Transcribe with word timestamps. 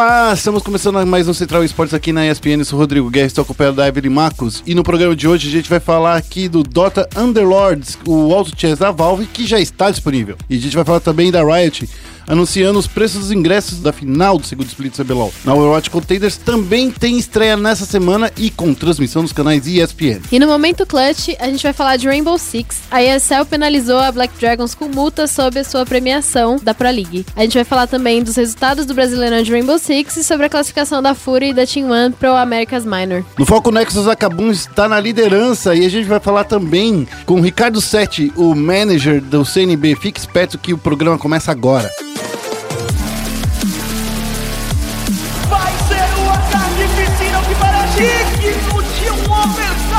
Olá, 0.00 0.32
estamos 0.32 0.62
começando 0.62 1.04
mais 1.04 1.26
um 1.26 1.34
Central 1.34 1.64
Esportes 1.64 1.92
aqui 1.92 2.12
na 2.12 2.24
ESPN. 2.24 2.60
Eu 2.60 2.64
sou 2.64 2.78
o 2.78 2.82
Rodrigo 2.82 3.10
Guerra, 3.10 3.26
estou 3.26 3.42
acompanhado 3.42 3.78
da 3.78 3.88
Evelyn 3.88 4.10
Marcos. 4.10 4.62
E 4.64 4.72
no 4.72 4.84
programa 4.84 5.16
de 5.16 5.26
hoje 5.26 5.48
a 5.48 5.50
gente 5.50 5.68
vai 5.68 5.80
falar 5.80 6.16
aqui 6.16 6.48
do 6.48 6.62
Dota 6.62 7.08
Underlords, 7.16 7.98
o 8.06 8.32
Auto 8.32 8.52
Chess 8.56 8.78
da 8.78 8.92
Valve, 8.92 9.26
que 9.26 9.44
já 9.44 9.58
está 9.58 9.90
disponível. 9.90 10.36
E 10.48 10.56
a 10.56 10.60
gente 10.60 10.76
vai 10.76 10.84
falar 10.84 11.00
também 11.00 11.32
da 11.32 11.42
Riot, 11.42 11.90
anunciando 12.28 12.78
os 12.78 12.86
preços 12.86 13.20
dos 13.20 13.32
ingressos 13.32 13.80
da 13.80 13.92
final 13.92 14.38
do 14.38 14.46
segundo 14.46 14.68
split 14.68 14.94
CBLOL. 14.94 15.32
Na 15.44 15.54
Overwatch 15.54 15.90
Contenders 15.90 16.36
também 16.36 16.90
tem 16.90 17.18
estreia 17.18 17.56
nessa 17.56 17.86
semana 17.86 18.30
e 18.36 18.50
com 18.50 18.74
transmissão 18.74 19.22
nos 19.22 19.32
canais 19.32 19.66
ESPN. 19.66 20.20
E 20.30 20.38
no 20.38 20.46
momento 20.46 20.86
clutch, 20.86 21.30
a 21.38 21.46
gente 21.46 21.62
vai 21.62 21.72
falar 21.72 21.96
de 21.96 22.06
Rainbow 22.06 22.38
Six. 22.38 22.82
A 22.90 23.02
ESL 23.02 23.44
penalizou 23.48 23.98
a 23.98 24.12
Black 24.12 24.38
Dragons 24.38 24.74
com 24.74 24.88
multa 24.88 25.26
sob 25.26 25.58
a 25.58 25.64
sua 25.64 25.86
premiação 25.86 26.56
da 26.62 26.74
Pro 26.74 26.90
League. 26.90 27.24
A 27.34 27.42
gente 27.42 27.54
vai 27.54 27.64
falar 27.64 27.86
também 27.86 28.22
dos 28.22 28.36
resultados 28.36 28.84
do 28.86 28.94
Brasileirão 28.94 29.42
de 29.42 29.50
Rainbow 29.50 29.78
Six 29.78 30.16
e 30.18 30.24
sobre 30.24 30.46
a 30.46 30.48
classificação 30.48 31.02
da 31.02 31.14
Fury 31.14 31.50
e 31.50 31.54
da 31.54 31.66
Team 31.66 31.90
One 31.90 32.14
pro 32.14 32.34
America's 32.34 32.84
Minor. 32.84 33.24
No 33.38 33.46
Foco 33.46 33.70
Nexus, 33.70 34.06
a 34.06 34.14
Kabum 34.14 34.50
está 34.50 34.88
na 34.88 35.00
liderança 35.00 35.74
e 35.74 35.84
a 35.84 35.88
gente 35.88 36.06
vai 36.06 36.20
falar 36.20 36.44
também 36.44 37.06
com 37.24 37.34
o 37.34 37.40
Ricardo 37.40 37.80
Sete, 37.80 38.32
o 38.36 38.54
manager 38.54 39.20
do 39.20 39.44
CNB. 39.44 39.96
Fique 39.96 40.20
esperto 40.20 40.58
que 40.58 40.74
o 40.74 40.78
programa 40.78 41.18
começa 41.18 41.50
agora. 41.50 41.90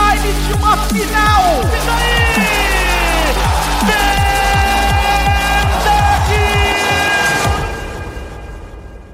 Overtime 0.09 0.47
de 0.47 0.53
uma 0.53 0.77
final. 0.87 1.61
Isso 1.77 1.89
aí! 1.91 2.29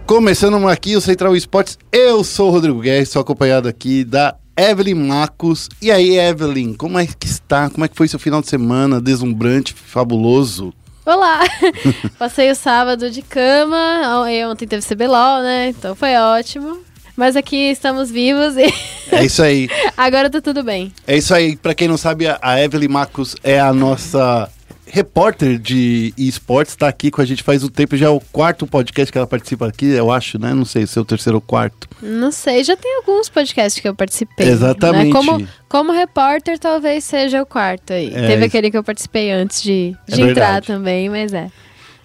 Começando 0.05 0.67
aqui 0.67 0.95
o 0.95 1.01
Central 1.01 1.35
Esportes, 1.35 1.79
eu 1.91 2.23
sou 2.23 2.49
o 2.49 2.51
Rodrigo 2.51 2.79
Guerra, 2.79 3.01
estou 3.01 3.21
acompanhado 3.21 3.67
aqui 3.67 4.03
da 4.03 4.35
Evelyn 4.55 4.93
Marcos. 4.93 5.67
E 5.81 5.91
aí, 5.91 6.17
Evelyn, 6.17 6.75
como 6.75 6.99
é 6.99 7.07
que 7.07 7.25
está? 7.25 7.69
Como 7.71 7.83
é 7.83 7.87
que 7.87 7.95
foi 7.95 8.07
seu 8.07 8.19
final 8.19 8.39
de 8.39 8.47
semana 8.47 9.01
deslumbrante, 9.01 9.73
fabuloso? 9.73 10.71
Olá! 11.05 11.41
Passei 12.19 12.51
o 12.51 12.55
sábado 12.55 13.09
de 13.09 13.23
cama, 13.23 14.29
e 14.29 14.45
ontem 14.45 14.67
teve 14.67 14.85
CBLOL, 14.85 15.41
né? 15.41 15.69
Então 15.69 15.95
foi 15.95 16.15
ótimo. 16.15 16.77
Mas 17.15 17.35
aqui 17.35 17.55
estamos 17.71 18.11
vivos 18.11 18.55
e 18.57 18.65
É 19.11 19.23
isso 19.23 19.41
aí. 19.41 19.69
agora 19.95 20.29
tá 20.29 20.41
tudo 20.41 20.63
bem. 20.63 20.91
É 21.07 21.15
isso 21.17 21.33
aí. 21.33 21.55
Pra 21.55 21.73
quem 21.73 21.87
não 21.87 21.97
sabe, 21.97 22.25
a- 22.27 22.61
Evelyn 22.61 22.89
Marcos 22.89 23.35
é 23.43 23.59
a 23.59 23.71
nossa 23.73 24.49
repórter 24.87 25.57
de 25.57 26.13
esportes, 26.17 26.75
tá 26.75 26.87
aqui 26.87 27.11
com 27.11 27.19
a 27.19 27.25
gente 27.25 27.43
faz 27.43 27.63
um 27.63 27.67
tempo, 27.67 27.97
já 27.97 28.05
é 28.05 28.09
o 28.09 28.19
quarto 28.31 28.65
podcast 28.65 29.11
que 29.11 29.17
ela 29.17 29.27
participa 29.27 29.67
aqui, 29.67 29.87
eu 29.87 30.09
acho, 30.11 30.39
né? 30.39 30.53
Não 30.53 30.63
sei 30.63 30.85
se 30.87 30.97
é 30.97 31.01
o 31.01 31.05
terceiro 31.05 31.37
ou 31.37 31.41
quarto. 31.41 31.89
Não 32.01 32.31
sei, 32.31 32.63
já 32.63 32.77
tem 32.77 32.95
alguns 32.97 33.27
podcasts 33.27 33.81
que 33.81 33.89
eu 33.89 33.95
participei. 33.95 34.47
Exatamente. 34.47 35.07
né? 35.07 35.11
Como, 35.11 35.47
como 35.67 35.91
repórter, 35.91 36.57
talvez 36.59 37.03
seja 37.03 37.41
o 37.41 37.45
quarto 37.45 37.91
aí. 37.93 38.07
É, 38.13 38.27
Teve 38.27 38.45
aquele 38.45 38.71
que 38.71 38.77
eu 38.77 38.83
participei 38.83 39.31
antes 39.31 39.61
de, 39.61 39.93
É 40.07 40.15
de 40.15 40.21
entrar 40.21 40.33
verdade. 40.33 40.67
também, 40.67 41.09
mas 41.09 41.33
é. 41.33 41.49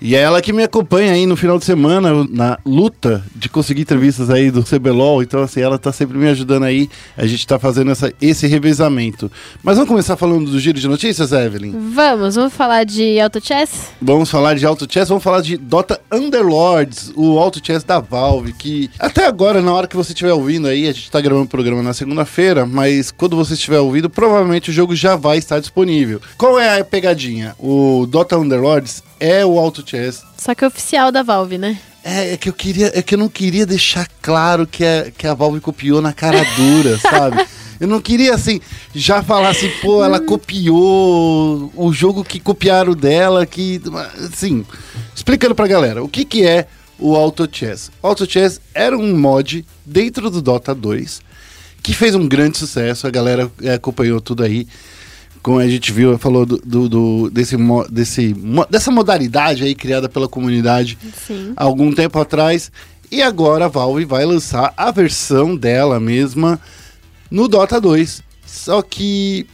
E 0.02 0.16
é 0.16 0.20
ela 0.20 0.40
que 0.40 0.52
me 0.52 0.62
acompanha 0.62 1.12
aí 1.12 1.26
no 1.26 1.36
final 1.36 1.58
de 1.58 1.64
semana, 1.66 2.26
na 2.30 2.58
luta 2.64 3.22
de 3.36 3.50
conseguir 3.50 3.82
entrevistas 3.82 4.30
aí 4.30 4.50
do 4.50 4.64
CBLOL. 4.64 5.22
Então, 5.22 5.42
assim, 5.42 5.60
ela 5.60 5.78
tá 5.78 5.92
sempre 5.92 6.16
me 6.16 6.26
ajudando 6.28 6.64
aí. 6.64 6.88
A 7.16 7.26
gente 7.26 7.46
tá 7.46 7.58
fazendo 7.58 7.90
essa, 7.90 8.10
esse 8.20 8.46
revezamento. 8.46 9.30
Mas 9.62 9.76
vamos 9.76 9.90
começar 9.90 10.16
falando 10.16 10.50
do 10.50 10.58
giro 10.58 10.80
de 10.80 10.88
notícias, 10.88 11.32
Evelyn? 11.32 11.74
Vamos, 11.92 12.34
vamos 12.34 12.54
falar 12.54 12.84
de 12.84 13.20
Auto 13.20 13.44
Chess? 13.44 13.90
Vamos 14.00 14.30
falar 14.30 14.54
de 14.54 14.64
Auto 14.64 14.90
Chess, 14.90 15.08
vamos 15.08 15.22
falar 15.22 15.42
de 15.42 15.58
Dota 15.58 16.00
Underlords, 16.10 17.12
o 17.14 17.38
Auto 17.38 17.60
Chess 17.62 17.84
da 17.84 18.00
Valve, 18.00 18.54
que 18.54 18.90
até 18.98 19.26
agora, 19.26 19.60
na 19.60 19.72
hora 19.72 19.86
que 19.86 19.96
você 19.96 20.12
estiver 20.12 20.32
ouvindo 20.32 20.66
aí, 20.66 20.88
a 20.88 20.92
gente 20.92 21.10
tá 21.10 21.20
gravando 21.20 21.44
o 21.44 21.48
programa 21.48 21.82
na 21.82 21.92
segunda-feira, 21.92 22.64
mas 22.64 23.10
quando 23.10 23.36
você 23.36 23.52
estiver 23.52 23.80
ouvindo, 23.80 24.08
provavelmente 24.08 24.70
o 24.70 24.72
jogo 24.72 24.96
já 24.96 25.14
vai 25.14 25.36
estar 25.36 25.60
disponível. 25.60 26.20
Qual 26.38 26.58
é 26.58 26.80
a 26.80 26.84
pegadinha? 26.84 27.54
O 27.58 28.06
Dota 28.08 28.38
Underlords 28.38 29.02
é 29.20 29.44
o 29.44 29.58
Auto 29.58 29.88
Chess 29.88 30.24
Só 30.36 30.54
que 30.54 30.64
oficial 30.64 31.12
da 31.12 31.22
Valve, 31.22 31.58
né? 31.58 31.78
é, 32.02 32.32
é 32.32 32.36
que 32.36 32.48
eu 32.48 32.52
queria, 32.52 32.90
é 32.94 33.02
que 33.02 33.14
eu 33.14 33.18
não 33.18 33.28
queria 33.28 33.66
deixar 33.66 34.08
claro 34.22 34.66
que 34.66 34.84
a, 34.84 35.10
que 35.10 35.26
a 35.26 35.34
Valve 35.34 35.60
copiou 35.60 36.00
na 36.00 36.12
cara 36.12 36.44
dura, 36.56 36.98
sabe? 36.98 37.46
Eu 37.78 37.88
não 37.88 38.00
queria 38.00 38.34
assim 38.34 38.60
já 38.94 39.22
falar 39.22 39.50
assim, 39.50 39.70
pô, 39.80 40.04
ela 40.04 40.20
copiou 40.20 41.72
o 41.74 41.92
jogo 41.92 42.24
que 42.24 42.38
copiaram 42.38 42.94
dela, 42.94 43.46
que 43.46 43.80
assim, 44.32 44.64
explicando 45.14 45.54
pra 45.54 45.66
galera, 45.66 46.02
o 46.02 46.08
que 46.08 46.24
que 46.24 46.46
é 46.46 46.66
o 46.98 47.16
Auto 47.16 47.48
Chess? 47.50 47.90
O 48.02 48.06
Auto 48.06 48.30
Chess 48.30 48.60
era 48.74 48.96
um 48.96 49.16
mod 49.16 49.64
dentro 49.84 50.30
do 50.30 50.42
Dota 50.42 50.74
2 50.74 51.22
que 51.82 51.94
fez 51.94 52.14
um 52.14 52.28
grande 52.28 52.58
sucesso, 52.58 53.06
a 53.06 53.10
galera 53.10 53.50
é, 53.62 53.72
acompanhou 53.72 54.20
tudo 54.20 54.42
aí 54.42 54.66
como 55.42 55.58
a 55.58 55.66
gente 55.68 55.92
viu, 55.92 56.18
falou 56.18 56.44
do, 56.44 56.58
do- 56.58 56.88
do- 56.88 57.30
desse, 57.30 57.56
desse, 57.90 58.34
dessa 58.68 58.90
modalidade 58.90 59.64
aí 59.64 59.74
criada 59.74 60.08
pela 60.08 60.28
comunidade 60.28 60.98
Sim. 61.26 61.52
há 61.56 61.64
algum 61.64 61.92
tempo 61.92 62.18
atrás. 62.18 62.70
E 63.10 63.22
agora 63.22 63.64
a 63.64 63.68
Valve 63.68 64.04
vai 64.04 64.24
lançar 64.24 64.72
a 64.76 64.90
versão 64.90 65.56
dela 65.56 65.98
mesma 65.98 66.60
no 67.30 67.48
Dota 67.48 67.80
2. 67.80 68.22
Só 68.46 68.82
que 68.82 69.46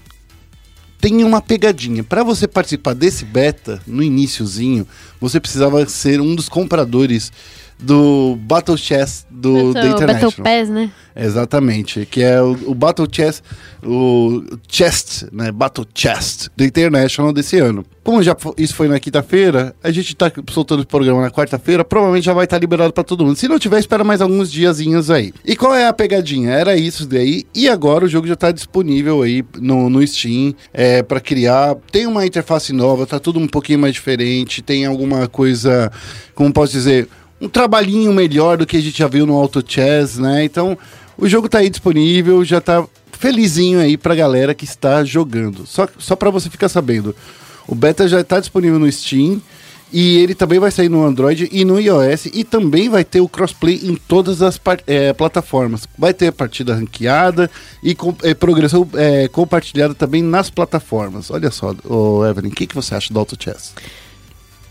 tem 1.01 1.23
uma 1.23 1.41
pegadinha. 1.41 2.03
Para 2.03 2.23
você 2.25 2.49
participar 2.49 2.95
desse 2.95 3.25
beta, 3.25 3.81
no 3.87 4.03
iniciozinho, 4.03 4.87
você 5.21 5.39
precisava 5.39 5.87
ser 5.89 6.21
um 6.21 6.35
dos 6.35 6.49
compradores 6.49 7.31
do 7.79 8.37
Battle 8.41 8.77
Chess 8.77 9.27
do 9.31 9.73
da 9.73 9.81
Battle, 9.81 9.97
International. 9.97 10.31
Battle 10.31 10.45
Pass, 10.45 10.69
né? 10.71 10.91
Exatamente, 11.15 12.07
que 12.07 12.23
é 12.23 12.41
o, 12.43 12.53
o 12.67 12.75
Battle 12.75 13.09
Chess, 13.11 13.43
o 13.83 14.43
Chest, 14.69 15.25
né? 15.33 15.51
Battle 15.53 15.87
Chest 15.95 16.49
do 16.57 16.65
International 16.65 17.33
desse 17.33 17.59
ano. 17.59 17.85
Como 18.03 18.23
já 18.23 18.37
isso 18.57 18.75
foi 18.75 18.89
na 18.89 19.01
quinta-feira, 19.01 19.75
a 19.83 19.91
gente 19.91 20.15
tá 20.15 20.31
soltando 20.51 20.81
o 20.81 20.87
programa 20.87 21.23
na 21.23 21.31
quarta-feira, 21.31 21.85
provavelmente 21.85 22.25
já 22.25 22.33
vai 22.33 22.45
estar 22.45 22.59
liberado 22.59 22.93
para 22.93 23.05
todo 23.05 23.25
mundo. 23.25 23.37
Se 23.37 23.49
não 23.49 23.59
tiver, 23.59 23.79
espera 23.79 24.05
mais 24.05 24.21
alguns 24.21 24.51
diazinhos 24.51 25.11
aí. 25.11 25.33
E 25.45 25.57
qual 25.57 25.75
é 25.75 25.87
a 25.87 25.93
pegadinha? 25.93 26.51
Era 26.51 26.77
isso 26.77 27.07
daí, 27.07 27.45
e 27.55 27.69
agora 27.69 28.05
o 28.05 28.09
jogo 28.09 28.27
já 28.27 28.37
tá 28.37 28.53
disponível 28.53 29.23
aí 29.23 29.45
no, 29.59 29.91
no 29.91 30.07
Steam 30.07 30.55
é, 30.73 31.03
para 31.03 31.21
criar. 31.21 31.77
Tem 31.91 32.07
uma 32.07 32.27
interface 32.27 32.73
nova, 32.73 33.07
tá 33.07 33.19
tudo 33.19 33.39
um 33.39 33.49
pouquinho 33.49 33.79
mais 33.79 33.95
diferente, 33.95 34.63
tem 34.63 34.87
alguma 34.87 35.27
coisa, 35.29 35.91
como 36.35 36.53
posso 36.53 36.73
dizer, 36.73 37.09
um 37.41 37.49
trabalhinho 37.49 38.13
melhor 38.13 38.57
do 38.57 38.67
que 38.67 38.77
a 38.77 38.81
gente 38.81 38.99
já 38.99 39.09
viu 39.09 39.27
no 39.27 39.35
Auto 39.35 39.63
Chess, 39.67 40.19
né? 40.19 40.45
Então, 40.45 40.77
o 41.19 41.29
jogo 41.29 41.49
tá 41.49 41.59
aí 41.59 41.71
disponível, 41.71 42.45
já 42.45 42.61
tá 42.61 42.87
felizinho 43.13 43.81
aí 43.81 43.97
pra 43.97 44.15
galera 44.15 44.55
que 44.55 44.65
está 44.65 45.05
jogando. 45.05 45.67
Só, 45.67 45.89
só 45.99 46.15
para 46.17 46.31
você 46.31 46.49
ficar 46.51 46.69
sabendo, 46.69 47.15
o 47.67 47.75
beta 47.75 48.07
já 48.09 48.23
tá 48.23 48.39
disponível 48.39 48.79
no 48.79 48.91
Steam 48.91 49.41
e 49.93 50.19
ele 50.19 50.35
também 50.35 50.59
vai 50.59 50.71
sair 50.71 50.89
no 50.89 51.05
Android 51.05 51.49
e 51.53 51.65
no 51.65 51.81
iOS 51.81 52.27
e 52.27 52.43
também 52.43 52.89
vai 52.89 53.05
ter 53.05 53.21
o 53.21 53.29
crossplay 53.29 53.81
em 53.85 53.95
todas 53.95 54.43
as 54.43 54.61
eh, 54.87 55.13
plataformas. 55.13 55.89
Vai 55.97 56.13
ter 56.13 56.33
partida 56.33 56.75
ranqueada 56.75 57.51
e 57.83 57.95
com, 57.95 58.15
eh, 58.23 58.35
progressão 58.35 58.87
eh, 58.95 59.29
compartilhada 59.29 59.95
também 59.95 60.23
nas 60.23 60.51
plataformas. 60.51 61.31
Olha 61.31 61.51
só, 61.51 61.75
ô 61.85 62.27
Evelyn, 62.27 62.51
o 62.51 62.55
que, 62.55 62.67
que 62.67 62.75
você 62.75 62.95
acha 62.95 63.13
do 63.13 63.19
Auto 63.19 63.37
Chess? 63.39 63.75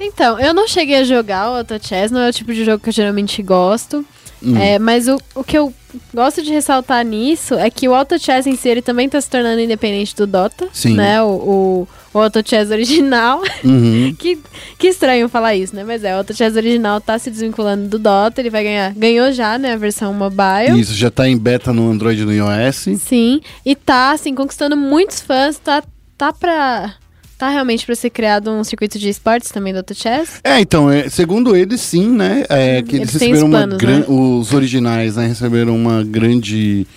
Então, 0.06 0.40
eu 0.40 0.54
não 0.54 0.68
cheguei 0.68 0.98
a 0.98 1.04
jogar 1.04 1.52
o 1.52 1.58
Auto 1.58 1.80
Chess, 1.82 2.12
não 2.12 2.22
é 2.22 2.30
o 2.30 2.34
tipo 2.34 2.54
de 2.54 2.64
jogo 2.64 2.82
que 2.82 2.90
eu 2.90 2.94
geralmente 2.94 3.42
gosto. 3.42 4.06
Hum. 4.44 4.58
É, 4.58 4.78
mas 4.78 5.08
o, 5.08 5.20
o 5.34 5.44
que 5.44 5.58
eu 5.58 5.74
gosto 6.14 6.44
de 6.44 6.52
ressaltar 6.52 7.04
nisso 7.04 7.56
é 7.56 7.70
que 7.70 7.88
o 7.88 7.96
Auto 7.96 8.20
Chess 8.20 8.46
em 8.46 8.56
si 8.56 8.70
ele 8.70 8.82
também 8.82 9.10
tá 9.10 9.20
se 9.20 9.30
tornando 9.30 9.60
independente 9.60 10.16
do 10.16 10.28
Dota. 10.28 10.68
Sim. 10.72 10.94
Né? 10.96 11.22
O, 11.22 11.28
o, 11.28 11.88
o 12.14 12.20
Auto 12.20 12.48
Chess 12.48 12.70
original. 12.70 13.42
Uhum. 13.66 14.14
que, 14.20 14.38
que 14.78 14.88
estranho 14.88 15.28
falar 15.28 15.56
isso, 15.56 15.76
né? 15.76 15.84
Mas 15.84 16.04
é, 16.04 16.14
o 16.14 16.18
Auto 16.20 16.36
Chess 16.36 16.56
original 16.56 17.02
tá 17.02 17.18
se 17.18 17.32
desvinculando 17.32 17.88
do 17.88 17.98
Dota. 17.98 18.40
Ele 18.40 18.52
vai 18.52 18.64
ganhar. 18.64 18.94
Ganhou 18.94 19.32
já, 19.32 19.58
né? 19.58 19.74
A 19.74 19.78
versão 19.78 20.14
mobile. 20.14 20.80
Isso, 20.80 20.94
já 20.94 21.10
tá 21.10 21.28
em 21.28 21.38
beta 21.38 21.74
no 21.74 21.90
Android 21.90 22.22
e 22.22 22.26
no 22.26 22.32
iOS. 22.32 23.00
Sim. 23.00 23.42
E 23.66 23.76
tá, 23.76 24.12
assim, 24.12 24.36
conquistando 24.36 24.78
muitos 24.78 25.22
fãs. 25.22 25.58
Tá, 25.58 25.82
tá 26.16 26.32
pra. 26.32 26.94
Tá 27.38 27.50
realmente 27.50 27.86
pra 27.86 27.96
ser 27.96 28.10
criado 28.10 28.50
um 28.50 28.64
circuito 28.64 28.98
de 28.98 29.10
esportes 29.10 29.52
também 29.52 29.74
do 29.74 29.78
Auto 29.78 29.94
Chess. 29.94 30.40
É, 30.42 30.60
então, 30.60 30.90
é, 30.90 31.10
segundo 31.10 31.56
eles, 31.56 31.82
sim, 31.82 32.10
né? 32.10 32.46
É, 32.48 32.82
que 32.82 32.96
eles, 32.96 33.10
Eles 33.10 33.14
receberam 33.14 33.38
os 33.38 33.44
uma 33.44 33.58
planos, 33.58 33.78
gran... 33.78 34.00
né? 34.00 34.06
Os 34.08 34.54
originais, 34.54 35.16
né? 35.18 35.28
Receberam 35.28 35.76
uma 35.76 36.02
grande 36.02 36.88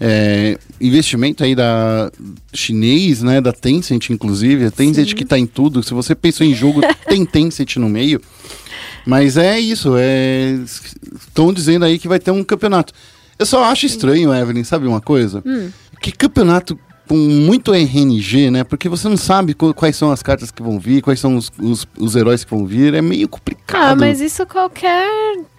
é, 0.00 0.56
investimento 0.80 1.42
aí 1.42 1.56
da 1.56 2.12
chinês, 2.54 3.22
né? 3.22 3.40
Da 3.40 3.52
Tencent, 3.52 4.10
inclusive. 4.10 4.66
A 4.66 4.70
Tencent 4.70 5.14
que 5.14 5.24
tá 5.24 5.36
em 5.36 5.46
tudo. 5.46 5.82
Se 5.82 5.92
você 5.92 6.14
pensou 6.14 6.46
em 6.46 6.54
jogo, 6.54 6.80
tem 7.08 7.24
Tencent 7.26 7.76
no 7.76 7.88
meio. 7.88 8.20
Mas 9.04 9.36
é 9.36 9.58
isso, 9.58 9.94
é... 9.96 10.60
Estão 11.20 11.52
dizendo 11.52 11.84
aí 11.84 11.98
que 11.98 12.06
vai 12.06 12.20
ter 12.20 12.30
um 12.30 12.44
campeonato. 12.44 12.92
Eu 13.36 13.44
só 13.44 13.64
acho 13.64 13.84
estranho, 13.84 14.32
Evelyn, 14.32 14.62
sabe 14.62 14.86
uma 14.86 15.00
coisa? 15.00 15.42
Hum. 15.44 15.70
Que 16.00 16.12
campeonato 16.12 16.78
com 17.08 17.16
muito 17.16 17.74
RNG, 17.74 18.50
né? 18.50 18.64
Porque 18.64 18.88
você 18.88 19.08
não 19.08 19.16
sabe 19.16 19.54
qu- 19.54 19.74
quais 19.74 19.96
são 19.96 20.10
as 20.10 20.22
cartas 20.22 20.50
que 20.50 20.62
vão 20.62 20.78
vir, 20.78 21.02
quais 21.02 21.20
são 21.20 21.36
os, 21.36 21.50
os, 21.60 21.86
os 21.98 22.16
heróis 22.16 22.44
que 22.44 22.50
vão 22.50 22.64
vir. 22.64 22.94
É 22.94 23.02
meio 23.02 23.28
complicado. 23.28 23.92
Ah, 23.92 23.96
mas 23.96 24.20
isso 24.20 24.46
qualquer 24.46 25.06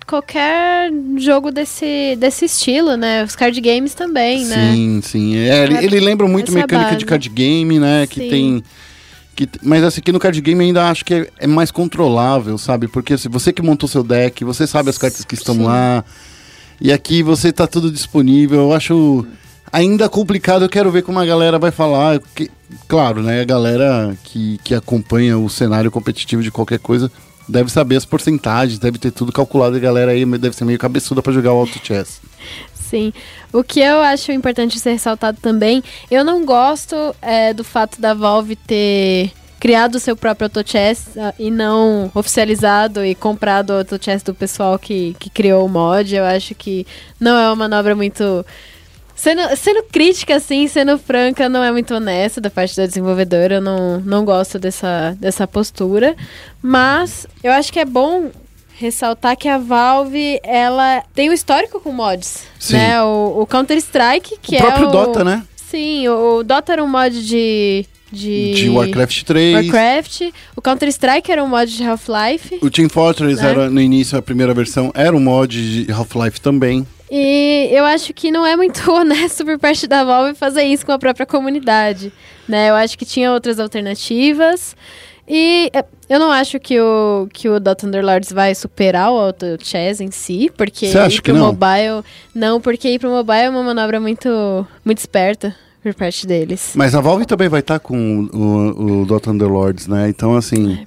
qualquer 0.06 0.92
jogo 1.18 1.50
desse, 1.52 2.16
desse 2.18 2.46
estilo, 2.46 2.98
né? 2.98 3.24
Os 3.24 3.36
card 3.36 3.60
games 3.62 3.94
também, 3.94 4.46
né? 4.46 4.74
Sim, 4.74 5.00
sim. 5.02 5.36
É, 5.38 5.64
ele, 5.64 5.76
É, 5.78 5.84
ele 5.84 6.00
lembra 6.00 6.28
muito 6.28 6.50
essa 6.50 6.60
mecânica 6.60 6.90
de 6.92 6.96
base. 6.98 7.06
card 7.06 7.30
game, 7.30 7.80
né? 7.80 8.06
Que 8.08 8.20
Sim. 8.22 8.30
tem. 8.30 8.64
Que, 9.36 9.50
mas 9.64 9.84
assim, 9.84 10.00
aqui 10.00 10.12
no 10.12 10.20
card 10.20 10.40
game 10.42 10.64
ainda 10.64 10.90
acho 10.90 11.04
que 11.06 11.14
é, 11.14 11.28
é 11.40 11.48
mais 11.48 11.72
controlável, 11.72 12.58
sabe? 12.58 12.88
Porque 12.88 13.14
assim, 13.14 13.30
você 13.30 13.52
que 13.54 13.62
montou 13.62 13.88
seu 13.90 14.04
deck, 14.04 14.44
você 14.44 14.68
sabe 14.68 14.90
as 14.90 14.98
cartas 14.98 15.24
que 15.26 15.36
estão 15.36 15.56
Sim. 15.56 15.64
lá. 15.64 16.04
E 16.82 16.92
aqui 16.92 17.24
você 17.24 17.52
tá 17.52 17.66
tudo 17.66 17.90
disponível. 17.90 18.60
Eu 18.60 18.74
acho 18.74 19.26
ainda 19.74 20.08
complicado. 20.08 20.64
Eu 20.64 20.70
quero 20.70 20.90
ver 20.92 21.02
como 21.02 21.20
a 21.20 21.26
galera 21.26 21.60
vai 21.60 21.72
falar. 21.72 22.22
que- 22.36 22.50
claro, 22.88 23.22
né? 23.22 23.42
A 23.42 23.46
galera 23.46 24.16
que, 24.24 24.60
que 24.64 24.74
acompanha 24.76 25.38
o 25.38 25.50
cenário 25.50 25.92
competitivo 25.92 26.42
de 26.44 26.52
qualquer 26.52 26.80
coisa 26.80 27.12
deve 27.50 27.70
saber 27.70 27.98
as 27.98 28.06
porcentagens, 28.06 28.80
deve 28.80 28.98
ter 28.98 29.12
tudo 29.12 29.32
calculado. 29.34 29.76
A 29.76 29.80
galera 29.80 30.12
aí 30.12 30.24
deve 30.38 30.56
ser 30.56 30.64
meio 30.64 30.80
cabeçuda 30.80 31.22
pra 31.22 31.34
jogar 31.34 31.52
o 31.52 31.58
auto 31.58 31.78
chess. 31.86 32.22
Sim. 32.74 33.12
O 33.52 33.64
que 33.64 33.80
eu 33.80 34.00
acho 34.02 34.32
importante 34.32 34.80
ser 34.80 34.92
ressaltado 34.92 35.40
também, 35.42 35.84
eu 36.12 36.24
não 36.24 36.46
gosto 36.46 36.96
é, 37.22 37.54
do 37.54 37.64
fato 37.64 38.00
da 38.00 38.14
Valve 38.14 38.56
ter 38.56 39.32
criado 39.60 39.96
o 39.96 40.00
seu 40.00 40.16
próprio 40.16 40.46
AutoChess 40.48 41.18
ah, 41.18 41.34
e 41.40 41.50
não 41.50 42.12
oficializado 42.14 43.04
e 43.04 43.16
comprado 43.16 43.70
o 43.72 43.78
AutoChess 43.78 44.22
do 44.22 44.34
pessoal 44.34 44.78
que, 44.78 45.16
que 45.18 45.30
criou 45.30 45.66
o 45.66 45.70
mod. 45.70 46.14
Eu 46.14 46.26
acho 46.26 46.54
que 46.54 46.86
não 47.20 47.38
é 47.38 47.48
uma 47.48 47.56
manobra 47.56 47.96
muito... 47.96 48.46
Sendo, 49.24 49.56
sendo 49.56 49.84
crítica, 49.84 50.36
assim, 50.36 50.68
sendo 50.68 50.98
franca, 50.98 51.48
não 51.48 51.64
é 51.64 51.72
muito 51.72 51.96
honesta 51.96 52.42
da 52.42 52.50
parte 52.50 52.76
da 52.76 52.86
desenvolvedora. 52.86 53.56
Eu 53.56 53.62
não, 53.62 54.02
não 54.02 54.26
gosto 54.26 54.60
dessa, 54.60 55.16
dessa 55.18 55.48
postura. 55.48 56.14
Mas 56.62 57.26
eu 57.42 57.54
acho 57.54 57.72
que 57.72 57.80
é 57.80 57.86
bom 57.86 58.32
ressaltar 58.78 59.38
que 59.38 59.48
a 59.48 59.58
Valve, 59.58 60.42
ela 60.44 61.02
tem 61.16 61.30
um 61.30 61.34
histórico 61.34 61.80
com 61.80 61.94
mods, 61.94 62.44
Sim. 62.60 62.74
né? 62.74 63.02
O, 63.02 63.44
o 63.44 63.48
Counter-Strike, 63.48 64.40
que 64.42 64.56
o 64.56 64.58
é 64.58 64.62
próprio 64.62 64.90
o... 64.90 64.92
Dota, 64.92 65.24
né? 65.24 65.42
Sim, 65.56 66.06
o, 66.10 66.40
o 66.40 66.44
Dota 66.44 66.74
era 66.74 66.84
um 66.84 66.90
mod 66.90 67.26
de... 67.26 67.86
De, 68.12 68.54
De 68.56 68.70
Warcraft 68.70 69.24
3. 69.24 69.56
Warcraft. 69.56 70.22
O 70.56 70.62
Counter-Strike 70.62 71.32
era 71.32 71.42
um 71.42 71.48
mod 71.48 71.74
de 71.74 71.84
Half-Life. 71.84 72.60
O 72.62 72.70
Team 72.70 72.90
Fortress 72.90 73.42
Né? 73.42 73.50
era, 73.50 73.70
no 73.70 73.80
início, 73.80 74.18
a 74.18 74.22
primeira 74.22 74.54
versão, 74.54 74.92
era 74.94 75.16
um 75.16 75.20
mod 75.22 75.86
de 75.86 75.92
Half-Life 75.92 76.42
também. 76.42 76.86
E 77.16 77.70
eu 77.72 77.86
acho 77.86 78.12
que 78.12 78.32
não 78.32 78.44
é 78.44 78.56
muito 78.56 78.82
honesto 78.92 79.46
por 79.46 79.60
parte 79.60 79.86
da 79.86 80.04
Valve 80.04 80.34
fazer 80.34 80.64
isso 80.64 80.84
com 80.84 80.92
a 80.92 80.98
própria 80.98 81.28
comunidade, 81.28 82.12
né? 82.50 82.72
Eu 82.72 82.76
acho 82.76 82.98
que 82.98 83.06
tinha 83.06 83.32
outras 83.32 83.60
alternativas. 83.60 84.76
E 85.28 85.70
é, 85.74 85.86
eu 86.10 86.20
não 86.20 86.32
acho 86.32 86.60
que 86.60 86.82
o, 86.82 87.28
que 87.32 87.48
o 87.48 87.60
Dota 87.60 87.86
Underlords 87.86 88.32
vai 88.32 88.56
superar 88.56 89.12
o 89.12 89.20
Auto 89.20 89.46
Chess 89.62 90.02
em 90.02 90.10
si, 90.10 90.52
porque 90.58 90.88
Você 90.88 90.98
acha 90.98 91.18
ir 91.18 91.22
que 91.22 91.32
pro 91.32 91.40
não? 91.40 91.54
mobile. 91.54 92.04
Não, 92.34 92.60
porque 92.60 92.90
ir 92.90 92.98
pro 92.98 93.12
mobile 93.12 93.42
é 93.42 93.50
uma 93.50 93.62
manobra 93.62 94.00
muito, 94.00 94.66
muito 94.84 94.98
esperta 94.98 95.56
por 95.84 95.94
parte 95.94 96.26
deles. 96.26 96.74
Mas 96.76 96.96
a 96.96 97.00
Valve 97.00 97.28
também 97.28 97.48
vai 97.48 97.60
estar 97.60 97.78
com 97.78 98.28
o, 98.34 99.02
o 99.02 99.06
Dota 99.06 99.30
Underlords, 99.30 99.86
né? 99.86 100.10
Então, 100.10 100.36
assim... 100.36 100.84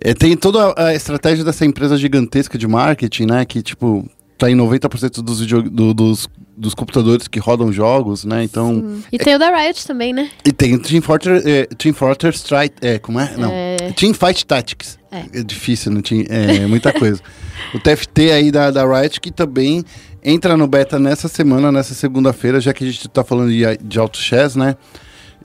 é, 0.00 0.14
tem 0.14 0.34
toda 0.34 0.72
a 0.78 0.94
estratégia 0.94 1.44
dessa 1.44 1.66
empresa 1.66 1.94
gigantesca 1.98 2.56
de 2.56 2.66
marketing, 2.66 3.26
né? 3.26 3.44
Que, 3.44 3.60
tipo, 3.60 4.08
tá 4.38 4.50
em 4.50 4.54
90% 4.54 5.20
dos, 5.20 5.40
video, 5.40 5.62
do- 5.62 5.92
dos, 5.92 6.28
dos 6.56 6.72
computadores 6.74 7.26
que 7.26 7.40
rodam 7.40 7.72
jogos, 7.72 8.24
né? 8.24 8.44
Então... 8.44 9.00
E 9.12 9.18
tem 9.18 9.34
o 9.34 9.38
da 9.38 9.54
Riot 9.54 9.86
também, 9.86 10.12
né? 10.12 10.30
E 10.44 10.52
tem 10.52 10.74
o 10.74 10.78
Team 10.78 11.02
Fortress, 11.02 11.46
é, 11.48 11.66
Team 11.66 11.92
Fortress 11.92 12.38
Strike... 12.38 12.76
É, 12.80 12.98
como 12.98 13.18
é? 13.18 13.34
Não. 13.36 13.50
É. 13.50 13.76
Team 13.96 14.14
Fight 14.14 14.46
Tactics. 14.46 14.98
É. 15.10 15.40
É, 15.40 15.42
difícil, 15.42 15.90
não 15.90 16.00
tinha... 16.00 16.24
É, 16.28 16.66
muita 16.66 16.92
coisa. 16.92 17.20
o 17.74 17.80
TFT 17.80 18.30
aí 18.30 18.50
da, 18.52 18.70
da 18.70 18.84
Riot, 18.86 19.20
que 19.20 19.32
também 19.32 19.84
entra 20.22 20.56
no 20.56 20.66
beta 20.66 20.98
nessa 20.98 21.26
semana, 21.28 21.72
nessa 21.72 21.94
segunda-feira, 21.94 22.60
já 22.60 22.72
que 22.72 22.84
a 22.84 22.86
gente 22.86 23.08
tá 23.08 23.24
falando 23.24 23.50
de, 23.50 23.64
de 23.82 23.98
Auto 23.98 24.18
Chess, 24.18 24.56
né? 24.56 24.76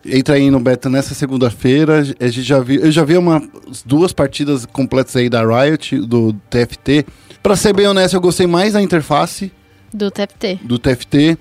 Entra 0.05 0.35
aí 0.35 0.51
no 0.51 0.59
beta 0.59 0.89
nessa 0.89 1.13
segunda-feira. 1.13 2.03
A 2.19 2.27
gente 2.27 2.43
já 2.43 2.59
viu, 2.59 2.81
eu 2.81 2.91
já 2.91 3.05
vi 3.05 3.17
umas 3.17 3.43
duas 3.85 4.11
partidas 4.11 4.65
completas 4.65 5.15
aí 5.15 5.29
da 5.29 5.41
Riot, 5.41 5.97
do 5.99 6.33
TFT. 6.49 7.05
Pra 7.43 7.57
ser 7.57 7.73
bem 7.73 7.85
honesto, 7.85 8.13
eu 8.13 8.21
gostei 8.21 8.47
mais 8.47 8.71
da 8.73 8.81
interface 8.81 9.51
Do 9.93 10.09
TFT. 10.09 10.59
do 10.63 10.79
TFT, 10.79 11.37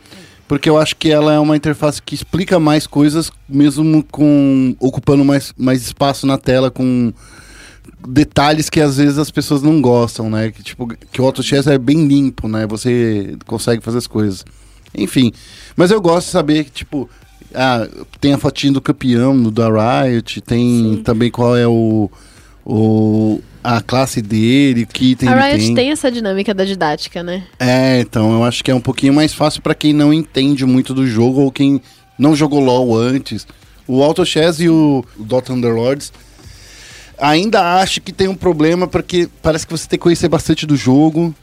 porque 0.48 0.68
eu 0.68 0.76
acho 0.76 0.96
que 0.96 1.10
ela 1.10 1.32
é 1.32 1.38
uma 1.38 1.56
interface 1.56 2.02
que 2.02 2.14
explica 2.14 2.58
mais 2.58 2.86
coisas, 2.88 3.30
mesmo 3.48 4.02
com 4.10 4.74
ocupando 4.80 5.24
mais, 5.24 5.54
mais 5.56 5.80
espaço 5.80 6.26
na 6.26 6.36
tela, 6.36 6.70
com 6.72 7.12
detalhes 8.06 8.68
que 8.68 8.80
às 8.80 8.96
vezes 8.96 9.16
as 9.16 9.30
pessoas 9.30 9.62
não 9.62 9.80
gostam, 9.80 10.28
né? 10.28 10.50
Que, 10.50 10.62
tipo, 10.62 10.88
que 10.88 11.22
o 11.22 11.24
AutoChess 11.24 11.68
é 11.68 11.78
bem 11.78 12.06
limpo, 12.06 12.48
né? 12.48 12.66
Você 12.66 13.36
consegue 13.46 13.80
fazer 13.80 13.98
as 13.98 14.08
coisas. 14.08 14.44
Enfim, 14.94 15.32
mas 15.76 15.90
eu 15.92 16.00
gosto 16.00 16.26
de 16.26 16.32
saber 16.32 16.64
que, 16.64 16.70
tipo, 16.72 17.08
ah, 17.54 17.86
tem 18.20 18.32
a 18.34 18.38
fotinho 18.38 18.74
do 18.74 18.80
campeão 18.80 19.40
do 19.40 19.50
da 19.52 19.68
Riot, 20.02 20.40
tem 20.40 20.96
Sim. 20.96 21.02
também 21.04 21.30
qual 21.30 21.56
é 21.56 21.66
o, 21.66 22.10
o 22.64 23.40
a 23.62 23.80
classe 23.80 24.20
dele, 24.20 24.86
que 24.86 25.12
item 25.12 25.28
A 25.28 25.34
Riot 25.34 25.66
tem. 25.66 25.74
tem 25.74 25.90
essa 25.90 26.10
dinâmica 26.10 26.52
da 26.52 26.64
didática, 26.64 27.22
né? 27.22 27.44
É, 27.58 28.00
então 28.00 28.32
eu 28.32 28.44
acho 28.44 28.64
que 28.64 28.70
é 28.70 28.74
um 28.74 28.80
pouquinho 28.80 29.14
mais 29.14 29.32
fácil 29.32 29.62
pra 29.62 29.74
quem 29.74 29.92
não 29.92 30.12
entende 30.12 30.66
muito 30.66 30.92
do 30.92 31.06
jogo 31.06 31.40
ou 31.40 31.52
quem 31.52 31.80
não 32.18 32.34
jogou 32.34 32.60
LoL 32.60 32.96
antes. 32.96 33.46
O 33.86 34.02
Auto 34.02 34.24
Chess 34.24 34.60
e 34.60 34.68
o, 34.68 35.04
Dota 35.16 35.52
Underlords 35.52 36.12
ainda 37.18 37.80
acho 37.80 38.00
que 38.00 38.12
tem 38.12 38.26
um 38.26 38.34
problema 38.34 38.88
porque 38.88 39.28
parece 39.40 39.66
que 39.66 39.72
você 39.72 39.88
tem 39.88 39.98
que 39.98 40.02
conhecer 40.02 40.28
bastante 40.28 40.66
do 40.66 40.76
jogo. 40.76 41.34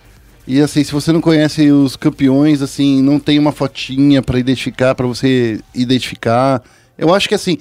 E 0.46 0.60
assim, 0.60 0.84
se 0.84 0.92
você 0.92 1.12
não 1.12 1.22
conhece 1.22 1.72
os 1.72 1.96
campeões, 1.96 2.62
assim, 2.62 3.02
não 3.02 3.20
tem 3.20 3.38
uma 3.38 3.52
fotinha 3.52 4.22
pra 4.22 4.40
identificar, 4.40 4.96
pra 4.96 5.06
você 5.06 5.62
identificar. 5.76 6.62
Eu 6.98 7.14
acho 7.14 7.30
que 7.30 7.36
assim, 7.36 7.58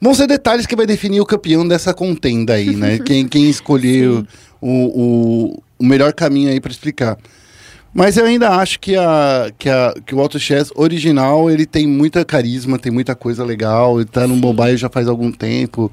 vão 0.00 0.14
ser 0.14 0.26
detalhes 0.26 0.66
que 0.66 0.76
vai 0.76 0.86
definir 0.86 1.20
o 1.20 1.26
campeão 1.26 1.66
dessa 1.66 1.92
contenda 1.92 2.54
aí, 2.54 2.74
né? 2.74 2.98
quem, 3.04 3.26
quem 3.26 3.48
escolher 3.48 4.08
o, 4.08 4.26
o, 4.60 5.62
o 5.78 5.84
melhor 5.84 6.12
caminho 6.12 6.50
aí 6.50 6.60
pra 6.60 6.70
explicar. 6.70 7.16
Mas 7.94 8.18
eu 8.18 8.26
ainda 8.26 8.50
acho 8.50 8.78
que, 8.78 8.94
a, 8.94 9.50
que, 9.58 9.70
a, 9.70 9.94
que 10.04 10.14
o 10.14 10.20
Auto 10.20 10.38
Chess 10.38 10.70
original, 10.74 11.50
ele 11.50 11.64
tem 11.64 11.86
muita 11.86 12.26
carisma, 12.26 12.78
tem 12.78 12.92
muita 12.92 13.14
coisa 13.14 13.42
legal, 13.42 13.98
ele 13.98 14.08
tá 14.08 14.26
no 14.26 14.36
mobile 14.36 14.76
já 14.76 14.90
faz 14.90 15.08
algum 15.08 15.32
tempo. 15.32 15.90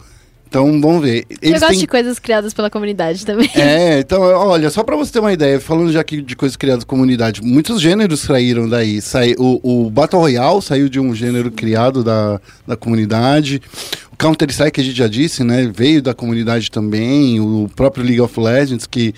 Então, 0.53 0.79
vamos 0.79 1.01
ver. 1.01 1.25
Eu 1.31 1.37
Eles 1.49 1.61
gosto 1.61 1.71
têm- 1.71 1.79
de 1.79 1.87
coisas 1.87 2.19
criadas 2.19 2.53
pela 2.53 2.69
comunidade 2.69 3.25
também. 3.25 3.49
é, 3.57 3.97
então, 4.01 4.21
olha, 4.21 4.69
só 4.69 4.83
pra 4.83 4.95
você 4.95 5.11
ter 5.11 5.17
uma 5.19 5.33
ideia, 5.33 5.59
falando 5.59 5.91
já 5.91 5.99
aqui 6.01 6.21
de 6.21 6.35
coisas 6.35 6.55
criadas 6.55 6.83
por 6.83 6.89
comunidade, 6.91 7.41
muitos 7.41 7.81
gêneros 7.81 8.19
saíram 8.19 8.69
daí. 8.69 9.01
Sai, 9.01 9.33
o, 9.39 9.59
o 9.63 9.89
Battle 9.89 10.21
Royale 10.21 10.61
saiu 10.61 10.87
de 10.87 10.99
um 10.99 11.15
gênero 11.15 11.49
criado 11.51 12.03
da, 12.03 12.39
da 12.67 12.75
comunidade. 12.77 13.59
O 14.11 14.15
Counter-Strike, 14.15 14.79
a 14.79 14.83
gente 14.83 14.95
já 14.95 15.07
disse, 15.07 15.43
né, 15.43 15.71
veio 15.73 16.03
da 16.03 16.13
comunidade 16.13 16.69
também. 16.69 17.39
O 17.39 17.67
próprio 17.75 18.03
League 18.05 18.21
of 18.21 18.39
Legends, 18.39 18.85
que 18.85 19.11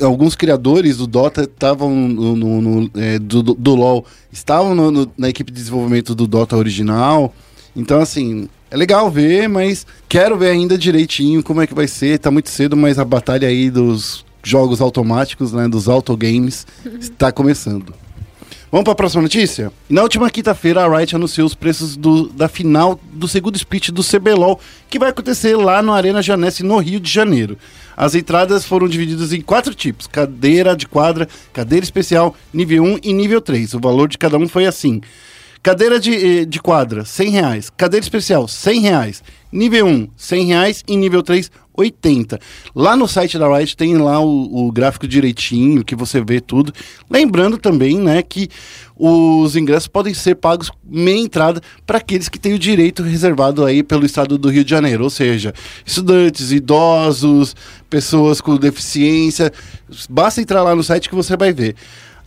alguns 0.00 0.34
criadores 0.34 0.96
do 0.96 1.06
Dota 1.06 1.42
estavam 1.42 1.94
no, 1.94 2.34
no- 2.34 2.60
no, 2.60 2.90
é, 2.96 3.16
do, 3.16 3.44
do- 3.44 3.54
do 3.54 3.74
LoL, 3.76 4.04
estavam 4.32 4.74
no- 4.74 5.08
na 5.16 5.28
equipe 5.28 5.52
de 5.52 5.56
desenvolvimento 5.60 6.16
do 6.16 6.26
Dota 6.26 6.56
original. 6.56 7.32
Então, 7.76 8.00
assim, 8.00 8.48
é 8.70 8.76
legal 8.76 9.10
ver, 9.10 9.48
mas 9.48 9.86
quero 10.08 10.36
ver 10.38 10.50
ainda 10.50 10.78
direitinho 10.78 11.42
como 11.42 11.60
é 11.60 11.66
que 11.66 11.74
vai 11.74 11.88
ser. 11.88 12.18
Tá 12.18 12.30
muito 12.30 12.50
cedo, 12.50 12.76
mas 12.76 12.98
a 12.98 13.04
batalha 13.04 13.48
aí 13.48 13.70
dos 13.70 14.24
jogos 14.42 14.80
automáticos, 14.80 15.52
né, 15.52 15.68
dos 15.68 15.88
autogames, 15.88 16.66
está 17.00 17.30
começando. 17.32 17.92
Vamos 18.72 18.84
para 18.84 18.92
a 18.92 18.96
próxima 18.96 19.22
notícia? 19.22 19.72
Na 19.88 20.02
última 20.02 20.30
quinta-feira, 20.30 20.84
a 20.84 20.96
Riot 20.96 21.16
anunciou 21.16 21.44
os 21.44 21.56
preços 21.56 21.96
do- 21.96 22.28
da 22.28 22.46
final 22.46 23.00
do 23.12 23.26
segundo 23.26 23.56
split 23.56 23.88
do 23.90 24.00
CBLOL, 24.04 24.60
que 24.88 24.96
vai 24.96 25.08
acontecer 25.10 25.56
lá 25.56 25.82
no 25.82 25.92
Arena 25.92 26.22
Janesse, 26.22 26.62
no 26.62 26.78
Rio 26.78 27.00
de 27.00 27.10
Janeiro. 27.10 27.58
As 27.96 28.14
entradas 28.14 28.64
foram 28.64 28.86
divididas 28.88 29.32
em 29.32 29.40
quatro 29.40 29.74
tipos: 29.74 30.06
cadeira 30.06 30.76
de 30.76 30.86
quadra, 30.86 31.28
cadeira 31.52 31.82
especial, 31.82 32.36
nível 32.54 32.84
1 32.84 32.98
e 33.02 33.12
nível 33.12 33.40
3. 33.40 33.74
O 33.74 33.80
valor 33.80 34.08
de 34.08 34.16
cada 34.16 34.38
um 34.38 34.46
foi 34.48 34.66
assim. 34.66 35.00
Cadeira 35.62 36.00
de, 36.00 36.14
eh, 36.14 36.44
de 36.44 36.58
quadra, 36.58 37.04
100 37.04 37.30
reais. 37.30 37.70
Cadeira 37.76 38.02
especial, 38.02 38.48
100 38.48 38.80
reais. 38.80 39.22
Nível 39.52 39.86
1, 39.86 40.08
100 40.16 40.46
reais. 40.46 40.84
E 40.88 40.96
nível 40.96 41.22
3, 41.22 41.50
80. 41.80 42.38
Lá 42.74 42.96
no 42.96 43.06
site 43.06 43.38
da 43.38 43.48
Riot 43.48 43.76
tem 43.76 43.96
lá 43.96 44.20
o, 44.20 44.66
o 44.66 44.72
gráfico 44.72 45.06
direitinho, 45.06 45.84
que 45.84 45.94
você 45.94 46.22
vê 46.22 46.40
tudo. 46.40 46.72
Lembrando 47.10 47.58
também, 47.58 47.98
né, 47.98 48.22
que 48.22 48.48
os 48.96 49.56
ingressos 49.56 49.88
podem 49.88 50.12
ser 50.12 50.34
pagos 50.34 50.70
meia 50.84 51.18
entrada 51.18 51.60
para 51.86 51.98
aqueles 51.98 52.28
que 52.28 52.38
têm 52.38 52.54
o 52.54 52.58
direito 52.58 53.02
reservado 53.02 53.64
aí 53.64 53.82
pelo 53.82 54.04
estado 54.04 54.36
do 54.36 54.50
Rio 54.50 54.64
de 54.64 54.70
Janeiro, 54.70 55.04
ou 55.04 55.10
seja, 55.10 55.54
estudantes, 55.84 56.52
idosos, 56.52 57.56
pessoas 57.88 58.40
com 58.40 58.56
deficiência. 58.56 59.52
Basta 60.08 60.40
entrar 60.40 60.62
lá 60.62 60.74
no 60.74 60.82
site 60.82 61.08
que 61.08 61.14
você 61.14 61.36
vai 61.36 61.52
ver. 61.52 61.74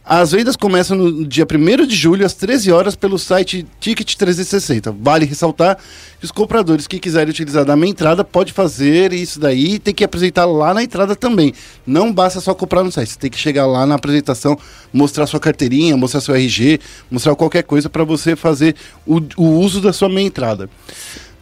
As 0.06 0.34
vendas 0.34 0.58
começam 0.58 0.98
no 0.98 1.26
dia 1.26 1.48
1 1.50 1.88
de 1.88 1.96
julho, 1.96 2.26
às 2.26 2.34
13 2.34 2.70
horas, 2.74 2.94
pelo 2.94 3.18
site 3.18 3.66
Ticket 3.80 4.16
360. 4.16 4.92
Vale 5.00 5.26
ressaltar 5.26 5.78
que 6.20 6.26
os 6.26 6.32
compradores 6.32 6.88
que 6.88 7.00
quiserem 7.00 7.30
utilizar 7.30 7.64
da 7.64 7.74
minha 7.74 7.92
entrada 7.92 8.22
pode 8.22 8.52
fazer 8.52 9.14
isso 9.14 9.40
daí 9.40 9.76
e 9.76 9.80
tem 9.80 9.94
que 9.94 10.04
apresentar 10.04 10.44
lá 10.44 10.74
na 10.74 10.84
entrada 10.84 11.16
também. 11.16 11.54
Não 11.88 12.12
basta 12.12 12.42
só 12.42 12.54
comprar 12.54 12.84
no 12.84 12.92
site, 12.92 13.12
você 13.12 13.18
tem 13.18 13.32
que 13.32 13.38
chegar 13.38 13.66
lá 13.66 13.86
na 13.86 13.96
apresentação, 13.96 14.60
mostrar 14.92 15.26
sua 15.26 15.40
carteirinha, 15.40 15.96
mostrar 15.96 16.20
seu 16.20 16.36
RG, 16.36 16.82
mostrar 17.10 17.34
qualquer 17.36 17.64
coisa 17.64 17.90
para 17.90 18.04
você 18.04 18.36
fazer 18.36 18.76
o, 19.08 19.22
o 19.38 19.58
uso 19.62 19.80
da 19.80 19.94
sua 19.94 20.10
meia 20.10 20.28
entrada. 20.28 20.70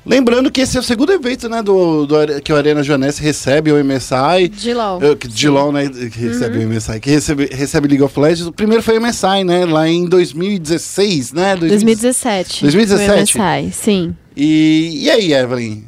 Lembrando 0.06 0.50
que 0.50 0.62
esse 0.62 0.76
é 0.78 0.80
o 0.80 0.84
segundo 0.84 1.12
evento, 1.12 1.48
né, 1.48 1.62
do, 1.62 2.08
do 2.08 2.16
que 2.42 2.52
o 2.52 2.56
Arena 2.56 2.82
Joanense 2.82 3.22
recebe 3.22 3.72
o 3.72 3.84
MSI. 3.84 4.48
De 4.50 4.74
LOL. 4.74 5.00
Eh, 5.04 5.16
que- 5.16 5.48
LOL, 5.48 5.72
né? 5.72 5.88
Que 5.90 6.20
recebe 6.20 6.58
o 6.58 6.62
MSI. 6.68 7.00
Que 7.00 7.10
recebe, 7.12 7.46
recebe 7.52 7.88
League 7.88 8.04
of 8.04 8.20
Legends. 8.20 8.48
O 8.48 8.52
primeiro 8.52 8.82
foi 8.82 8.98
o 8.98 9.02
MSI, 9.02 9.44
né? 9.44 9.64
Lá 9.66 9.88
em 9.88 10.08
2016, 10.08 11.34
né? 11.34 11.56
2017. 11.56 12.62
2017? 12.64 13.34
Foi 13.34 13.42
o 13.42 13.44
MSI, 13.46 13.72
sim. 13.74 14.16
E, 14.36 15.04
e 15.04 15.10
aí, 15.12 15.34
Evelyn? 15.34 15.84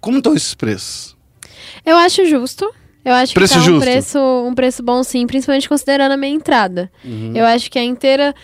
Como 0.00 0.18
estão 0.18 0.34
esses 0.34 0.54
preços? 0.54 1.16
Eu 1.86 1.96
acho 1.96 2.26
justo. 2.26 2.70
Eu 3.04 3.12
acho 3.12 3.34
Preço 3.34 3.54
que 3.54 3.58
tá 3.58 3.62
um 3.62 3.66
justo. 3.66 3.84
preço, 3.84 4.18
um 4.46 4.54
preço 4.54 4.82
bom 4.82 5.02
sim, 5.02 5.26
principalmente 5.26 5.68
considerando 5.68 6.12
a 6.12 6.16
minha 6.16 6.32
entrada. 6.34 6.90
Uhum. 7.04 7.32
Eu 7.34 7.44
acho 7.46 7.70
que 7.70 7.78
a 7.78 7.84
inteira. 7.84 8.34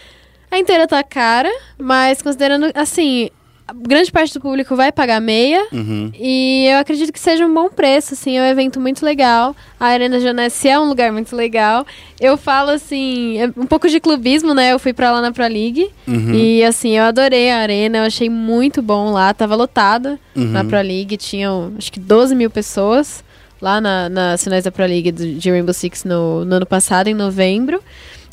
A 0.50 0.58
inteira 0.58 0.86
tá 0.86 1.02
cara, 1.02 1.50
mas 1.78 2.20
considerando, 2.20 2.66
assim, 2.74 3.30
grande 3.74 4.10
parte 4.12 4.34
do 4.34 4.40
público 4.40 4.74
vai 4.76 4.90
pagar 4.92 5.20
meia. 5.20 5.66
Uhum. 5.72 6.10
E 6.18 6.66
eu 6.70 6.78
acredito 6.78 7.12
que 7.12 7.20
seja 7.20 7.46
um 7.46 7.52
bom 7.52 7.68
preço, 7.68 8.14
assim, 8.14 8.36
é 8.38 8.42
um 8.42 8.46
evento 8.46 8.80
muito 8.80 9.04
legal. 9.04 9.54
A 9.78 9.86
Arena 9.86 10.18
Janesse 10.20 10.68
é 10.68 10.78
um 10.78 10.88
lugar 10.88 11.10
muito 11.12 11.34
legal. 11.34 11.86
Eu 12.20 12.36
falo, 12.36 12.70
assim, 12.70 13.38
é 13.38 13.46
um 13.56 13.66
pouco 13.66 13.88
de 13.88 13.98
clubismo, 14.00 14.52
né? 14.54 14.72
Eu 14.72 14.78
fui 14.78 14.92
pra 14.92 15.10
lá 15.10 15.20
na 15.20 15.32
Pro 15.32 15.42
League. 15.44 15.88
Uhum. 16.06 16.34
E, 16.34 16.62
assim, 16.64 16.96
eu 16.96 17.04
adorei 17.04 17.50
a 17.50 17.58
Arena, 17.58 17.98
eu 17.98 18.02
achei 18.04 18.28
muito 18.28 18.82
bom 18.82 19.10
lá. 19.12 19.32
Tava 19.32 19.54
lotada 19.54 20.18
Uhum. 20.36 20.44
na 20.46 20.64
Pro 20.64 20.80
League, 20.80 21.16
tinham, 21.16 21.72
acho 21.78 21.90
que 21.92 21.98
12 22.00 22.34
mil 22.34 22.50
pessoas 22.50 23.24
lá 23.60 23.80
na, 23.80 24.08
nas 24.08 24.42
finais 24.42 24.64
da 24.64 24.70
Pro 24.72 24.84
League 24.86 25.12
do- 25.12 25.34
de 25.34 25.50
Rainbow 25.50 25.74
Six 25.74 26.04
no, 26.04 26.44
no 26.44 26.56
ano 26.56 26.66
passado, 26.66 27.08
em 27.08 27.14
novembro. 27.14 27.82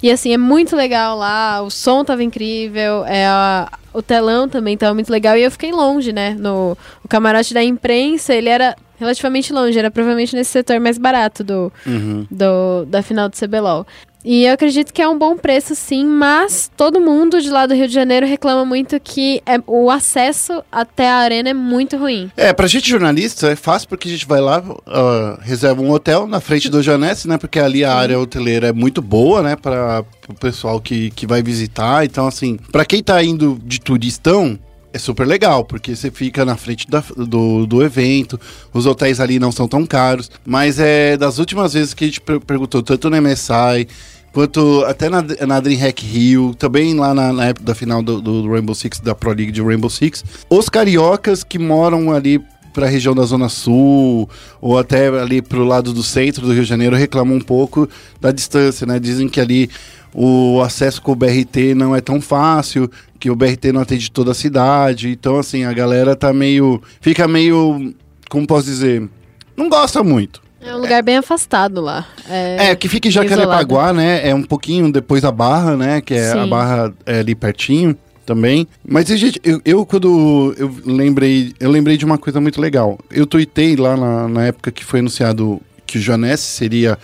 E 0.02 0.12
assim, 0.12 0.32
é 0.34 0.38
muito 0.38 0.76
legal 0.76 1.18
lá, 1.18 1.62
o 1.62 1.70
som 1.72 2.04
tava 2.06 2.24
incrível, 2.24 3.04
é, 3.06 3.26
a- 3.26 3.68
o 3.94 4.02
telão 4.02 4.48
também 4.48 4.78
tava 4.78 4.94
muito 4.94 5.10
legal. 5.12 5.36
E 5.38 5.42
eu 5.44 5.50
fiquei 5.52 5.72
longe, 5.72 6.14
né? 6.14 6.36
No, 6.38 6.78
o 7.04 7.08
camarote 7.08 7.54
da 7.54 7.64
imprensa, 7.64 8.34
ele 8.34 8.48
era 8.50 8.76
relativamente 9.00 9.52
longe, 9.54 9.78
era 9.78 9.90
provavelmente 9.92 10.36
nesse 10.36 10.52
setor 10.52 10.80
mais 10.80 10.98
barato 10.98 11.44
do, 11.44 11.72
Uhum. 11.86 12.26
do, 12.30 12.86
da 12.86 13.02
final 13.02 13.28
do 13.30 13.36
CBLOL. 13.36 13.86
E 14.24 14.46
eu 14.46 14.54
acredito 14.54 14.94
que 14.94 15.02
é 15.02 15.08
um 15.08 15.18
bom 15.18 15.38
preço, 15.38 15.74
sim, 15.76 16.06
mas 16.06 16.70
todo 16.76 17.00
mundo 17.00 17.42
de 17.42 17.50
lá 17.50 17.66
do 17.66 17.74
Rio 17.74 17.88
de 17.88 17.94
Janeiro 17.94 18.26
reclama 18.26 18.66
muito 18.66 19.00
que 19.00 19.42
é, 19.46 19.58
o 19.66 19.90
acesso 19.90 20.64
até 20.72 21.10
a 21.10 21.16
arena 21.16 21.50
é 21.50 21.54
muito 21.54 21.98
ruim. 21.98 22.30
É, 22.36 22.52
pra 22.52 22.68
gente 22.68 22.90
jornalista 22.90 23.48
é 23.48 23.56
fácil 23.56 23.88
porque 23.88 24.10
a 24.10 24.12
gente 24.12 24.26
vai 24.26 24.42
lá, 24.42 24.64
ah, 24.86 25.40
reserva 25.42 25.82
um 25.82 25.92
hotel 25.92 26.28
na 26.28 26.40
frente 26.40 26.70
do 26.70 26.82
Janesse, 26.82 27.28
né? 27.28 27.38
Porque 27.38 27.60
ali 27.60 27.86
a 27.86 27.94
área 27.94 28.20
hoteleira 28.20 28.68
é 28.68 28.74
muito 28.74 29.02
boa, 29.02 29.42
né? 29.42 29.56
Para 29.56 30.04
o 30.28 30.34
pessoal 30.34 30.82
que, 30.82 31.10
que 31.12 31.26
vai 31.26 31.42
visitar. 31.42 32.04
Então, 32.04 32.28
assim, 32.28 32.58
pra 32.72 32.86
quem 32.86 33.02
tá 33.02 33.24
indo 33.24 33.60
de 33.64 33.80
turistão, 33.80 34.60
é 34.98 35.00
super 35.00 35.26
legal, 35.26 35.64
porque 35.64 35.96
você 35.96 36.12
fica 36.12 36.44
na 36.44 36.58
frente 36.58 36.88
da- 36.90 37.04
do, 37.16 37.66
do 37.66 37.82
evento, 37.84 38.40
os 38.74 38.86
hotéis 38.86 39.20
ali 39.20 39.40
não 39.40 39.52
são 39.52 39.68
tão 39.68 39.86
caros. 39.86 40.30
Mas 40.46 40.80
é 40.80 41.16
das 41.16 41.40
últimas 41.40 41.74
vezes 41.74 41.94
que 41.94 42.04
a 42.04 42.08
gente 42.08 42.20
per- 42.22 42.40
perguntou, 42.42 42.84
tanto 42.84 43.10
no 43.10 43.16
MSI, 43.22 43.88
quanto 44.34 44.84
até 44.86 45.10
na, 45.10 45.24
na 45.48 45.60
DreamHack 45.60 46.06
Rio, 46.06 46.54
também 46.54 46.94
lá 46.94 47.14
na, 47.14 47.32
na 47.34 47.46
época 47.46 47.66
da 47.66 47.74
final 47.74 48.04
do, 48.04 48.22
do 48.22 48.52
Rainbow 48.52 48.76
Six, 48.76 49.00
da 49.00 49.16
Pro 49.16 49.32
League 49.34 49.52
de 49.52 49.62
Rainbow 49.62 49.90
Six, 49.90 50.24
os 50.50 50.70
cariocas 50.70 51.44
que 51.44 51.58
moram 51.58 52.12
ali 52.12 52.40
para 52.78 52.86
a 52.86 52.90
região 52.90 53.16
da 53.16 53.24
Zona 53.24 53.50
Sul 53.50 54.30
ou 54.62 54.78
até 54.78 55.08
ali 55.08 55.42
para 55.42 55.58
o 55.58 55.64
lado 55.64 55.92
do 55.92 56.04
centro 56.04 56.46
do 56.46 56.54
Rio 56.54 56.62
de 56.62 56.70
Janeiro 56.70 56.96
reclamam 56.96 57.36
um 57.36 57.42
pouco 57.42 57.90
da 58.22 58.32
distância, 58.32 58.86
né? 58.86 59.00
Dizem 59.00 59.28
que 59.28 59.42
ali 59.42 59.68
o 60.14 60.62
acesso 60.62 61.02
com 61.02 61.12
o 61.12 61.16
BRT 61.16 61.74
não 61.76 61.96
é 61.96 62.02
tão 62.02 62.22
fácil, 62.22 62.88
que 63.20 63.32
o 63.32 63.36
BRT 63.36 63.72
não 63.74 63.82
atende 63.82 64.12
toda 64.12 64.30
a 64.30 64.36
cidade. 64.36 65.10
Então, 65.10 65.40
assim, 65.40 65.64
a 65.64 65.74
galera 65.74 66.16
tá 66.16 66.32
meio. 66.32 66.80
fica 67.02 67.28
meio. 67.28 67.96
como 68.30 68.46
posso 68.46 68.68
dizer? 68.68 69.10
Não 69.56 69.70
gosta 69.70 70.04
muito. 70.04 70.40
É 70.62 70.76
um 70.76 70.80
lugar 70.80 71.02
bem 71.02 71.18
afastado 71.18 71.82
lá. 71.82 72.06
É, 72.30 72.76
que 72.76 72.88
fica 72.88 73.08
em 73.08 73.12
Jacarepaguá, 73.12 73.92
né? 73.92 74.28
É 74.28 74.36
um 74.36 74.44
pouquinho 74.44 74.92
depois 74.92 75.24
da 75.24 75.32
Barra, 75.32 75.76
né? 75.76 76.00
Que 76.00 76.14
é 76.14 76.32
a 76.32 76.44
Sim. 76.44 76.50
Barra 76.50 76.94
é 77.08 77.22
ali 77.22 77.34
pertinho 77.34 77.98
também. 78.28 78.68
Mas, 78.86 79.08
gente, 79.08 79.40
eu, 79.42 79.62
eu 79.64 79.86
quando 79.86 80.54
eu 80.58 80.70
lembrei, 80.86 81.54
eu 81.60 81.72
lembrei 81.72 81.96
de 81.96 82.04
uma 82.04 82.18
coisa 82.18 82.42
muito 82.42 82.60
legal. 82.60 83.00
Eu 83.10 83.26
tuitei 83.26 83.78
lá 83.78 83.96
na, 83.96 84.28
na 84.28 84.46
época 84.48 84.70
que 84.70 84.84
foi 84.84 85.00
anunciado 85.00 85.62
que 85.88 85.98
o 85.98 86.02
Janesse 86.02 86.44
seria 86.44 87.00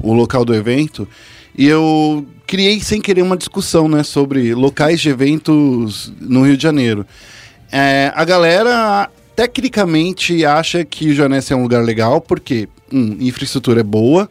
o 0.00 0.12
local 0.12 0.44
do 0.44 0.54
evento. 0.54 1.08
E 1.56 1.66
eu 1.66 2.26
criei 2.46 2.80
sem 2.80 3.00
querer 3.00 3.22
uma 3.22 3.36
discussão, 3.36 3.88
né? 3.88 4.02
Sobre 4.02 4.54
locais 4.54 5.00
de 5.00 5.08
eventos 5.08 6.12
no 6.20 6.46
Rio 6.46 6.56
de 6.56 6.62
Janeiro. 6.62 7.06
É, 7.72 8.12
a 8.14 8.24
galera 8.24 9.10
tecnicamente 9.34 10.44
acha 10.44 10.84
que 10.84 11.08
o 11.08 11.14
Janesse 11.14 11.52
é 11.52 11.56
um 11.56 11.62
lugar 11.62 11.82
legal, 11.82 12.20
porque, 12.20 12.68
um, 12.92 13.16
infraestrutura 13.20 13.80
é 13.80 13.84
boa, 13.84 14.28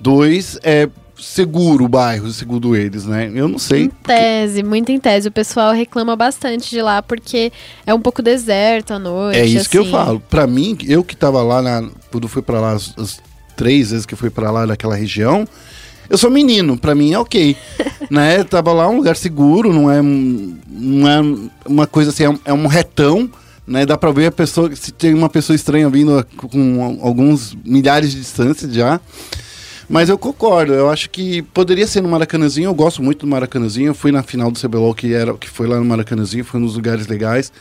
dois, 0.00 0.58
é 0.62 0.88
seguro 1.22 1.84
o 1.84 1.88
bairro, 1.88 2.30
segundo 2.30 2.76
eles, 2.76 3.06
né? 3.06 3.30
Eu 3.32 3.48
não 3.48 3.58
sei. 3.58 3.84
Em 3.84 3.88
tese, 3.88 4.62
muito 4.62 4.90
em 4.90 4.98
tese. 4.98 5.28
O 5.28 5.32
pessoal 5.32 5.72
reclama 5.72 6.16
bastante 6.16 6.68
de 6.68 6.82
lá 6.82 7.00
porque 7.00 7.52
é 7.86 7.94
um 7.94 8.00
pouco 8.00 8.20
deserto 8.20 8.92
à 8.92 8.98
noite. 8.98 9.38
É 9.38 9.46
isso 9.46 9.70
que 9.70 9.78
eu 9.78 9.82
assim. 9.82 9.92
falo. 9.92 10.20
Pra 10.20 10.46
mim, 10.46 10.76
eu 10.86 11.04
que 11.04 11.16
tava 11.16 11.42
lá, 11.42 11.62
na, 11.62 11.88
quando 12.10 12.28
fui 12.28 12.42
pra 12.42 12.60
lá 12.60 12.72
as, 12.72 12.92
as 12.98 13.20
três 13.56 13.90
vezes 13.90 14.04
que 14.04 14.14
eu 14.14 14.18
fui 14.18 14.30
pra 14.30 14.50
lá 14.50 14.66
naquela 14.66 14.96
região, 14.96 15.46
eu 16.10 16.18
sou 16.18 16.30
menino, 16.30 16.76
pra 16.76 16.94
mim 16.94 17.12
é 17.12 17.18
ok. 17.18 17.56
né? 18.10 18.42
Tava 18.44 18.72
lá 18.72 18.88
um 18.88 18.96
lugar 18.96 19.16
seguro, 19.16 19.72
não 19.72 19.90
é, 19.90 20.02
não 20.02 21.08
é 21.08 21.20
uma 21.66 21.86
coisa 21.86 22.10
assim, 22.10 22.24
é 22.24 22.30
um, 22.30 22.38
é 22.44 22.52
um 22.52 22.66
retão, 22.66 23.30
né? 23.66 23.86
Dá 23.86 23.96
pra 23.96 24.10
ver 24.10 24.26
a 24.26 24.32
pessoa, 24.32 24.74
se 24.74 24.92
tem 24.92 25.14
uma 25.14 25.28
pessoa 25.28 25.54
estranha 25.54 25.88
vindo 25.88 26.26
com 26.36 26.98
alguns 27.00 27.56
milhares 27.64 28.10
de 28.10 28.18
distância 28.18 28.68
já. 28.70 29.00
Mas 29.92 30.08
eu 30.08 30.16
concordo, 30.16 30.72
eu 30.72 30.88
acho 30.88 31.10
que 31.10 31.42
poderia 31.42 31.86
ser 31.86 32.00
no 32.00 32.08
Maracanãzinho, 32.08 32.64
eu 32.70 32.74
gosto 32.74 33.02
muito 33.02 33.26
do 33.26 33.30
Maracanãzinho, 33.30 33.88
eu 33.88 33.94
fui 33.94 34.10
na 34.10 34.22
final 34.22 34.50
do 34.50 34.58
CBLOL 34.58 34.94
que, 34.94 35.12
era, 35.12 35.34
que 35.34 35.46
foi 35.46 35.66
lá 35.66 35.76
no 35.78 35.84
Maracanãzinho, 35.84 36.42
foi 36.46 36.58
um 36.60 36.64
dos 36.64 36.76
lugares 36.76 37.06
legais. 37.06 37.52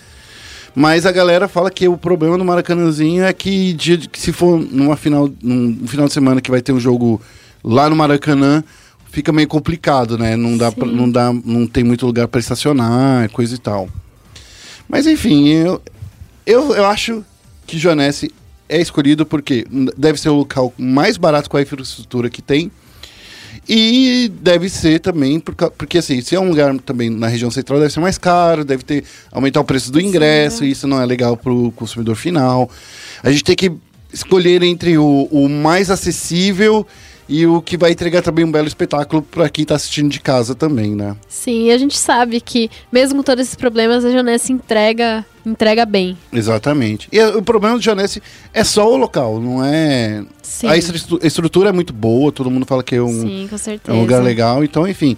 Mas 0.74 1.06
a 1.06 1.12
galera 1.12 1.50
fala 1.50 1.70
que 1.70 1.90
o 1.90 1.98
problema 1.98 2.38
do 2.38 2.46
Maracanãzinho 2.46 3.26
é 3.26 3.34
que, 3.34 3.74
dia 3.74 3.98
de- 3.98 4.08
que 4.08 4.18
se 4.18 4.32
for 4.32 4.58
numa 4.58 4.96
final, 4.96 5.30
num, 5.44 5.86
final 5.86 6.08
de 6.08 6.14
semana 6.14 6.40
que 6.40 6.50
vai 6.50 6.62
ter 6.62 6.72
um 6.72 6.80
jogo 6.80 7.22
lá 7.62 7.90
no 7.90 7.98
Maracanã, 7.98 8.64
fica 9.12 9.34
meio 9.34 9.50
complicado, 9.50 10.18
né? 10.18 10.38
Não 10.38 10.58
dá, 10.58 10.72
pra, 10.72 10.88
não 10.88 11.12
dá, 11.12 11.34
não 11.44 11.68
tem 11.68 11.84
muito 11.84 12.06
lugar 12.06 12.30
para 12.30 12.40
estacionar, 12.40 13.30
coisa 13.32 13.56
e 13.56 13.58
tal. 13.58 13.90
Mas 14.88 15.06
enfim, 15.06 15.50
eu, 15.50 15.82
eu, 16.46 16.74
eu 16.76 16.86
acho 16.86 17.26
que 17.68 17.78
Joanesse 17.78 18.32
é 18.72 18.80
escolhido 18.82 19.26
porque 19.26 19.68
deve 19.98 20.18
ser 20.18 20.30
o 20.30 20.36
local 20.36 20.74
mais 20.78 21.18
barato 21.18 21.50
com 21.50 21.58
a 21.58 21.62
infraestrutura 21.62 22.30
que 22.30 22.42
tem. 22.42 22.72
E 23.68 24.32
deve 24.42 24.70
ser 24.70 25.00
também, 25.00 25.40
porque 25.40 25.98
assim, 25.98 26.22
se 26.22 26.36
é 26.36 26.40
um 26.40 26.48
lugar 26.50 26.76
também 26.80 27.10
na 27.10 27.28
região 27.28 27.52
central, 27.52 27.80
deve 27.80 27.94
ser 27.94 28.00
mais 28.00 28.18
caro, 28.18 28.64
deve 28.64 28.84
ter 28.84 29.04
aumentar 29.32 29.60
o 29.60 29.64
preço 29.64 29.92
do 29.92 30.00
ingresso, 30.00 30.64
e 30.64 30.72
isso 30.72 30.88
não 30.88 31.00
é 31.00 31.06
legal 31.06 31.36
para 31.36 31.52
o 31.52 31.72
consumidor 31.74 32.16
final. 32.16 32.72
A 33.22 33.30
gente 33.30 33.44
tem 33.44 33.56
que 33.56 33.72
escolher 34.12 34.64
entre 34.64 34.98
o, 34.98 35.28
o 35.30 35.50
mais 35.50 35.92
acessível 35.92 36.88
e 37.34 37.48
o 37.48 37.62
que 37.62 37.78
vai 37.78 37.92
entregar 37.92 38.22
também 38.22 38.44
um 38.44 38.52
belo 38.52 38.68
espetáculo 38.68 39.22
para 39.22 39.48
quem 39.48 39.64
está 39.64 39.76
assistindo 39.76 40.10
de 40.10 40.20
casa 40.20 40.54
também, 40.54 40.94
né? 40.94 41.16
Sim, 41.30 41.68
e 41.68 41.72
a 41.72 41.78
gente 41.78 41.98
sabe 41.98 42.42
que, 42.42 42.70
mesmo 42.92 43.20
com 43.20 43.24
todos 43.24 43.42
esses 43.46 43.56
problemas, 43.56 44.04
a 44.04 44.12
Janesse 44.12 44.52
entrega, 44.52 45.26
entrega 45.46 45.86
bem. 45.86 46.18
Exatamente. 46.34 47.08
E 47.10 47.24
o 47.24 47.42
problema 47.42 47.78
do 47.78 47.82
Janesse 47.82 48.22
é 48.54 48.66
só 48.66 48.86
o 48.92 48.98
local, 48.98 49.40
não 49.40 49.64
é. 49.64 50.26
Sim. 50.44 50.68
A 50.68 50.76
estru- 50.76 51.20
estrutura 51.24 51.70
é 51.70 51.72
muito 51.72 51.94
boa, 51.94 52.34
todo 52.34 52.52
mundo 52.52 52.66
fala 52.66 52.84
que 52.84 52.96
é 52.96 53.02
um, 53.02 53.22
Sim, 53.22 53.50
com 53.50 53.92
É 53.92 53.94
um 53.96 54.02
lugar 54.02 54.22
legal, 54.22 54.62
então, 54.62 54.86
enfim. 54.86 55.16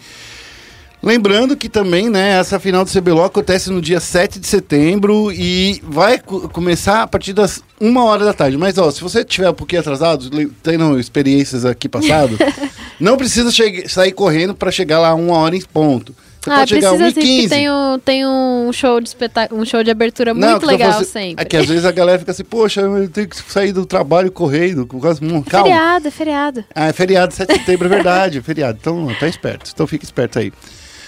Lembrando 1.03 1.57
que 1.57 1.67
também, 1.67 2.09
né, 2.09 2.39
essa 2.39 2.57
final 2.61 2.85
do 2.85 2.89
CBLOL 2.89 3.25
acontece 3.25 3.69
no 3.69 3.81
dia 3.81 3.99
7 3.99 4.39
de 4.39 4.47
setembro 4.47 5.31
e 5.33 5.81
vai 5.83 6.17
co- 6.17 6.47
começar 6.47 7.01
a 7.03 7.07
partir 7.07 7.33
das 7.33 7.61
1 7.81 7.97
hora 8.05 8.23
da 8.23 8.33
tarde. 8.33 8.57
Mas, 8.57 8.77
ó, 8.77 8.89
se 8.89 9.01
você 9.01 9.21
tiver 9.23 9.49
um 9.49 9.53
pouquinho 9.53 9.81
atrasado, 9.81 10.29
tendo 10.63 10.97
experiências 10.97 11.65
aqui 11.65 11.89
passado, 11.89 12.37
não 13.01 13.17
precisa 13.17 13.49
sair 13.89 14.13
correndo 14.13 14.55
para 14.55 14.71
chegar 14.71 14.99
lá 14.99 15.13
uma 15.13 15.35
hora 15.37 15.55
em 15.57 15.61
ponto. 15.61 16.15
Você 16.41 16.49
Ah, 16.49 16.57
pode 16.59 16.69
chegar 16.75 16.93
precisa 16.95 17.21
sim, 17.21 17.21
1h15. 17.21 17.35
porque 17.41 17.49
tem 17.49 17.71
um, 17.71 17.99
tem 17.99 18.25
um 18.25 18.71
show 18.73 18.99
de 19.01 19.07
espetáculo, 19.09 19.61
um 19.61 19.65
show 19.65 19.81
de 19.83 19.91
abertura 19.91 20.33
Não, 20.33 20.51
muito 20.51 20.65
legal 20.65 20.93
fosse- 20.93 21.11
sempre. 21.11 21.41
É 21.41 21.45
que 21.45 21.55
às 21.57 21.65
vezes 21.67 21.85
a 21.85 21.91
galera 21.91 22.19
fica 22.19 22.31
assim, 22.31 22.43
poxa, 22.45 22.79
eu 22.81 23.09
tenho 23.09 23.27
que 23.29 23.35
sair 23.51 23.71
do 23.73 23.85
trabalho 23.85 24.31
correndo. 24.31 24.85
Com 24.85 24.99
quase... 25.01 25.23
Hum, 25.23 25.41
Calma. 25.41 25.67
Feriado, 25.67 26.07
é 26.07 26.11
feriado. 26.11 26.65
Ah, 26.75 26.87
é 26.87 26.93
feriado, 26.93 27.33
7 27.33 27.47
de 27.53 27.59
setembro, 27.59 27.87
é 27.87 27.89
verdade, 27.89 28.37
é 28.37 28.41
feriado. 28.41 28.77
Então, 28.79 29.07
tá 29.19 29.27
esperto. 29.27 29.69
Então 29.73 29.85
fica 29.87 30.03
esperto 30.05 30.39
aí. 30.39 30.51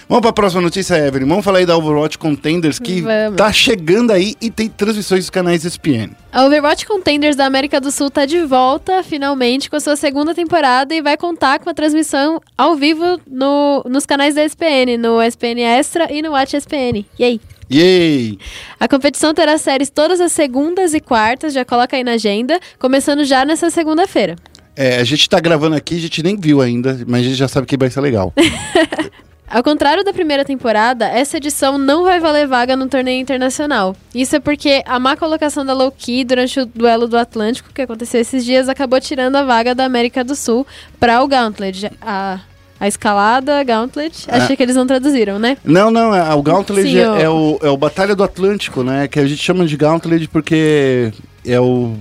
Vamos 0.08 0.22
pra 0.22 0.32
próxima 0.32 0.62
notícia, 0.62 0.94
Evelyn. 0.94 1.26
Vamos 1.26 1.44
falar 1.44 1.58
aí 1.58 1.66
da 1.66 1.76
Overwatch 1.76 2.16
Contenders, 2.16 2.78
que 2.78 3.00
Vamos. 3.00 3.36
tá 3.36 3.52
chegando 3.52 4.12
aí 4.12 4.36
e 4.40 4.50
tem 4.50 4.68
transmissões 4.68 5.24
dos 5.24 5.30
canais 5.30 5.64
ESPN. 5.64 6.10
A 6.32 6.44
Overwatch 6.44 6.86
Contenders 6.86 7.34
da 7.34 7.44
América 7.44 7.80
do 7.80 7.90
Sul 7.90 8.08
tá 8.08 8.24
de 8.24 8.40
volta, 8.42 9.02
finalmente, 9.02 9.68
com 9.68 9.74
a 9.74 9.80
sua 9.80 9.96
segunda 9.96 10.32
temporada 10.32 10.94
e 10.94 11.02
vai 11.02 11.16
contar 11.16 11.58
com 11.58 11.68
a 11.68 11.74
transmissão 11.74 12.40
ao 12.56 12.76
vivo 12.76 13.20
no, 13.28 13.82
nos 13.88 14.06
canais 14.06 14.36
da 14.36 14.44
ESPN, 14.44 14.96
no 14.96 15.20
ESPN 15.20 15.60
Extra 15.60 16.12
e 16.12 16.22
no 16.22 16.30
Watch 16.30 16.56
ESPN. 16.56 17.04
E 17.18 17.24
aí? 17.24 17.40
Yay! 17.68 18.38
A 18.78 18.86
competição 18.86 19.34
terá 19.34 19.58
séries 19.58 19.90
todas 19.90 20.20
as 20.20 20.30
segundas 20.30 20.94
e 20.94 21.00
quartas, 21.00 21.52
já 21.52 21.64
coloca 21.64 21.96
aí 21.96 22.04
na 22.04 22.12
agenda, 22.12 22.60
começando 22.78 23.24
já 23.24 23.44
nessa 23.44 23.70
segunda-feira. 23.70 24.36
É, 24.76 24.98
a 24.98 25.04
gente 25.04 25.28
tá 25.28 25.40
gravando 25.40 25.74
aqui, 25.74 25.96
a 25.96 26.00
gente 26.00 26.22
nem 26.22 26.36
viu 26.36 26.60
ainda, 26.60 27.00
mas 27.08 27.22
a 27.22 27.24
gente 27.24 27.34
já 27.36 27.48
sabe 27.48 27.66
que 27.66 27.78
vai 27.78 27.90
ser 27.90 28.02
legal. 28.02 28.32
Ao 29.48 29.62
contrário 29.62 30.02
da 30.04 30.12
primeira 30.12 30.44
temporada, 30.44 31.06
essa 31.06 31.36
edição 31.36 31.78
não 31.78 32.02
vai 32.04 32.18
valer 32.18 32.48
vaga 32.48 32.76
no 32.76 32.88
torneio 32.88 33.20
internacional. 33.20 33.94
Isso 34.14 34.34
é 34.36 34.40
porque 34.40 34.82
a 34.84 34.98
má 34.98 35.16
colocação 35.16 35.64
da 35.64 35.72
Low-Key 35.72 36.24
durante 36.24 36.58
o 36.60 36.66
duelo 36.66 37.06
do 37.06 37.16
Atlântico, 37.16 37.72
que 37.72 37.80
aconteceu 37.82 38.20
esses 38.20 38.44
dias, 38.44 38.68
acabou 38.68 39.00
tirando 39.00 39.36
a 39.36 39.44
vaga 39.44 39.74
da 39.74 39.84
América 39.84 40.24
do 40.24 40.34
Sul 40.34 40.66
para 40.98 41.22
o 41.22 41.28
Gauntlet. 41.28 41.90
A, 42.02 42.40
a 42.80 42.88
escalada 42.88 43.62
Gauntlet, 43.62 44.26
Ah. 44.28 44.38
achei 44.38 44.56
que 44.56 44.62
eles 44.64 44.74
não 44.76 44.86
traduziram, 44.86 45.38
né? 45.38 45.56
Não, 45.64 45.90
não, 45.92 46.12
é- 46.14 46.34
o 46.34 46.42
Gauntlet 46.42 46.82
Sim, 46.90 46.98
é, 46.98 47.08
o- 47.08 47.16
é 47.16 47.30
o, 47.30 47.58
é 47.62 47.70
o 47.70 47.76
Batalha 47.76 48.16
do 48.16 48.24
Atlântico, 48.24 48.82
né? 48.82 49.06
Que 49.06 49.20
a 49.20 49.26
gente 49.26 49.40
chama 49.42 49.64
de 49.64 49.76
Gauntlet 49.76 50.26
porque 50.28 51.12
é 51.46 51.60
o 51.60 51.94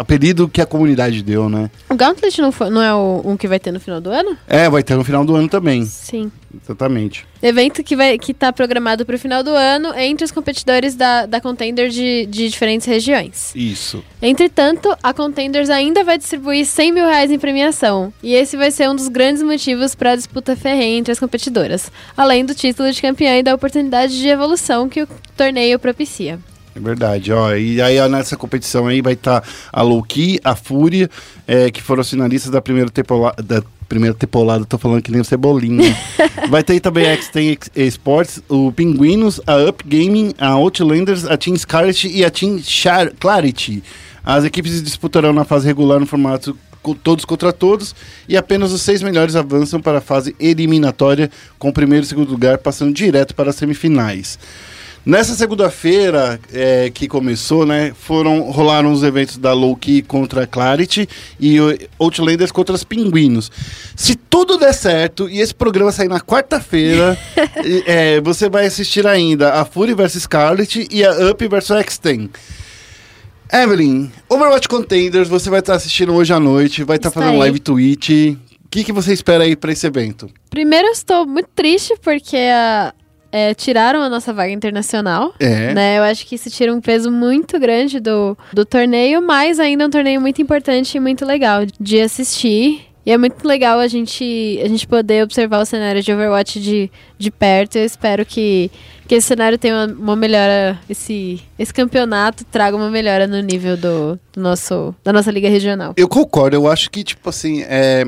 apelido 0.00 0.48
que 0.48 0.62
a 0.62 0.66
comunidade 0.66 1.22
deu, 1.22 1.46
né? 1.50 1.70
O 1.90 1.94
Gauntlet 1.94 2.40
não, 2.40 2.50
foi- 2.50 2.70
não 2.70 2.80
é 2.82 2.94
o, 2.94 3.20
um 3.22 3.36
que 3.36 3.46
vai 3.46 3.60
ter 3.60 3.70
no 3.70 3.78
final 3.78 4.00
do 4.00 4.08
ano? 4.10 4.34
É, 4.48 4.68
vai 4.68 4.82
ter 4.82 4.94
no 4.96 5.04
final 5.04 5.26
do 5.26 5.36
ano 5.36 5.46
também, 5.46 5.84
Sim. 5.84 6.32
exatamente. 6.62 7.26
Evento 7.42 7.82
que, 7.84 7.94
vai, 7.94 8.18
que 8.18 8.32
tá 8.32 8.50
programado 8.50 9.04
para 9.04 9.14
o 9.14 9.18
final 9.18 9.42
do 9.42 9.50
ano 9.50 9.92
entre 9.94 10.24
os 10.24 10.30
competidores 10.30 10.94
da, 10.94 11.26
da 11.26 11.38
Contender 11.38 11.90
de, 11.90 12.24
de 12.26 12.48
diferentes 12.48 12.86
regiões. 12.86 13.52
Isso. 13.54 14.02
Entretanto, 14.22 14.88
a 15.02 15.12
Contenders 15.12 15.68
ainda 15.68 16.02
vai 16.02 16.16
distribuir 16.16 16.64
100 16.64 16.92
mil 16.92 17.04
reais 17.04 17.30
em 17.30 17.38
premiação, 17.38 18.10
e 18.22 18.32
esse 18.32 18.56
vai 18.56 18.70
ser 18.70 18.88
um 18.88 18.96
dos 18.96 19.08
grandes 19.08 19.42
motivos 19.42 19.94
para 19.94 20.12
a 20.12 20.16
disputa 20.16 20.56
ferrenha 20.56 20.98
entre 20.98 21.12
as 21.12 21.20
competidoras, 21.20 21.92
além 22.16 22.44
do 22.46 22.54
título 22.54 22.90
de 22.90 23.02
campeã 23.02 23.36
e 23.38 23.42
da 23.42 23.54
oportunidade 23.54 24.18
de 24.18 24.28
evolução 24.28 24.88
que 24.88 25.02
o 25.02 25.08
torneio 25.36 25.78
propicia. 25.78 26.38
É 26.74 26.80
verdade, 26.80 27.32
ó. 27.32 27.54
E 27.54 27.80
aí 27.82 27.98
ó, 27.98 28.08
nessa 28.08 28.36
competição 28.36 28.86
aí 28.86 29.02
vai 29.02 29.14
estar 29.14 29.42
a 29.72 29.82
Loki, 29.82 30.38
a 30.44 30.54
Fúria, 30.54 31.10
é, 31.46 31.70
que 31.70 31.82
foram 31.82 32.00
os 32.00 32.10
finalistas 32.10 32.50
da 32.50 32.60
primeira 32.60 32.90
temporada. 32.90 33.42
Da 33.42 33.62
primeira 33.88 34.14
temporada, 34.14 34.64
tô 34.64 34.78
falando 34.78 35.02
que 35.02 35.10
nem 35.10 35.20
o 35.20 35.24
Cebolinha. 35.24 35.96
vai 36.48 36.62
ter 36.62 36.78
também 36.78 37.08
a 37.08 37.12
X-Ten 37.14 37.58
Esports, 37.74 38.40
o 38.48 38.70
Pinguinos, 38.70 39.40
a 39.44 39.56
Up 39.68 39.82
Gaming, 39.84 40.32
a 40.38 40.50
Outlanders, 40.50 41.24
a 41.24 41.36
Team 41.36 41.58
Scarlet 41.58 42.06
e 42.06 42.24
a 42.24 42.30
Team 42.30 42.60
Char 42.62 43.10
Clarity. 43.18 43.82
As 44.24 44.44
equipes 44.44 44.80
disputarão 44.80 45.32
na 45.32 45.44
fase 45.44 45.66
regular 45.66 45.98
no 45.98 46.06
formato 46.06 46.56
todos 47.02 47.24
contra 47.24 47.52
todos 47.52 47.94
e 48.28 48.36
apenas 48.36 48.72
os 48.72 48.80
seis 48.82 49.02
melhores 49.02 49.36
avançam 49.36 49.80
para 49.80 49.98
a 49.98 50.00
fase 50.00 50.34
eliminatória 50.38 51.28
com 51.58 51.68
o 51.68 51.72
primeiro 51.72 52.04
e 52.04 52.08
segundo 52.08 52.30
lugar 52.30 52.58
passando 52.58 52.94
direto 52.94 53.34
para 53.34 53.50
as 53.50 53.56
semifinais. 53.56 54.38
Nessa 55.04 55.34
segunda-feira 55.34 56.38
é, 56.52 56.90
que 56.90 57.08
começou, 57.08 57.64
né, 57.64 57.92
foram 57.98 58.42
rolaram 58.50 58.92
os 58.92 59.02
eventos 59.02 59.38
da 59.38 59.52
Loki 59.54 60.02
contra 60.02 60.42
a 60.42 60.46
Clarity 60.46 61.08
e 61.40 61.56
Outlanders 61.98 62.52
contra 62.52 62.74
os 62.74 62.84
Pinguinos. 62.84 63.50
Se 63.96 64.14
tudo 64.14 64.58
der 64.58 64.74
certo 64.74 65.28
e 65.28 65.40
esse 65.40 65.54
programa 65.54 65.90
sair 65.90 66.08
na 66.08 66.20
quarta-feira, 66.20 67.16
é, 67.86 68.20
você 68.20 68.48
vai 68.50 68.66
assistir 68.66 69.06
ainda 69.06 69.54
a 69.54 69.64
Fury 69.64 69.94
vs 69.94 70.22
Scarlet 70.24 70.86
e 70.90 71.02
a 71.02 71.30
Up 71.30 71.48
vs 71.48 71.70
X-Ten. 71.70 72.28
Evelyn, 73.52 74.10
Overwatch 74.28 74.68
Contenders, 74.68 75.28
você 75.28 75.50
vai 75.50 75.60
estar 75.60 75.74
assistindo 75.74 76.12
hoje 76.14 76.32
à 76.32 76.38
noite, 76.38 76.84
vai 76.84 76.96
estar 76.98 77.10
fazendo 77.10 77.30
Estarei. 77.32 77.40
live 77.50 77.58
Twitch. 77.58 78.10
O 78.64 78.68
que, 78.70 78.84
que 78.84 78.92
você 78.92 79.12
espera 79.12 79.42
aí 79.42 79.56
para 79.56 79.72
esse 79.72 79.84
evento? 79.86 80.30
Primeiro, 80.48 80.86
eu 80.86 80.92
estou 80.92 81.26
muito 81.26 81.48
triste 81.56 81.94
porque 82.00 82.36
a- 82.36 82.94
é, 83.32 83.54
tiraram 83.54 84.02
a 84.02 84.08
nossa 84.08 84.32
vaga 84.32 84.52
internacional. 84.52 85.34
É. 85.38 85.72
Né? 85.74 85.98
Eu 85.98 86.02
acho 86.02 86.26
que 86.26 86.34
isso 86.34 86.50
tira 86.50 86.74
um 86.74 86.80
peso 86.80 87.10
muito 87.10 87.58
grande 87.58 88.00
do, 88.00 88.36
do 88.52 88.64
torneio, 88.64 89.22
mas 89.22 89.60
ainda 89.60 89.84
é 89.84 89.86
um 89.86 89.90
torneio 89.90 90.20
muito 90.20 90.40
importante 90.42 90.96
e 90.96 91.00
muito 91.00 91.24
legal 91.24 91.62
de 91.78 92.00
assistir. 92.00 92.90
E 93.04 93.10
é 93.10 93.16
muito 93.16 93.46
legal 93.48 93.78
a 93.78 93.88
gente, 93.88 94.60
a 94.62 94.68
gente 94.68 94.86
poder 94.86 95.24
observar 95.24 95.60
o 95.60 95.64
cenário 95.64 96.02
de 96.02 96.12
Overwatch 96.12 96.60
de, 96.60 96.90
de 97.18 97.30
perto. 97.30 97.76
Eu 97.76 97.84
espero 97.84 98.26
que, 98.26 98.70
que 99.08 99.14
esse 99.14 99.26
cenário 99.26 99.56
tenha 99.56 99.74
uma, 99.74 99.86
uma 99.86 100.16
melhora, 100.16 100.78
esse, 100.88 101.40
esse 101.58 101.72
campeonato 101.72 102.44
traga 102.44 102.76
uma 102.76 102.90
melhora 102.90 103.26
no 103.26 103.40
nível 103.40 103.76
do, 103.76 104.20
do 104.32 104.40
nosso, 104.40 104.94
da 105.02 105.12
nossa 105.12 105.30
liga 105.30 105.48
regional. 105.48 105.94
Eu 105.96 106.08
concordo, 106.08 106.54
eu 106.54 106.68
acho 106.68 106.90
que, 106.90 107.02
tipo 107.02 107.30
assim, 107.30 107.64
é, 107.66 108.04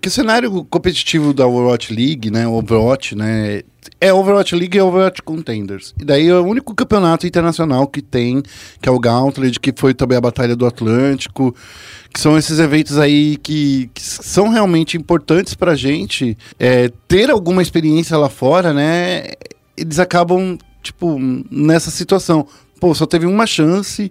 que 0.00 0.08
o 0.08 0.10
cenário 0.10 0.64
competitivo 0.64 1.34
da 1.34 1.46
Overwatch 1.46 1.94
League, 1.94 2.30
né, 2.30 2.46
Overwatch, 2.46 3.14
né, 3.14 3.62
é 4.00 4.12
Overwatch 4.12 4.54
League 4.54 4.76
e 4.76 4.80
Overwatch 4.80 5.22
Contenders. 5.22 5.94
E 6.00 6.04
daí 6.04 6.28
é 6.28 6.34
o 6.34 6.44
único 6.44 6.74
campeonato 6.74 7.26
internacional 7.26 7.86
que 7.86 8.00
tem, 8.00 8.42
que 8.80 8.88
é 8.88 8.92
o 8.92 8.98
Gauntlet, 8.98 9.58
que 9.60 9.72
foi 9.76 9.92
também 9.92 10.16
a 10.16 10.20
Batalha 10.20 10.56
do 10.56 10.66
Atlântico, 10.66 11.54
que 12.12 12.20
são 12.20 12.38
esses 12.38 12.58
eventos 12.58 12.98
aí 12.98 13.36
que, 13.36 13.90
que 13.92 14.02
são 14.02 14.48
realmente 14.48 14.96
importantes 14.96 15.54
pra 15.54 15.74
gente 15.74 16.36
é, 16.58 16.90
ter 17.06 17.30
alguma 17.30 17.62
experiência 17.62 18.16
lá 18.16 18.28
fora, 18.28 18.72
né, 18.72 19.24
eles 19.76 19.98
acabam, 19.98 20.58
tipo, 20.82 21.18
nessa 21.50 21.90
situação. 21.90 22.46
Pô, 22.80 22.94
só 22.94 23.06
teve 23.06 23.26
uma 23.26 23.46
chance, 23.46 24.10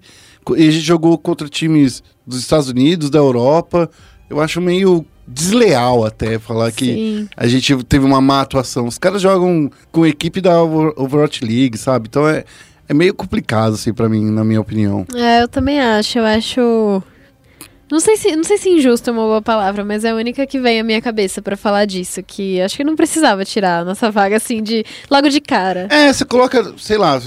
e 0.56 0.68
a 0.68 0.72
gente 0.72 0.86
jogou 0.86 1.18
contra 1.18 1.48
times 1.48 2.04
dos 2.26 2.40
Estados 2.40 2.70
Unidos, 2.70 3.10
da 3.10 3.20
Europa. 3.20 3.90
Eu 4.30 4.40
acho 4.40 4.62
meio 4.62 5.06
desleal 5.28 6.06
até 6.06 6.38
falar 6.40 6.72
que 6.72 6.86
Sim. 6.86 7.30
a 7.38 7.48
gente 7.48 7.84
teve 7.84 8.06
uma 8.06 8.20
má 8.22 8.42
atuação. 8.42 8.88
Os 8.88 8.98
caras 8.98 9.22
jogam 9.22 9.70
com 9.92 10.04
a 10.04 10.10
equipe 10.10 10.42
da 10.42 10.62
Over- 10.62 10.94
Overwatch 10.98 11.44
League, 11.46 11.78
sabe? 11.78 12.08
Então 12.10 12.28
é, 12.28 12.44
é 12.90 12.94
meio 12.94 13.14
complicado, 13.14 13.74
assim, 13.76 13.94
pra 13.94 14.10
mim, 14.10 14.30
na 14.32 14.44
minha 14.44 14.60
opinião. 14.62 15.06
É, 15.16 15.44
eu 15.44 15.48
também 15.48 15.80
acho. 15.80 16.20
Eu 16.20 16.26
acho. 16.26 17.04
Não 17.92 18.00
sei 18.00 18.16
se, 18.16 18.34
não 18.36 18.44
sei 18.44 18.58
se 18.58 18.70
injusto 18.70 19.10
é 19.10 19.14
uma 19.14 19.24
boa 19.24 19.42
palavra, 19.42 19.84
mas 19.84 20.06
é 20.06 20.12
a 20.12 20.16
única 20.16 20.48
que 20.48 20.60
vem 20.60 20.80
à 20.80 20.84
minha 20.84 21.02
cabeça 21.02 21.42
pra 21.42 21.58
falar 21.58 21.86
disso. 21.86 22.24
Que 22.24 22.62
acho 22.62 22.78
que 22.78 22.84
não 22.86 22.96
precisava 22.96 23.44
tirar 23.44 23.80
a 23.80 23.86
nossa 23.86 24.10
vaga 24.10 24.38
assim 24.38 24.64
de 24.64 24.86
logo 25.10 25.28
de 25.30 25.42
cara. 25.42 25.88
É, 25.90 26.12
você 26.12 26.24
coloca, 26.24 26.74
sei 26.78 26.98
lá, 26.98 27.22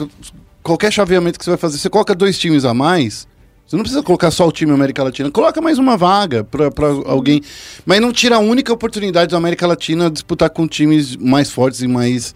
qualquer 0.63 0.91
chaveamento 0.91 1.39
que 1.39 1.45
você 1.45 1.51
vai 1.51 1.59
fazer, 1.59 1.77
você 1.79 1.91
coloca 1.91 2.15
dois 2.15 2.39
times 2.39 2.65
a 2.65 2.73
mais. 2.73 3.27
Você 3.67 3.77
não 3.77 3.83
precisa 3.83 4.03
colocar 4.03 4.31
só 4.31 4.47
o 4.47 4.53
time 4.53 4.73
América 4.73 5.03
Latina, 5.03 5.31
coloca 5.31 5.61
mais 5.61 5.79
uma 5.79 5.97
vaga 5.97 6.45
pra 6.45 6.71
alguém. 7.07 7.41
Mas 7.87 8.01
não 8.01 8.13
tira 8.13 8.37
a 8.37 8.41
única 8.41 8.73
oportunidade 8.73 9.31
da 9.31 9.39
América 9.39 9.67
Latina 9.67 10.11
disputar 10.11 10.51
com 10.51 10.69
times 10.69 11.17
mais 11.17 11.51
fortes 11.51 11.81
e 11.81 11.89
mais. 11.89 12.35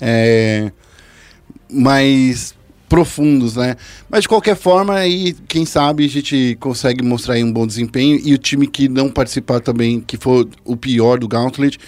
é, 0.00 0.70
mais 1.70 2.56
profundos, 2.88 3.56
né? 3.56 3.76
Mas 4.08 4.22
de 4.22 4.28
qualquer 4.28 4.56
forma, 4.56 4.94
aí, 4.94 5.36
quem 5.46 5.66
sabe 5.66 6.06
a 6.06 6.08
gente 6.08 6.56
consegue 6.58 7.04
mostrar 7.04 7.34
aí 7.34 7.44
um 7.44 7.52
bom 7.52 7.66
desempenho 7.66 8.18
e 8.24 8.32
o 8.32 8.38
time 8.38 8.66
que 8.66 8.88
não 8.88 9.10
participar 9.10 9.60
também, 9.60 10.00
que 10.00 10.16
for 10.16 10.48
o 10.64 10.76
pior 10.76 11.18
do 11.18 11.28
Gauntlet, 11.28 11.78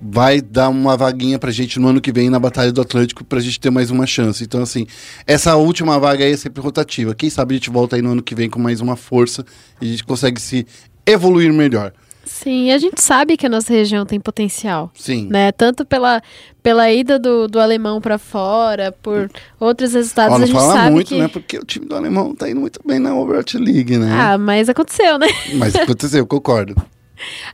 vai 0.00 0.40
dar 0.40 0.68
uma 0.68 0.96
vaguinha 0.96 1.38
pra 1.38 1.50
gente 1.50 1.78
no 1.78 1.88
ano 1.88 2.00
que 2.00 2.12
vem 2.12 2.30
na 2.30 2.38
Batalha 2.38 2.72
do 2.72 2.80
Atlântico 2.80 3.24
pra 3.24 3.40
gente 3.40 3.58
ter 3.58 3.70
mais 3.70 3.90
uma 3.90 4.06
chance. 4.06 4.44
Então, 4.44 4.62
assim, 4.62 4.86
essa 5.26 5.56
última 5.56 5.98
vaga 5.98 6.24
aí 6.24 6.32
é 6.32 6.36
sempre 6.36 6.62
rotativa. 6.62 7.14
Quem 7.14 7.28
sabe 7.30 7.54
a 7.54 7.58
gente 7.58 7.70
volta 7.70 7.96
aí 7.96 8.02
no 8.02 8.12
ano 8.12 8.22
que 8.22 8.34
vem 8.34 8.48
com 8.48 8.60
mais 8.60 8.80
uma 8.80 8.96
força 8.96 9.44
e 9.80 9.86
a 9.86 9.90
gente 9.90 10.04
consegue 10.04 10.40
se 10.40 10.66
evoluir 11.06 11.52
melhor. 11.52 11.92
Sim, 12.24 12.70
a 12.72 12.78
gente 12.78 13.00
sabe 13.00 13.38
que 13.38 13.46
a 13.46 13.48
nossa 13.48 13.72
região 13.72 14.04
tem 14.04 14.20
potencial. 14.20 14.92
Sim. 14.94 15.28
Né? 15.30 15.50
Tanto 15.50 15.86
pela, 15.86 16.22
pela 16.62 16.92
ida 16.92 17.18
do, 17.18 17.48
do 17.48 17.58
alemão 17.58 18.02
pra 18.02 18.18
fora, 18.18 18.92
por 18.92 19.30
outros 19.58 19.94
resultados, 19.94 20.34
Ó, 20.34 20.36
a 20.36 20.38
não 20.40 20.46
gente 20.46 20.54
fala 20.54 20.74
sabe 20.74 20.90
muito, 20.90 21.08
que. 21.08 21.18
né? 21.18 21.26
Porque 21.26 21.58
o 21.58 21.64
time 21.64 21.86
do 21.86 21.96
alemão 21.96 22.34
tá 22.34 22.48
indo 22.48 22.60
muito 22.60 22.80
bem 22.86 22.98
na 22.98 23.14
Overwatch 23.14 23.56
League, 23.56 23.96
né? 23.96 24.12
Ah, 24.12 24.36
mas 24.36 24.68
aconteceu, 24.68 25.18
né? 25.18 25.26
Mas 25.54 25.74
aconteceu, 25.74 26.26
concordo. 26.26 26.76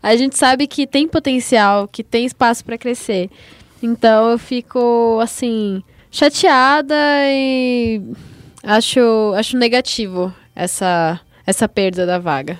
A 0.02 0.16
gente 0.16 0.36
sabe 0.38 0.66
que 0.66 0.86
tem 0.86 1.06
potencial, 1.08 1.88
que 1.88 2.02
tem 2.02 2.24
espaço 2.24 2.64
pra 2.64 2.78
crescer. 2.78 3.30
Então 3.82 4.30
eu 4.30 4.38
fico 4.38 5.18
assim 5.22 5.82
chateada 6.10 6.94
e 7.26 8.00
acho 8.62 9.00
acho 9.36 9.56
negativo 9.56 10.32
essa 10.54 11.20
essa 11.46 11.68
perda 11.68 12.06
da 12.06 12.18
vaga. 12.18 12.58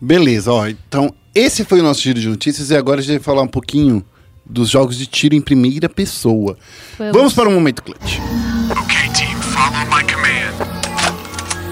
Beleza, 0.00 0.52
ó. 0.52 0.66
Então, 0.66 1.14
esse 1.34 1.64
foi 1.64 1.80
o 1.80 1.82
nosso 1.82 2.02
giro 2.02 2.20
de 2.20 2.28
notícias 2.28 2.70
e 2.70 2.76
agora 2.76 3.00
a 3.00 3.02
gente 3.02 3.16
vai 3.16 3.22
falar 3.22 3.42
um 3.42 3.48
pouquinho 3.48 4.04
dos 4.44 4.68
jogos 4.68 4.96
de 4.98 5.06
tiro 5.06 5.34
em 5.34 5.40
primeira 5.40 5.88
pessoa. 5.88 6.58
Vamos. 6.98 7.12
Vamos 7.16 7.34
para 7.34 7.48
um 7.48 7.54
momento 7.54 7.82
clutch. 7.82 8.18
Okay, 8.70 9.10
team, 9.14 9.40
follow 9.40 9.86
my 9.86 10.04
command. 10.04 10.36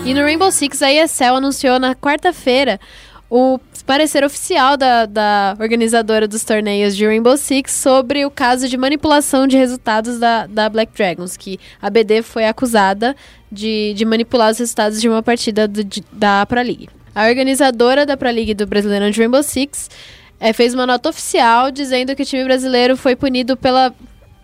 E 0.07 0.15
no 0.15 0.21
Rainbow 0.21 0.51
Six, 0.51 0.83
a 0.83 0.93
ESL 0.93 1.37
anunciou 1.37 1.79
na 1.79 1.95
quarta-feira 1.95 2.81
o 3.31 3.59
parecer 3.87 4.25
oficial 4.25 4.77
da, 4.77 5.05
da 5.07 5.57
organizadora 5.61 6.27
dos 6.27 6.43
torneios 6.45 6.97
de 6.97 7.07
Rainbow 7.07 7.37
Six 7.37 7.73
sobre 7.73 8.25
o 8.25 8.31
caso 8.31 8.69
de 8.69 8.77
manipulação 8.77 9.47
de 9.47 9.57
resultados 9.57 10.19
da, 10.19 10.47
da 10.47 10.69
Black 10.69 10.93
Dragons, 10.97 11.37
que 11.37 11.59
a 11.81 11.91
BD 11.91 12.23
foi 12.23 12.47
acusada 12.47 13.15
de, 13.53 13.93
de 13.95 14.05
manipular 14.05 14.51
os 14.51 14.59
resultados 14.59 15.01
de 15.01 15.09
uma 15.09 15.23
partida 15.23 15.69
do- 15.69 15.85
de- 15.85 16.03
da 16.13 16.47
Pro 16.47 16.61
League. 16.63 16.89
A 17.15 17.27
organizadora 17.29 18.05
da 18.07 18.17
Pro 18.17 18.31
League 18.31 18.55
do 18.55 18.67
Brasileirão 18.67 19.11
de 19.11 19.21
Rainbow 19.21 19.43
Six 19.43 19.89
eh, 20.41 20.53
fez 20.53 20.75
uma 20.75 20.87
nota 20.87 21.09
oficial 21.11 21.71
dizendo 21.71 22.17
que 22.17 22.23
o 22.23 22.27
time 22.27 22.43
brasileiro 22.45 22.97
foi 22.97 23.15
punido 23.15 23.57
pela 23.57 23.95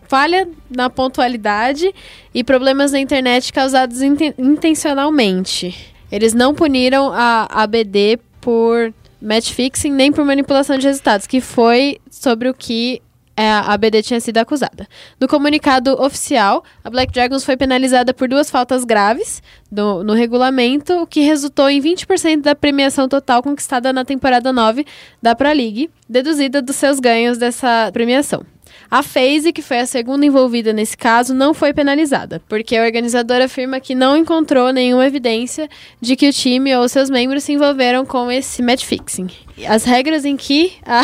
falha 0.06 0.46
na 0.70 0.90
pontualidade 0.90 1.92
e 2.34 2.44
problemas 2.44 2.92
na 2.92 3.00
internet 3.00 3.52
causados 3.52 4.02
inten- 4.02 4.34
intencionalmente. 4.38 5.74
Eles 6.12 6.34
não 6.34 6.54
puniram 6.54 7.12
a 7.12 7.46
ABD 7.62 8.18
por 8.40 8.92
match 9.20 9.52
fixing 9.52 9.92
nem 9.92 10.12
por 10.12 10.24
manipulação 10.24 10.78
de 10.78 10.86
resultados, 10.86 11.26
que 11.26 11.40
foi 11.40 11.98
sobre 12.10 12.48
o 12.48 12.54
que 12.54 13.02
a 13.48 13.72
ABD 13.72 14.02
tinha 14.02 14.20
sido 14.20 14.38
acusada. 14.38 14.88
No 15.20 15.28
comunicado 15.28 15.92
oficial, 16.02 16.64
a 16.84 16.90
Black 16.90 17.12
Dragons 17.12 17.44
foi 17.44 17.56
penalizada 17.56 18.12
por 18.12 18.28
duas 18.28 18.50
faltas 18.50 18.84
graves 18.84 19.42
do- 19.70 20.02
no 20.02 20.12
regulamento, 20.14 20.94
o 21.00 21.06
que 21.06 21.20
resultou 21.20 21.68
em 21.70 21.80
20% 21.80 22.42
da 22.42 22.54
premiação 22.54 23.08
total 23.08 23.42
conquistada 23.42 23.92
na 23.92 24.04
temporada 24.04 24.52
9 24.52 24.84
da 25.22 25.34
Pro 25.34 25.48
League, 25.52 25.88
deduzida 26.08 26.60
dos 26.60 26.76
seus 26.76 26.98
ganhos 26.98 27.38
dessa 27.38 27.90
premiação. 27.92 28.44
A 28.90 29.02
FaZe, 29.04 29.52
que 29.52 29.62
foi 29.62 29.78
a 29.78 29.86
segunda 29.86 30.26
envolvida 30.26 30.72
nesse 30.72 30.96
caso, 30.96 31.32
não 31.32 31.54
foi 31.54 31.72
penalizada, 31.72 32.42
porque 32.48 32.76
a 32.76 32.82
organizadora 32.84 33.44
afirma 33.44 33.78
que 33.78 33.94
não 33.94 34.16
encontrou 34.16 34.72
nenhuma 34.72 35.06
evidência 35.06 35.68
de 36.00 36.16
que 36.16 36.28
o 36.28 36.32
time 36.32 36.74
ou 36.76 36.88
seus 36.88 37.08
membros 37.08 37.44
se 37.44 37.52
envolveram 37.52 38.04
com 38.04 38.30
esse 38.32 38.60
match 38.62 38.84
fixing. 38.84 39.28
As 39.68 39.84
regras 39.84 40.24
em 40.24 40.36
que 40.36 40.72
a, 40.84 41.02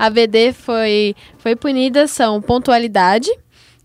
a 0.00 0.08
BD 0.08 0.54
foi, 0.54 1.14
foi 1.36 1.54
punida 1.54 2.06
são 2.06 2.40
pontualidade, 2.40 3.30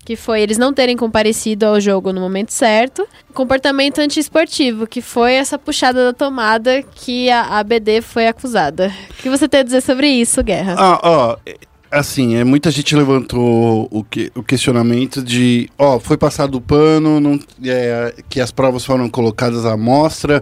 que 0.05 0.15
foi 0.15 0.41
eles 0.41 0.57
não 0.57 0.73
terem 0.73 0.95
comparecido 0.95 1.65
ao 1.65 1.77
jogo 1.81 2.13
no 2.13 2.21
momento 2.21 2.53
certo, 2.53 3.05
comportamento 3.33 3.99
antiesportivo, 3.99 4.87
que 4.87 5.01
foi 5.01 5.33
essa 5.33 5.59
puxada 5.59 6.05
da 6.05 6.13
tomada 6.13 6.81
que 6.81 7.29
a, 7.29 7.59
a 7.59 7.63
BD 7.65 7.99
foi 7.99 8.27
acusada. 8.27 8.93
O 9.09 9.23
que 9.23 9.29
você 9.29 9.45
tem 9.45 9.59
a 9.59 9.63
dizer 9.63 9.81
sobre 9.81 10.07
isso, 10.07 10.41
Guerra? 10.41 10.75
Ah, 10.77 10.99
ó, 11.03 11.37
é, 11.45 11.57
assim, 11.91 12.35
é, 12.37 12.45
muita 12.45 12.71
gente 12.71 12.95
levantou 12.95 13.89
o, 13.91 14.01
que, 14.01 14.31
o 14.35 14.41
questionamento 14.41 15.21
de, 15.21 15.69
ó, 15.77 15.99
foi 15.99 16.15
passado 16.15 16.55
o 16.55 16.61
pano, 16.61 17.19
não, 17.19 17.37
é, 17.65 18.15
que 18.29 18.39
as 18.39 18.51
provas 18.51 18.85
foram 18.85 19.09
colocadas 19.09 19.65
à 19.65 19.75
mostra, 19.75 20.41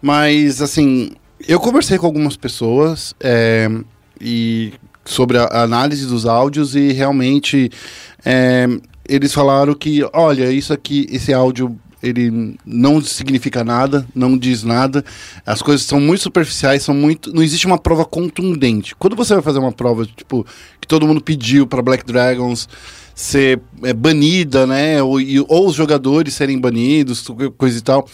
mas, 0.00 0.62
assim, 0.62 1.10
eu 1.48 1.58
conversei 1.58 1.98
com 1.98 2.06
algumas 2.06 2.36
pessoas 2.36 3.12
é, 3.18 3.68
e 4.20 4.72
sobre 5.10 5.38
a, 5.38 5.62
análise 5.62 6.06
dos 6.06 6.24
áudios 6.26 6.74
e 6.74 6.92
realmente 6.92 7.70
é, 8.24 8.66
eles 9.08 9.32
falaram 9.32 9.74
que, 9.74 10.06
olha, 10.12 10.50
isso 10.50 10.72
aqui, 10.72 11.06
esse 11.10 11.32
áudio 11.32 11.76
ele 12.02 12.56
não 12.64 13.02
significa 13.02 13.62
nada, 13.62 14.06
não 14.14 14.38
diz 14.38 14.62
nada. 14.62 15.04
As 15.44 15.60
coisas 15.60 15.84
são 15.86 16.00
muito 16.00 16.22
superficiais, 16.22 16.82
são 16.82 16.94
muito, 16.94 17.32
não 17.32 17.42
existe 17.42 17.66
uma 17.66 17.76
prova 17.76 18.06
contundente. 18.06 18.94
Quando 18.96 19.14
você 19.14 19.34
vai 19.34 19.42
fazer 19.42 19.58
uma 19.58 19.72
prova 19.72 20.06
tipo 20.06 20.46
que 20.80 20.88
todo 20.88 21.06
mundo 21.06 21.20
pediu 21.20 21.66
para 21.66 21.82
Black 21.82 22.04
Dragons 22.06 22.68
ser 23.14 23.60
é, 23.82 23.92
banida, 23.92 24.66
né, 24.66 25.02
ou, 25.02 25.20
e- 25.20 25.40
ou 25.40 25.66
os 25.66 25.74
jogadores 25.74 26.32
serem 26.32 26.58
banidos, 26.58 27.26
coisa 27.58 27.78
e 27.78 27.82
tal. 27.82 28.08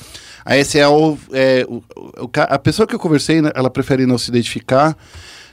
A 0.45 0.57
SL, 0.57 1.17
é, 1.33 1.65
o, 1.69 1.77
o 2.25 2.31
a 2.35 2.59
pessoa 2.59 2.87
que 2.87 2.95
eu 2.95 2.99
conversei, 2.99 3.41
né, 3.41 3.51
ela 3.55 3.71
prefere 3.71 4.07
não 4.07 4.19
se 4.19 4.31
identificar, 4.31 4.97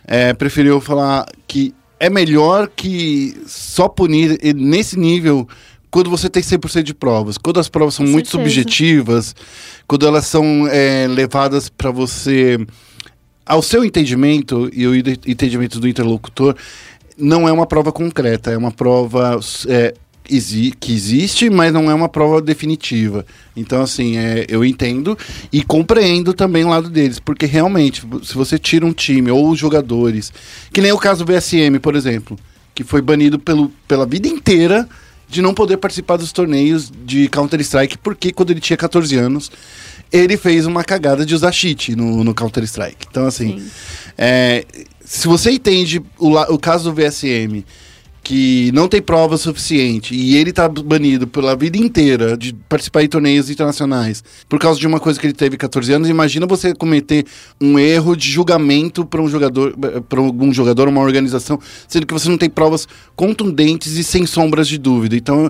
é, 0.05 0.33
preferiu 0.33 0.79
falar 0.81 1.25
que 1.47 1.73
é 1.99 2.09
melhor 2.09 2.69
que 2.75 3.37
só 3.45 3.87
punir 3.87 4.37
nesse 4.55 4.99
nível 4.99 5.47
quando 5.89 6.09
você 6.09 6.29
tem 6.29 6.41
100% 6.41 6.83
de 6.83 6.93
provas. 6.93 7.37
Quando 7.37 7.59
as 7.59 7.69
provas 7.69 7.93
são 7.93 8.05
Com 8.05 8.11
muito 8.11 8.27
certeza. 8.27 8.49
subjetivas, 8.49 9.35
quando 9.87 10.07
elas 10.07 10.25
são 10.25 10.67
é, 10.67 11.07
levadas 11.07 11.69
para 11.69 11.91
você 11.91 12.57
ao 13.45 13.61
seu 13.61 13.85
entendimento 13.85 14.69
e 14.73 14.87
o 14.87 14.95
entendimento 14.95 15.79
do 15.79 15.87
interlocutor, 15.87 16.55
não 17.17 17.47
é 17.47 17.51
uma 17.51 17.67
prova 17.67 17.91
concreta, 17.91 18.51
é 18.51 18.57
uma 18.57 18.71
prova 18.71 19.39
é, 19.67 19.93
que 20.23 20.93
existe, 20.93 21.49
mas 21.49 21.73
não 21.73 21.91
é 21.91 21.93
uma 21.93 22.07
prova 22.07 22.41
definitiva. 22.41 23.25
Então, 23.55 23.81
assim, 23.81 24.17
é, 24.17 24.45
eu 24.47 24.63
entendo 24.63 25.17
e 25.51 25.63
compreendo 25.63 26.33
também 26.33 26.63
o 26.63 26.69
lado 26.69 26.89
deles, 26.89 27.19
porque 27.19 27.45
realmente, 27.45 28.03
se 28.23 28.33
você 28.33 28.57
tira 28.57 28.85
um 28.85 28.93
time 28.93 29.29
ou 29.29 29.49
os 29.49 29.59
jogadores, 29.59 30.31
que 30.71 30.81
nem 30.81 30.91
o 30.91 30.97
caso 30.97 31.25
do 31.25 31.31
VSM, 31.31 31.79
por 31.81 31.95
exemplo, 31.95 32.37
que 32.73 32.83
foi 32.83 33.01
banido 33.01 33.37
pelo, 33.37 33.69
pela 33.87 34.05
vida 34.05 34.27
inteira 34.27 34.87
de 35.27 35.41
não 35.41 35.53
poder 35.53 35.77
participar 35.77 36.17
dos 36.17 36.31
torneios 36.31 36.91
de 37.05 37.27
Counter-Strike, 37.27 37.97
porque 37.97 38.31
quando 38.31 38.51
ele 38.51 38.59
tinha 38.59 38.77
14 38.77 39.15
anos, 39.17 39.51
ele 40.11 40.37
fez 40.37 40.65
uma 40.65 40.83
cagada 40.83 41.25
de 41.25 41.33
usar 41.33 41.51
cheat 41.51 41.95
no, 41.95 42.23
no 42.23 42.35
Counter-Strike. 42.35 43.07
Então, 43.09 43.25
assim, 43.25 43.59
Sim. 43.59 43.71
é, 44.17 44.65
se 45.03 45.27
você 45.27 45.51
entende 45.51 46.01
o, 46.19 46.37
o 46.37 46.59
caso 46.59 46.91
do 46.91 46.95
VSM, 46.95 47.65
que 48.23 48.71
não 48.73 48.87
tem 48.87 49.01
prova 49.01 49.35
suficiente 49.35 50.15
e 50.15 50.37
ele 50.37 50.53
tá 50.53 50.69
banido 50.69 51.27
pela 51.27 51.55
vida 51.55 51.77
inteira 51.77 52.37
de 52.37 52.53
participar 52.69 53.01
de 53.01 53.09
torneios 53.09 53.49
internacionais 53.49 54.23
por 54.47 54.57
causa 54.57 54.79
de 54.79 54.87
uma 54.87 54.99
coisa 54.99 55.19
que 55.19 55.27
ele 55.27 55.33
teve 55.33 55.57
14 55.57 55.91
anos, 55.91 56.07
imagina 56.07 56.47
você 56.47 56.73
cometer 56.73 57.25
um 57.59 57.77
erro 57.77 58.15
de 58.15 58.31
julgamento 58.31 59.05
para 59.05 59.21
um 59.21 59.27
jogador, 59.27 59.75
para 60.07 60.19
algum 60.21 60.53
jogador, 60.53 60.87
uma 60.87 61.01
organização, 61.01 61.59
sendo 61.87 62.07
que 62.07 62.13
você 62.13 62.29
não 62.29 62.37
tem 62.37 62.49
provas 62.49 62.87
contundentes 63.15 63.97
e 63.97 64.03
sem 64.03 64.25
sombras 64.25 64.69
de 64.69 64.77
dúvida. 64.77 65.17
Então, 65.17 65.49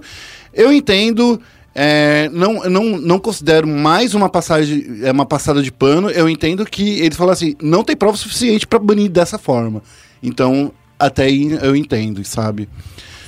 eu 0.51 0.73
entendo 0.73 1.39
é, 1.75 2.29
não, 2.29 2.63
não, 2.63 2.83
não 2.97 3.19
considero 3.19 3.67
mais 3.67 4.13
uma 4.13 4.29
passagem, 4.29 4.99
é 5.03 5.11
uma 5.11 5.25
passada 5.25 5.61
de 5.61 5.71
pano. 5.71 6.09
Eu 6.09 6.27
entendo 6.29 6.65
que 6.65 6.99
eles 7.01 7.17
falam 7.17 7.33
assim, 7.33 7.55
não 7.61 7.83
tem 7.83 7.95
prova 7.95 8.17
suficiente 8.17 8.65
para 8.65 8.79
banir 8.79 9.09
dessa 9.09 9.37
forma. 9.37 9.81
Então, 10.21 10.71
até 10.97 11.23
aí 11.25 11.57
eu 11.61 11.75
entendo, 11.75 12.23
sabe? 12.23 12.67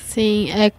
Sim, 0.07 0.49
é. 0.51 0.71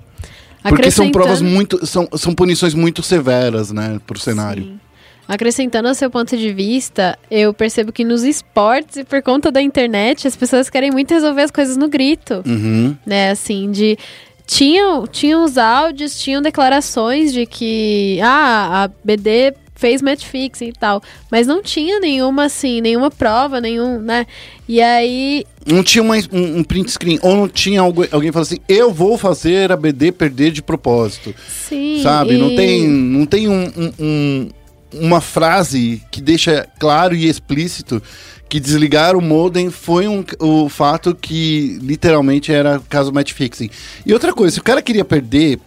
Porque 0.68 0.90
são 0.90 1.10
provas 1.10 1.40
muito. 1.40 1.86
São, 1.86 2.08
são 2.16 2.34
punições 2.34 2.74
muito 2.74 3.02
severas, 3.02 3.70
né, 3.70 4.00
pro 4.06 4.18
cenário. 4.18 4.64
Sim. 4.64 4.80
Acrescentando 5.28 5.88
ao 5.88 5.94
seu 5.94 6.08
ponto 6.08 6.36
de 6.36 6.52
vista, 6.52 7.18
eu 7.28 7.52
percebo 7.52 7.90
que 7.92 8.04
nos 8.04 8.22
esportes 8.22 8.98
e 8.98 9.04
por 9.04 9.20
conta 9.22 9.50
da 9.50 9.60
internet, 9.60 10.26
as 10.26 10.36
pessoas 10.36 10.70
querem 10.70 10.90
muito 10.92 11.12
resolver 11.12 11.42
as 11.42 11.50
coisas 11.50 11.76
no 11.76 11.88
grito, 11.88 12.42
Uhum. 12.46 12.96
né? 13.04 13.30
Assim, 13.30 13.70
de. 13.70 13.98
Tinham, 14.46 15.04
tinham 15.08 15.42
os 15.44 15.58
áudios, 15.58 16.20
tinham 16.20 16.40
declarações 16.40 17.32
de 17.32 17.44
que 17.46 18.20
ah, 18.22 18.84
a 18.84 18.90
BD 19.04 19.54
fez 19.76 20.02
match 20.02 20.24
fixing 20.24 20.68
e 20.68 20.72
tal. 20.72 21.00
Mas 21.30 21.46
não 21.46 21.62
tinha 21.62 22.00
nenhuma, 22.00 22.46
assim, 22.46 22.80
nenhuma 22.80 23.10
prova, 23.10 23.60
nenhum, 23.60 24.00
né? 24.00 24.26
E 24.68 24.80
aí 24.82 25.44
Não 25.64 25.82
tinha 25.84 26.02
uma- 26.02 26.16
um, 26.32 26.58
um 26.58 26.64
print 26.64 26.90
screen, 26.90 27.18
ou 27.22 27.36
não 27.36 27.48
tinha 27.48 27.80
algu- 27.80 28.08
alguém 28.10 28.32
falando 28.32 28.46
assim, 28.46 28.58
eu 28.68 28.92
vou 28.92 29.16
fazer 29.18 29.70
a 29.70 29.76
BD 29.76 30.10
perder 30.12 30.50
de 30.50 30.62
propósito. 30.62 31.34
Sim. 31.48 32.00
Sabe? 32.02 32.36
Não 32.36 32.50
e- 32.50 32.56
tem, 32.56 32.88
não 32.88 33.26
tem 33.26 33.48
um- 33.48 33.72
um- 33.98 34.48
uma 34.94 35.20
frase 35.20 36.02
que 36.10 36.20
deixa 36.20 36.66
claro 36.78 37.14
e 37.14 37.28
explícito 37.28 38.02
que 38.48 38.60
desligar 38.60 39.16
o 39.16 39.20
modem 39.20 39.70
foi 39.70 40.06
um, 40.06 40.24
o 40.38 40.68
fato 40.68 41.14
que 41.14 41.78
literalmente 41.82 42.52
era 42.52 42.80
caso 42.88 43.12
match 43.12 43.32
fixing. 43.32 43.68
E 44.06 44.12
outra 44.12 44.32
coisa, 44.32 44.54
se 44.54 44.60
o 44.60 44.62
cara 44.64 44.80
queria 44.80 45.04
perder 45.04 45.58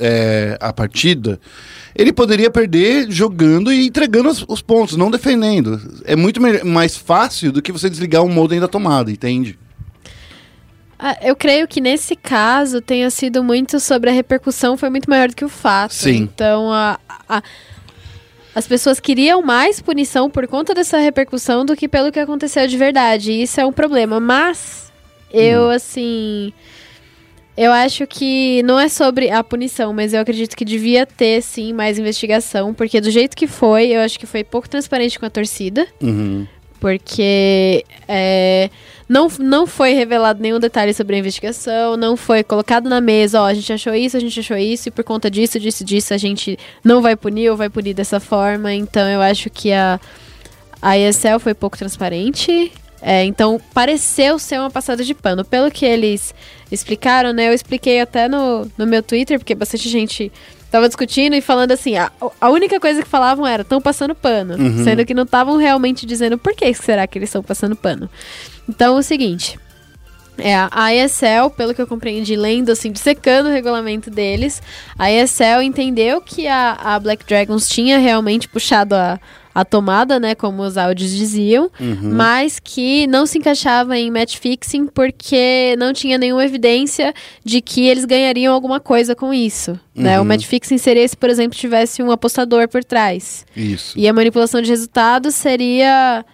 é, 0.00 0.58
a 0.60 0.72
partida, 0.72 1.38
ele 1.94 2.12
poderia 2.12 2.50
perder 2.50 3.10
jogando 3.10 3.72
e 3.72 3.86
entregando 3.86 4.28
os, 4.28 4.44
os 4.48 4.60
pontos, 4.62 4.96
não 4.96 5.10
defendendo. 5.10 5.80
É 6.04 6.16
muito 6.16 6.40
mais 6.66 6.96
fácil 6.96 7.52
do 7.52 7.62
que 7.62 7.70
você 7.72 7.88
desligar 7.88 8.24
o 8.24 8.28
modem 8.28 8.58
da 8.60 8.68
tomada, 8.68 9.10
entende? 9.10 9.58
Ah, 10.98 11.16
Eu 11.22 11.36
creio 11.36 11.66
que 11.68 11.80
nesse 11.80 12.16
caso 12.16 12.80
tenha 12.80 13.10
sido 13.10 13.42
muito 13.42 13.78
sobre 13.80 14.10
a 14.10 14.12
repercussão, 14.12 14.76
foi 14.76 14.90
muito 14.90 15.08
maior 15.10 15.28
do 15.28 15.36
que 15.36 15.44
o 15.44 15.48
fato. 15.48 15.92
Sim. 15.94 16.28
Então, 16.34 16.72
a- 16.72 16.98
a- 17.28 17.42
as 18.54 18.66
pessoas 18.66 19.00
queriam 19.00 19.42
mais 19.42 19.80
punição 19.80 20.30
por 20.30 20.46
conta 20.46 20.72
dessa 20.74 20.98
repercussão 20.98 21.64
do 21.64 21.74
que 21.76 21.88
pelo 21.88 22.12
que 22.12 22.18
aconteceu 22.20 22.66
de 22.68 22.76
verdade. 22.78 23.32
E 23.32 23.42
isso 23.42 23.60
é 23.60 23.66
um 23.66 23.72
problema. 23.72 24.20
Mas, 24.20 24.92
eu, 25.32 25.68
assim. 25.70 26.52
Eu 27.56 27.70
acho 27.72 28.06
que 28.06 28.62
não 28.64 28.78
é 28.78 28.88
sobre 28.88 29.30
a 29.30 29.42
punição, 29.44 29.92
mas 29.92 30.12
eu 30.12 30.20
acredito 30.20 30.56
que 30.56 30.64
devia 30.64 31.06
ter, 31.06 31.40
sim, 31.40 31.72
mais 31.72 31.98
investigação, 31.98 32.74
porque 32.74 33.00
do 33.00 33.10
jeito 33.10 33.36
que 33.36 33.46
foi, 33.46 33.88
eu 33.88 34.00
acho 34.00 34.18
que 34.18 34.26
foi 34.26 34.42
pouco 34.42 34.68
transparente 34.68 35.18
com 35.18 35.26
a 35.26 35.30
torcida. 35.30 35.86
Uhum. 36.02 36.46
Porque 36.80 37.84
é, 38.08 38.68
não, 39.08 39.28
não 39.38 39.66
foi 39.66 39.92
revelado 39.92 40.42
nenhum 40.42 40.58
detalhe 40.58 40.92
sobre 40.92 41.16
a 41.16 41.18
investigação, 41.18 41.96
não 41.96 42.16
foi 42.16 42.42
colocado 42.42 42.88
na 42.88 43.00
mesa, 43.00 43.40
ó, 43.40 43.46
a 43.46 43.54
gente 43.54 43.72
achou 43.72 43.94
isso, 43.94 44.16
a 44.16 44.20
gente 44.20 44.38
achou 44.40 44.56
isso, 44.56 44.88
e 44.88 44.90
por 44.90 45.04
conta 45.04 45.30
disso, 45.30 45.58
disso, 45.60 45.84
disso, 45.84 46.12
a 46.12 46.18
gente 46.18 46.58
não 46.82 47.00
vai 47.00 47.14
punir 47.14 47.50
ou 47.50 47.56
vai 47.56 47.70
punir 47.70 47.94
dessa 47.94 48.18
forma. 48.18 48.74
Então 48.74 49.08
eu 49.08 49.22
acho 49.22 49.48
que 49.48 49.72
a, 49.72 50.00
a 50.82 50.98
ESL 50.98 51.38
foi 51.38 51.54
pouco 51.54 51.78
transparente. 51.78 52.72
É, 53.06 53.22
então, 53.22 53.60
pareceu 53.74 54.38
ser 54.38 54.58
uma 54.58 54.70
passada 54.70 55.04
de 55.04 55.12
pano. 55.12 55.44
Pelo 55.44 55.70
que 55.70 55.84
eles 55.84 56.34
explicaram, 56.72 57.34
né? 57.34 57.48
Eu 57.48 57.52
expliquei 57.52 58.00
até 58.00 58.26
no, 58.30 58.66
no 58.78 58.86
meu 58.86 59.02
Twitter, 59.02 59.38
porque 59.38 59.54
bastante 59.54 59.90
gente 59.90 60.32
tava 60.70 60.88
discutindo 60.88 61.36
e 61.36 61.42
falando 61.42 61.72
assim, 61.72 61.98
a, 61.98 62.10
a 62.40 62.48
única 62.48 62.80
coisa 62.80 63.02
que 63.02 63.08
falavam 63.08 63.46
era, 63.46 63.60
estão 63.60 63.78
passando 63.78 64.14
pano. 64.14 64.56
Sendo 64.82 65.04
que 65.04 65.12
não 65.12 65.24
estavam 65.24 65.58
realmente 65.58 66.06
dizendo 66.06 66.38
por 66.38 66.54
que 66.54 66.72
será 66.72 67.06
que 67.06 67.18
eles 67.18 67.28
estão 67.28 67.42
passando 67.42 67.76
pano. 67.76 68.08
Então, 68.66 68.96
é 68.96 69.00
o 69.00 69.02
seguinte... 69.02 69.60
É, 70.36 70.52
a 70.72 70.92
ESL, 70.92 71.48
pelo 71.56 71.72
que 71.72 71.80
eu 71.80 71.86
compreendi 71.86 72.34
lendo, 72.34 72.72
assim, 72.72 72.90
dissecando 72.90 73.48
o 73.48 73.52
regulamento 73.52 74.10
deles, 74.10 74.60
a 74.98 75.08
ESL 75.08 75.62
entendeu 75.62 76.20
que 76.20 76.48
a, 76.48 76.72
a 76.72 76.98
Black 76.98 77.24
Dragons 77.24 77.68
tinha 77.68 77.98
realmente 77.98 78.48
puxado 78.48 78.96
a, 78.96 79.20
a 79.54 79.64
tomada, 79.64 80.18
né, 80.18 80.34
como 80.34 80.62
os 80.62 80.76
áudios 80.76 81.10
diziam, 81.10 81.70
mas 82.02 82.58
que 82.58 83.06
não 83.06 83.24
se 83.24 83.38
encaixava 83.38 83.96
em 83.96 84.10
match 84.10 84.36
fixing 84.36 84.86
porque 84.86 85.76
não 85.78 85.92
tinha 85.92 86.18
nenhuma 86.18 86.44
evidência 86.44 87.14
de 87.44 87.60
que 87.60 87.86
eles 87.86 88.04
ganhariam 88.04 88.52
alguma 88.52 88.80
coisa 88.80 89.14
com 89.14 89.32
isso. 89.32 89.78
Né? 89.94 90.20
O 90.20 90.24
match 90.24 90.44
fixing 90.44 90.76
seria 90.78 91.06
se, 91.06 91.16
por 91.16 91.30
exemplo, 91.30 91.56
tivesse 91.56 92.02
um 92.02 92.10
apostador 92.10 92.68
por 92.68 92.82
trás. 92.82 93.46
Isso. 93.56 93.96
E 93.96 94.08
a 94.08 94.12
manipulação 94.12 94.60
de 94.60 94.68
resultados 94.68 95.34
seria 95.36 96.24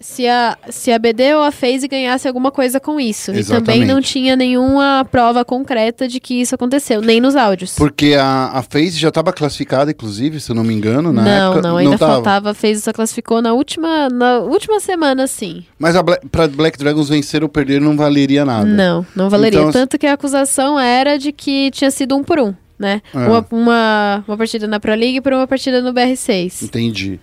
se 0.00 0.26
a, 0.26 0.56
se 0.70 0.90
a 0.90 0.98
BD 0.98 1.34
ou 1.34 1.42
a 1.42 1.52
FaZe 1.52 1.86
ganhasse 1.86 2.26
alguma 2.26 2.50
coisa 2.50 2.80
com 2.80 2.98
isso. 2.98 3.32
E 3.32 3.44
também 3.44 3.80
não 3.80 3.84
Exatamente. 3.98 4.08
tinha 4.12 4.34
nenhuma 4.34 5.06
prova 5.10 5.44
concreta 5.44 6.08
de 6.08 6.18
que 6.18 6.40
isso 6.40 6.54
aconteceu, 6.54 7.02
nem 7.02 7.20
nos 7.20 7.36
áudios. 7.36 7.74
Porque 7.76 8.14
a, 8.18 8.46
a 8.54 8.62
FaZe 8.62 8.92
já 8.98 9.08
estava 9.08 9.30
classificada, 9.32 9.90
inclusive, 9.90 10.40
se 10.40 10.50
eu 10.50 10.56
não 10.56 10.64
me 10.64 10.72
engano, 10.72 11.12
na 11.12 11.22
não, 11.22 11.52
época. 11.52 11.68
não, 11.68 11.76
ainda 11.76 11.98
tava. 11.98 12.12
faltava. 12.14 12.50
A 12.50 12.54
FaZe 12.54 12.80
só 12.80 12.92
classificou 12.92 13.42
na 13.42 13.52
última, 13.52 14.08
na 14.08 14.38
última 14.38 14.80
semana, 14.80 15.26
sim. 15.26 15.64
Mas 15.78 15.94
a 15.94 16.02
Black, 16.02 16.26
pra 16.28 16.48
Black 16.48 16.78
Dragons 16.78 17.08
vencer 17.10 17.42
ou 17.42 17.48
perder 17.48 17.80
não 17.80 17.94
valeria 17.96 18.44
nada. 18.44 18.64
Não, 18.64 19.04
não 19.14 19.28
valeria. 19.28 19.60
Então- 19.60 19.70
Tanto 19.72 19.98
que 19.98 20.06
a 20.06 20.14
acusação 20.14 20.80
era 20.80 21.18
de 21.18 21.30
que 21.30 21.70
tinha 21.72 21.90
sido 21.90 22.16
um 22.16 22.24
por 22.24 22.40
um, 22.40 22.54
né? 22.78 23.02
É. 23.14 23.18
Uma, 23.18 23.46
uma, 23.50 24.24
uma 24.26 24.36
partida 24.38 24.66
na 24.66 24.80
Pro 24.80 24.94
League 24.94 25.20
por 25.20 25.32
uma 25.34 25.46
partida 25.46 25.82
no 25.82 25.92
BR6. 25.92 26.62
Entendi. 26.62 27.20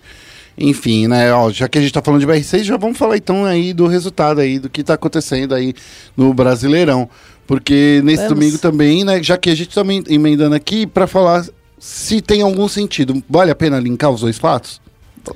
Enfim, 0.60 1.06
né, 1.06 1.32
ó, 1.32 1.50
já 1.50 1.68
que 1.68 1.78
a 1.78 1.80
gente 1.80 1.92
tá 1.92 2.02
falando 2.02 2.20
de 2.20 2.26
BR6, 2.26 2.64
já 2.64 2.76
vamos 2.76 2.98
falar 2.98 3.16
então 3.16 3.44
aí 3.44 3.72
do 3.72 3.86
resultado 3.86 4.40
aí, 4.40 4.58
do 4.58 4.68
que 4.68 4.82
tá 4.82 4.94
acontecendo 4.94 5.54
aí 5.54 5.72
no 6.16 6.34
Brasileirão. 6.34 7.08
Porque 7.46 8.00
nesse 8.04 8.24
Vamos. 8.24 8.34
domingo 8.38 8.58
também, 8.58 9.04
né, 9.04 9.22
já 9.22 9.38
que 9.38 9.48
a 9.50 9.54
gente 9.54 9.72
tá 9.74 9.82
em- 9.82 10.04
emendando 10.08 10.54
aqui 10.56 10.86
pra 10.86 11.06
falar 11.06 11.46
se 11.78 12.20
tem 12.20 12.42
algum 12.42 12.66
sentido. 12.68 13.22
Vale 13.30 13.50
a 13.50 13.54
pena 13.54 13.78
linkar 13.78 14.10
os 14.10 14.20
dois 14.22 14.36
fatos? 14.36 14.80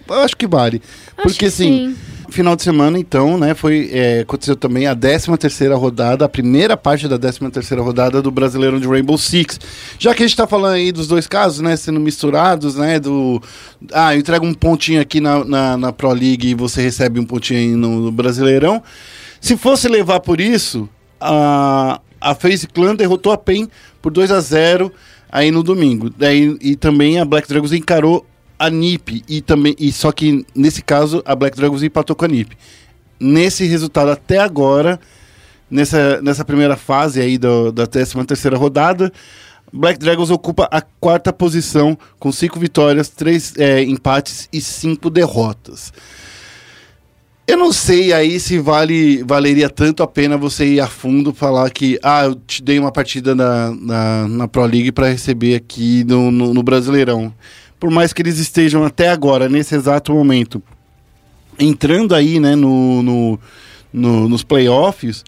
Eu 0.09 0.21
acho 0.21 0.37
que 0.37 0.47
vale. 0.47 0.83
Acho 1.17 1.23
Porque 1.23 1.39
que 1.39 1.45
assim, 1.47 1.95
sim. 1.95 1.97
Final 2.33 2.57
de 2.57 2.63
semana, 2.63 2.99
então, 2.99 3.39
né, 3.39 3.55
foi, 3.55 3.91
é, 3.93 4.21
aconteceu 4.21 4.57
também 4.57 4.87
a 4.87 4.95
13 4.95 5.37
terceira 5.37 5.77
rodada, 5.77 6.25
a 6.25 6.29
primeira 6.29 6.77
parte 6.77 7.07
da 7.07 7.19
13 7.19 7.51
terceira 7.51 7.83
rodada 7.83 8.21
do 8.21 8.31
Brasileirão 8.31 8.81
de 8.81 8.89
Rainbow 8.89 9.17
Six. 9.17 9.61
Já 9.99 10.15
que 10.15 10.23
a 10.23 10.27
gente 10.27 10.37
tá 10.37 10.47
falando 10.47 10.75
aí 10.75 10.91
dos 10.91 11.07
dois 11.07 11.27
casos, 11.27 11.61
né, 11.61 11.77
sendo 11.77 12.01
misturados, 12.01 12.77
né, 12.77 12.99
do... 12.99 13.41
Ah, 13.93 14.15
eu 14.15 14.21
entrego 14.21 14.45
um 14.45 14.55
pontinho 14.55 15.01
aqui 15.01 15.21
na, 15.21 15.45
na, 15.45 15.77
na 15.77 15.93
Pro 15.93 16.13
League 16.13 16.49
e 16.49 16.55
você 16.55 16.83
recebe 16.83 17.21
um 17.21 17.25
pontinho 17.25 17.61
aí 17.61 17.69
no, 17.69 18.01
no 18.01 18.11
Brasileirão. 18.13 18.83
Se 19.41 19.57
fosse 19.57 19.89
levar 19.89 20.21
por 20.21 20.41
isso, 20.41 20.89
a, 21.21 22.01
a 22.21 22.35
FaZe 22.35 22.67
Clan 22.67 22.95
derrotou 22.95 23.33
a 23.33 23.39
PEN 23.39 23.69
por 24.01 24.11
2 24.11 24.31
a 24.31 24.41
0 24.41 24.93
aí 25.31 25.51
no 25.51 25.63
domingo. 25.63 26.11
Daí, 26.11 26.57
e 26.61 26.77
também 26.77 27.21
a 27.21 27.25
Black 27.25 27.49
Dragons 27.49 27.73
encarou 27.73 28.27
a 28.63 28.71
NiP 28.71 29.25
e 29.29 29.41
também 29.41 29.75
e 29.77 29.91
só 29.91 30.13
que 30.13 30.47
nesse 30.55 30.83
caso 30.83 31.21
a 31.27 31.35
Black 31.35 31.57
Dragons 31.57 31.83
empatou 31.83 32.15
com 32.15 32.25
a 32.25 32.29
NiP. 32.29 32.57
Nesse 33.19 33.65
resultado 33.65 34.13
até 34.13 34.39
agora, 34.39 35.01
nessa, 35.69 36.23
nessa 36.23 36.45
primeira 36.45 36.77
fase 36.77 37.21
aí 37.21 37.37
do, 37.37 37.73
da 37.73 37.89
13 37.89 38.25
terceira 38.25 38.57
rodada, 38.57 39.13
Black 39.73 39.99
Dragons 39.99 40.31
ocupa 40.31 40.69
a 40.71 40.81
quarta 40.81 41.33
posição 41.33 41.99
com 42.21 42.31
cinco 42.31 42.61
vitórias, 42.61 43.09
três 43.09 43.53
é, 43.59 43.83
empates 43.83 44.49
e 44.53 44.61
cinco 44.61 45.11
derrotas. 45.11 45.93
Eu 47.45 47.57
não 47.57 47.73
sei 47.73 48.13
aí 48.13 48.39
se 48.39 48.61
vale 48.61 49.25
valeria 49.25 49.69
tanto 49.69 50.05
a 50.05 50.07
pena 50.07 50.37
você 50.39 50.75
ir 50.75 50.81
a 50.81 50.87
fundo 50.87 51.35
falar 51.35 51.69
que 51.71 51.99
ah, 52.01 52.27
eu 52.27 52.37
te 52.37 52.63
dei 52.63 52.79
uma 52.79 52.93
partida 52.93 53.35
na, 53.35 53.73
na, 53.73 54.29
na 54.29 54.49
Pro 54.49 54.65
League 54.65 54.93
para 54.93 55.09
receber 55.09 55.57
aqui 55.57 56.05
no, 56.05 56.31
no, 56.31 56.55
no 56.55 56.63
Brasileirão. 56.63 57.35
Por 57.83 57.91
mais 57.91 58.13
que 58.13 58.23
eles 58.23 58.39
estejam 58.39 58.85
até 58.85 59.09
agora, 59.09 59.49
nesse 59.49 59.75
exato 59.75 60.13
momento, 60.15 60.63
entrando 61.59 62.15
aí 62.15 62.39
né, 62.39 62.55
no, 62.55 63.03
no, 63.03 63.41
no- 63.93 64.29
nos 64.29 64.45
playoffs, 64.45 65.25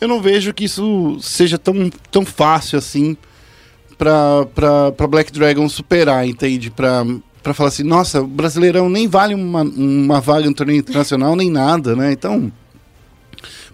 eu 0.00 0.06
não 0.06 0.22
vejo 0.22 0.54
que 0.54 0.62
isso 0.66 1.18
seja 1.20 1.58
tão, 1.58 1.90
tão 2.12 2.24
fácil 2.24 2.78
assim 2.78 3.16
para 3.98 4.46
Black 5.08 5.32
Dragon 5.32 5.68
superar, 5.68 6.24
entende? 6.28 6.70
Para 6.70 7.04
para 7.42 7.54
falar 7.54 7.70
assim, 7.70 7.82
nossa, 7.82 8.20
o 8.22 8.26
Brasileirão 8.26 8.88
nem 8.88 9.08
vale 9.08 9.34
uma, 9.34 9.62
uma 9.62 10.20
vaga 10.20 10.46
no 10.46 10.54
torneio 10.54 10.78
internacional, 10.78 11.34
nem 11.34 11.50
nada, 11.50 11.96
né? 11.96 12.12
Então, 12.12 12.52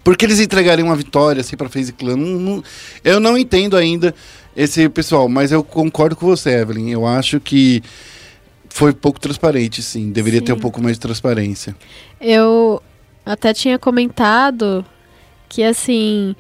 por 0.02 0.16
que 0.16 0.24
eles 0.24 0.40
entregariam 0.40 0.86
uma 0.88 0.96
vitória 0.96 1.40
assim 1.42 1.54
para 1.56 1.68
FaZe 1.68 1.92
Clan? 1.92 2.16
Não- 2.16 2.38
não- 2.38 2.64
eu 3.04 3.20
não 3.20 3.36
entendo 3.36 3.76
ainda 3.76 4.14
esse 4.56 4.88
pessoal, 4.88 5.28
mas 5.28 5.52
eu 5.52 5.62
concordo 5.62 6.16
com 6.16 6.26
você, 6.26 6.50
Evelyn. 6.50 6.90
Eu 6.90 7.06
acho 7.06 7.38
que 7.38 7.82
foi 8.68 8.92
pouco 8.92 9.20
transparente, 9.20 9.82
sim. 9.82 10.10
Deveria 10.10 10.40
ter 10.40 10.52
um 10.52 10.56
Sim. 10.56 10.62
pouco 10.62 10.82
mais 10.82 10.96
de 10.96 11.00
transparência. 11.00 11.76
Eu 12.20 12.82
até 13.24 13.52
tinha 13.52 13.78
comentado 13.78 14.84
que, 15.48 15.62
assim, 15.62 16.34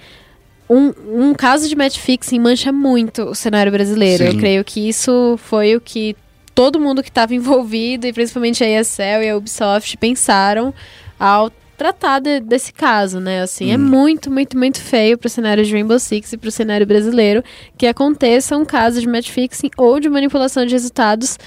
um, 0.68 0.92
um 1.28 1.34
caso 1.34 1.68
de 1.68 1.76
match 1.76 1.98
fixing 1.98 2.38
mancha 2.38 2.72
muito 2.72 3.22
o 3.24 3.34
cenário 3.34 3.70
brasileiro. 3.70 4.24
Sim. 4.24 4.30
Eu 4.30 4.38
creio 4.38 4.64
que 4.64 4.88
isso 4.88 5.38
foi 5.44 5.76
o 5.76 5.80
que 5.80 6.16
todo 6.54 6.80
mundo 6.80 7.02
que 7.02 7.08
estava 7.08 7.32
envolvido, 7.36 8.06
e 8.06 8.12
principalmente 8.12 8.64
a 8.64 8.80
ESL 8.80 9.22
e 9.22 9.30
a 9.30 9.36
Ubisoft, 9.36 9.96
pensaram 9.96 10.74
ao 11.18 11.50
tratar 11.76 12.20
de- 12.20 12.40
desse 12.40 12.72
caso, 12.72 13.20
né? 13.20 13.42
Assim, 13.42 13.70
é 13.70 13.76
muito, 13.76 14.30
muito, 14.30 14.56
muito 14.56 14.80
feio 14.80 15.16
pro 15.18 15.28
cenário 15.28 15.64
de 15.64 15.72
Rainbow 15.72 15.98
Six 15.98 16.32
e 16.32 16.36
pro 16.36 16.50
cenário 16.50 16.86
brasileiro 16.86 17.42
que 17.76 17.86
aconteça 17.86 18.56
um 18.56 18.64
caso 18.64 19.00
de 19.00 19.06
match 19.08 19.30
fixing 19.30 19.70
ou 19.76 20.00
de 20.00 20.08
manipulação 20.08 20.64
de 20.64 20.72
resultados 20.72 21.38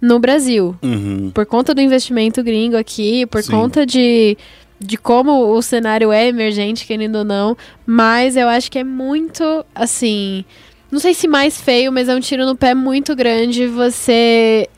no 0.00 0.18
Brasil 0.18 0.76
Uhum. 0.82 1.30
por 1.32 1.46
conta 1.46 1.74
do 1.74 1.80
investimento 1.80 2.42
gringo 2.42 2.76
aqui, 2.76 3.24
por 3.26 3.42
Sim. 3.42 3.50
conta 3.52 3.86
de, 3.86 4.36
de 4.78 4.96
como 4.98 5.52
o 5.54 5.62
cenário 5.62 6.12
é 6.12 6.26
emergente, 6.28 6.84
querendo 6.86 7.16
ou 7.16 7.24
não. 7.24 7.56
Mas 7.86 8.36
eu 8.36 8.48
acho 8.48 8.70
que 8.70 8.78
é 8.78 8.84
muito, 8.84 9.64
assim. 9.74 10.44
Não 10.90 11.00
sei 11.00 11.14
se 11.14 11.26
mais 11.26 11.60
feio, 11.60 11.90
mas 11.90 12.08
é 12.08 12.14
um 12.14 12.20
tiro 12.20 12.44
no 12.44 12.54
pé 12.54 12.74
muito 12.74 13.16
grande 13.16 13.66
você 13.66 14.68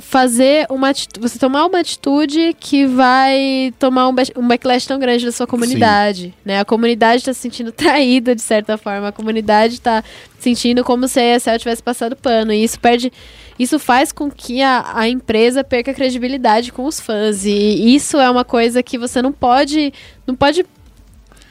fazer 0.00 0.66
uma 0.68 0.92
você 1.18 1.38
tomar 1.38 1.64
uma 1.64 1.80
atitude 1.80 2.54
que 2.60 2.86
vai 2.86 3.72
tomar 3.78 4.08
um, 4.08 4.14
um 4.36 4.46
backlash 4.46 4.86
tão 4.86 4.98
grande 4.98 5.24
da 5.24 5.32
sua 5.32 5.46
comunidade, 5.46 6.34
né? 6.44 6.60
A 6.60 6.64
comunidade 6.64 7.22
está 7.22 7.32
se 7.32 7.40
sentindo 7.40 7.72
traída 7.72 8.34
de 8.34 8.42
certa 8.42 8.76
forma, 8.76 9.08
a 9.08 9.12
comunidade 9.12 9.74
está 9.74 10.04
sentindo 10.38 10.84
como 10.84 11.08
se 11.08 11.18
a 11.18 11.36
ESL 11.36 11.58
tivesse 11.58 11.82
passado 11.82 12.14
pano 12.14 12.52
e 12.52 12.62
isso 12.62 12.78
perde 12.78 13.12
isso 13.58 13.78
faz 13.78 14.12
com 14.12 14.30
que 14.30 14.60
a, 14.60 14.84
a 14.94 15.08
empresa 15.08 15.64
perca 15.64 15.94
credibilidade 15.94 16.72
com 16.72 16.84
os 16.84 17.00
fãs 17.00 17.46
e 17.46 17.94
isso 17.94 18.18
é 18.18 18.30
uma 18.30 18.44
coisa 18.44 18.82
que 18.82 18.98
você 18.98 19.22
não 19.22 19.32
pode 19.32 19.92
não 20.26 20.34
pode 20.34 20.64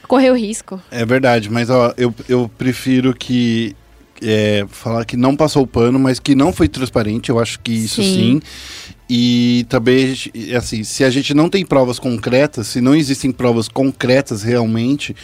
correr 0.07 0.29
o 0.29 0.35
risco. 0.35 0.79
É 0.91 1.03
verdade, 1.03 1.49
mas 1.49 1.69
ó, 1.69 1.93
eu, 1.97 2.13
eu 2.29 2.49
prefiro 2.57 3.13
que 3.13 3.75
é, 4.21 4.65
falar 4.69 5.05
que 5.05 5.17
não 5.17 5.35
passou 5.35 5.63
o 5.63 5.67
pano, 5.67 5.99
mas 5.99 6.19
que 6.19 6.35
não 6.35 6.53
foi 6.53 6.67
transparente. 6.67 7.29
Eu 7.29 7.39
acho 7.39 7.59
que 7.59 7.71
isso 7.71 8.01
sim. 8.01 8.39
Sim. 8.39 8.41
E 9.09 9.65
também, 9.69 10.15
assim, 10.57 10.83
se 10.83 11.03
a 11.03 11.09
gente 11.09 11.33
não 11.33 11.49
tem 11.49 11.63
provas 11.63 11.99
concretas, 11.99 12.67
se 12.67 12.81
não 12.81 12.95
existem 12.95 13.31
provas 13.31 13.67
concretas 13.67 14.41
realmente, 14.41 15.15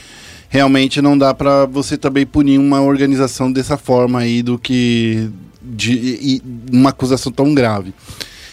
realmente 0.49 1.01
não 1.01 1.17
dá 1.17 1.33
pra 1.33 1.65
você 1.65 1.97
também 1.97 2.25
punir 2.25 2.59
uma 2.59 2.81
organização 2.81 3.51
dessa 3.51 3.77
forma 3.77 4.19
aí 4.19 4.43
do 4.43 4.59
que 4.59 5.29
de 5.61 6.41
uma 6.71 6.91
acusação 6.91 7.31
tão 7.31 7.53
grave. 7.53 7.93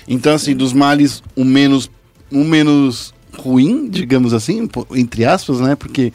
Então, 0.06 0.34
assim, 0.34 0.54
dos 0.56 0.72
males 0.72 1.22
o 1.36 1.44
menos 1.44 1.90
o 2.30 2.44
menos 2.44 3.12
ruim, 3.36 3.88
digamos 3.88 4.32
assim, 4.32 4.68
entre 4.94 5.24
aspas, 5.24 5.60
né? 5.60 5.76
Porque 5.76 6.12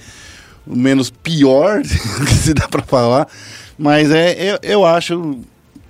o 0.66 0.76
menos 0.76 1.10
pior, 1.10 1.84
se 2.42 2.54
dá 2.54 2.68
pra 2.68 2.82
falar. 2.82 3.28
Mas 3.78 4.12
é, 4.12 4.52
eu, 4.54 4.60
eu 4.64 4.86
acho 4.86 5.40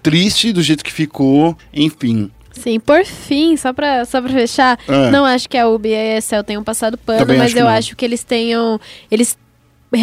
triste 0.02 0.52
do 0.52 0.62
jeito 0.62 0.84
que 0.84 0.92
ficou. 0.92 1.58
Enfim, 1.74 2.30
Sim, 2.52 2.80
por 2.80 3.04
fim, 3.04 3.58
só 3.58 3.74
pra, 3.74 4.06
só 4.06 4.22
pra 4.22 4.32
fechar, 4.32 4.78
É. 4.88 5.10
não 5.10 5.26
acho 5.26 5.50
que 5.50 5.58
a 5.58 5.68
UB 5.68 5.88
e 5.90 5.96
a 5.96 6.18
ESL 6.20 6.44
tenham 6.46 6.64
passado 6.64 6.98
pano, 7.00 7.20
Também 7.20 7.38
mas 7.40 7.48
acho 7.52 7.58
eu 7.60 7.66
não. 7.66 7.72
acho 7.72 7.96
que 7.96 8.06
eles 8.06 8.24
tenham. 8.24 8.80
Eles 9.10 9.36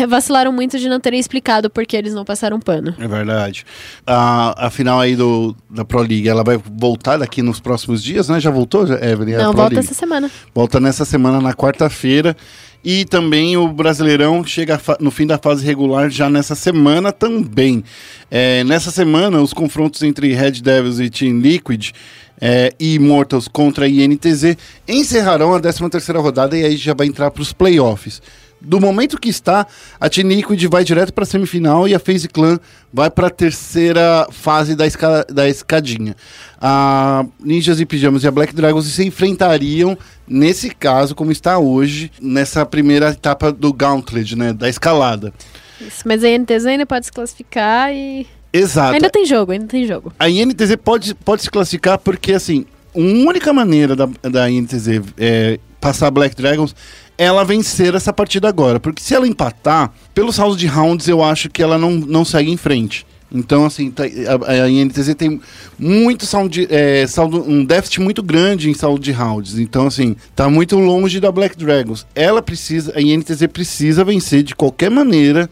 vacilaram 0.08 0.52
muito 0.52 0.78
de 0.78 0.88
não 0.88 1.00
terem 1.00 1.18
explicado 1.18 1.68
por 1.68 1.84
que 1.86 1.96
eles 1.96 2.14
não 2.14 2.24
passaram 2.24 2.60
pano. 2.60 2.94
É 2.98 3.08
verdade. 3.08 3.64
A, 4.06 4.66
a 4.66 4.70
final 4.70 5.00
aí 5.00 5.16
do, 5.16 5.54
da 5.68 5.84
Pro 5.84 6.00
League, 6.00 6.28
ela 6.28 6.44
vai 6.44 6.56
voltar 6.56 7.18
daqui 7.18 7.42
nos 7.42 7.60
próximos 7.60 8.02
dias, 8.02 8.28
né? 8.28 8.40
Já 8.40 8.50
voltou, 8.50 8.86
Evelyn? 8.86 9.34
a 9.34 9.38
não, 9.38 9.52
volta 9.52 9.74
League? 9.74 9.78
essa 9.78 9.94
semana. 9.94 10.30
Volta 10.54 10.80
nessa 10.80 11.04
semana, 11.04 11.40
na 11.40 11.52
quarta-feira. 11.52 12.36
E 12.82 13.04
também 13.04 13.58
o 13.58 13.68
Brasileirão 13.68 14.42
chega 14.42 14.80
no 15.00 15.10
fim 15.10 15.26
da 15.26 15.36
fase 15.36 15.64
regular 15.64 16.08
já 16.08 16.30
nessa 16.30 16.54
semana 16.54 17.12
também. 17.12 17.84
É, 18.30 18.64
nessa 18.64 18.90
semana, 18.90 19.40
os 19.42 19.52
confrontos 19.52 20.02
entre 20.02 20.32
Red 20.32 20.52
Devils 20.62 20.98
e 20.98 21.10
Team 21.10 21.40
Liquid 21.40 21.90
é, 22.40 22.72
e 22.80 22.94
Immortals 22.94 23.48
contra 23.48 23.84
a 23.84 23.88
INTZ 23.88 24.56
encerrarão 24.88 25.54
a 25.54 25.60
13ª 25.60 26.22
rodada 26.22 26.56
e 26.56 26.64
aí 26.64 26.76
já 26.76 26.94
vai 26.94 27.06
entrar 27.06 27.30
para 27.30 27.42
os 27.42 27.52
playoffs. 27.52 28.22
Do 28.60 28.78
momento 28.78 29.18
que 29.18 29.28
está, 29.30 29.66
a 29.98 30.08
Team 30.10 30.28
Liquid 30.28 30.62
vai 30.66 30.84
direto 30.84 31.12
para 31.14 31.24
a 31.24 31.26
semifinal 31.26 31.88
e 31.88 31.94
a 31.94 31.98
FaZe 31.98 32.28
Clan 32.28 32.58
vai 32.92 33.10
para 33.10 33.28
a 33.28 33.30
terceira 33.30 34.26
fase 34.30 34.74
da, 34.76 34.86
esca- 34.86 35.24
da 35.30 35.48
escadinha. 35.48 36.14
A 36.60 37.24
Ninjas 37.42 37.80
e 37.80 37.86
Pijamas 37.86 38.22
e 38.22 38.28
a 38.28 38.30
Black 38.30 38.54
Dragons 38.54 38.84
se 38.86 39.02
enfrentariam, 39.04 39.96
nesse 40.28 40.70
caso, 40.70 41.14
como 41.14 41.32
está 41.32 41.58
hoje, 41.58 42.10
nessa 42.20 42.66
primeira 42.66 43.10
etapa 43.10 43.50
do 43.50 43.72
Gauntlet, 43.72 44.36
né, 44.36 44.52
da 44.52 44.68
escalada. 44.68 45.32
Isso, 45.80 46.02
mas 46.04 46.22
a 46.22 46.28
INTZ 46.28 46.66
ainda 46.66 46.84
pode 46.84 47.06
se 47.06 47.12
classificar 47.12 47.90
e. 47.94 48.26
Exato. 48.52 48.94
Ainda 48.94 49.08
tem 49.08 49.24
jogo, 49.24 49.52
ainda 49.52 49.66
tem 49.66 49.86
jogo. 49.86 50.12
A 50.18 50.28
INTZ 50.28 50.76
pode, 50.84 51.14
pode 51.14 51.40
se 51.42 51.50
classificar 51.50 51.98
porque, 51.98 52.32
assim, 52.34 52.66
a 52.94 52.98
única 52.98 53.52
maneira 53.52 53.96
da, 53.96 54.06
da 54.22 54.50
INTZ 54.50 54.88
é, 55.16 55.58
passar 55.80 56.10
Black 56.10 56.34
Dragons 56.36 56.74
ela 57.22 57.44
vencer 57.44 57.94
essa 57.94 58.14
partida 58.14 58.48
agora. 58.48 58.80
Porque 58.80 59.02
se 59.02 59.14
ela 59.14 59.28
empatar, 59.28 59.92
pelo 60.14 60.32
saldo 60.32 60.56
de 60.56 60.66
rounds, 60.66 61.06
eu 61.06 61.22
acho 61.22 61.50
que 61.50 61.62
ela 61.62 61.76
não, 61.76 61.90
não 61.92 62.24
segue 62.24 62.50
em 62.50 62.56
frente. 62.56 63.06
Então, 63.30 63.66
assim, 63.66 63.90
tá- 63.90 64.04
a, 64.48 64.62
a 64.64 64.70
INTZ 64.70 65.14
tem 65.14 65.38
muito 65.78 66.26
de- 66.48 66.66
é, 66.70 67.06
saldo, 67.06 67.44
um 67.46 67.62
déficit 67.62 68.00
muito 68.00 68.22
grande 68.22 68.70
em 68.70 68.74
saldo 68.74 68.98
de 68.98 69.12
rounds. 69.12 69.58
Então, 69.58 69.86
assim, 69.86 70.16
tá 70.34 70.48
muito 70.48 70.78
longe 70.78 71.20
da 71.20 71.30
Black 71.30 71.56
Dragons. 71.58 72.06
Ela 72.14 72.40
precisa, 72.40 72.92
a 72.96 73.00
INTZ 73.02 73.46
precisa 73.52 74.02
vencer 74.02 74.42
de 74.42 74.54
qualquer 74.56 74.90
maneira 74.90 75.48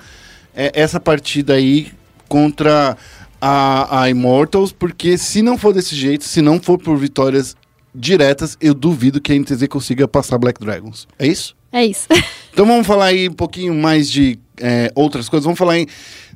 é, 0.57 0.73
essa 0.75 0.99
partida 0.99 1.53
aí 1.53 1.89
contra 2.27 2.97
a, 3.41 4.01
a 4.03 4.11
Immortals, 4.11 4.73
porque 4.73 5.19
se 5.19 5.43
não 5.43 5.59
for 5.59 5.75
desse 5.75 5.95
jeito, 5.95 6.25
se 6.25 6.41
não 6.41 6.59
for 6.59 6.79
por 6.79 6.97
vitórias 6.97 7.55
diretas, 7.95 8.57
eu 8.61 8.73
duvido 8.75 9.21
que 9.21 9.33
a 9.33 9.37
NTZ 9.39 9.69
consiga 9.69 10.09
passar 10.09 10.39
Black 10.39 10.59
Dragons. 10.61 11.07
É 11.19 11.27
isso? 11.27 11.55
É 11.73 11.85
isso. 11.85 12.07
Então 12.51 12.67
vamos 12.67 12.89
falar 12.89 13.05
aí 13.07 13.29
um 13.29 13.33
pouquinho 13.35 13.73
mais 13.73 14.11
de 14.11 14.37
é, 14.61 14.91
outras 14.97 15.29
coisas. 15.29 15.45
Vamos 15.45 15.57
falar 15.57 15.75
aí 15.75 15.87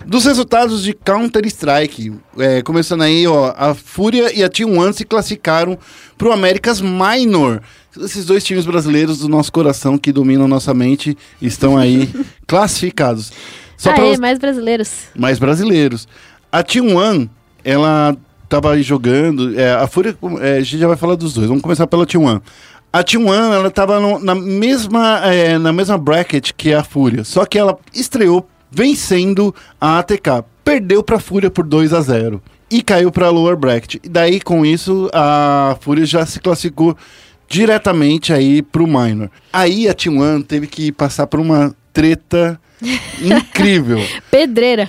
dos 0.06 0.24
resultados 0.24 0.84
de 0.84 0.92
Counter-Strike. 0.94 2.12
É, 2.38 2.62
começando 2.62 3.02
aí, 3.02 3.26
ó, 3.26 3.52
a 3.56 3.74
Fúria 3.74 4.32
e 4.32 4.44
a 4.44 4.48
Team 4.48 4.78
One 4.78 4.94
se 4.94 5.04
classificaram 5.04 5.76
para 6.16 6.28
o 6.28 6.32
Americas 6.32 6.80
Minor. 6.80 7.60
Esses 8.00 8.24
dois 8.24 8.44
times 8.44 8.64
brasileiros 8.64 9.18
do 9.18 9.28
nosso 9.28 9.50
coração 9.50 9.98
que 9.98 10.12
dominam 10.12 10.46
nossa 10.46 10.72
mente 10.72 11.18
estão 11.40 11.76
aí 11.76 12.08
classificados. 12.46 13.32
Só 13.76 13.90
Aê, 13.90 13.96
você- 14.14 14.20
mais 14.20 14.38
brasileiros. 14.38 14.90
mais 15.16 15.40
brasileiros. 15.40 16.06
A 16.52 16.62
Team 16.62 16.94
One, 16.94 17.28
ela 17.64 18.16
tava 18.48 18.74
aí 18.74 18.82
jogando. 18.82 19.58
é, 19.58 19.72
a 19.72 19.88
Fúria, 19.88 20.16
é, 20.40 20.58
a 20.58 20.60
gente 20.60 20.78
já 20.78 20.86
vai 20.86 20.96
falar 20.96 21.16
dos 21.16 21.34
dois. 21.34 21.48
Vamos 21.48 21.62
começar 21.64 21.88
pela 21.88 22.06
Team 22.06 22.22
One. 22.26 22.40
A 22.92 23.02
Team 23.02 23.26
One, 23.26 23.54
ela 23.54 23.70
tava 23.70 23.98
no- 23.98 24.18
na, 24.18 24.34
mesma, 24.34 25.20
é, 25.24 25.56
na 25.58 25.72
mesma 25.72 25.96
bracket 25.96 26.50
que 26.56 26.74
a 26.74 26.84
Fúria. 26.84 27.24
Só 27.24 27.46
que 27.46 27.58
ela 27.58 27.78
estreou 27.94 28.46
vencendo 28.70 29.54
a 29.80 29.98
ATK. 29.98 30.44
Perdeu 30.62 31.02
pra 31.02 31.18
Fúria 31.18 31.50
por 31.50 31.64
2 31.66 31.92
a 31.92 32.00
0 32.00 32.40
E 32.70 32.82
caiu 32.82 33.10
pra 33.10 33.28
lower 33.30 33.56
bracket. 33.56 33.96
E 34.02 34.08
daí, 34.08 34.40
com 34.40 34.64
isso, 34.64 35.10
a 35.12 35.76
Fúria 35.80 36.06
já 36.06 36.24
se 36.24 36.38
classificou 36.40 36.96
diretamente 37.48 38.32
aí 38.32 38.62
pro 38.62 38.86
Minor. 38.86 39.30
Aí 39.52 39.88
a 39.88 39.94
Team 39.94 40.18
One 40.18 40.42
teve 40.42 40.66
que 40.66 40.90
passar 40.90 41.26
por 41.26 41.38
uma 41.40 41.74
treta 41.92 42.58
incrível 43.20 44.00
Pedreira. 44.30 44.88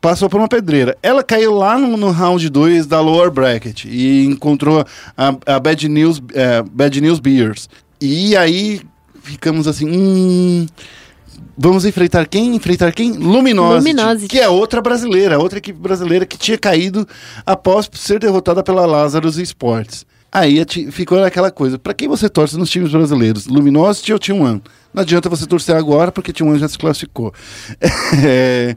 passou 0.00 0.28
por 0.30 0.38
uma 0.38 0.48
pedreira. 0.48 0.96
Ela 1.02 1.22
caiu 1.22 1.52
lá 1.54 1.78
no, 1.78 1.96
no 1.96 2.10
round 2.10 2.48
2 2.48 2.86
da 2.86 3.00
lower 3.00 3.30
bracket 3.30 3.84
e 3.84 4.24
encontrou 4.24 4.84
a, 5.16 5.36
a 5.46 5.60
Bad, 5.60 5.88
News, 5.88 6.22
é, 6.32 6.62
Bad 6.62 7.00
News 7.00 7.20
Beers. 7.20 7.68
E 8.00 8.36
aí 8.36 8.80
ficamos 9.22 9.66
assim, 9.66 9.86
hum, 9.88 10.66
vamos 11.56 11.84
enfrentar 11.84 12.26
quem? 12.26 12.54
Enfrentar 12.56 12.92
quem? 12.92 13.12
Luminosity, 13.12 13.90
Luminosity. 13.90 14.28
que 14.28 14.40
é 14.40 14.48
outra 14.48 14.80
brasileira, 14.80 15.38
outra 15.38 15.58
equipe 15.58 15.78
brasileira 15.78 16.26
que 16.26 16.38
tinha 16.38 16.58
caído 16.58 17.06
após 17.44 17.88
ser 17.92 18.18
derrotada 18.18 18.62
pela 18.62 18.86
Lazarus 18.86 19.36
Sports. 19.38 20.06
Aí 20.34 20.60
ficou 20.90 21.22
aquela 21.22 21.48
coisa, 21.48 21.78
pra 21.78 21.94
quem 21.94 22.08
você 22.08 22.28
torce 22.28 22.58
nos 22.58 22.68
times 22.68 22.90
brasileiros? 22.90 23.46
Luminosity 23.46 24.12
ou 24.12 24.18
Team 24.18 24.40
One? 24.40 24.60
Não 24.92 25.02
adianta 25.02 25.28
você 25.28 25.46
torcer 25.46 25.76
agora 25.76 26.10
porque 26.10 26.32
Team 26.32 26.50
One 26.50 26.58
já 26.58 26.66
se 26.66 26.76
classificou. 26.76 27.32
É, 28.26 28.76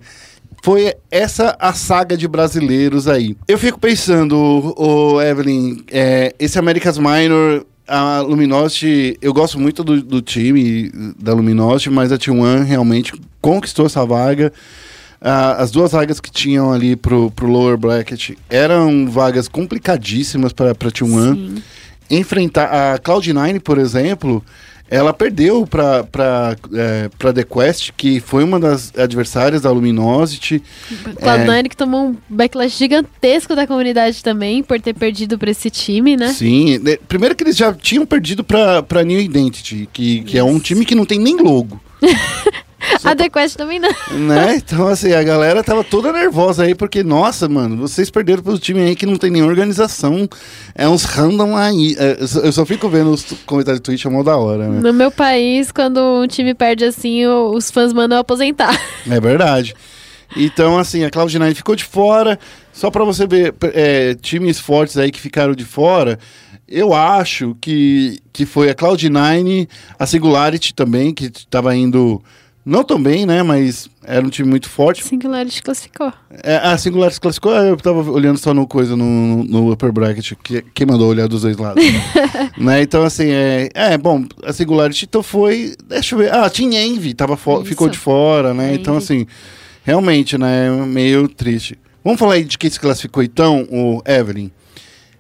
foi 0.63 0.93
essa 1.10 1.56
a 1.60 1.74
saga 1.74 2.15
de 2.17 2.28
brasileiros 2.28 3.08
aí. 3.08 3.36
Eu 3.48 3.58
fico 3.58 3.80
pensando, 3.80 4.36
o 4.78 5.22
Evelyn, 5.22 5.84
é, 5.89 6.36
esse 6.38 6.60
America's 6.60 6.98
Minor, 6.98 7.65
a 7.88 8.20
Luminosity, 8.20 9.17
eu 9.22 9.34
gosto 9.34 9.60
muito 9.60 9.84
do, 9.84 10.02
do 10.02 10.22
time 10.22 10.91
da 11.17 11.34
Luminosity, 11.34 11.89
mas 11.89 12.12
a 12.12 12.17
T1 12.17 12.65
realmente 12.65 13.13
conquistou 13.41 13.86
essa 13.86 14.06
vaga. 14.06 14.52
Ah, 15.22 15.54
as 15.64 15.72
duas 15.72 15.92
vagas 15.92 16.20
que 16.20 16.32
tinham 16.32 16.72
ali 16.72 16.96
pro, 16.96 17.32
pro 17.32 17.48
lower 17.48 17.76
bracket 17.76 18.32
eram 18.50 19.10
vagas 19.10 19.48
complicadíssimas 19.48 20.54
para 20.54 20.72
a 20.72 20.76
T1 20.76 21.34
Sim. 21.34 21.64
enfrentar 22.10 22.66
a 22.66 23.00
Cloud9, 23.00 23.60
por 23.60 23.80
exemplo, 23.80 24.44
ela 24.90 25.14
perdeu 25.14 25.68
para 25.68 26.04
para 26.04 26.56
é, 26.74 27.10
para 27.18 27.34
The 27.34 27.44
Quest, 27.44 27.92
que 27.98 28.20
foi 28.20 28.44
uma 28.44 28.60
das 28.60 28.94
adversárias 28.98 29.62
da 29.62 29.72
Luminosity. 29.72 30.62
Cloud9 31.20 31.70
que 31.70 31.78
tomou 31.78 32.10
um 32.10 32.18
backlash 32.30 32.78
gigantesco 32.78 33.56
da 33.56 33.68
comunidade 33.68 34.24
também 34.24 34.64
por 34.64 34.80
ter 34.80 34.94
perdido 34.94 35.38
pra 35.38 35.52
esse 35.52 35.70
time, 35.70 36.16
né? 36.16 36.32
Sim, 36.32 36.78
né, 36.78 36.98
primeiro 37.08 37.36
que 37.36 37.44
eles 37.44 37.58
já 37.58 37.74
tinham 37.74 38.06
perdido 38.06 38.44
para 38.44 38.82
para 38.84 39.04
New 39.04 39.20
Identity, 39.20 39.90
que, 39.92 40.22
que 40.22 40.38
é 40.38 40.44
um 40.44 40.60
time 40.60 40.86
que 40.86 40.96
não 40.96 41.06
tem 41.06 41.20
nem 41.20 41.38
logo. 41.38 41.82
A 43.04 43.15
The 43.15 43.30
Quest 43.30 43.56
também 43.58 43.80
não. 43.80 43.89
né? 44.19 44.56
Então, 44.56 44.88
assim, 44.88 45.13
a 45.13 45.23
galera 45.23 45.63
tava 45.63 45.84
toda 45.84 46.12
nervosa 46.12 46.63
aí, 46.63 46.73
porque, 46.76 47.04
nossa, 47.04 47.47
mano, 47.47 47.78
vocês 47.78 48.10
perderam 48.10 48.41
pro 48.43 48.58
time 48.60 48.82
aí 48.82 48.95
que 48.95 49.06
não 49.06 49.17
tem 49.17 49.30
nenhuma 49.30 49.50
organização. 49.52 50.28
É 50.76 50.88
uns 50.88 51.04
random 51.04 51.56
aí. 51.56 51.95
É, 52.00 52.17
eu 52.43 52.52
só- 52.52 52.65
fico 52.65 52.89
vendo 52.89 53.12
os 53.12 53.23
comentários 53.45 53.80
do 53.80 53.84
Twitch, 53.84 54.06
é 54.06 54.10
mó 54.10 54.23
da 54.23 54.38
hora, 54.38 54.67
né? 54.67 54.80
No 54.82 54.93
meu 54.93 55.10
país, 55.12 55.71
quando 55.71 56.00
um 56.00 56.28
time 56.28 56.54
perde 56.54 56.86
assim, 56.86 57.26
os 57.26 57.71
fãs 57.71 57.93
mandam 57.93 58.17
aposentar. 58.19 58.78
É 59.10 59.19
verdade. 59.19 59.73
Então, 60.36 60.78
assim, 60.78 61.04
a 61.06 61.10
Cloud9 61.10 61.56
ficou 61.56 61.76
de 61.76 61.84
fora. 61.86 62.38
Só 62.73 62.91
pra 62.91 63.04
você 63.06 63.26
ver, 63.26 63.54
é, 63.73 64.13
times 64.15 64.60
fortes 64.60 64.97
aí 64.97 65.10
que 65.12 65.19
ficaram 65.19 65.54
de 65.56 65.63
fora. 65.63 66.19
Eu 66.67 66.93
acho 66.93 67.56
que, 67.62 68.19
que 68.34 68.45
foi 68.45 68.69
a 68.69 68.76
Cloud9, 68.76 69.67
a 69.97 70.06
Singularity 70.06 70.73
também, 70.73 71.13
que 71.13 71.30
tava 71.50 71.73
indo 71.76 72.21
não 72.68 72.84
tão 72.84 73.02
bem, 73.02 73.26
né? 73.26 73.42
Mas 73.42 73.90
era 74.04 74.26
um 74.26 74.30
time 74.30 74.50
muito 74.50 74.70
forte. 74.70 75.04
Singularity 75.04 75.64
classificou. 75.64 76.12
É, 76.44 76.58
a 76.58 76.78
Singularity 76.78 77.16
se 77.16 77.22
classificou, 77.22 77.54
eu 77.54 77.78
tava 77.78 78.12
olhando 78.12 78.38
só 78.38 78.54
no 78.54 78.68
coisa, 78.68 78.96
no, 78.96 79.44
no 79.46 79.72
upper 79.72 79.92
bracket, 79.94 80.34
que, 80.44 80.62
quem 80.74 80.86
mandou 80.86 81.08
olhar 81.08 81.30
dos 81.30 81.44
dois 81.44 81.56
lados. 81.56 81.82
né? 82.58 82.82
Então, 82.82 83.04
assim, 83.04 83.30
é, 83.30 83.70
é, 83.74 83.98
bom, 83.98 84.26
a 84.44 84.52
Singularity 84.52 85.06
então 85.06 85.24
foi, 85.24 85.76
deixa 85.88 86.14
eu 86.14 86.20
ver, 86.20 86.34
ah, 86.34 86.50
Team 86.50 86.74
Envy 86.74 87.14
tava 87.14 87.38
ficou 87.64 87.88
de 87.88 87.98
fora, 87.98 88.54
né? 88.54 88.70
Envy. 88.70 88.82
Então, 88.82 88.98
assim, 88.98 89.26
realmente, 89.84 90.38
né, 90.38 90.70
meio 90.86 91.30
triste. 91.30 91.80
Vamos 92.04 92.20
falar 92.20 92.34
aí 92.34 92.44
de 92.44 92.58
quem 92.58 92.70
se 92.70 92.80
classificou 92.80 93.24
então, 93.24 93.66
o 93.72 94.02
Evelyn. 94.06 94.52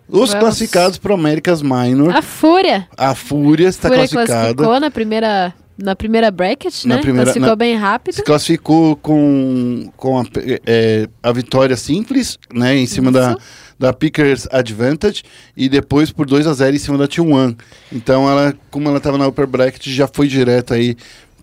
Os 0.09 0.29
Vamos. 0.29 0.35
classificados 0.35 0.97
para 0.97 1.13
Américas 1.13 1.61
Minor, 1.61 2.15
A 2.15 2.21
Fúria. 2.21 2.87
a 2.97 3.13
Fúria 3.13 3.67
está 3.67 3.89
Fúria 3.89 4.07
classificada. 4.07 4.55
classificou 4.55 4.79
na 4.79 4.89
primeira, 4.89 5.53
na 5.77 5.95
primeira 5.95 6.31
bracket, 6.31 6.85
Na 6.85 6.95
né? 6.95 7.01
primeira- 7.01 7.25
classificou 7.25 7.49
na- 7.49 7.55
bem 7.55 7.75
rápido. 7.75 8.15
Se 8.15 8.23
classificou 8.23 8.95
com, 8.95 9.91
com 9.95 10.19
a, 10.19 10.23
é, 10.65 11.07
a 11.21 11.31
vitória 11.31 11.75
simples, 11.77 12.37
né? 12.53 12.75
Em 12.75 12.85
cima 12.87 13.11
da, 13.11 13.35
da 13.77 13.93
Pickers 13.93 14.47
Advantage 14.51 15.23
e 15.55 15.69
depois 15.69 16.11
por 16.11 16.25
2 16.25 16.47
a 16.47 16.53
0 16.53 16.75
em 16.75 16.79
cima 16.79 16.97
da 16.97 17.07
T1. 17.07 17.55
Então 17.91 18.29
ela, 18.29 18.53
como 18.71 18.87
ela 18.89 18.97
estava 18.97 19.17
na 19.17 19.27
upper 19.27 19.45
bracket, 19.47 19.85
já 19.87 20.07
foi 20.07 20.27
direto 20.27 20.73
aí 20.73 20.95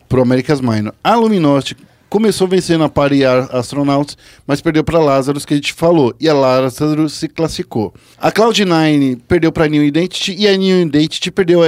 pro 0.08 0.22
America's 0.22 0.60
Minor. 0.60 0.92
A 1.02 1.14
Luminosity 1.14 1.76
começou 2.14 2.46
vencendo 2.46 2.84
a 2.84 2.88
Pari 2.88 3.24
Ar- 3.24 3.48
Astronauts, 3.50 4.16
mas 4.46 4.60
perdeu 4.60 4.84
para 4.84 5.00
Lazarus, 5.00 5.44
que 5.44 5.52
a 5.52 5.56
gente 5.56 5.72
falou. 5.72 6.14
E 6.20 6.28
a 6.28 6.32
Lazarus 6.32 7.14
se 7.14 7.26
classificou. 7.26 7.92
A 8.16 8.30
Cloud9 8.30 9.18
perdeu 9.26 9.50
para 9.50 9.66
New 9.66 9.82
Identity 9.82 10.32
e 10.38 10.46
a 10.46 10.56
New 10.56 10.82
Identity 10.82 11.32
perdeu 11.32 11.62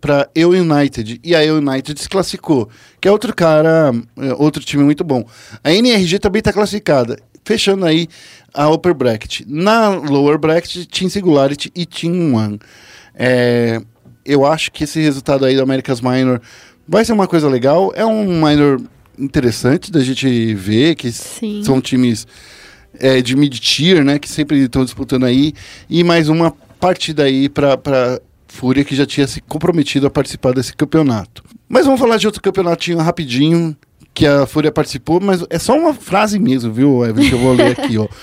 para 0.00 0.28
Eu 0.34 0.50
United. 0.50 1.20
E 1.22 1.36
a 1.36 1.44
Eu 1.44 1.58
United 1.58 2.00
se 2.00 2.08
classificou, 2.08 2.68
que 3.00 3.06
é 3.06 3.12
outro 3.12 3.32
cara, 3.32 3.92
é, 4.16 4.34
outro 4.34 4.64
time 4.64 4.82
muito 4.82 5.04
bom. 5.04 5.24
A 5.62 5.72
NRG 5.72 6.18
também 6.18 6.40
está 6.40 6.52
classificada. 6.52 7.16
Fechando 7.44 7.86
aí 7.86 8.08
a 8.52 8.68
upper 8.68 8.94
bracket. 8.94 9.42
Na 9.46 9.88
lower 9.88 10.36
bracket, 10.36 10.84
Team 10.86 11.10
Singularity 11.10 11.70
e 11.76 11.86
Team 11.86 12.34
One. 12.34 12.58
É, 13.14 13.80
eu 14.26 14.44
acho 14.44 14.72
que 14.72 14.82
esse 14.82 15.00
resultado 15.00 15.44
aí 15.44 15.54
do 15.54 15.62
America's 15.62 16.00
Minor 16.00 16.40
vai 16.88 17.04
ser 17.04 17.12
uma 17.12 17.28
coisa 17.28 17.48
legal. 17.48 17.92
É 17.94 18.04
um 18.04 18.44
minor 18.44 18.80
interessante 19.22 19.90
da 19.90 20.00
gente 20.00 20.54
ver, 20.54 20.94
que 20.94 21.10
Sim. 21.12 21.62
são 21.64 21.80
times 21.80 22.26
é, 22.98 23.22
de 23.22 23.36
mid-tier, 23.36 24.04
né? 24.04 24.18
Que 24.18 24.28
sempre 24.28 24.58
estão 24.58 24.84
disputando 24.84 25.24
aí. 25.24 25.52
E 25.88 26.02
mais 26.02 26.28
uma 26.28 26.50
partida 26.80 27.24
aí 27.24 27.48
para 27.48 28.20
Fúria, 28.48 28.84
que 28.84 28.94
já 28.94 29.06
tinha 29.06 29.26
se 29.26 29.40
comprometido 29.40 30.06
a 30.06 30.10
participar 30.10 30.52
desse 30.52 30.74
campeonato. 30.74 31.42
Mas 31.68 31.86
vamos 31.86 32.00
falar 32.00 32.16
de 32.16 32.26
outro 32.26 32.42
campeonatinho 32.42 32.98
rapidinho, 32.98 33.76
que 34.12 34.26
a 34.26 34.46
Fúria 34.46 34.70
participou, 34.70 35.20
mas 35.20 35.44
é 35.48 35.58
só 35.58 35.74
uma 35.74 35.94
frase 35.94 36.38
mesmo, 36.38 36.72
viu, 36.72 37.04
Evan, 37.04 37.22
que 37.22 37.32
eu 37.32 37.38
vou 37.38 37.54
ler 37.54 37.78
aqui, 37.78 37.96
ó. 37.96 38.06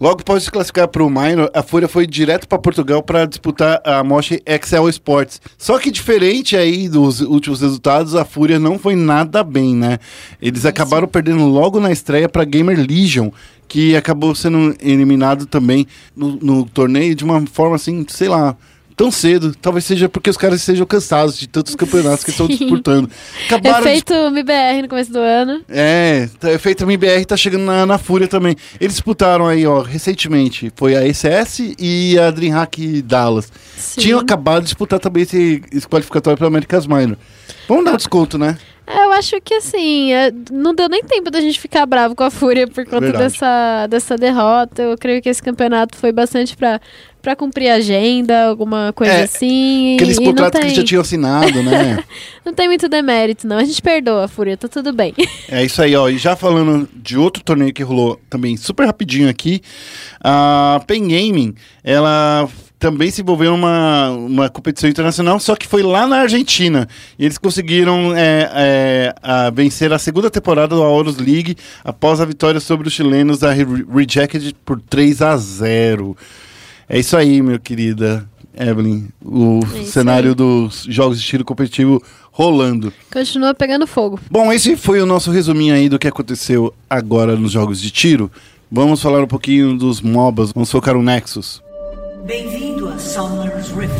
Logo 0.00 0.20
após 0.20 0.42
se 0.42 0.50
classificar 0.50 0.88
para 0.88 1.04
o 1.04 1.10
Minor, 1.10 1.50
a 1.54 1.62
Fúria 1.62 1.88
foi 1.88 2.06
direto 2.06 2.48
para 2.48 2.58
Portugal 2.58 3.02
para 3.02 3.26
disputar 3.26 3.80
a 3.84 4.02
Moche 4.02 4.42
Excel 4.44 4.88
Sports. 4.88 5.40
Só 5.56 5.78
que 5.78 5.90
diferente 5.90 6.56
aí 6.56 6.88
dos 6.88 7.20
últimos 7.20 7.60
resultados, 7.60 8.14
a 8.14 8.24
Fúria 8.24 8.58
não 8.58 8.78
foi 8.78 8.96
nada 8.96 9.44
bem, 9.44 9.74
né? 9.74 9.98
Eles 10.42 10.66
acabaram 10.66 11.06
perdendo 11.06 11.44
logo 11.46 11.78
na 11.78 11.92
estreia 11.92 12.28
para 12.28 12.44
Gamer 12.44 12.78
Legion, 12.78 13.30
que 13.68 13.96
acabou 13.96 14.34
sendo 14.34 14.74
eliminado 14.80 15.46
também 15.46 15.86
no, 16.14 16.36
no 16.36 16.64
torneio 16.64 17.14
de 17.14 17.24
uma 17.24 17.44
forma 17.46 17.76
assim, 17.76 18.04
sei 18.08 18.28
lá, 18.28 18.56
tão 18.96 19.10
cedo. 19.10 19.54
Talvez 19.60 19.84
seja 19.84 20.08
porque 20.08 20.30
os 20.30 20.36
caras 20.36 20.60
estejam 20.60 20.86
cansados 20.86 21.38
de 21.38 21.46
tantos 21.48 21.74
campeonatos 21.74 22.24
que 22.24 22.30
estão 22.30 22.46
Sim. 22.46 22.56
disputando. 22.56 23.10
Acabaram 23.46 23.82
de 23.82 23.88
Efeito 23.88 24.12
MBR 24.14 24.82
no 24.82 24.88
começo 24.88 25.12
do 25.12 25.18
ano. 25.18 25.62
é, 25.68 26.28
tá- 26.38 26.52
efeito 26.52 26.84
MBR 26.84 27.24
tá 27.24 27.36
chegando 27.36 27.64
na, 27.64 27.84
na 27.86 27.98
Fúria 27.98 28.28
também. 28.28 28.56
Eles 28.80 28.94
disputaram 28.94 29.46
aí, 29.46 29.66
ó, 29.66 29.80
recentemente. 29.82 30.72
Foi 30.76 30.94
a 30.96 31.06
ECS 31.06 31.74
e 31.78 32.18
a 32.18 32.30
DreamHack 32.30 33.02
Dallas. 33.02 33.50
Sim. 33.76 34.00
Tinham 34.00 34.20
acabado 34.20 34.60
de 34.62 34.66
disputar 34.66 34.98
também 35.00 35.22
esse, 35.24 35.62
esse 35.72 35.86
qualificatório 35.88 36.36
para 36.38 36.46
America's 36.46 36.86
Minor. 36.86 37.16
Vamos 37.68 37.84
dar 37.84 37.92
um 37.92 37.96
desconto, 37.96 38.38
né? 38.38 38.56
É, 38.86 39.04
Eu 39.06 39.12
acho 39.12 39.40
que 39.40 39.54
assim, 39.54 40.12
é, 40.12 40.30
não 40.52 40.74
deu 40.74 40.88
nem 40.90 41.02
tempo 41.02 41.30
da 41.30 41.40
gente 41.40 41.58
ficar 41.58 41.86
bravo 41.86 42.14
com 42.14 42.22
a 42.22 42.30
Fúria 42.30 42.66
por 42.66 42.84
conta 42.84 43.00
Verdade. 43.00 43.24
dessa, 43.24 43.86
dessa 43.88 44.16
derrota. 44.16 44.82
Eu 44.82 44.98
creio 44.98 45.22
que 45.22 45.28
esse 45.30 45.42
campeonato 45.42 45.96
foi 45.96 46.12
bastante 46.12 46.54
pra, 46.54 46.78
pra 47.24 47.34
cumprir 47.34 47.70
a 47.70 47.76
agenda, 47.76 48.44
alguma 48.48 48.92
coisa 48.94 49.12
É, 49.14 49.22
assim. 49.22 49.94
Aqueles 49.96 50.18
contratos 50.18 50.60
que 50.60 50.66
eles 50.66 50.76
já 50.76 50.84
tinham 50.84 51.00
assinado, 51.00 51.62
né? 51.62 52.04
não 52.44 52.52
tem 52.52 52.68
muito 52.68 52.86
demérito, 52.86 53.46
não. 53.46 53.56
A 53.56 53.64
gente 53.64 53.80
perdoa 53.80 54.28
Fúria, 54.28 54.56
tá 54.58 54.68
tudo 54.68 54.92
bem. 54.92 55.14
É 55.48 55.64
isso 55.64 55.80
aí, 55.80 55.96
ó. 55.96 56.08
E 56.08 56.18
já 56.18 56.36
falando 56.36 56.88
de 56.94 57.16
outro 57.16 57.42
torneio 57.42 57.72
que 57.72 57.82
rolou 57.82 58.20
também 58.28 58.56
super 58.56 58.84
rapidinho 58.86 59.28
aqui, 59.28 59.60
a 60.22 60.80
Pen 60.86 61.02
Gaming, 61.08 61.54
ela 61.82 62.46
também 62.78 63.10
se 63.10 63.22
envolveu 63.22 63.52
numa 63.52 64.10
uma 64.10 64.48
competição 64.50 64.90
internacional, 64.90 65.40
só 65.40 65.54
que 65.56 65.66
foi 65.66 65.82
lá 65.82 66.06
na 66.06 66.18
Argentina. 66.18 66.86
E 67.18 67.24
eles 67.24 67.38
conseguiram 67.38 68.14
é, 68.14 68.50
é, 68.54 69.14
a 69.22 69.48
vencer 69.50 69.92
a 69.92 69.98
segunda 69.98 70.30
temporada 70.30 70.76
da 70.76 70.82
Horus 70.82 71.16
League 71.16 71.56
após 71.82 72.20
a 72.20 72.24
vitória 72.26 72.60
sobre 72.60 72.86
os 72.88 72.92
chilenos 72.94 73.38
da 73.38 73.52
Re- 73.52 73.64
Rejected 73.90 74.54
por 74.64 74.80
3 74.82 75.22
a 75.22 75.36
0 75.36 76.14
É 76.88 76.98
isso 76.98 77.16
aí, 77.16 77.40
meu 77.42 77.58
querida 77.58 78.28
Evelyn. 78.56 79.08
O 79.24 79.60
É 79.74 79.82
cenário 79.84 80.30
aí. 80.30 80.34
dos 80.34 80.84
jogos 80.88 81.20
de 81.20 81.26
tiro 81.26 81.44
competitivo 81.44 82.02
rolando. 82.30 82.92
Continua 83.12 83.54
pegando 83.54 83.86
fogo. 83.86 84.20
Bom, 84.30 84.52
esse 84.52 84.76
foi 84.76 85.00
o 85.00 85.06
nosso 85.06 85.30
resuminho 85.30 85.74
aí 85.74 85.88
do 85.88 85.98
que 85.98 86.08
aconteceu 86.08 86.72
agora 86.88 87.36
nos 87.36 87.52
jogos 87.52 87.80
de 87.80 87.90
tiro. 87.90 88.30
Vamos 88.70 89.00
falar 89.00 89.22
um 89.22 89.26
pouquinho 89.26 89.76
dos 89.76 90.00
MOBAs, 90.00 90.52
vamos 90.52 90.70
focar 90.70 90.94
no 90.94 91.02
Nexus. 91.02 91.62
Bem-vindo 92.26 92.88
a 92.88 92.98
Summer's 92.98 93.68
Rift. 93.68 93.94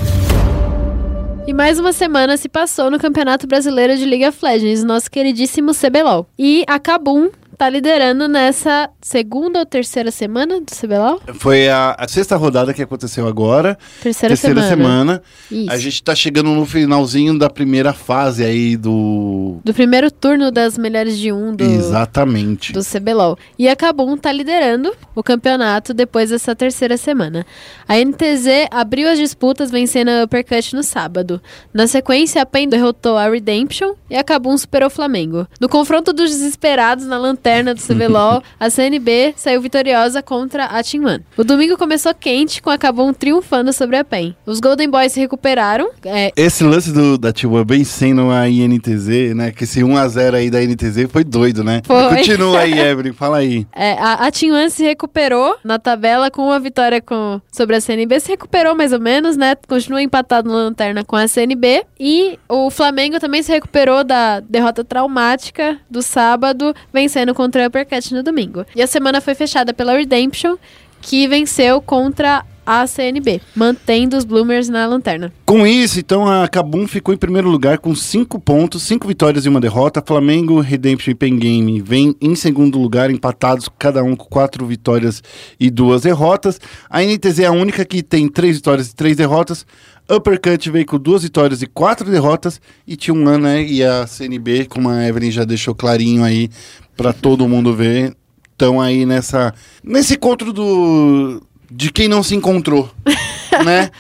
E 1.46 1.52
mais 1.52 1.78
uma 1.78 1.92
semana 1.92 2.36
se 2.38 2.48
passou 2.48 2.90
no 2.90 2.98
Campeonato 2.98 3.46
Brasileiro 3.46 3.96
de 3.98 4.04
League 4.06 4.26
of 4.26 4.38
Legends, 4.42 4.82
nosso 4.82 5.10
queridíssimo 5.10 5.72
CBLOL. 5.74 6.26
E 6.38 6.64
a 6.66 6.78
Kabum 6.78 7.28
tá 7.56 7.68
liderando 7.70 8.26
nessa 8.28 8.90
segunda 9.00 9.60
ou 9.60 9.66
terceira 9.66 10.10
semana 10.10 10.60
do 10.60 10.66
CBLOL? 10.74 11.20
Foi 11.34 11.68
a, 11.68 11.94
a 11.98 12.08
sexta 12.08 12.36
rodada 12.36 12.74
que 12.74 12.82
aconteceu 12.82 13.26
agora, 13.28 13.78
Terceira, 14.02 14.32
terceira 14.34 14.62
semana. 14.62 15.22
semana. 15.48 15.70
A 15.72 15.76
gente 15.76 16.02
tá 16.02 16.14
chegando 16.14 16.50
no 16.50 16.66
finalzinho 16.66 17.38
da 17.38 17.48
primeira 17.48 17.92
fase 17.92 18.44
aí 18.44 18.76
do. 18.76 19.58
Do 19.64 19.72
primeiro 19.72 20.10
turno 20.10 20.50
das 20.50 20.76
melhores 20.76 21.16
de 21.16 21.32
um 21.32 21.54
do, 21.54 21.62
Exatamente. 21.62 22.72
do 22.72 22.80
CBLOL. 22.84 23.38
E 23.58 23.68
a 23.68 23.76
Kabum 23.76 24.16
tá 24.16 24.32
liderando 24.32 24.92
o 25.14 25.22
campeonato 25.22 25.94
depois 25.94 26.30
dessa 26.30 26.54
terceira 26.56 26.96
semana. 26.96 27.46
A 27.88 27.96
NTZ 27.96 28.68
abriu 28.70 29.08
as 29.08 29.18
disputas 29.18 29.70
vencendo 29.70 30.08
a 30.08 30.24
Uppercut 30.24 30.74
no 30.74 30.82
sábado. 30.82 31.40
Na 31.72 31.86
sequência, 31.86 32.42
a 32.42 32.46
PEN 32.46 32.68
derrotou 32.68 33.16
a 33.16 33.28
Redemption 33.28 33.94
e 34.10 34.16
a 34.16 34.24
Kabum 34.24 34.56
superou 34.58 34.88
o 34.88 34.90
Flamengo. 34.90 35.46
No 35.60 35.68
confronto 35.68 36.12
dos 36.12 36.30
desesperados 36.30 37.06
na 37.06 37.16
lanterna 37.16 37.43
do 37.44 37.80
CBLOL, 37.80 38.42
a 38.58 38.70
CNB 38.70 39.34
saiu 39.36 39.60
vitoriosa 39.60 40.22
contra 40.22 40.64
a 40.64 40.82
Team 40.82 41.04
One. 41.04 41.22
O 41.36 41.44
domingo 41.44 41.76
começou 41.76 42.14
quente, 42.14 42.62
com 42.62 42.70
a 42.70 42.78
Kabum 42.78 43.12
triunfando 43.12 43.70
sobre 43.70 43.98
a 43.98 44.04
PEN. 44.04 44.34
Os 44.46 44.60
Golden 44.60 44.88
Boys 44.88 45.12
se 45.12 45.20
recuperaram, 45.20 45.90
é, 46.06 46.32
Esse 46.34 46.64
lance 46.64 46.90
do, 46.90 47.18
da 47.18 47.34
T1 47.34 47.68
vencendo 47.68 48.30
a 48.30 48.48
INTZ, 48.48 49.34
né? 49.36 49.52
Que 49.52 49.64
esse 49.64 49.80
1x0 49.82 50.34
aí 50.34 50.50
da 50.50 50.62
INTZ 50.62 51.06
foi 51.10 51.22
doido, 51.22 51.62
né? 51.62 51.82
Foi. 51.84 52.16
Continua 52.16 52.60
aí, 52.60 52.72
Evelyn, 52.80 53.12
fala 53.12 53.38
aí. 53.38 53.66
É, 53.74 53.92
a, 53.92 54.26
a 54.26 54.30
Team 54.30 54.54
One 54.54 54.70
se 54.70 54.82
recuperou 54.82 55.56
na 55.62 55.78
tabela 55.78 56.30
com 56.30 56.46
uma 56.46 56.58
vitória 56.58 57.02
com, 57.02 57.42
sobre 57.52 57.76
a 57.76 57.80
CNB. 57.80 58.20
Se 58.20 58.30
recuperou 58.30 58.74
mais 58.74 58.92
ou 58.94 59.00
menos, 59.00 59.36
né? 59.36 59.54
Continua 59.68 60.00
empatado 60.00 60.48
na 60.48 60.56
lanterna 60.56 61.04
com 61.04 61.14
a 61.14 61.28
CNB. 61.28 61.84
E 62.00 62.38
o 62.48 62.70
Flamengo 62.70 63.20
também 63.20 63.42
se 63.42 63.52
recuperou 63.52 64.02
da 64.02 64.40
derrota 64.40 64.82
traumática 64.82 65.78
do 65.90 66.00
sábado, 66.00 66.74
vencendo 66.92 67.33
contra 67.34 67.64
a 67.64 67.68
Uppercut 67.68 68.14
no 68.14 68.22
domingo. 68.22 68.64
E 68.74 68.82
a 68.82 68.86
semana 68.86 69.20
foi 69.20 69.34
fechada 69.34 69.74
pela 69.74 69.96
Redemption, 69.96 70.56
que 71.02 71.28
venceu 71.28 71.82
contra 71.82 72.44
a 72.66 72.86
CNB, 72.86 73.40
mantendo 73.54 74.16
os 74.16 74.24
Bloomers 74.24 74.68
na 74.68 74.86
lanterna. 74.86 75.32
Com 75.44 75.66
isso, 75.66 76.00
então, 76.00 76.26
a 76.26 76.48
Kabum 76.48 76.86
ficou 76.88 77.14
em 77.14 77.18
primeiro 77.18 77.48
lugar 77.48 77.78
com 77.78 77.94
5 77.94 78.40
pontos, 78.40 78.82
5 78.84 79.06
vitórias 79.06 79.44
e 79.44 79.48
uma 79.48 79.60
derrota. 79.60 80.02
Flamengo, 80.04 80.60
Redemption 80.60 81.10
e 81.10 81.14
Pen 81.14 81.38
Game 81.38 81.82
vem 81.82 82.16
em 82.20 82.34
segundo 82.34 82.78
lugar, 82.78 83.10
empatados, 83.10 83.68
cada 83.78 84.02
um 84.02 84.16
com 84.16 84.24
4 84.24 84.64
vitórias 84.66 85.22
e 85.60 85.70
duas 85.70 86.02
derrotas. 86.02 86.58
A 86.88 87.02
NTZ 87.02 87.40
é 87.40 87.46
a 87.46 87.52
única 87.52 87.84
que 87.84 88.02
tem 88.02 88.28
3 88.28 88.56
vitórias 88.56 88.88
e 88.88 88.94
3 88.94 89.16
derrotas. 89.16 89.66
Uppercut 90.08 90.70
veio 90.70 90.86
com 90.86 90.98
duas 90.98 91.22
vitórias 91.22 91.62
e 91.62 91.66
quatro 91.66 92.10
derrotas. 92.10 92.60
E 92.86 92.96
tinha 92.96 93.14
um 93.14 93.26
ano, 93.28 93.44
né? 93.44 93.62
E 93.62 93.82
a 93.82 94.06
CNB, 94.06 94.66
como 94.66 94.88
a 94.88 95.06
Evelyn 95.06 95.30
já 95.30 95.44
deixou 95.44 95.74
clarinho 95.74 96.22
aí 96.24 96.50
para 96.96 97.12
todo 97.12 97.48
mundo 97.48 97.74
ver, 97.74 98.14
estão 98.52 98.80
aí 98.80 99.04
nessa 99.06 99.52
nesse 99.82 100.14
encontro 100.14 100.52
do 100.52 101.42
de 101.70 101.90
quem 101.90 102.06
não 102.06 102.22
se 102.22 102.34
encontrou, 102.36 102.90
né? 103.64 103.90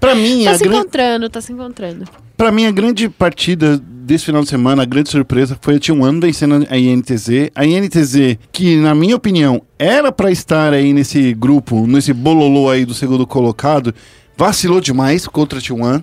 Pra 0.00 0.14
mim, 0.14 0.44
Tá 0.44 0.52
a 0.52 0.58
se 0.58 0.64
gran- 0.64 0.78
encontrando, 0.78 1.28
tá 1.28 1.40
se 1.40 1.52
encontrando. 1.52 2.04
Pra 2.36 2.50
mim, 2.50 2.64
a 2.64 2.70
grande 2.70 3.06
partida 3.08 3.76
desse 3.78 4.24
final 4.24 4.42
de 4.42 4.48
semana, 4.48 4.82
a 4.82 4.86
grande 4.86 5.10
surpresa, 5.10 5.58
foi 5.60 5.74
a 5.76 5.78
T1 5.78 6.20
vencendo 6.22 6.66
a 6.70 6.76
INTZ. 6.78 7.50
A 7.54 7.66
INTZ, 7.66 8.38
que 8.50 8.76
na 8.78 8.94
minha 8.94 9.14
opinião, 9.14 9.60
era 9.78 10.10
pra 10.10 10.30
estar 10.32 10.72
aí 10.72 10.94
nesse 10.94 11.34
grupo, 11.34 11.86
nesse 11.86 12.14
bololô 12.14 12.70
aí 12.70 12.86
do 12.86 12.94
segundo 12.94 13.26
colocado, 13.26 13.94
vacilou 14.40 14.80
demais 14.80 15.26
contra 15.26 15.58
a 15.58 15.62
T1. 15.62 16.02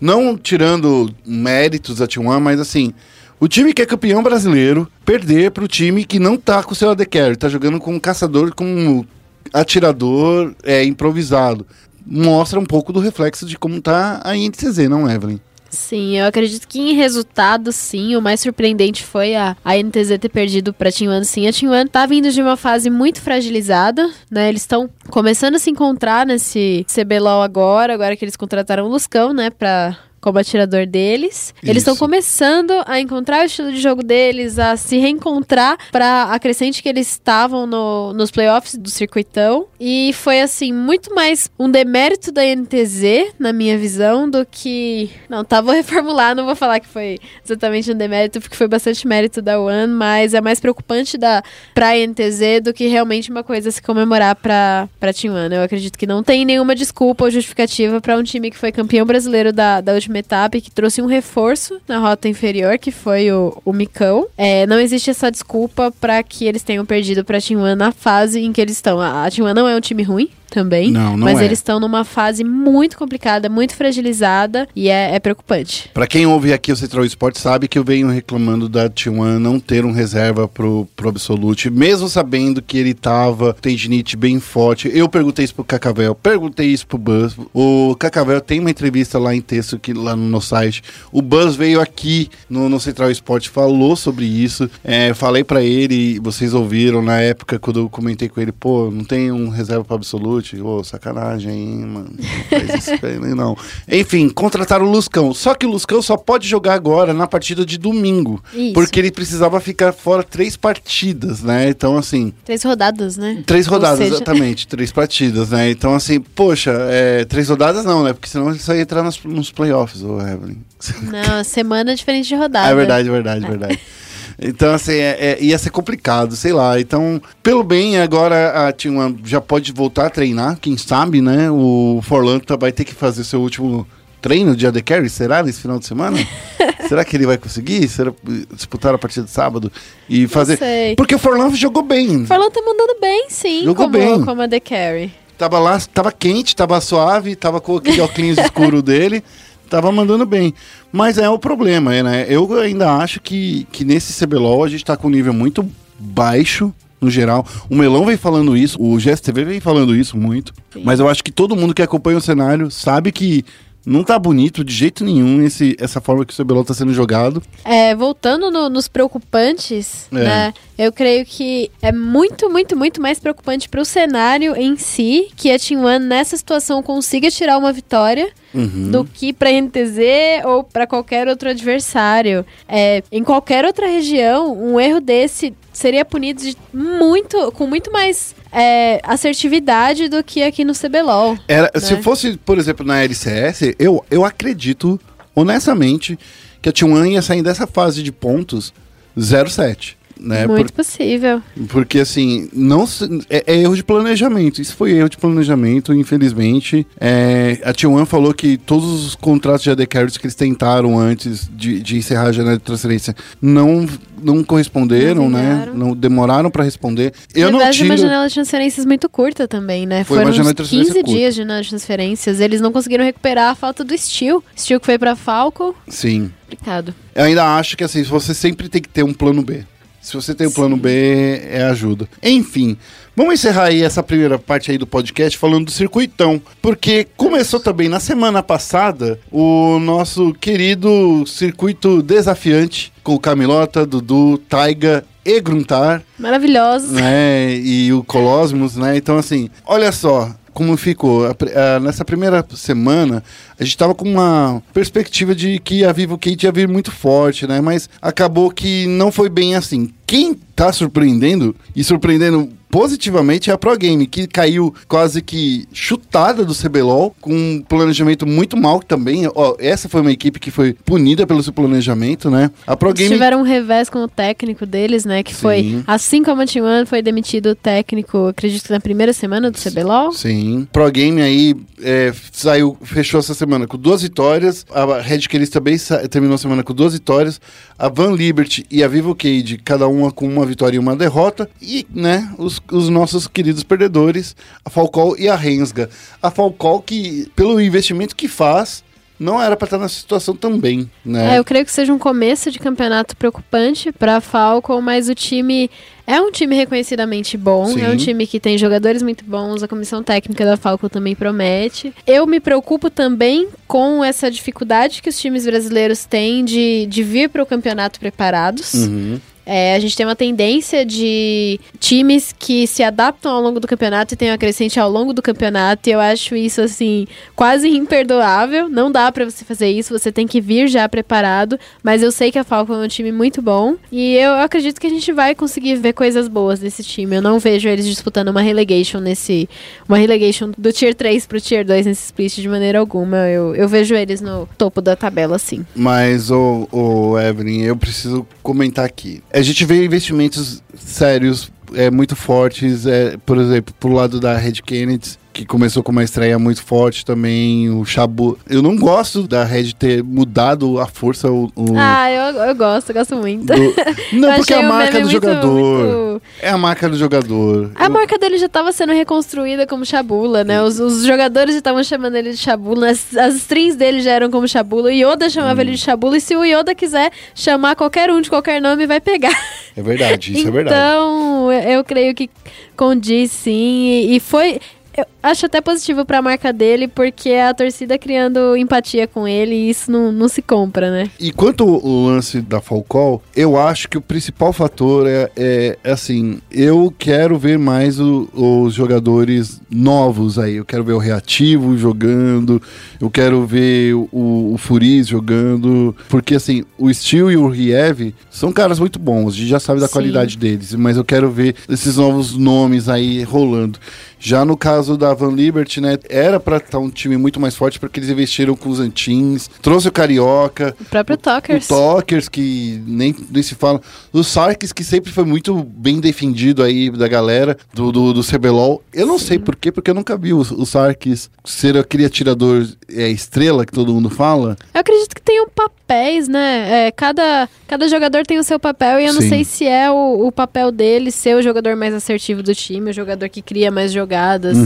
Não 0.00 0.38
tirando 0.38 1.14
méritos 1.26 1.98
da 1.98 2.06
T1, 2.06 2.40
mas 2.40 2.58
assim, 2.58 2.94
o 3.38 3.46
time 3.46 3.74
que 3.74 3.82
é 3.82 3.86
campeão 3.86 4.22
brasileiro 4.22 4.90
perder 5.04 5.50
pro 5.50 5.68
time 5.68 6.02
que 6.06 6.18
não 6.18 6.38
tá 6.38 6.62
com 6.62 6.72
o 6.72 6.74
seu 6.74 6.88
AD 6.88 7.04
Carry, 7.04 7.36
tá 7.36 7.50
jogando 7.50 7.78
com 7.78 7.94
um 7.94 8.00
caçador, 8.00 8.54
com 8.54 8.64
um 8.64 9.04
atirador 9.52 10.54
é, 10.62 10.82
improvisado. 10.84 11.66
Mostra 12.06 12.58
um 12.58 12.64
pouco 12.64 12.94
do 12.94 13.00
reflexo 13.00 13.44
de 13.44 13.58
como 13.58 13.78
tá 13.82 14.22
a 14.24 14.34
INTZ, 14.34 14.88
não, 14.88 15.10
Evelyn? 15.10 15.38
Sim, 15.76 16.18
eu 16.18 16.26
acredito 16.26 16.66
que 16.66 16.80
em 16.80 16.94
resultado, 16.94 17.70
sim, 17.70 18.16
o 18.16 18.22
mais 18.22 18.40
surpreendente 18.40 19.04
foi 19.04 19.34
a, 19.36 19.54
a 19.62 19.76
NTZ 19.76 20.18
ter 20.18 20.30
perdido 20.30 20.72
pra 20.72 20.88
One, 20.88 21.24
sim. 21.24 21.46
A 21.46 21.70
One 21.70 21.88
tá 21.88 22.06
vindo 22.06 22.30
de 22.30 22.40
uma 22.40 22.56
fase 22.56 22.88
muito 22.88 23.20
fragilizada, 23.20 24.10
né? 24.30 24.48
Eles 24.48 24.62
estão 24.62 24.88
começando 25.10 25.56
a 25.56 25.58
se 25.58 25.70
encontrar 25.70 26.26
nesse 26.26 26.84
CBLOL 26.88 27.42
agora, 27.42 27.92
agora 27.92 28.16
que 28.16 28.24
eles 28.24 28.36
contrataram 28.36 28.86
o 28.86 28.88
Luscão, 28.88 29.34
né, 29.34 29.50
pra 29.50 29.96
como 30.26 30.40
atirador 30.40 30.86
deles. 30.86 31.54
Eles 31.62 31.78
estão 31.78 31.94
Isso. 31.94 32.02
começando 32.02 32.72
a 32.84 32.98
encontrar 32.98 33.42
o 33.42 33.44
estilo 33.44 33.70
de 33.70 33.80
jogo 33.80 34.02
deles, 34.02 34.58
a 34.58 34.76
se 34.76 34.98
reencontrar 34.98 35.78
para 35.92 36.24
a 36.24 36.38
crescente 36.40 36.82
que 36.82 36.88
eles 36.88 37.08
estavam 37.08 37.64
no- 37.64 38.12
nos 38.12 38.32
playoffs 38.32 38.74
do 38.74 38.90
circuitão. 38.90 39.66
E 39.78 40.10
foi 40.14 40.40
assim, 40.40 40.72
muito 40.72 41.14
mais 41.14 41.48
um 41.56 41.70
demérito 41.70 42.32
da 42.32 42.42
NTZ, 42.44 43.34
na 43.38 43.52
minha 43.52 43.78
visão, 43.78 44.28
do 44.28 44.44
que. 44.44 45.10
Não, 45.28 45.44
tá, 45.44 45.60
vou 45.60 45.72
reformular, 45.72 46.34
não 46.34 46.44
vou 46.44 46.56
falar 46.56 46.80
que 46.80 46.88
foi 46.88 47.20
exatamente 47.44 47.92
um 47.92 47.96
demérito, 47.96 48.40
porque 48.40 48.56
foi 48.56 48.66
bastante 48.66 49.06
mérito 49.06 49.40
da 49.40 49.60
One, 49.60 49.92
mas 49.92 50.34
é 50.34 50.40
mais 50.40 50.58
preocupante 50.58 51.16
da, 51.16 51.40
pra 51.72 51.96
NTZ 51.96 52.62
do 52.64 52.74
que 52.74 52.88
realmente 52.88 53.30
uma 53.30 53.44
coisa 53.44 53.68
a 53.68 53.72
se 53.72 53.80
comemorar 53.80 54.34
pra, 54.34 54.88
pra 54.98 55.12
Team 55.12 55.36
One. 55.36 55.54
Eu 55.54 55.62
acredito 55.62 55.96
que 55.96 56.04
não 56.04 56.20
tem 56.24 56.44
nenhuma 56.44 56.74
desculpa 56.74 57.22
ou 57.26 57.30
justificativa 57.30 58.00
pra 58.00 58.16
um 58.16 58.24
time 58.24 58.50
que 58.50 58.56
foi 58.58 58.72
campeão 58.72 59.06
brasileiro 59.06 59.52
da, 59.52 59.80
da 59.80 59.92
última 59.92 60.15
etapa 60.18 60.56
e 60.56 60.60
que 60.60 60.70
trouxe 60.70 61.00
um 61.02 61.06
reforço 61.06 61.80
na 61.86 61.98
rota 61.98 62.28
inferior, 62.28 62.78
que 62.78 62.90
foi 62.90 63.30
o, 63.30 63.60
o 63.64 63.72
Micão. 63.72 64.26
É, 64.36 64.66
não 64.66 64.80
existe 64.80 65.10
essa 65.10 65.30
desculpa 65.30 65.92
pra 66.00 66.22
que 66.22 66.44
eles 66.44 66.62
tenham 66.62 66.84
perdido 66.84 67.24
pra 67.24 67.40
Team 67.40 67.62
One 67.62 67.74
na 67.74 67.92
fase 67.92 68.40
em 68.40 68.52
que 68.52 68.60
eles 68.60 68.76
estão. 68.76 69.00
A, 69.00 69.26
a 69.26 69.30
Team 69.30 69.46
One 69.46 69.54
não 69.54 69.68
é 69.68 69.76
um 69.76 69.80
time 69.80 70.02
ruim. 70.02 70.30
Também, 70.50 70.90
Não, 70.90 71.16
não 71.16 71.24
mas 71.24 71.40
é. 71.40 71.44
eles 71.44 71.58
estão 71.58 71.80
numa 71.80 72.04
fase 72.04 72.44
muito 72.44 72.96
complicada, 72.96 73.48
muito 73.48 73.74
fragilizada 73.74 74.68
e 74.74 74.88
é, 74.88 75.14
é 75.14 75.20
preocupante. 75.20 75.90
Pra 75.92 76.06
quem 76.06 76.26
ouve 76.26 76.52
aqui 76.52 76.72
o 76.72 76.76
Central 76.76 77.04
Esporte 77.04 77.38
sabe 77.38 77.68
que 77.68 77.78
eu 77.78 77.84
venho 77.84 78.08
reclamando 78.08 78.68
da 78.68 78.88
T1 78.88 79.38
não 79.38 79.58
ter 79.58 79.84
um 79.84 79.92
reserva 79.92 80.48
pro, 80.48 80.88
pro 80.94 81.08
Absolute, 81.08 81.70
mesmo 81.70 82.08
sabendo 82.08 82.62
que 82.62 82.78
ele 82.78 82.94
tava 82.94 83.54
tendinite 83.60 84.16
bem 84.16 84.40
forte. 84.40 84.90
Eu 84.92 85.08
perguntei 85.08 85.44
isso 85.44 85.54
pro 85.54 85.64
Cacavel, 85.64 86.14
perguntei 86.14 86.68
isso 86.68 86.86
pro 86.86 86.98
Buzz. 86.98 87.36
O 87.52 87.94
Cacavel 87.98 88.40
tem 88.40 88.60
uma 88.60 88.70
entrevista 88.70 89.18
lá 89.18 89.34
em 89.34 89.40
texto 89.40 89.78
que, 89.78 89.92
lá 89.92 90.14
no 90.14 90.28
nosso 90.28 90.48
site. 90.48 90.82
O 91.10 91.20
Buzz 91.20 91.56
veio 91.56 91.80
aqui 91.80 92.28
no, 92.48 92.68
no 92.68 92.78
Central 92.78 93.10
Esporte, 93.10 93.50
falou 93.50 93.96
sobre 93.96 94.24
isso. 94.24 94.70
É, 94.84 95.12
falei 95.12 95.42
pra 95.42 95.62
ele, 95.62 96.20
vocês 96.20 96.54
ouviram 96.54 97.02
na 97.02 97.20
época 97.20 97.58
quando 97.58 97.80
eu 97.80 97.88
comentei 97.88 98.28
com 98.28 98.40
ele, 98.40 98.52
pô, 98.52 98.90
não 98.90 99.04
tem 99.04 99.32
um 99.32 99.48
reserva 99.48 99.84
pro 99.84 99.96
Absolute? 99.96 100.35
Ô, 100.62 100.82
sacanagem, 100.84 101.50
hein, 101.52 101.86
mano. 101.86 102.10
Não 102.16 102.60
faz 102.60 102.88
isso 102.88 103.36
não. 103.36 103.56
Enfim, 103.90 104.28
contrataram 104.28 104.86
o 104.86 104.90
Luscão. 104.90 105.32
Só 105.34 105.54
que 105.54 105.66
o 105.66 105.70
Luscão 105.70 106.00
só 106.02 106.16
pode 106.16 106.48
jogar 106.48 106.74
agora 106.74 107.12
na 107.12 107.26
partida 107.26 107.64
de 107.64 107.78
domingo. 107.78 108.42
Isso. 108.54 108.72
Porque 108.72 108.98
ele 109.00 109.10
precisava 109.10 109.60
ficar 109.60 109.92
fora 109.92 110.22
três 110.22 110.56
partidas, 110.56 111.42
né? 111.42 111.68
Então, 111.68 111.96
assim, 111.96 112.32
Três 112.44 112.62
rodadas, 112.62 113.16
né? 113.16 113.42
três 113.46 113.66
rodadas, 113.66 113.98
seja- 113.98 114.14
exatamente. 114.16 114.66
Três 114.76 114.92
partidas, 114.92 115.50
né? 115.50 115.70
Então, 115.70 115.94
assim, 115.94 116.20
poxa, 116.20 116.72
é, 116.90 117.24
três 117.24 117.48
rodadas 117.48 117.84
não, 117.84 118.02
né? 118.02 118.12
Porque 118.12 118.28
senão 118.28 118.50
ele 118.50 118.58
só 118.58 118.74
ia 118.74 118.82
entrar 118.82 119.02
nos, 119.02 119.22
nos 119.24 119.50
playoffs, 119.50 120.02
ô 120.02 120.20
Evelyn. 120.20 120.56
Não, 121.02 121.42
semana 121.44 121.92
é 121.92 121.94
diferente 121.94 122.28
de 122.28 122.34
rodada. 122.34 122.68
É 122.70 122.74
verdade, 122.74 123.08
verdade, 123.08 123.46
verdade. 123.46 123.78
Então, 124.38 124.74
assim, 124.74 124.92
é- 124.92 125.16
é- 125.18 125.42
ia 125.42 125.58
ser 125.58 125.70
complicado, 125.70 126.36
sei 126.36 126.52
lá. 126.52 126.78
Então, 126.78 127.20
pelo 127.42 127.62
bem, 127.64 127.98
agora 127.98 128.68
a 128.68 128.72
T1 128.72 129.18
já 129.24 129.40
pode 129.40 129.72
voltar 129.72 130.06
a 130.06 130.10
treinar, 130.10 130.58
quem 130.60 130.76
sabe, 130.76 131.20
né? 131.22 131.50
O 131.50 132.00
Forlan 132.02 132.40
vai 132.58 132.70
ter 132.72 132.84
que 132.84 132.94
fazer 132.94 133.24
seu 133.24 133.40
último 133.40 133.86
treino 134.20 134.54
de 134.56 134.66
AD 134.66 134.82
Carry, 134.82 135.08
será, 135.08 135.42
nesse 135.42 135.60
final 135.60 135.78
de 135.78 135.86
semana? 135.86 136.18
será 136.88 137.04
que 137.04 137.16
ele 137.16 137.26
vai 137.26 137.38
conseguir? 137.38 137.86
Será 137.88 138.12
disputar 138.52 138.94
a 138.94 138.98
partida 138.98 139.24
de 139.24 139.30
sábado 139.30 139.70
e 140.08 140.26
fazer... 140.26 140.58
sei. 140.58 140.94
Porque 140.96 141.14
o 141.14 141.18
Forlan 141.18 141.54
jogou 141.54 141.82
bem. 141.82 142.22
O 142.24 142.26
Forlan 142.26 142.50
tá 142.50 142.60
mandando 142.60 142.96
bem, 143.00 143.26
sim, 143.30 143.64
Jogou 143.64 143.86
como, 143.86 143.98
bem. 143.98 144.24
como 144.24 144.42
a 144.42 144.48
The 144.48 144.60
Carry. 144.60 145.12
Tava 145.38 145.58
lá, 145.58 145.78
tava 145.92 146.10
quente, 146.10 146.56
tava 146.56 146.80
suave, 146.80 147.36
tava 147.36 147.60
com 147.60 147.76
aquele 147.76 148.00
óculos 148.00 148.36
escuro 148.38 148.82
dele, 148.82 149.22
tava 149.68 149.90
mandando 149.92 150.24
bem. 150.26 150.54
Mas 150.92 151.18
é 151.18 151.28
o 151.28 151.38
problema, 151.38 152.02
né? 152.02 152.26
Eu 152.28 152.52
ainda 152.58 152.94
acho 152.94 153.20
que, 153.20 153.66
que 153.72 153.84
nesse 153.84 154.24
CBLOL 154.24 154.64
a 154.64 154.68
gente 154.68 154.84
tá 154.84 154.96
com 154.96 155.08
um 155.08 155.10
nível 155.10 155.32
muito 155.32 155.68
baixo, 155.98 156.72
no 157.00 157.10
geral. 157.10 157.46
O 157.70 157.76
Melão 157.76 158.06
vem 158.06 158.16
falando 158.16 158.56
isso, 158.56 158.80
o 158.80 158.96
GSTV 158.96 159.44
vem 159.44 159.60
falando 159.60 159.94
isso 159.94 160.16
muito. 160.16 160.52
Sim. 160.72 160.82
Mas 160.84 161.00
eu 161.00 161.08
acho 161.08 161.22
que 161.22 161.30
todo 161.30 161.56
mundo 161.56 161.74
que 161.74 161.82
acompanha 161.82 162.18
o 162.18 162.22
cenário 162.22 162.70
sabe 162.70 163.12
que 163.12 163.44
não 163.86 164.02
tá 164.02 164.18
bonito 164.18 164.64
de 164.64 164.74
jeito 164.74 165.04
nenhum 165.04 165.40
esse, 165.42 165.76
essa 165.78 166.00
forma 166.00 166.26
que 166.26 166.32
o 166.34 166.36
CBLOL 166.36 166.64
tá 166.64 166.74
sendo 166.74 166.92
jogado. 166.92 167.40
É, 167.64 167.94
voltando 167.94 168.50
no- 168.50 168.68
nos 168.68 168.88
preocupantes, 168.88 170.08
É. 170.12 170.16
né? 170.16 170.54
Eu 170.76 170.92
creio 170.92 171.24
que 171.24 171.70
é 171.80 171.90
muito, 171.92 172.50
muito, 172.50 172.76
muito 172.76 173.00
mais 173.00 173.18
preocupante 173.18 173.68
pro 173.68 173.84
cenário 173.84 174.54
em 174.56 174.76
si 174.76 175.28
que 175.36 175.50
a 175.50 175.58
Team 175.58 175.84
One 175.84 176.04
nessa 176.04 176.36
situação 176.36 176.82
consiga 176.82 177.30
tirar 177.30 177.56
uma 177.58 177.72
vitória 177.72 178.28
Uhum. 178.52 178.90
do 178.90 179.04
que 179.04 179.32
pra 179.32 179.50
NTZ 179.50 179.98
ou 180.44 180.64
pra 180.64 180.86
qualquer 180.86 181.28
outro 181.28 181.48
adversário. 181.48 182.44
É, 182.68 183.02
em 183.12 183.22
qualquer 183.22 183.64
outra 183.64 183.86
região, 183.86 184.52
um 184.52 184.78
erro 184.80 185.00
desse 185.00 185.54
seria 185.72 186.04
punido 186.04 186.42
de 186.42 186.56
muito, 186.72 187.52
com 187.52 187.66
muito 187.66 187.92
mais 187.92 188.34
é, 188.52 189.00
assertividade 189.02 190.08
do 190.08 190.22
que 190.22 190.42
aqui 190.42 190.64
no 190.64 190.72
CBLOL. 190.72 191.38
Era, 191.48 191.70
Se 191.78 191.94
né? 191.94 192.02
fosse, 192.02 192.36
por 192.38 192.58
exemplo, 192.58 192.86
na 192.86 193.02
LCS, 193.02 193.74
eu, 193.78 194.04
eu 194.10 194.24
acredito, 194.24 195.00
honestamente, 195.34 196.18
que 196.62 196.68
a 196.68 196.72
T1 196.72 197.12
ia 197.12 197.22
sair 197.22 197.42
dessa 197.42 197.66
fase 197.66 198.02
de 198.02 198.12
pontos 198.12 198.72
0-7. 199.16 199.94
Né? 200.18 200.46
muito 200.46 200.72
possível. 200.72 201.42
Por- 201.68 201.86
porque, 201.86 201.98
assim, 202.00 202.48
não 202.52 202.84
é, 203.30 203.44
é 203.46 203.60
erro 203.60 203.76
de 203.76 203.84
planejamento. 203.84 204.60
Isso 204.60 204.74
foi 204.74 204.92
erro 204.92 205.08
de 205.08 205.16
planejamento, 205.16 205.92
infelizmente. 205.94 206.86
É, 207.00 207.58
a 207.62 207.72
T1 207.72 208.06
falou 208.06 208.32
que 208.34 208.56
todos 208.56 209.04
os 209.06 209.14
contratos 209.14 209.62
de 209.62 209.70
AD 209.70 209.86
Carries 209.86 210.16
que 210.16 210.26
eles 210.26 210.34
tentaram 210.34 210.98
antes 210.98 211.48
de, 211.54 211.80
de 211.80 211.96
encerrar 211.98 212.24
a 212.28 212.32
janela 212.32 212.56
de 212.56 212.62
transferência 212.62 213.14
não, 213.40 213.86
não 214.22 214.42
corresponderam, 214.42 215.28
Não 215.28 215.38
né? 215.38 215.68
Não 215.74 215.94
demoraram 215.94 216.50
para 216.50 216.64
responder. 216.64 217.12
Eu 217.34 217.46
Na 217.46 217.52
não 217.52 217.58
verdade, 217.58 217.76
tiro... 217.78 217.90
uma 217.90 217.96
janela 217.96 218.26
de 218.28 218.34
transferências 218.34 218.86
muito 218.86 219.08
curta 219.08 219.46
também, 219.46 219.86
né? 219.86 220.02
Foi 220.04 220.18
uma 220.18 220.32
Foram 220.32 220.44
transferência 220.44 220.78
15 220.78 220.92
curta. 220.94 221.10
dias 221.10 221.34
de 221.34 221.40
janela 221.42 221.62
de 221.62 221.68
transferências. 221.68 222.40
Eles 222.40 222.60
não 222.60 222.72
conseguiram 222.72 223.04
recuperar 223.04 223.50
a 223.50 223.54
falta 223.54 223.84
do 223.84 223.96
Steel. 223.96 224.42
Steel 224.56 224.80
que 224.80 224.86
foi 224.86 224.98
pra 224.98 225.14
Falco, 225.14 225.76
Sim. 225.88 226.32
complicado. 226.42 226.94
Eu 227.14 227.24
ainda 227.24 227.44
acho 227.56 227.76
que 227.76 227.84
assim, 227.84 228.02
você 228.02 228.34
sempre 228.34 228.68
tem 228.68 228.80
que 228.82 228.88
ter 228.88 229.02
um 229.02 229.12
plano 229.12 229.42
B. 229.42 229.64
Se 230.06 230.14
você 230.14 230.36
tem 230.36 230.46
um 230.46 230.52
plano 230.52 230.76
B, 230.76 231.42
é 231.50 231.64
ajuda. 231.64 232.08
Enfim, 232.22 232.76
vamos 233.16 233.34
encerrar 233.34 233.64
aí 233.64 233.82
essa 233.82 234.04
primeira 234.04 234.38
parte 234.38 234.70
aí 234.70 234.78
do 234.78 234.86
podcast 234.86 235.36
falando 235.36 235.64
do 235.64 235.72
circuitão. 235.72 236.40
Porque 236.62 237.08
começou 237.16 237.58
também 237.58 237.88
na 237.88 237.98
semana 237.98 238.40
passada 238.40 239.18
o 239.32 239.80
nosso 239.80 240.32
querido 240.34 241.26
circuito 241.26 242.04
desafiante 242.04 242.92
com 243.02 243.16
o 243.16 243.18
Camilota, 243.18 243.84
Dudu, 243.84 244.38
Taiga 244.48 245.04
e 245.24 245.40
Gruntar 245.40 246.04
Maravilhoso. 246.16 246.92
né? 246.92 247.56
E 247.56 247.92
o 247.92 248.04
Colosmos, 248.04 248.76
né? 248.76 248.96
Então, 248.96 249.18
assim, 249.18 249.50
olha 249.66 249.90
só 249.90 250.32
como 250.56 250.74
ficou. 250.76 251.26
A 251.26 251.30
a- 251.30 251.80
nessa 251.80 252.02
primeira 252.04 252.44
semana, 252.56 253.22
a 253.60 253.62
gente 253.62 253.76
tava 253.76 253.94
com 253.94 254.08
uma 254.10 254.62
perspectiva 254.72 255.34
de 255.34 255.58
que 255.58 255.84
a 255.84 255.92
Vivo 255.92 256.16
Kate 256.16 256.46
ia 256.46 256.50
vir 256.52 256.66
muito 256.66 256.90
forte, 256.90 257.46
né? 257.46 257.60
Mas 257.60 257.90
acabou 258.00 258.50
que 258.50 258.86
não 258.86 259.12
foi 259.12 259.28
bem 259.28 259.54
assim. 259.54 259.90
Quem 260.06 260.34
tá 260.54 260.72
surpreendendo, 260.72 261.54
e 261.74 261.84
surpreendendo 261.84 262.48
positivamente, 262.76 263.50
é 263.50 263.54
a 263.54 263.56
Pro 263.56 263.74
Game, 263.74 264.06
que 264.06 264.26
caiu 264.26 264.74
quase 264.86 265.22
que 265.22 265.66
chutada 265.72 266.44
do 266.44 266.54
CBLOL, 266.54 267.16
com 267.22 267.32
um 267.32 267.64
planejamento 267.66 268.26
muito 268.26 268.54
mal 268.54 268.80
também. 268.82 269.26
Ó, 269.34 269.56
essa 269.58 269.88
foi 269.88 270.02
uma 270.02 270.12
equipe 270.12 270.38
que 270.38 270.50
foi 270.50 270.74
punida 270.74 271.26
pelo 271.26 271.42
seu 271.42 271.54
planejamento, 271.54 272.28
né? 272.30 272.50
A 272.66 272.76
Pro 272.76 272.90
Eles 272.90 272.98
Game... 272.98 273.14
tiveram 273.14 273.40
um 273.40 273.44
revés 273.44 273.88
com 273.88 274.00
o 274.00 274.06
técnico 274.06 274.66
deles, 274.66 275.06
né? 275.06 275.22
Que 275.22 275.34
foi, 275.34 275.62
Sim. 275.62 275.84
assim 275.86 276.22
como 276.22 276.42
a 276.42 276.44
T1 276.44 276.84
foi 276.84 277.00
demitido 277.00 277.52
o 277.52 277.54
técnico, 277.54 278.26
acredito 278.26 278.66
que 278.66 278.72
na 278.72 278.80
primeira 278.80 279.14
semana 279.14 279.50
do 279.50 279.58
CBLOL. 279.58 280.12
Sim. 280.12 280.68
Pro 280.70 280.90
Game 280.90 281.22
aí 281.22 281.56
é, 281.82 282.12
saiu, 282.30 282.76
fechou 282.82 283.20
essa 283.20 283.32
semana 283.32 283.66
com 283.66 283.78
duas 283.78 284.02
vitórias. 284.02 284.66
A 284.70 285.00
Red 285.00 285.20
Canids 285.20 285.48
também 285.48 285.78
terminou 286.10 286.34
a 286.34 286.38
semana 286.38 286.62
com 286.62 286.74
duas 286.74 286.92
vitórias. 286.92 287.40
A 287.78 287.88
Van 287.88 288.12
Liberty 288.12 288.66
e 288.70 288.82
a 288.82 288.88
Vivo 288.88 289.14
Cade, 289.14 289.56
cada 289.64 289.88
uma 289.88 290.12
com 290.12 290.28
uma 290.28 290.44
vitória 290.44 290.76
e 290.76 290.78
uma 290.78 290.94
derrota. 290.94 291.48
E, 291.62 291.86
né, 291.90 292.30
os, 292.36 292.60
os 292.70 292.88
nossos 292.88 293.26
queridos 293.26 293.62
perdedores, 293.62 294.36
a 294.64 294.70
Falcol 294.70 295.16
e 295.18 295.28
a 295.28 295.36
Rensga. 295.36 295.88
A 296.22 296.30
Falcol 296.30 296.80
que, 296.80 297.30
pelo 297.34 297.60
investimento 297.60 298.16
que 298.16 298.28
faz, 298.28 298.84
não 299.18 299.40
era 299.40 299.56
pra 299.56 299.64
estar 299.64 299.78
nessa 299.78 299.94
situação 299.94 300.36
também, 300.36 300.90
né? 301.04 301.34
É, 301.34 301.38
eu 301.38 301.44
creio 301.44 301.64
que 301.64 301.72
seja 301.72 301.92
um 301.92 301.98
começo 301.98 302.50
de 302.50 302.58
campeonato 302.58 303.16
preocupante 303.16 303.90
pra 303.90 304.20
Falcon, 304.20 304.80
mas 304.80 305.08
o 305.08 305.14
time 305.14 305.70
é 306.06 306.20
um 306.20 306.30
time 306.30 306.54
reconhecidamente 306.54 307.36
bom, 307.36 307.66
Sim. 307.66 307.80
é 307.80 307.88
um 307.88 307.96
time 307.96 308.26
que 308.26 308.38
tem 308.38 308.58
jogadores 308.58 309.02
muito 309.02 309.24
bons, 309.24 309.62
a 309.62 309.68
comissão 309.68 310.02
técnica 310.02 310.44
da 310.44 310.56
Falcon 310.56 310.88
também 310.88 311.14
promete. 311.14 311.94
Eu 312.06 312.26
me 312.26 312.40
preocupo 312.40 312.90
também 312.90 313.48
com 313.66 314.04
essa 314.04 314.30
dificuldade 314.30 315.00
que 315.00 315.08
os 315.08 315.18
times 315.18 315.46
brasileiros 315.46 316.04
têm 316.04 316.44
de, 316.44 316.86
de 316.86 317.02
vir 317.02 317.30
para 317.30 317.42
o 317.42 317.46
campeonato 317.46 317.98
preparados. 317.98 318.74
Uhum. 318.74 319.18
É, 319.46 319.76
a 319.76 319.78
gente 319.78 319.96
tem 319.96 320.04
uma 320.04 320.16
tendência 320.16 320.84
de 320.84 321.60
times 321.78 322.34
que 322.36 322.66
se 322.66 322.82
adaptam 322.82 323.30
ao 323.30 323.40
longo 323.40 323.60
do 323.60 323.68
campeonato 323.68 324.12
e 324.12 324.16
tem 324.16 324.28
uma 324.30 324.36
crescente 324.36 324.80
ao 324.80 324.90
longo 324.90 325.12
do 325.12 325.22
campeonato. 325.22 325.88
E 325.88 325.92
eu 325.92 326.00
acho 326.00 326.34
isso, 326.34 326.60
assim, 326.60 327.06
quase 327.36 327.68
imperdoável. 327.68 328.68
Não 328.68 328.90
dá 328.90 329.10
pra 329.12 329.24
você 329.24 329.44
fazer 329.44 329.70
isso, 329.70 329.96
você 329.96 330.10
tem 330.10 330.26
que 330.26 330.40
vir 330.40 330.66
já 330.66 330.88
preparado. 330.88 331.58
Mas 331.80 332.02
eu 332.02 332.10
sei 332.10 332.32
que 332.32 332.38
a 332.38 332.44
Falcon 332.44 332.74
é 332.74 332.84
um 332.84 332.88
time 332.88 333.12
muito 333.12 333.40
bom. 333.40 333.76
E 333.92 334.16
eu 334.16 334.34
acredito 334.34 334.80
que 334.80 334.86
a 334.88 334.90
gente 334.90 335.12
vai 335.12 335.32
conseguir 335.32 335.76
ver 335.76 335.92
coisas 335.92 336.26
boas 336.26 336.58
desse 336.58 336.82
time. 336.82 337.14
Eu 337.14 337.22
não 337.22 337.38
vejo 337.38 337.68
eles 337.68 337.86
disputando 337.86 338.28
uma 338.28 338.42
relegation 338.42 338.98
nesse. 338.98 339.48
Uma 339.88 339.98
relegation 339.98 340.50
do 340.58 340.72
Tier 340.72 340.94
3 340.94 341.24
pro 341.26 341.40
Tier 341.40 341.64
2 341.64 341.86
nesse 341.86 342.06
split 342.06 342.34
de 342.34 342.48
maneira 342.48 342.80
alguma. 342.80 343.28
Eu, 343.28 343.54
eu 343.54 343.68
vejo 343.68 343.94
eles 343.94 344.20
no 344.20 344.48
topo 344.58 344.80
da 344.80 344.96
tabela, 344.96 345.38
sim. 345.38 345.64
Mas, 345.74 346.32
o, 346.32 346.68
o 346.72 347.18
Evelyn, 347.18 347.62
eu 347.62 347.76
preciso 347.76 348.26
comentar 348.42 348.84
aqui. 348.84 349.22
A 349.36 349.42
gente 349.42 349.66
vê 349.66 349.84
investimentos 349.84 350.62
sérios, 350.74 351.52
é, 351.74 351.90
muito 351.90 352.16
fortes, 352.16 352.86
é, 352.86 353.18
por 353.18 353.36
exemplo, 353.36 353.74
pro 353.78 353.90
lado 353.90 354.18
da 354.18 354.34
Red 354.34 354.62
Kennedy, 354.64 355.18
que 355.36 355.44
começou 355.44 355.82
com 355.82 355.92
uma 355.92 356.02
estreia 356.02 356.38
muito 356.38 356.62
forte 356.62 357.04
também, 357.04 357.68
o 357.68 357.84
Shabu. 357.84 358.38
Eu 358.48 358.62
não 358.62 358.74
gosto 358.74 359.28
da 359.28 359.44
Red 359.44 359.74
ter 359.74 360.02
mudado 360.02 360.80
a 360.80 360.86
força, 360.86 361.30
o... 361.30 361.52
o- 361.54 361.74
Ah, 361.76 362.10
eu, 362.10 362.34
eu 362.42 362.54
gosto, 362.54 362.88
eu 362.90 362.94
gosto 362.94 363.16
muito. 363.16 363.44
do- 363.44 363.74
Não, 364.18 364.34
porque 364.36 364.54
é 364.54 364.60
a 364.60 364.62
marca 364.62 364.98
do 365.00 365.10
jogador. 365.10 365.52
muito- 365.52 366.22
É 366.40 366.48
a 366.48 366.56
marca 366.56 366.88
do 366.88 366.96
jogador. 366.96 367.70
A 367.74 367.84
Eu- 367.84 367.90
marca 367.90 368.16
dele 368.18 368.38
já 368.38 368.46
estava 368.46 368.72
sendo 368.72 368.94
reconstruída 368.94 369.66
como 369.66 369.84
Chabula, 369.84 370.42
né? 370.42 370.62
Os, 370.62 370.80
os 370.80 371.04
jogadores 371.04 371.52
já 371.52 371.58
estavam 371.58 371.84
chamando 371.84 372.16
ele 372.16 372.30
de 372.30 372.38
Chabula, 372.38 372.88
as, 372.90 373.14
as 373.14 373.34
strings 373.34 373.76
dele 373.76 374.00
já 374.00 374.12
eram 374.12 374.30
como 374.30 374.48
Chabula, 374.48 374.88
o 374.88 374.90
Yoda 374.90 375.28
chamava 375.28 375.60
ele 375.60 375.72
de 375.72 375.78
Chabula, 375.78 376.16
e 376.16 376.20
se 376.20 376.34
o 376.34 376.44
Yoda 376.44 376.74
quiser 376.74 377.10
chamar 377.34 377.76
qualquer 377.76 378.10
um 378.10 378.22
de 378.22 378.30
qualquer 378.30 378.58
nome, 378.62 378.86
vai 378.86 379.00
pegar. 379.00 379.38
É 379.76 379.82
verdade, 379.82 380.32
isso 380.32 380.40
então, 380.48 380.50
é 380.50 380.52
verdade. 380.54 380.96
eu, 380.96 381.72
eu 381.72 381.84
creio 381.84 382.14
que 382.14 382.30
condiz 382.74 383.30
sim, 383.30 383.52
e, 383.52 384.16
e 384.16 384.20
foi... 384.20 384.58
Eu 384.96 385.04
acho 385.26 385.46
até 385.46 385.60
positivo 385.60 386.04
pra 386.04 386.22
marca 386.22 386.52
dele, 386.52 386.88
porque 386.88 387.30
é 387.30 387.48
a 387.48 387.54
torcida 387.54 387.98
criando 387.98 388.56
empatia 388.56 389.06
com 389.06 389.26
ele 389.26 389.54
e 389.54 389.70
isso 389.70 389.90
não, 389.90 390.10
não 390.12 390.28
se 390.28 390.40
compra, 390.42 390.90
né? 390.90 391.10
E 391.20 391.32
quanto 391.32 391.64
o 391.64 392.06
lance 392.06 392.40
da 392.40 392.60
Falcão, 392.60 393.20
eu 393.34 393.56
acho 393.58 393.88
que 393.88 393.98
o 393.98 394.00
principal 394.00 394.52
fator 394.52 395.06
é, 395.06 395.30
é, 395.36 395.78
é 395.84 395.92
assim, 395.92 396.38
eu 396.50 396.92
quero 396.98 397.38
ver 397.38 397.58
mais 397.58 397.98
o- 398.00 398.28
os 398.34 398.74
jogadores 398.74 399.60
novos 399.70 400.38
aí. 400.38 400.56
Eu 400.56 400.64
quero 400.64 400.84
ver 400.84 400.92
o 400.92 400.98
Reativo 400.98 401.76
jogando, 401.76 402.60
eu 403.00 403.10
quero 403.10 403.44
ver 403.46 403.94
o, 403.94 404.08
o 404.12 404.56
Furiz 404.58 405.06
jogando, 405.08 405.94
porque 406.08 406.34
assim, 406.34 406.64
o 406.78 406.92
Steel 406.92 407.30
e 407.30 407.36
o 407.36 407.48
Riev 407.48 408.14
são 408.30 408.52
caras 408.52 408.78
muito 408.78 408.98
bons, 408.98 409.34
a 409.34 409.36
gente 409.36 409.48
já 409.48 409.60
sabe 409.60 409.80
da 409.80 409.86
Sim. 409.86 409.92
qualidade 409.92 410.36
deles, 410.36 410.74
mas 410.74 410.96
eu 410.96 411.04
quero 411.04 411.30
ver 411.30 411.54
esses 411.68 411.96
novos 411.96 412.36
nomes 412.36 412.88
aí 412.88 413.22
rolando. 413.22 413.78
Já 414.18 414.44
no 414.44 414.56
caso 414.56 414.96
da 414.96 415.12
Van 415.16 415.32
Liberty, 415.32 415.80
né, 415.80 415.98
era 416.08 416.38
pra 416.38 416.58
estar 416.58 416.78
um 416.78 416.90
time 416.90 417.16
muito 417.16 417.40
mais 417.40 417.56
forte 417.56 417.80
porque 417.80 417.98
eles 417.98 418.10
investiram 418.10 418.54
com 418.54 418.68
os 418.68 418.78
Antins, 418.80 419.50
trouxe 419.60 419.88
o 419.88 419.92
Carioca, 419.92 420.74
O 420.80 420.84
próprio 420.84 421.16
Talkers. 421.16 421.64
o 421.66 421.68
Talkers, 421.68 422.28
que 422.28 422.80
nem, 422.86 423.14
nem 423.30 423.42
se 423.42 423.54
fala. 423.54 423.80
O 424.12 424.22
Sarkis, 424.22 424.72
que 424.72 424.84
sempre 424.84 425.10
foi 425.12 425.24
muito 425.24 425.62
bem 425.64 426.00
defendido 426.00 426.62
aí 426.62 426.90
da 426.90 427.08
galera 427.08 427.56
do, 427.74 427.90
do, 427.90 428.12
do 428.12 428.22
CBLOL. 428.22 428.82
Eu 428.92 429.06
não 429.06 429.18
sei 429.18 429.38
porquê, 429.38 429.72
porque 429.72 429.90
eu 429.90 429.94
nunca 429.94 430.16
vi 430.16 430.32
o, 430.32 430.38
o 430.40 430.66
Sarkis 430.66 431.30
ser 431.44 431.76
aquele 431.76 432.04
atirador 432.04 432.66
é, 432.88 433.08
estrela 433.08 433.64
que 433.66 433.72
todo 433.72 433.92
mundo 433.92 434.10
fala. 434.10 434.56
Eu 434.74 434.80
acredito 434.80 435.14
que 435.14 435.22
tenham 435.22 435.48
papéis, 435.48 436.28
né? 436.28 436.86
É, 436.86 436.90
cada, 436.90 437.48
cada 437.66 437.88
jogador 437.88 438.24
tem 438.26 438.38
o 438.38 438.42
seu 438.44 438.58
papel 438.58 439.00
e 439.00 439.06
eu 439.06 439.12
não 439.14 439.22
Sim. 439.22 439.28
sei 439.28 439.44
se 439.44 439.66
é 439.66 439.90
o, 439.90 440.26
o 440.26 440.32
papel 440.32 440.70
dele 440.70 441.10
ser 441.10 441.36
o 441.36 441.42
jogador 441.42 441.76
mais 441.76 441.94
assertivo 441.94 442.42
do 442.42 442.54
time, 442.54 442.90
o 442.90 442.94
jogador 442.94 443.28
que 443.28 443.40
cria 443.42 443.70
mais 443.70 443.92
jogadas. 443.92 444.56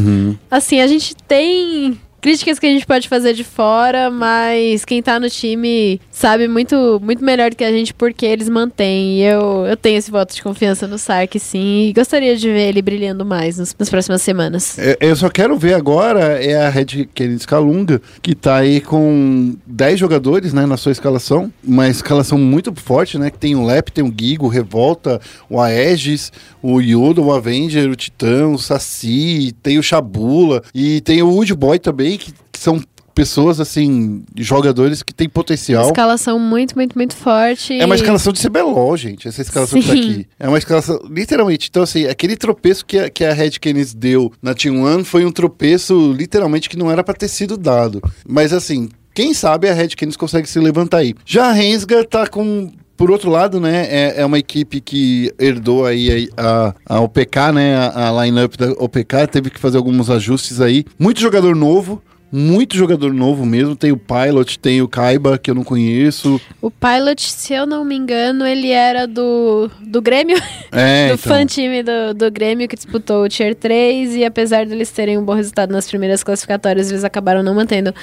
Assim, 0.51 0.81
a 0.81 0.87
gente 0.87 1.15
tem 1.15 1.99
críticas 2.21 2.59
que 2.59 2.67
a 2.67 2.71
gente 2.71 2.87
pode 2.87 3.09
fazer 3.09 3.33
de 3.35 3.45
fora, 3.45 4.11
mas 4.11 4.85
quem 4.85 5.03
tá 5.03 5.19
no 5.19 5.29
time 5.31 6.01
sabe 6.11 6.47
muito, 6.49 7.01
muito 7.03 7.25
melhor 7.25 7.51
do 7.51 7.57
que 7.57 7.65
a 7.65 7.73
gente 7.73 7.95
porque 7.95 8.27
eles 8.27 8.49
mantêm. 8.49 9.19
E 9.19 9.23
eu, 9.23 9.67
eu 9.67 9.77
tenho 9.77 9.99
esse 9.99 10.11
voto 10.11 10.35
de 10.35 10.43
confiança 10.43 10.87
no 10.87 10.99
Sark, 10.99 11.39
sim, 11.39 11.89
e 11.89 11.93
gostaria 11.93 12.37
de 12.37 12.49
ver 12.49 12.69
ele 12.69 12.83
brilhando 12.83 13.25
mais 13.25 13.59
nos- 13.59 13.75
nas 13.79 13.89
próximas 13.89 14.23
semanas. 14.23 14.79
É, 14.79 14.97
Eu 15.01 15.17
só 15.17 15.29
quero 15.29 15.57
ver 15.57 15.75
agora 15.75 16.21
é 16.43 16.67
a 16.67 16.69
Red 16.69 17.09
Kennedy 17.15 17.47
Calunga, 17.47 18.01
que 18.23 18.35
tá 18.35 18.57
aí 18.57 18.81
com 18.81 19.55
10 19.67 19.99
jogadores, 19.99 20.53
né, 20.53 20.67
na 20.67 20.77
sua 20.77 20.93
escalação. 20.93 21.53
Uma 21.65 21.89
escalação 21.89 22.37
muito 22.39 22.73
forte, 22.75 23.19
né, 23.19 23.31
que 23.31 23.39
tem 23.39 23.55
o 23.55 23.65
Lep, 23.65 23.91
tem 23.93 24.05
o 24.05 24.13
Gigo, 24.17 24.47
o 24.47 24.49
Revolta, 24.49 25.21
o 25.49 25.61
Aegis, 25.61 26.33
o 26.63 26.81
Yoda, 26.81 27.21
o 27.21 27.33
Avenger, 27.33 27.89
o 27.91 27.97
Titã, 27.97 28.47
o 28.49 28.59
Saci, 28.59 29.53
tem 29.63 29.79
o 29.79 29.83
Shabula 29.83 30.63
e 30.75 31.01
tem 31.01 31.23
o 31.23 31.31
Wood 31.31 31.55
Boy 31.55 31.79
que, 32.19 32.33
que 32.53 32.59
são 32.59 32.81
pessoas, 33.15 33.61
assim, 33.61 34.25
jogadores 34.37 35.03
que 35.03 35.13
têm 35.13 35.29
potencial. 35.29 35.87
Escalação 35.87 36.39
muito, 36.39 36.75
muito, 36.75 36.97
muito 36.97 37.15
forte. 37.15 37.79
É 37.79 37.85
uma 37.85 37.95
escalação 37.95 38.33
de 38.33 38.41
CBLOL, 38.41 38.97
gente, 38.97 39.29
essa 39.29 39.43
escalação 39.43 39.81
que 39.81 39.87
tá 39.87 39.93
Sim. 39.93 40.01
aqui. 40.01 40.27
É 40.39 40.49
uma 40.49 40.59
escalação, 40.59 41.01
literalmente. 41.11 41.69
Então, 41.69 41.83
assim, 41.83 42.07
aquele 42.07 42.37
tropeço 42.37 42.85
que 42.87 42.99
a, 42.99 43.11
que 43.11 43.25
a 43.25 43.35
Red 43.35 43.53
Kennedy 43.61 43.95
deu 43.95 44.33
na 44.41 44.55
Team 44.55 44.83
One 44.83 45.05
foi 45.05 45.25
um 45.25 45.33
tropeço, 45.33 46.13
literalmente, 46.13 46.69
que 46.69 46.79
não 46.79 46.91
era 46.91 47.05
pra 47.05 47.15
ter 47.15 47.29
sido 47.29 47.59
dado. 47.59 48.01
Mas, 48.27 48.53
assim, 48.53 48.89
quem 49.15 49.35
sabe 49.35 49.69
a 49.69 49.75
Red 49.75 49.89
Kennedy 49.89 50.17
consegue 50.17 50.49
se 50.49 50.59
levantar 50.59 50.99
aí. 50.99 51.15
Já 51.27 51.49
a 51.49 51.53
Rensga 51.53 52.05
tá 52.05 52.27
com... 52.27 52.71
Por 53.01 53.11
outro 53.11 53.31
lado, 53.31 53.59
né, 53.59 53.87
é, 53.89 54.21
é 54.21 54.27
uma 54.27 54.39
equipe 54.39 54.79
que 54.79 55.33
herdou 55.39 55.87
aí 55.87 56.29
a, 56.37 56.75
a, 56.85 57.01
OPK, 57.01 57.51
né, 57.55 57.75
a, 57.75 58.11
a 58.11 58.23
line-up 58.27 58.59
da 58.59 58.73
OPK, 58.73 59.27
teve 59.33 59.49
que 59.49 59.59
fazer 59.59 59.79
alguns 59.79 60.11
ajustes 60.11 60.61
aí. 60.61 60.85
Muito 60.99 61.19
jogador 61.19 61.57
novo, 61.57 62.03
muito 62.33 62.77
jogador 62.77 63.13
novo 63.13 63.45
mesmo. 63.45 63.75
Tem 63.75 63.91
o 63.91 63.97
Pilot, 63.97 64.59
tem 64.59 64.81
o 64.81 64.89
Kaiba, 64.89 65.39
que 65.39 65.51
eu 65.51 65.55
não 65.55 65.65
conheço. 65.65 66.41
O 66.61 66.71
Pilot, 66.71 67.21
se 67.23 67.53
eu 67.53 67.67
não 67.67 67.85
me 67.85 67.97
engano, 67.97 68.47
ele 68.47 68.71
era 68.71 69.07
do, 69.07 69.71
do 69.81 70.01
Grêmio, 70.01 70.37
É, 70.71 71.09
do 71.11 71.15
então. 71.15 71.19
fã 71.19 71.45
time 71.45 71.83
do, 71.83 72.15
do 72.15 72.31
Grêmio 72.31 72.69
que 72.69 72.77
disputou 72.77 73.25
o 73.25 73.29
Tier 73.29 73.55
3 73.55 74.17
e 74.17 74.25
apesar 74.25 74.65
deles 74.67 74.91
terem 74.91 75.19
um 75.19 75.25
bom 75.25 75.35
resultado 75.35 75.73
nas 75.73 75.89
primeiras 75.89 76.23
classificatórias, 76.23 76.91
eles 76.91 77.05
acabaram 77.05 77.43
não 77.43 77.55
mantendo 77.55 77.95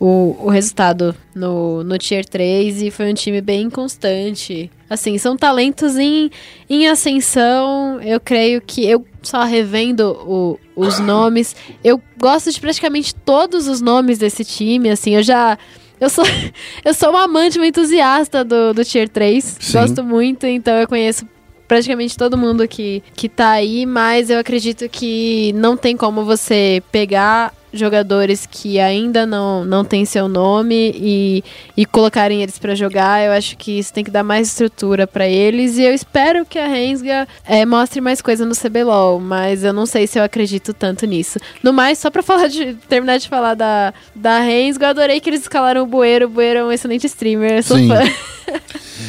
o, 0.00 0.36
o 0.40 0.48
resultado 0.48 1.14
no, 1.34 1.84
no 1.84 1.98
Tier 1.98 2.24
3 2.24 2.82
e 2.82 2.90
foi 2.90 3.10
um 3.10 3.14
time 3.14 3.40
bem 3.40 3.68
constante. 3.68 4.70
Assim, 4.88 5.18
são 5.18 5.36
talentos 5.36 5.96
em, 5.96 6.30
em 6.68 6.86
ascensão, 6.88 8.00
eu 8.00 8.20
creio 8.20 8.60
que 8.60 8.86
eu 8.88 9.04
só 9.24 9.42
revendo 9.44 10.12
o- 10.26 10.58
os 10.76 10.98
nomes, 10.98 11.54
eu 11.82 12.00
gosto 12.18 12.50
de 12.52 12.60
praticamente 12.60 13.14
todos 13.14 13.66
os 13.68 13.80
nomes 13.80 14.18
desse 14.18 14.44
time, 14.44 14.90
assim, 14.90 15.16
eu 15.16 15.22
já... 15.22 15.58
Eu 16.00 16.10
sou, 16.10 16.24
eu 16.84 16.92
sou 16.94 17.10
uma 17.10 17.24
amante, 17.24 17.58
uma 17.58 17.66
entusiasta 17.66 18.44
do, 18.44 18.74
do 18.74 18.84
Tier 18.84 19.08
3. 19.08 19.56
Sim. 19.60 19.72
Gosto 19.78 20.04
muito, 20.04 20.46
então 20.46 20.74
eu 20.78 20.86
conheço 20.88 21.26
praticamente 21.66 22.16
todo 22.16 22.36
mundo 22.36 22.68
que, 22.68 23.02
que 23.14 23.28
tá 23.28 23.50
aí, 23.50 23.86
mas 23.86 24.28
eu 24.28 24.38
acredito 24.38 24.88
que 24.88 25.52
não 25.54 25.76
tem 25.76 25.96
como 25.96 26.24
você 26.24 26.82
pegar 26.92 27.54
jogadores 27.74 28.46
que 28.50 28.78
ainda 28.78 29.26
não, 29.26 29.64
não 29.64 29.84
tem 29.84 30.04
seu 30.04 30.28
nome 30.28 30.92
e, 30.94 31.44
e 31.76 31.84
colocarem 31.84 32.42
eles 32.42 32.58
pra 32.58 32.74
jogar. 32.74 33.24
Eu 33.24 33.32
acho 33.32 33.56
que 33.56 33.78
isso 33.78 33.92
tem 33.92 34.04
que 34.04 34.10
dar 34.10 34.22
mais 34.22 34.48
estrutura 34.48 35.06
pra 35.06 35.28
eles 35.28 35.76
e 35.76 35.82
eu 35.82 35.92
espero 35.92 36.44
que 36.46 36.58
a 36.58 36.66
Rensga 36.66 37.28
eh, 37.46 37.66
mostre 37.66 38.00
mais 38.00 38.22
coisa 38.22 38.46
no 38.46 38.54
CBLOL, 38.54 39.20
mas 39.20 39.64
eu 39.64 39.72
não 39.72 39.86
sei 39.86 40.06
se 40.06 40.18
eu 40.18 40.22
acredito 40.22 40.72
tanto 40.72 41.06
nisso. 41.06 41.38
No 41.62 41.72
mais, 41.72 41.98
só 41.98 42.10
pra 42.10 42.22
falar 42.24 42.48
de, 42.48 42.74
terminar 42.88 43.18
de 43.18 43.28
falar 43.28 43.54
da, 43.54 43.92
da 44.14 44.40
Rensga, 44.40 44.86
eu 44.86 44.90
adorei 44.90 45.20
que 45.20 45.28
eles 45.28 45.42
escalaram 45.42 45.82
o 45.82 45.86
Bueiro. 45.86 46.26
O 46.26 46.30
Bueiro 46.30 46.60
é 46.60 46.64
um 46.64 46.72
excelente 46.72 47.06
streamer, 47.06 47.58
eu 47.58 47.62
sou 47.62 47.76
Sim. 47.76 47.88
fã. 47.88 48.00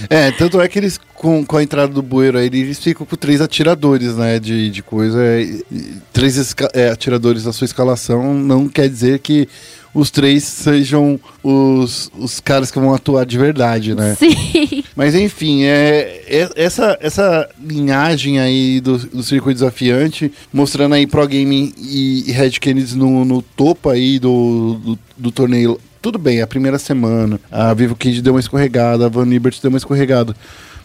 É, 0.09 0.31
tanto 0.31 0.59
é 0.61 0.67
que 0.67 0.77
eles, 0.79 0.99
com, 1.15 1.43
com 1.45 1.57
a 1.57 1.63
entrada 1.63 1.91
do 1.93 2.01
bueiro 2.01 2.37
aí, 2.37 2.45
eles 2.47 2.79
ficam 2.79 3.05
com 3.05 3.15
três 3.15 3.41
atiradores, 3.41 4.15
né, 4.15 4.39
de, 4.39 4.69
de 4.69 4.83
coisa. 4.83 5.19
e- 5.39 5.63
e 5.71 5.93
três 6.13 6.53
é, 6.73 6.89
atiradores 6.89 7.43
da 7.43 7.53
sua 7.53 7.65
escalação 7.65 8.33
não 8.33 8.67
quer 8.67 8.87
dizer 8.89 9.19
que 9.19 9.47
os 9.93 10.11
três 10.11 10.43
sejam 10.43 11.17
os, 11.41 12.11
os 12.17 12.39
caras 12.41 12.69
que 12.69 12.77
vão 12.79 12.93
atuar 12.93 13.25
de 13.25 13.37
verdade, 13.37 13.95
né? 13.95 14.15
Sim. 14.19 14.83
Mas 14.95 15.15
enfim, 15.15 15.63
é, 15.63 16.21
é- 16.27 16.49
essa, 16.55 16.97
essa 17.01 17.49
linhagem 17.63 18.39
aí 18.39 18.81
do, 18.81 18.97
do 18.97 19.23
circuito 19.23 19.59
desafiante, 19.59 20.31
mostrando 20.51 20.95
aí 20.95 21.07
Pro 21.07 21.25
Gaming 21.27 21.73
e, 21.77 22.25
e 22.27 22.31
Red 22.33 22.51
Kennedy 22.51 22.95
no, 22.97 23.23
no 23.23 23.41
topo 23.41 23.89
aí 23.89 24.19
do, 24.19 24.79
do, 24.83 24.99
do 25.17 25.31
torneio. 25.31 25.79
Tudo 26.05 26.19
bem, 26.19 26.37
é 26.37 26.43
a 26.43 26.47
primeira 26.47 26.77
semana. 26.77 27.39
A 27.51 27.73
Vivo 27.73 27.95
Kid 27.95 28.21
deu 28.21 28.35
uma 28.35 28.39
escorregada, 28.39 29.07
a 29.07 29.09
Van 29.09 29.25
Libert 29.25 29.57
deu 29.59 29.69
uma 29.69 29.77
escorregada. 29.79 30.35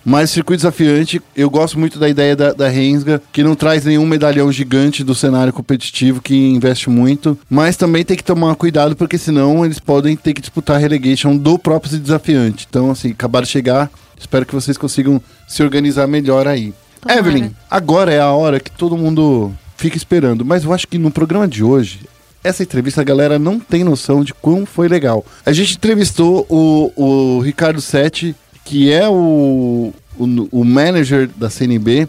Mas 0.02 0.30
circuito 0.30 0.60
desafiante, 0.60 1.20
eu 1.36 1.50
gosto 1.50 1.78
muito 1.78 1.98
da 1.98 2.08
ideia 2.08 2.34
da, 2.34 2.54
da 2.54 2.70
Rensga, 2.70 3.20
que 3.30 3.42
não 3.42 3.54
traz 3.54 3.84
nenhum 3.84 4.06
medalhão 4.06 4.50
gigante 4.50 5.04
do 5.04 5.14
cenário 5.14 5.52
competitivo, 5.52 6.22
que 6.22 6.34
investe 6.34 6.88
muito. 6.88 7.38
Mas 7.50 7.76
também 7.76 8.02
tem 8.02 8.16
que 8.16 8.24
tomar 8.24 8.54
cuidado, 8.54 8.96
porque 8.96 9.18
senão 9.18 9.62
eles 9.62 9.78
podem 9.78 10.16
ter 10.16 10.32
que 10.32 10.40
disputar 10.40 10.76
a 10.76 10.78
relegation 10.78 11.36
do 11.36 11.58
próprio 11.58 11.98
desafiante. 11.98 12.66
Então, 12.66 12.90
assim, 12.90 13.10
acabaram 13.10 13.44
de 13.44 13.50
chegar. 13.50 13.90
Espero 14.18 14.46
que 14.46 14.54
vocês 14.54 14.78
consigam 14.78 15.20
se 15.46 15.62
organizar 15.62 16.06
melhor 16.06 16.48
aí. 16.48 16.72
Tomara. 16.98 17.20
Evelyn, 17.20 17.50
agora 17.70 18.10
é 18.10 18.20
a 18.20 18.30
hora 18.30 18.58
que 18.58 18.70
todo 18.70 18.96
mundo 18.96 19.52
fica 19.76 19.98
esperando. 19.98 20.46
Mas 20.46 20.64
eu 20.64 20.72
acho 20.72 20.88
que 20.88 20.96
no 20.96 21.10
programa 21.10 21.46
de 21.46 21.62
hoje, 21.62 22.00
essa 22.42 22.62
entrevista 22.62 23.00
a 23.00 23.04
galera 23.04 23.38
não 23.38 23.58
tem 23.58 23.84
noção 23.84 24.24
de 24.24 24.32
quão 24.34 24.64
foi 24.64 24.88
legal. 24.88 25.24
A 25.44 25.52
gente 25.52 25.76
entrevistou 25.76 26.46
o, 26.48 26.92
o 26.96 27.40
Ricardo 27.40 27.80
Sete, 27.80 28.34
que 28.64 28.90
é 28.92 29.08
o, 29.08 29.92
o, 30.18 30.48
o 30.50 30.64
manager 30.64 31.28
da 31.36 31.50
CNB, 31.50 32.08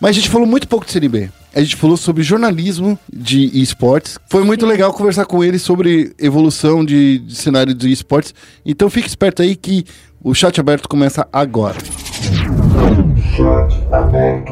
mas 0.00 0.10
a 0.10 0.12
gente 0.12 0.28
falou 0.28 0.46
muito 0.46 0.68
pouco 0.68 0.86
de 0.86 0.92
CNB. 0.92 1.30
A 1.54 1.60
gente 1.60 1.76
falou 1.76 1.96
sobre 1.96 2.22
jornalismo 2.24 2.98
de 3.12 3.46
esportes. 3.60 4.18
Foi 4.28 4.42
muito 4.42 4.66
legal 4.66 4.92
conversar 4.92 5.24
com 5.24 5.42
ele 5.42 5.58
sobre 5.58 6.12
evolução 6.18 6.84
de, 6.84 7.18
de 7.18 7.36
cenário 7.36 7.72
de 7.72 7.92
esportes. 7.92 8.34
Então 8.66 8.90
fique 8.90 9.08
esperto 9.08 9.40
aí 9.40 9.54
que 9.54 9.84
o 10.22 10.34
chat 10.34 10.58
aberto 10.58 10.88
começa 10.88 11.28
agora. 11.32 11.78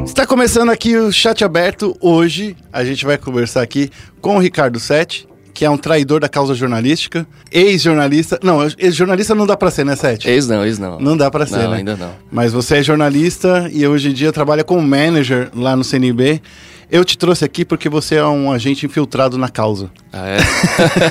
Está 0.05 0.27
começando 0.27 0.71
aqui 0.71 0.97
o 0.97 1.13
chat 1.13 1.45
aberto. 1.45 1.97
Hoje 2.01 2.57
a 2.73 2.85
gente 2.85 3.05
vai 3.05 3.17
conversar 3.17 3.63
aqui 3.63 3.89
com 4.21 4.37
o 4.37 4.39
Ricardo 4.41 4.81
Sete, 4.81 5.29
que 5.55 5.65
é 5.65 5.71
um 5.71 5.77
traidor 5.79 6.19
da 6.19 6.29
causa 6.29 6.53
jornalística, 6.53 7.25
ex-jornalista. 7.53 8.41
Não, 8.43 8.61
ex-jornalista 8.77 9.37
não 9.37 9.47
dá 9.47 9.57
pra 9.57 9.71
ser, 9.71 9.85
né, 9.85 9.95
Sete? 9.95 10.29
Ex 10.29 10.49
não, 10.49 10.65
ex 10.67 10.81
não. 10.81 10.99
Não 10.99 11.17
dá 11.17 11.31
pra 11.31 11.47
ser, 11.47 11.59
Não, 11.59 11.71
né? 11.71 11.77
ainda 11.77 11.97
não. 11.97 12.11
Mas 12.31 12.53
você 12.53 12.79
é 12.79 12.83
jornalista 12.83 13.69
e 13.73 13.87
hoje 13.87 14.11
em 14.11 14.13
dia 14.13 14.33
trabalha 14.33 14.65
como 14.65 14.83
manager 14.83 15.49
lá 15.55 15.77
no 15.77 15.85
CNB. 15.85 16.43
Eu 16.91 17.05
te 17.05 17.17
trouxe 17.17 17.45
aqui 17.45 17.65
porque 17.65 17.89
você 17.89 18.17
é 18.17 18.25
um 18.27 18.51
agente 18.51 18.85
infiltrado 18.85 19.39
na 19.39 19.49
causa. 19.49 19.91
Ah, 20.13 20.29
é? 20.29 20.39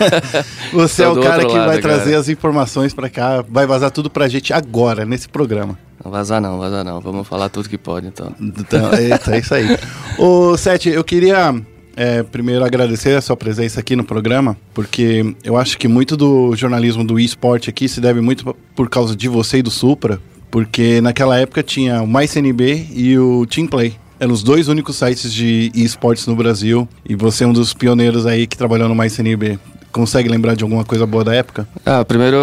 Você 0.73 1.03
Tô 1.03 1.09
é 1.09 1.11
o 1.19 1.23
cara 1.23 1.43
que 1.45 1.53
lado, 1.53 1.65
vai 1.67 1.81
cara. 1.81 1.95
trazer 1.95 2.13
as 2.15 2.29
informações 2.29 2.93
pra 2.93 3.09
cá, 3.09 3.43
vai 3.49 3.65
vazar 3.65 3.89
tudo 3.89 4.07
pra 4.07 4.27
gente 4.27 4.53
agora, 4.53 5.05
nesse 5.05 5.27
programa. 5.27 5.75
Não 6.03 6.11
vazar 6.11 6.41
não, 6.41 6.57
vazar 6.57 6.83
não. 6.83 6.99
Vamos 6.99 7.27
falar 7.27 7.49
tudo 7.49 7.69
que 7.69 7.77
pode, 7.77 8.07
então. 8.07 8.33
Então, 8.39 8.93
eita, 8.93 9.35
é 9.35 9.39
isso 9.39 9.53
aí. 9.53 9.77
Ô, 10.17 10.57
Sete, 10.57 10.89
eu 10.89 11.03
queria 11.03 11.53
é, 11.95 12.23
primeiro 12.23 12.63
agradecer 12.63 13.15
a 13.15 13.21
sua 13.21 13.37
presença 13.37 13.79
aqui 13.79 13.95
no 13.95 14.03
programa, 14.03 14.57
porque 14.73 15.35
eu 15.43 15.57
acho 15.57 15.77
que 15.77 15.87
muito 15.87 16.15
do 16.15 16.55
jornalismo 16.55 17.03
do 17.03 17.19
esporte 17.19 17.69
aqui 17.69 17.87
se 17.87 18.01
deve 18.01 18.21
muito 18.21 18.55
por 18.75 18.89
causa 18.89 19.15
de 19.15 19.27
você 19.27 19.57
e 19.57 19.61
do 19.61 19.71
Supra, 19.71 20.19
porque 20.49 21.01
naquela 21.01 21.37
época 21.37 21.61
tinha 21.61 22.01
o 22.01 22.07
MyCNB 22.07 22.87
e 22.93 23.17
o 23.17 23.45
Teamplay. 23.45 23.95
Eram 24.19 24.33
os 24.33 24.43
dois 24.43 24.67
únicos 24.67 24.97
sites 24.97 25.33
de 25.33 25.71
esportes 25.73 26.27
no 26.27 26.35
Brasil, 26.35 26.87
e 27.07 27.15
você 27.15 27.43
é 27.43 27.47
um 27.47 27.53
dos 27.53 27.73
pioneiros 27.73 28.25
aí 28.25 28.45
que 28.45 28.57
trabalhou 28.57 28.87
no 28.87 28.95
MyCNB. 28.95 29.59
Consegue 29.91 30.29
lembrar 30.29 30.55
de 30.55 30.63
alguma 30.63 30.85
coisa 30.85 31.05
boa 31.05 31.23
da 31.23 31.33
época? 31.35 31.67
Ah, 31.85 32.05
primeiro, 32.05 32.37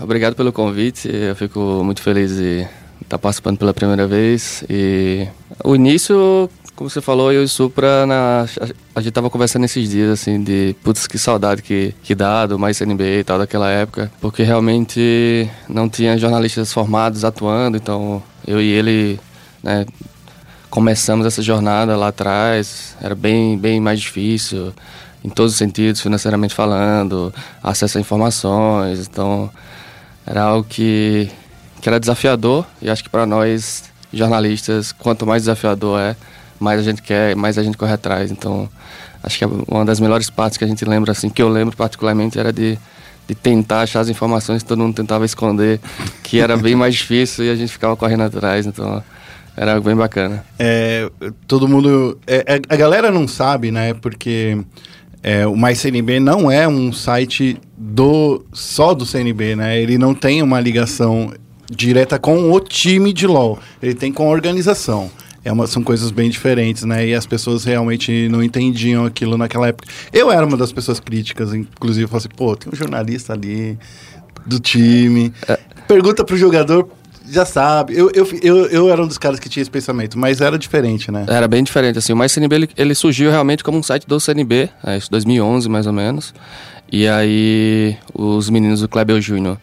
obrigado 0.00 0.34
pelo 0.34 0.50
convite. 0.50 1.08
Eu 1.12 1.36
fico 1.36 1.82
muito 1.84 2.00
feliz 2.00 2.36
de 2.36 2.66
estar 3.06 3.18
participando 3.18 3.58
pela 3.58 3.72
primeira 3.72 4.06
vez. 4.06 4.62
E 4.68 5.26
o 5.64 5.74
início, 5.74 6.50
como 6.74 6.90
você 6.90 7.00
falou, 7.00 7.32
eu 7.32 7.42
e 7.42 7.44
o 7.44 7.48
Supra, 7.48 8.04
na, 8.04 8.46
a 8.94 9.00
gente 9.00 9.12
tava 9.12 9.30
conversando 9.30 9.64
esses 9.64 9.88
dias, 9.88 10.10
assim, 10.10 10.42
de 10.42 10.76
putz, 10.82 11.06
que 11.06 11.18
saudade 11.18 11.62
que, 11.62 11.94
que 12.02 12.14
dá 12.14 12.46
do 12.46 12.58
mais 12.58 12.76
CNB 12.76 13.20
e 13.20 13.24
tal 13.24 13.38
daquela 13.38 13.70
época. 13.70 14.10
Porque 14.20 14.42
realmente 14.42 15.48
não 15.68 15.88
tinha 15.88 16.18
jornalistas 16.18 16.72
formados 16.72 17.24
atuando, 17.24 17.76
então 17.76 18.22
eu 18.46 18.60
e 18.60 18.68
ele, 18.68 19.20
né, 19.62 19.86
começamos 20.68 21.26
essa 21.26 21.40
jornada 21.42 21.96
lá 21.96 22.08
atrás, 22.08 22.96
era 23.00 23.14
bem, 23.14 23.56
bem 23.56 23.80
mais 23.80 24.00
difícil, 24.00 24.74
em 25.24 25.28
todos 25.28 25.52
os 25.52 25.58
sentidos, 25.58 26.00
financeiramente 26.00 26.54
falando, 26.54 27.32
acesso 27.62 27.98
a 27.98 28.00
informações, 28.00 29.08
então 29.08 29.50
era 30.26 30.42
algo 30.42 30.66
que, 30.68 31.30
que 31.86 31.88
era 31.88 32.00
desafiador 32.00 32.66
e 32.82 32.90
acho 32.90 33.04
que 33.04 33.08
para 33.08 33.24
nós 33.24 33.84
jornalistas, 34.12 34.90
quanto 34.90 35.24
mais 35.24 35.42
desafiador 35.42 36.00
é, 36.00 36.16
mais 36.58 36.80
a 36.80 36.82
gente 36.82 37.00
quer, 37.00 37.36
mais 37.36 37.56
a 37.58 37.62
gente 37.62 37.76
corre 37.76 37.92
atrás, 37.92 38.32
então 38.32 38.68
acho 39.22 39.38
que 39.38 39.44
é 39.44 39.48
uma 39.68 39.84
das 39.84 40.00
melhores 40.00 40.28
partes 40.28 40.58
que 40.58 40.64
a 40.64 40.66
gente 40.66 40.84
lembra, 40.84 41.12
assim, 41.12 41.28
que 41.28 41.40
eu 41.40 41.48
lembro 41.48 41.76
particularmente 41.76 42.40
era 42.40 42.52
de 42.52 42.76
de 43.28 43.34
tentar 43.36 43.82
achar 43.82 44.00
as 44.00 44.08
informações 44.08 44.64
que 44.64 44.68
todo 44.68 44.80
mundo 44.80 44.96
tentava 44.96 45.24
esconder, 45.24 45.78
que 46.24 46.40
era 46.40 46.56
bem 46.56 46.74
mais 46.76 46.96
difícil 46.96 47.44
e 47.44 47.50
a 47.50 47.54
gente 47.54 47.70
ficava 47.70 47.96
correndo 47.96 48.22
atrás, 48.22 48.66
então 48.66 49.00
era 49.56 49.74
algo 49.74 49.86
bem 49.86 49.94
bacana. 49.94 50.44
É, 50.58 51.08
todo 51.46 51.68
mundo. 51.68 52.18
é, 52.26 52.56
é, 52.56 52.60
a 52.68 52.76
galera 52.76 53.12
não 53.12 53.28
sabe, 53.28 53.70
né? 53.70 53.94
Porque 53.94 54.58
é, 55.22 55.46
o 55.46 55.56
MyCNB 55.56 56.18
não 56.18 56.50
é 56.50 56.66
um 56.66 56.92
site 56.92 57.60
do 57.76 58.44
só 58.52 58.92
do 58.92 59.06
CNB, 59.06 59.54
né? 59.54 59.80
Ele 59.80 59.98
não 59.98 60.14
tem 60.14 60.42
uma 60.42 60.60
ligação 60.60 61.32
direta 61.70 62.18
com 62.18 62.52
o 62.52 62.60
time 62.60 63.12
de 63.12 63.26
LoL. 63.26 63.58
Ele 63.82 63.94
tem 63.94 64.12
com 64.12 64.28
a 64.28 64.30
organização. 64.30 65.10
É 65.44 65.52
uma, 65.52 65.66
são 65.66 65.82
coisas 65.82 66.10
bem 66.10 66.28
diferentes, 66.28 66.82
né? 66.82 67.06
E 67.06 67.14
as 67.14 67.24
pessoas 67.24 67.64
realmente 67.64 68.28
não 68.28 68.42
entendiam 68.42 69.04
aquilo 69.04 69.38
naquela 69.38 69.68
época. 69.68 69.88
Eu 70.12 70.30
era 70.30 70.44
uma 70.44 70.56
das 70.56 70.72
pessoas 70.72 70.98
críticas, 70.98 71.54
inclusive, 71.54 72.04
eu 72.04 72.08
falei 72.08 72.26
assim, 72.26 72.36
pô, 72.36 72.56
tem 72.56 72.72
um 72.72 72.76
jornalista 72.76 73.32
ali 73.32 73.78
do 74.44 74.58
time. 74.58 75.32
Pergunta 75.86 76.24
pro 76.24 76.36
jogador, 76.36 76.88
já 77.28 77.44
sabe. 77.44 77.96
Eu, 77.96 78.10
eu, 78.12 78.26
eu, 78.42 78.66
eu 78.66 78.90
era 78.90 79.02
um 79.02 79.06
dos 79.06 79.18
caras 79.18 79.38
que 79.38 79.48
tinha 79.48 79.62
esse 79.62 79.70
pensamento, 79.70 80.18
mas 80.18 80.40
era 80.40 80.58
diferente, 80.58 81.10
né? 81.10 81.26
Era 81.28 81.46
bem 81.46 81.62
diferente, 81.62 81.98
assim, 81.98 82.12
o 82.12 82.16
Mais 82.16 82.32
CNB 82.32 82.54
ele, 82.54 82.68
ele 82.76 82.94
surgiu 82.94 83.30
realmente 83.30 83.62
como 83.62 83.78
um 83.78 83.82
site 83.82 84.06
do 84.06 84.18
CNB, 84.18 84.68
é, 84.84 84.96
isso 84.96 85.10
2011 85.10 85.68
mais 85.68 85.86
ou 85.86 85.92
menos, 85.92 86.34
e 86.90 87.06
aí 87.06 87.96
os 88.14 88.48
meninos 88.48 88.80
do 88.80 88.88
Kleber 88.88 89.20
Júnior 89.20 89.58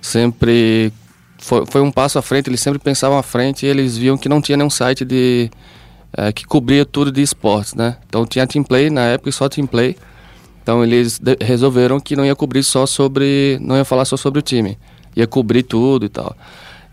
sempre, 0.00 0.92
foi, 1.38 1.64
foi 1.66 1.80
um 1.80 1.90
passo 1.90 2.18
à 2.18 2.22
frente, 2.22 2.48
eles 2.48 2.60
sempre 2.60 2.78
pensavam 2.78 3.18
à 3.18 3.22
frente 3.22 3.66
e 3.66 3.68
eles 3.68 3.96
viam 3.96 4.16
que 4.16 4.28
não 4.28 4.40
tinha 4.40 4.56
nenhum 4.56 4.70
site 4.70 5.04
de, 5.04 5.50
é, 6.16 6.32
que 6.32 6.44
cobria 6.44 6.84
tudo 6.84 7.12
de 7.12 7.22
esportes, 7.22 7.74
né, 7.74 7.96
então 8.08 8.26
tinha 8.26 8.46
Teamplay 8.46 8.90
na 8.90 9.02
época 9.02 9.30
e 9.30 9.32
só 9.32 9.48
Teamplay, 9.48 9.96
então 10.62 10.82
eles 10.82 11.20
resolveram 11.40 12.00
que 12.00 12.16
não 12.16 12.24
ia 12.24 12.34
cobrir 12.34 12.62
só 12.62 12.86
sobre, 12.86 13.58
não 13.60 13.76
ia 13.76 13.84
falar 13.84 14.04
só 14.04 14.16
sobre 14.16 14.40
o 14.40 14.42
time, 14.42 14.76
ia 15.14 15.26
cobrir 15.26 15.62
tudo 15.62 16.04
e 16.06 16.08
tal. 16.08 16.36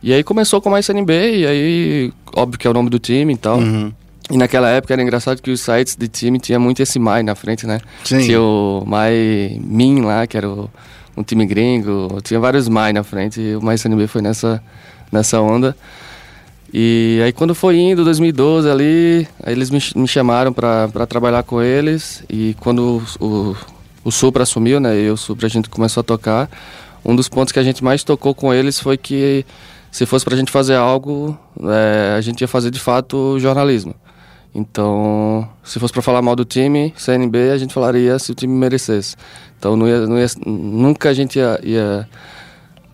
E 0.03 0.11
aí 0.11 0.21
começou 0.21 0.61
com 0.61 0.69
mais 0.69 0.85
CNB, 0.85 1.37
e 1.37 1.47
aí, 1.47 2.13
óbvio 2.35 2.59
que 2.59 2.67
é 2.67 2.69
o 2.69 2.73
nome 2.73 2.89
do 2.89 2.99
time 2.99 3.33
e 3.33 3.37
tal. 3.37 3.57
E 4.29 4.37
naquela 4.37 4.69
época 4.69 4.93
era 4.93 5.01
engraçado 5.01 5.41
que 5.41 5.49
os 5.49 5.61
sites 5.61 5.95
de 5.95 6.09
time 6.09 6.39
tinha 6.39 6.59
muito 6.59 6.81
esse 6.81 6.99
My 6.99 7.23
na 7.23 7.35
frente, 7.35 7.65
né? 7.65 7.79
Sim. 8.03 8.19
Tinha 8.19 8.41
o 8.41 8.83
My 8.85 9.59
Min 9.59 10.01
lá, 10.01 10.27
que 10.27 10.35
era 10.35 10.49
o, 10.49 10.69
um 11.15 11.23
time 11.23 11.45
gringo, 11.45 12.19
tinha 12.23 12.39
vários 12.39 12.67
My 12.67 12.91
na 12.93 13.03
frente, 13.03 13.39
e 13.39 13.55
o 13.55 13.61
My 13.61 13.77
CNB 13.77 14.07
foi 14.07 14.21
nessa, 14.21 14.61
nessa 15.11 15.39
onda. 15.39 15.75
E 16.73 17.21
aí 17.23 17.31
quando 17.31 17.53
foi 17.53 17.77
indo, 17.77 18.03
2012 18.03 18.69
ali, 18.69 19.27
eles 19.45 19.69
me, 19.69 19.79
me 19.95 20.07
chamaram 20.07 20.51
pra 20.51 21.05
trabalhar 21.07 21.43
com 21.43 21.61
eles, 21.61 22.23
e 22.29 22.55
quando 22.59 23.03
o, 23.19 23.25
o, 23.25 23.57
o 24.05 24.11
Supra 24.11 24.43
assumiu, 24.43 24.79
né, 24.79 24.99
e 24.99 25.09
o 25.09 25.17
Supra 25.17 25.45
a 25.45 25.49
gente 25.49 25.69
começou 25.69 26.01
a 26.01 26.03
tocar, 26.03 26.49
um 27.05 27.15
dos 27.15 27.29
pontos 27.29 27.51
que 27.51 27.59
a 27.59 27.63
gente 27.63 27.83
mais 27.83 28.03
tocou 28.03 28.33
com 28.33 28.53
eles 28.53 28.79
foi 28.79 28.97
que 28.97 29.45
se 29.91 30.05
fosse 30.07 30.25
pra 30.25 30.35
gente 30.35 30.51
fazer 30.51 30.75
algo, 30.75 31.37
é, 31.61 32.15
a 32.17 32.21
gente 32.21 32.41
ia 32.41 32.47
fazer 32.47 32.71
de 32.71 32.79
fato 32.79 33.37
jornalismo. 33.39 33.93
Então, 34.55 35.49
se 35.63 35.79
fosse 35.79 35.91
pra 35.93 36.01
falar 36.01 36.21
mal 36.21 36.35
do 36.35 36.45
time, 36.45 36.93
CNB, 36.95 37.49
a 37.51 37.57
gente 37.57 37.73
falaria 37.73 38.17
se 38.19 38.31
o 38.31 38.35
time 38.35 38.53
merecesse. 38.53 39.15
Então, 39.57 39.75
não 39.75 39.87
ia, 39.87 40.05
não 40.05 40.19
ia, 40.19 40.27
nunca 40.45 41.09
a 41.09 41.13
gente 41.13 41.39
ia, 41.39 41.59
ia 41.63 42.07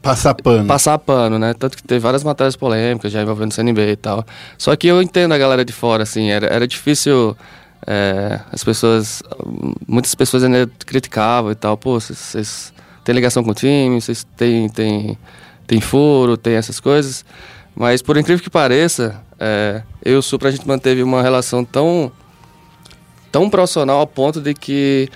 Passar 0.01 0.33
pano. 0.35 0.65
passar 0.65 0.97
pano, 0.97 1.37
né? 1.37 1.53
Tanto 1.53 1.75
que 1.75 1.83
teve 1.83 1.99
várias 1.99 2.23
matérias 2.23 2.55
polêmicas 2.55 3.11
já 3.11 3.21
envolvendo 3.21 3.53
CNB 3.53 3.91
e 3.91 3.95
tal. 3.97 4.25
Só 4.57 4.73
que 4.75 4.87
eu 4.87 5.01
entendo 5.01 5.33
a 5.33 5.37
galera 5.37 5.65
de 5.65 5.73
fora, 5.73 6.03
assim, 6.03 6.29
era, 6.29 6.47
era 6.47 6.65
difícil. 6.67 7.35
é, 7.87 8.39
as 8.51 8.63
pessoas. 8.63 9.23
Muitas 9.87 10.13
pessoas 10.15 10.43
ainda 10.43 10.69
criticavam 10.85 11.51
e 11.51 11.55
tal. 11.55 11.75
Pô, 11.77 11.99
vocês- 11.99 12.17
vocês 12.19 12.73
têm 13.03 13.15
ligação 13.15 13.43
com 13.43 13.51
o 13.51 13.53
time, 13.53 13.99
vocês 14.01 14.25
têm, 14.37 14.67
têm, 14.69 15.17
têm 15.65 15.81
furo, 15.81 16.35
tem 16.37 16.55
essas 16.55 16.79
coisas. 16.79 17.23
Mas 17.75 18.01
por 18.01 18.15
incrível 18.17 18.43
que 18.43 18.49
pareça, 18.49 19.21
é, 19.39 19.81
eu 20.03 20.13
e 20.13 20.17
o 20.17 20.21
Supra 20.21 20.49
a 20.49 20.51
gente 20.51 20.67
manteve 20.67 21.03
uma 21.03 21.21
relação 21.21 21.63
tão 21.63 22.11
tão 23.31 23.49
profissional 23.49 23.99
ao 23.99 24.07
ponto 24.07 24.41
de 24.41 24.53
que, 24.53 25.07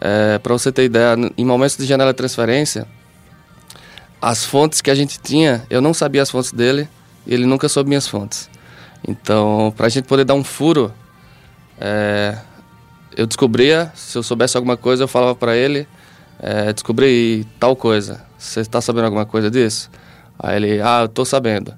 é, 0.00 0.38
para 0.38 0.52
você 0.52 0.72
ter 0.72 0.84
ideia, 0.84 1.14
em 1.38 1.44
momentos 1.44 1.76
de 1.76 1.84
janela 1.84 2.12
de 2.12 2.16
transferência, 2.16 2.86
as 4.20 4.44
fontes 4.44 4.80
que 4.80 4.90
a 4.90 4.94
gente 4.94 5.20
tinha, 5.20 5.64
eu 5.70 5.80
não 5.80 5.94
sabia 5.94 6.20
as 6.20 6.30
fontes 6.30 6.52
dele 6.52 6.88
ele 7.26 7.46
nunca 7.46 7.68
soube 7.68 7.88
minhas 7.88 8.08
fontes. 8.08 8.50
Então, 9.06 9.72
para 9.76 9.86
a 9.86 9.88
gente 9.88 10.04
poder 10.06 10.24
dar 10.24 10.34
um 10.34 10.44
furo, 10.44 10.92
é, 11.80 12.36
eu 13.16 13.26
descobria, 13.26 13.90
se 13.94 14.18
eu 14.18 14.22
soubesse 14.22 14.56
alguma 14.56 14.76
coisa, 14.76 15.04
eu 15.04 15.08
falava 15.08 15.34
para 15.34 15.56
ele, 15.56 15.86
é, 16.38 16.72
descobri 16.72 17.46
tal 17.58 17.76
coisa, 17.76 18.22
você 18.36 18.60
está 18.60 18.80
sabendo 18.80 19.04
alguma 19.04 19.26
coisa 19.26 19.50
disso? 19.50 19.90
Aí 20.38 20.56
ele, 20.56 20.80
ah, 20.80 21.02
eu 21.02 21.08
tô 21.08 21.24
sabendo. 21.24 21.74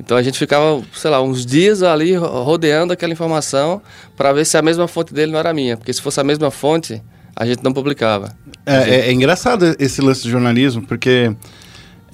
Então 0.00 0.16
a 0.16 0.22
gente 0.22 0.38
ficava, 0.38 0.82
sei 0.94 1.10
lá, 1.10 1.22
uns 1.22 1.44
dias 1.46 1.82
ali 1.82 2.14
ro- 2.14 2.42
rodeando 2.42 2.92
aquela 2.92 3.12
informação 3.12 3.80
para 4.16 4.32
ver 4.32 4.44
se 4.44 4.56
a 4.56 4.62
mesma 4.62 4.88
fonte 4.88 5.12
dele 5.14 5.32
não 5.32 5.38
era 5.38 5.52
minha. 5.54 5.76
Porque 5.76 5.92
se 5.92 6.00
fosse 6.02 6.20
a 6.20 6.24
mesma 6.24 6.50
fonte, 6.50 7.00
a 7.36 7.46
gente 7.46 7.62
não 7.62 7.72
publicava. 7.72 8.34
É, 8.66 8.76
é- 8.90 9.00
é 9.08 9.12
engraçado 9.12 9.74
esse 9.78 10.00
lance 10.00 10.22
do 10.22 10.30
jornalismo, 10.30 10.82
porque 10.82 11.34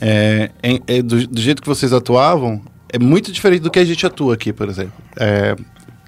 é- 0.01 0.51
é 0.87 1.03
do, 1.03 1.27
do 1.27 1.41
jeito 1.41 1.61
que 1.63 1.69
vocês 1.69 1.93
atuavam, 1.93 2.61
é 2.93 2.99
muito 2.99 3.31
diferente 3.33 3.61
do 3.63 3.71
que 3.71 3.79
a 3.79 3.85
gente 3.85 4.05
atua 4.07 4.35
aqui, 4.35 4.53
por 4.53 4.69
exemplo. 4.69 4.93
É, 5.19 5.57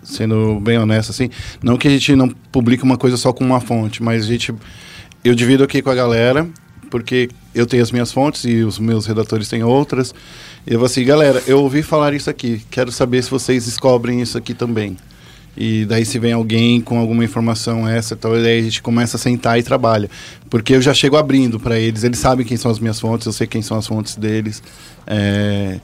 sendo 0.03 0.59
bem 0.61 0.79
honesto, 0.79 1.11
assim, 1.11 1.29
não 1.63 1.77
que 1.77 1.89
a 1.89 1.91
gente 1.91 2.15
não 2.17 2.29
publique 2.29 2.83
uma 2.83 2.97
coisa 2.97 3.17
só 3.17 3.33
com 3.33 3.45
uma 3.45 3.61
fonte, 3.61 4.03
mas 4.03 4.25
a 4.25 4.27
gente. 4.27 4.55
Eu 5.23 5.35
divido 5.35 5.63
aqui 5.63 5.83
com 5.83 5.91
a 5.91 5.95
galera, 5.95 6.49
porque 6.91 7.29
eu 7.55 7.67
tenho 7.67 7.83
as 7.83 7.91
minhas 7.93 8.11
fontes 8.11 8.45
e 8.45 8.63
os 8.63 8.79
meus 8.79 9.05
redatores 9.07 9.49
têm 9.49 9.63
outras. 9.63 10.15
E 10.67 10.75
eu 10.75 10.85
assim, 10.85 11.05
galera, 11.05 11.43
eu 11.47 11.61
ouvi 11.63 11.83
falar 11.83 12.13
isso 12.15 12.29
aqui, 12.31 12.63
quero 12.71 12.93
saber 12.93 13.23
se 13.23 13.31
vocês 13.31 13.65
descobrem 13.65 14.21
isso 14.21 14.37
aqui 14.37 14.55
também. 14.55 14.97
E 15.57 15.85
daí 15.85 16.05
se 16.05 16.19
vem 16.19 16.33
alguém 16.33 16.81
com 16.81 16.99
alguma 16.99 17.25
informação 17.25 17.87
essa, 17.89 18.15
tal, 18.15 18.39
e 18.39 18.43
daí 18.43 18.61
a 18.61 18.63
gente 18.63 18.81
começa 18.83 19.17
a 19.17 19.21
sentar 19.21 19.59
e 19.59 19.63
trabalha. 19.63 20.09
Porque 20.49 20.75
eu 20.75 20.81
já 20.83 20.95
chego 20.95 21.17
abrindo 21.17 21.59
para 21.59 21.79
eles, 21.79 22.05
eles 22.05 22.19
sabem 22.19 22.47
quem 22.47 22.57
são 22.57 22.71
as 22.71 22.79
minhas 22.79 23.01
fontes, 23.01 23.27
eu 23.27 23.33
sei 23.33 23.47
quem 23.47 23.61
são 23.61 23.77
as 23.77 23.87
fontes 23.87 24.15
deles. 24.17 24.63
É, 25.07 25.81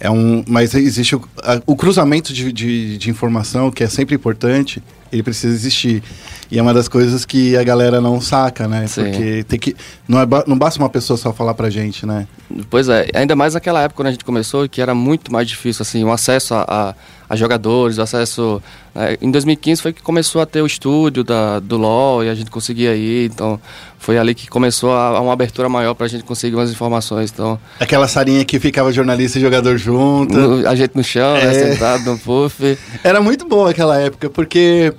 é 0.00 0.10
um, 0.10 0.42
mas 0.48 0.74
existe 0.74 1.14
o, 1.16 1.22
a- 1.42 1.60
o 1.66 1.76
cruzamento 1.76 2.32
de, 2.32 2.50
de, 2.50 2.96
de 2.96 3.10
informação, 3.10 3.70
que 3.70 3.84
é 3.84 3.88
sempre 3.88 4.14
importante, 4.14 4.82
ele 5.12 5.22
precisa 5.22 5.52
existir. 5.54 6.02
E 6.50 6.58
é 6.58 6.62
uma 6.62 6.74
das 6.74 6.88
coisas 6.88 7.24
que 7.24 7.56
a 7.56 7.62
galera 7.62 8.00
não 8.00 8.20
saca, 8.20 8.66
né? 8.66 8.84
Sim. 8.88 9.04
Porque 9.04 9.44
tem 9.44 9.58
que, 9.58 9.76
não, 10.08 10.20
é, 10.20 10.26
não 10.48 10.58
basta 10.58 10.80
uma 10.80 10.88
pessoa 10.88 11.16
só 11.16 11.32
falar 11.32 11.54
pra 11.54 11.70
gente, 11.70 12.04
né? 12.04 12.26
Pois 12.68 12.88
é, 12.88 13.06
ainda 13.14 13.36
mais 13.36 13.54
naquela 13.54 13.80
época 13.82 13.96
quando 13.96 14.08
a 14.08 14.10
gente 14.10 14.24
começou, 14.24 14.68
que 14.68 14.80
era 14.82 14.92
muito 14.94 15.32
mais 15.32 15.46
difícil, 15.46 15.82
assim, 15.82 16.02
o 16.02 16.10
acesso 16.10 16.54
a, 16.54 16.64
a, 16.68 16.94
a 17.28 17.36
jogadores, 17.36 17.98
o 17.98 18.02
acesso... 18.02 18.60
é, 18.96 19.16
em 19.22 19.30
2015 19.30 19.80
foi 19.80 19.92
que 19.92 20.02
começou 20.02 20.42
a 20.42 20.46
ter 20.46 20.60
o 20.60 20.66
estúdio 20.66 21.22
da, 21.22 21.60
do 21.60 21.76
LoL 21.76 22.24
e 22.24 22.28
a 22.28 22.34
gente 22.34 22.50
conseguia 22.50 22.96
ir, 22.96 23.30
então 23.30 23.60
foi 23.96 24.18
ali 24.18 24.34
que 24.34 24.48
começou 24.48 24.92
a, 24.92 25.06
a 25.18 25.20
uma 25.20 25.32
abertura 25.32 25.68
maior 25.68 25.94
pra 25.94 26.08
gente 26.08 26.24
conseguir 26.24 26.56
umas 26.56 26.72
informações, 26.72 27.30
então... 27.32 27.56
Aquela 27.78 28.08
salinha 28.08 28.44
que 28.44 28.58
ficava 28.58 28.90
jornalista 28.92 29.38
e 29.38 29.40
jogador 29.40 29.76
junto. 29.78 30.34
no- 30.36 30.66
a 30.68 30.74
gente 30.74 30.96
no 30.96 31.04
chão, 31.04 31.34
né, 31.34 31.44
É. 31.54 31.70
sentado 31.72 32.04
no 32.10 32.18
puff... 32.18 32.76
Era 33.04 33.20
muito 33.20 33.46
boa 33.46 33.70
aquela 33.70 34.00
época, 34.00 34.28
porque 34.28 34.92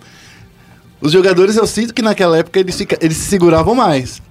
os 1.01 1.11
jogadores, 1.11 1.55
eu 1.57 1.65
sinto 1.67 1.93
que 1.93 2.01
naquela 2.01 2.37
época 2.37 2.59
eles, 2.59 2.75
fica- 2.75 2.97
eles 3.01 3.17
se 3.17 3.25
seguravam 3.29 3.73
mais. 3.75 4.21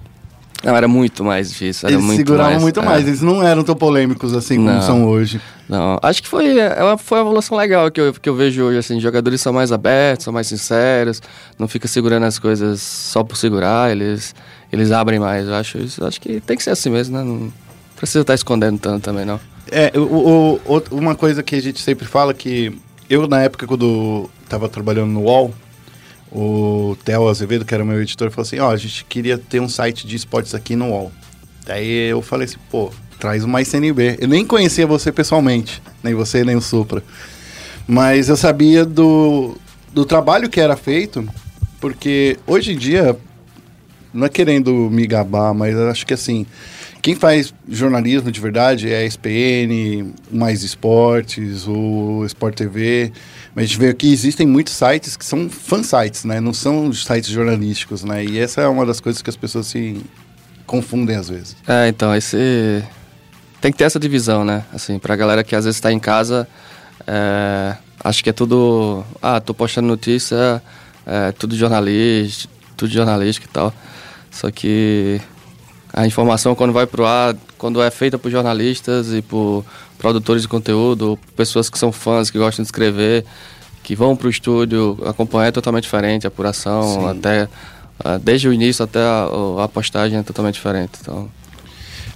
Não, 0.63 0.75
era 0.75 0.87
muito 0.87 1.23
mais 1.23 1.49
difícil, 1.49 1.87
era 1.87 1.95
eles 1.95 2.03
se 2.03 2.07
muito 2.07 2.17
seguravam 2.17 2.51
mais, 2.51 2.61
muito 2.61 2.79
é. 2.79 2.83
mais. 2.85 3.07
Eles 3.07 3.21
não 3.21 3.41
eram 3.41 3.63
tão 3.63 3.75
polêmicos 3.75 4.31
assim 4.35 4.57
como 4.57 4.69
Não. 4.69 4.81
são 4.81 5.05
hoje. 5.07 5.41
Não, 5.67 5.97
acho 6.03 6.21
que 6.21 6.29
foi, 6.29 6.59
é 6.59 6.83
uma, 6.83 6.97
foi 6.99 7.17
uma 7.17 7.23
evolução 7.25 7.57
legal 7.57 7.89
que 7.89 7.99
eu, 7.99 8.13
que 8.13 8.29
eu 8.29 8.35
vejo 8.35 8.61
hoje, 8.63 8.77
assim, 8.77 8.99
jogadores 8.99 9.41
são 9.41 9.51
mais 9.51 9.71
abertos, 9.71 10.23
são 10.25 10.31
mais 10.33 10.45
sinceros, 10.45 11.19
não 11.57 11.67
fica 11.67 11.87
segurando 11.87 12.25
as 12.27 12.37
coisas 12.37 12.79
só 12.79 13.23
por 13.23 13.35
segurar, 13.37 13.89
eles, 13.91 14.35
eles 14.71 14.91
abrem 14.91 15.19
mais, 15.19 15.47
eu 15.47 15.55
acho 15.55 15.79
isso, 15.79 16.05
acho 16.05 16.21
que 16.21 16.39
tem 16.41 16.55
que 16.55 16.61
ser 16.63 16.69
assim 16.71 16.89
mesmo, 16.91 17.17
né, 17.17 17.23
não 17.23 17.51
precisa 17.95 18.19
estar 18.21 18.35
escondendo 18.35 18.77
tanto 18.77 19.01
também, 19.03 19.25
não. 19.25 19.39
É, 19.71 19.91
o, 19.97 20.59
o- 20.67 20.83
uma 20.91 21.15
coisa 21.15 21.41
que 21.41 21.55
a 21.55 21.61
gente 21.61 21.81
sempre 21.81 22.05
fala 22.05 22.33
que 22.35 22.77
eu, 23.09 23.27
na 23.27 23.41
época, 23.41 23.65
quando 23.65 24.29
tava 24.49 24.67
trabalhando 24.69 25.09
no 25.11 25.21
UOL, 25.21 25.53
o 26.31 26.95
Theo 27.03 27.27
Azevedo, 27.27 27.65
que 27.65 27.73
era 27.73 27.83
meu 27.83 28.01
editor, 28.01 28.31
falou 28.31 28.43
assim: 28.43 28.59
Ó, 28.59 28.71
a 28.71 28.77
gente 28.77 29.03
queria 29.05 29.37
ter 29.37 29.59
um 29.59 29.67
site 29.67 30.07
de 30.07 30.15
esportes 30.15 30.55
aqui 30.55 30.75
no 30.75 30.89
UOL. 30.89 31.11
Daí 31.65 32.09
eu 32.09 32.21
falei 32.21 32.45
assim: 32.45 32.57
pô, 32.69 32.91
traz 33.19 33.43
uma 33.43 33.61
ICNB. 33.61 34.17
Eu 34.19 34.27
nem 34.27 34.45
conhecia 34.45 34.87
você 34.87 35.11
pessoalmente, 35.11 35.81
nem 36.03 36.13
você, 36.13 36.43
nem 36.43 36.55
o 36.55 36.61
Supra. 36.61 37.03
Mas 37.87 38.29
eu 38.29 38.37
sabia 38.37 38.85
do, 38.85 39.57
do 39.93 40.05
trabalho 40.05 40.49
que 40.49 40.59
era 40.59 40.75
feito, 40.75 41.27
porque 41.79 42.37
hoje 42.47 42.73
em 42.73 42.77
dia, 42.77 43.17
não 44.13 44.25
é 44.25 44.29
querendo 44.29 44.89
me 44.89 45.05
gabar, 45.05 45.53
mas 45.53 45.75
acho 45.75 46.05
que 46.05 46.13
assim, 46.13 46.45
quem 47.01 47.15
faz 47.15 47.53
jornalismo 47.67 48.31
de 48.31 48.39
verdade 48.39 48.91
é 48.91 48.99
a 48.99 49.05
SPN, 49.05 50.13
Mais 50.31 50.63
Esportes, 50.63 51.67
o 51.67 52.23
Sport 52.25 52.55
TV. 52.55 53.11
Mas 53.53 53.65
a 53.65 53.67
gente 53.67 53.79
vê 53.79 53.93
que 53.93 54.11
existem 54.11 54.47
muitos 54.47 54.73
sites 54.73 55.17
que 55.17 55.25
são 55.25 55.49
fansites, 55.49 56.23
né? 56.23 56.39
Não 56.39 56.53
são 56.53 56.91
sites 56.93 57.29
jornalísticos, 57.29 58.03
né? 58.03 58.23
E 58.23 58.39
essa 58.39 58.61
é 58.61 58.67
uma 58.67 58.85
das 58.85 58.99
coisas 58.99 59.21
que 59.21 59.29
as 59.29 59.35
pessoas 59.35 59.67
se 59.67 60.01
confundem 60.65 61.17
às 61.17 61.29
vezes. 61.29 61.57
É, 61.67 61.87
então, 61.89 62.15
esse. 62.15 62.83
Tem 63.59 63.71
que 63.71 63.77
ter 63.77 63.83
essa 63.83 63.99
divisão, 63.99 64.45
né? 64.45 64.63
Assim, 64.73 64.97
pra 64.97 65.15
galera 65.15 65.43
que 65.43 65.55
às 65.55 65.65
vezes 65.65 65.79
tá 65.79 65.91
em 65.91 65.99
casa, 65.99 66.47
é, 67.05 67.75
acho 68.03 68.23
que 68.23 68.29
é 68.29 68.33
tudo. 68.33 69.03
Ah, 69.21 69.39
tô 69.41 69.53
postando 69.53 69.87
notícia, 69.87 70.63
é, 71.05 71.31
tudo 71.33 71.55
jornalista, 71.55 72.49
tudo 72.77 72.91
jornalístico 72.91 73.47
e 73.47 73.49
tal. 73.49 73.73
Só 74.31 74.49
que 74.49 75.19
a 75.93 76.07
informação 76.07 76.55
quando 76.55 76.71
vai 76.71 76.87
pro 76.87 77.05
ar, 77.05 77.35
quando 77.61 77.79
é 77.79 77.91
feita 77.91 78.17
por 78.17 78.31
jornalistas 78.31 79.13
e 79.13 79.21
por 79.21 79.63
produtores 79.99 80.41
de 80.41 80.47
conteúdo, 80.47 81.17
pessoas 81.35 81.69
que 81.69 81.77
são 81.77 81.91
fãs, 81.91 82.31
que 82.31 82.39
gostam 82.39 82.63
de 82.63 82.67
escrever, 82.67 83.23
que 83.83 83.95
vão 83.95 84.15
pro 84.15 84.27
estúdio 84.31 84.97
acompanhar 85.05 85.49
é 85.49 85.51
totalmente 85.51 85.83
diferente, 85.83 86.25
a 86.25 86.29
apuração, 86.29 86.81
Sim. 86.81 87.09
até. 87.09 87.47
ah, 88.03 88.17
Desde 88.17 88.47
o 88.47 88.53
início 88.53 88.83
até 88.83 88.99
a, 88.99 89.27
a 89.63 89.67
postagem 89.67 90.17
é 90.17 90.23
totalmente 90.23 90.55
diferente. 90.55 90.93
Então, 90.99 91.29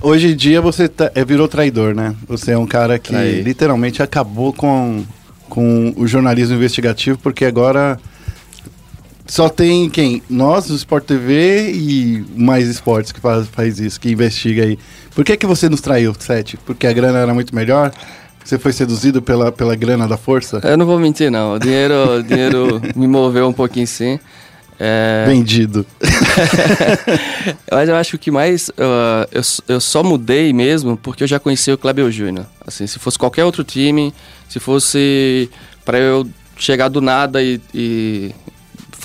Hoje 0.02 0.30
em 0.34 0.36
dia 0.36 0.60
você 0.62 0.88
tá- 0.88 1.12
é, 1.14 1.24
virou 1.24 1.48
traidor, 1.48 1.94
né? 1.96 2.16
Você 2.28 2.52
é 2.52 2.58
um 2.58 2.66
cara 2.66 2.98
que 2.98 3.10
Traí. 3.12 3.42
literalmente 3.44 4.02
acabou 4.02 4.52
com, 4.52 5.04
com 5.48 5.94
o 5.96 6.08
jornalismo 6.08 6.56
investigativo, 6.56 7.18
porque 7.20 7.46
agora 7.46 8.00
só 9.28 9.50
tem 9.50 9.90
quem? 9.90 10.22
Nós, 10.30 10.70
o 10.70 10.76
Sport 10.76 11.06
TV 11.06 11.72
e 11.72 12.26
mais 12.36 12.68
esportes 12.68 13.12
que 13.12 13.20
faz, 13.20 13.48
faz 13.48 13.80
isso, 13.80 14.00
que 14.00 14.12
investiga 14.12 14.64
aí. 14.64 14.78
Por 15.16 15.26
que, 15.26 15.36
que 15.36 15.46
você 15.46 15.68
nos 15.68 15.82
traiu, 15.82 16.14
Sete? 16.18 16.58
Porque 16.58 16.86
a 16.86 16.94
grana 16.94 17.20
era 17.20 17.34
muito 17.34 17.56
melhor? 17.56 17.92
Você 18.44 18.60
foi 18.60 18.72
seduzido 18.72 19.24
pela, 19.24 19.52
pela 19.52 19.76
grana 19.76 20.08
da 20.08 20.18
força? 20.18 20.60
Eu 20.64 20.78
não 20.78 20.86
vou 20.86 21.00
mentir, 21.00 21.32
não. 21.32 21.56
O 21.56 21.60
dinheiro, 21.60 22.20
o 22.20 22.24
dinheiro 22.24 22.80
me 22.96 23.08
moveu 23.08 23.48
um 23.48 23.54
pouquinho 23.54 23.88
sim. 23.88 24.20
É, 24.80 25.26
Vendido. 25.28 25.86
mas 27.72 27.90
eu 27.90 27.96
acho 27.96 28.18
que 28.20 28.30
mais. 28.30 28.70
ah, 28.78 29.28
eu, 29.32 29.42
eu 29.68 29.82
só 29.82 30.04
mudei 30.04 30.54
mesmo 30.54 30.98
porque 30.98 31.24
eu 31.24 31.28
já 31.28 31.40
conhecia 31.40 31.74
o 31.74 31.78
Kleber 31.78 32.12
Júnior. 32.12 32.46
Assim, 32.66 32.86
se 32.86 33.00
fosse 33.00 33.18
qualquer 33.18 33.46
outro 33.46 33.64
time, 33.64 34.14
se 34.48 34.60
fosse 34.60 35.50
para 35.84 35.98
eu 35.98 36.28
chegar 36.58 36.90
do 36.90 37.02
nada 37.02 37.42
e, 37.42 37.60
e 37.74 38.32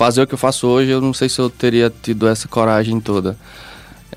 fazer 0.01 0.23
o 0.23 0.27
que 0.27 0.33
eu 0.33 0.37
faço 0.37 0.65
hoje, 0.65 0.89
eu 0.89 0.99
não 0.99 1.13
sei 1.13 1.29
se 1.29 1.37
eu 1.37 1.47
teria 1.47 1.93
tido 2.01 2.27
essa 2.27 2.47
coragem 2.47 2.99
toda. 2.99 3.37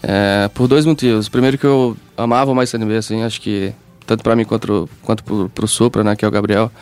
É, 0.02 0.48
por 0.54 0.66
dois 0.66 0.86
motivos. 0.86 1.28
Primeiro 1.28 1.58
que 1.58 1.66
eu 1.66 1.94
amava 2.16 2.54
Mais 2.54 2.70
CNB, 2.70 2.96
assim, 2.96 3.22
acho 3.22 3.38
que 3.38 3.70
tanto 4.06 4.24
para 4.24 4.34
mim 4.34 4.46
quanto, 4.46 4.88
quanto 5.02 5.22
pro, 5.22 5.50
pro 5.50 5.68
Supra, 5.68 6.02
né, 6.02 6.16
que 6.16 6.24
é 6.24 6.28
o 6.28 6.30
Gabriel. 6.30 6.72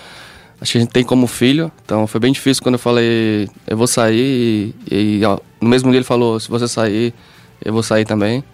Acho 0.61 0.71
que 0.71 0.79
a 0.79 0.81
gente 0.83 0.93
tem 0.93 1.03
como 1.03 1.27
filho, 1.27 1.73
então 1.85 2.07
foi 2.07 2.21
bem 2.21 2.33
difícil 2.33 2.63
quando 2.63 2.77
eu 2.77 2.79
falei, 2.79 3.49
eu 3.67 3.77
vou 3.77 3.89
sair, 3.89 4.73
e, 4.89 5.19
e, 5.19 5.25
ó, 5.25 5.37
no 5.61 5.69
mesmo 5.69 5.91
dia 5.91 5.99
ele 5.99 6.05
falou, 6.05 6.39
se 6.39 6.49
você 6.49 6.69
sair, 6.69 7.13
eu 7.65 7.73
vou 7.73 7.83
sair 7.83 8.05
também. 8.05 8.45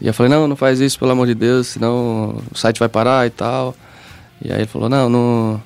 E 0.00 0.06
eu 0.06 0.14
falei, 0.14 0.32
não, 0.32 0.48
não 0.48 0.56
faz 0.56 0.80
isso, 0.80 0.98
pelo 0.98 1.10
amor 1.10 1.26
de 1.26 1.34
Deus, 1.34 1.66
senão 1.66 2.42
o 2.50 2.56
site 2.56 2.78
vai 2.78 2.88
parar 2.88 3.26
e 3.26 3.30
tal. 3.30 3.76
E 4.42 4.50
aí 4.50 4.60
ele 4.60 4.66
falou, 4.66 4.88
não, 4.88 5.10
não 5.10 5.62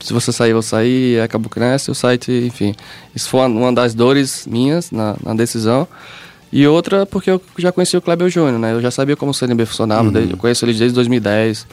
se 0.00 0.12
você 0.12 0.32
sair, 0.32 0.50
eu 0.50 0.60
e 0.84 1.20
acabou 1.20 1.50
que 1.50 1.60
nessa, 1.60 1.92
o 1.92 1.94
site, 1.94 2.32
enfim. 2.32 2.74
Isso 3.14 3.28
foi 3.28 3.40
uma, 3.46 3.72
das 3.72 3.94
dores 3.94 4.46
minhas 4.46 4.90
na, 4.90 5.14
na 5.22 5.34
decisão. 5.34 5.86
E 6.52 6.66
outra 6.66 7.06
porque 7.06 7.30
eu 7.30 7.40
já 7.58 7.70
conheci 7.70 7.96
o 7.96 8.00
Kleber 8.02 8.28
Júnior, 8.28 8.58
né? 8.58 8.72
Eu 8.72 8.80
já 8.80 8.90
sabia 8.90 9.14
como 9.16 9.30
o 9.30 9.34
CNB 9.34 9.64
funcionava, 9.66 10.10
desde- 10.10 10.32
eu 10.32 10.36
conheço 10.38 10.64
ele 10.64 10.72
desde 10.74 10.94
2010. 10.94 11.66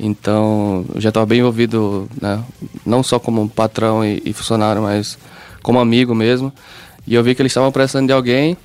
Então, 0.00 0.84
eu 0.94 1.00
já 1.00 1.08
estava 1.10 1.26
bem 1.26 1.40
envolvido, 1.40 2.08
né? 2.20 2.42
Não 2.86 3.02
só 3.02 3.18
como 3.18 3.48
patrão 3.48 4.04
e, 4.04 4.22
e 4.24 4.32
funcionário, 4.32 4.82
mas 4.82 5.18
como 5.62 5.78
amigo 5.80 6.14
mesmo. 6.14 6.52
E 7.06 7.14
eu 7.14 7.22
vi 7.22 7.34
que 7.34 7.42
eles 7.42 7.50
estavam 7.50 7.70
precisando 7.72 8.06
de 8.06 8.12
alguém. 8.12 8.56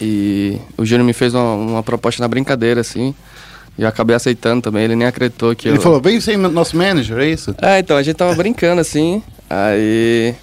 E 0.00 0.58
o 0.76 0.84
Júnior 0.84 1.06
me 1.06 1.12
fez 1.12 1.34
uma, 1.34 1.54
uma 1.54 1.82
proposta 1.82 2.22
na 2.22 2.28
brincadeira, 2.28 2.80
assim. 2.80 3.14
E 3.76 3.82
eu 3.82 3.88
acabei 3.88 4.14
aceitando 4.14 4.62
também. 4.62 4.84
Ele 4.84 4.96
nem 4.96 5.06
acreditou 5.06 5.54
que 5.54 5.68
Ele 5.68 5.78
eu... 5.78 5.82
falou, 5.82 6.00
vem 6.00 6.20
ser 6.20 6.36
nosso 6.36 6.76
manager, 6.76 7.18
é 7.18 7.26
isso? 7.26 7.54
É, 7.60 7.78
então, 7.78 7.96
a 7.96 8.02
gente 8.02 8.16
tava 8.16 8.34
brincando 8.34 8.80
assim, 8.80 9.22
aí 9.50 10.34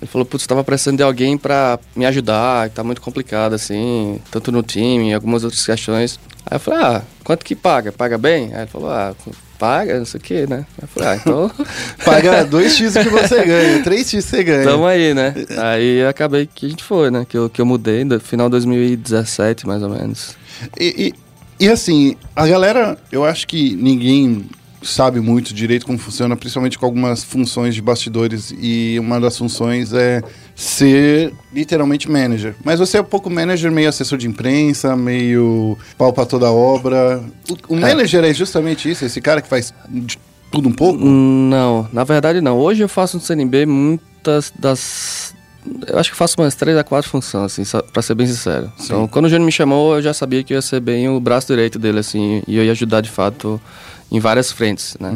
ele 0.00 0.10
falou, 0.10 0.24
putz, 0.24 0.46
tava 0.46 0.64
precisando 0.64 0.96
de 0.96 1.02
alguém 1.02 1.36
pra 1.36 1.78
me 1.94 2.06
ajudar, 2.06 2.70
que 2.70 2.74
tá 2.74 2.82
muito 2.82 3.02
complicado 3.02 3.54
assim, 3.54 4.18
tanto 4.30 4.50
no 4.50 4.62
time, 4.62 5.12
algumas 5.12 5.44
outras 5.44 5.64
questões. 5.64 6.18
Aí 6.46 6.56
eu 6.56 6.60
falei, 6.60 6.80
ah, 6.82 7.02
quanto 7.22 7.44
que 7.44 7.54
paga? 7.54 7.92
Paga 7.92 8.16
bem? 8.16 8.50
Aí 8.54 8.62
ele 8.62 8.66
falou, 8.66 8.90
ah, 8.90 9.14
paga, 9.58 9.98
não 9.98 10.06
sei 10.06 10.18
o 10.18 10.22
que, 10.22 10.46
né? 10.46 10.64
Aí 10.78 10.84
eu 10.84 10.88
falei, 10.88 11.08
ah, 11.10 11.16
então 11.16 11.50
Paga 12.02 12.46
2x 12.46 12.98
o 12.98 13.04
que 13.04 13.10
você 13.10 13.44
ganha, 13.44 13.82
3x 13.84 14.22
você 14.22 14.42
ganha. 14.42 14.64
tamo 14.64 14.86
aí, 14.86 15.12
né? 15.12 15.34
Aí 15.58 16.02
acabei 16.06 16.46
que 16.46 16.64
a 16.64 16.68
gente 16.70 16.82
foi, 16.82 17.10
né? 17.10 17.26
Que 17.28 17.36
eu, 17.36 17.50
que 17.50 17.60
eu 17.60 17.66
mudei 17.66 18.02
no 18.02 18.18
final 18.18 18.46
de 18.46 18.52
2017, 18.52 19.66
mais 19.66 19.82
ou 19.82 19.90
menos. 19.90 20.34
E, 20.78 21.08
e, 21.08 21.14
e 21.60 21.68
assim, 21.68 22.16
a 22.34 22.46
galera, 22.46 22.96
eu 23.12 23.24
acho 23.24 23.46
que 23.46 23.76
ninguém 23.76 24.46
sabe 24.82 25.20
muito 25.20 25.52
direito 25.52 25.84
como 25.84 25.98
funciona, 25.98 26.36
principalmente 26.36 26.78
com 26.78 26.86
algumas 26.86 27.22
funções 27.22 27.74
de 27.74 27.82
bastidores. 27.82 28.54
E 28.58 28.98
uma 28.98 29.20
das 29.20 29.36
funções 29.36 29.92
é 29.92 30.22
ser 30.54 31.32
literalmente 31.52 32.10
manager. 32.10 32.54
Mas 32.64 32.78
você 32.78 32.98
é 32.98 33.00
um 33.00 33.04
pouco 33.04 33.28
manager, 33.28 33.70
meio 33.70 33.88
assessor 33.88 34.18
de 34.18 34.26
imprensa, 34.26 34.96
meio 34.96 35.76
pau 35.98 36.12
pra 36.12 36.24
toda 36.24 36.46
a 36.46 36.52
obra. 36.52 37.22
O, 37.68 37.74
o 37.74 37.76
manager 37.76 38.24
é 38.24 38.32
justamente 38.32 38.90
isso, 38.90 39.04
esse 39.04 39.20
cara 39.20 39.42
que 39.42 39.48
faz 39.48 39.72
de 39.88 40.18
tudo 40.50 40.68
um 40.68 40.72
pouco? 40.72 40.98
Não, 41.04 41.88
na 41.92 42.04
verdade 42.04 42.40
não. 42.40 42.58
Hoje 42.58 42.82
eu 42.82 42.88
faço 42.88 43.16
no 43.16 43.22
CNB 43.22 43.66
muitas 43.66 44.52
das. 44.58 45.34
Eu 45.86 45.98
acho 45.98 46.10
que 46.10 46.16
faço 46.16 46.40
umas 46.40 46.54
três 46.54 46.76
a 46.76 46.82
quatro 46.82 47.10
funções, 47.10 47.58
assim, 47.58 47.78
pra 47.92 48.00
ser 48.00 48.14
bem 48.14 48.26
sincero. 48.26 48.72
Então, 48.82 49.06
quando 49.06 49.26
o 49.26 49.28
Júnior 49.28 49.44
me 49.44 49.52
chamou, 49.52 49.96
eu 49.96 50.02
já 50.02 50.14
sabia 50.14 50.42
que 50.42 50.52
eu 50.52 50.56
ia 50.56 50.62
ser 50.62 50.80
bem 50.80 51.08
o 51.08 51.20
braço 51.20 51.46
direito 51.48 51.78
dele, 51.78 51.98
assim, 51.98 52.42
e 52.46 52.56
eu 52.56 52.64
ia 52.64 52.72
ajudar 52.72 53.00
de 53.02 53.10
fato 53.10 53.60
em 54.10 54.18
várias 54.18 54.50
frentes, 54.50 54.96
né? 54.98 55.12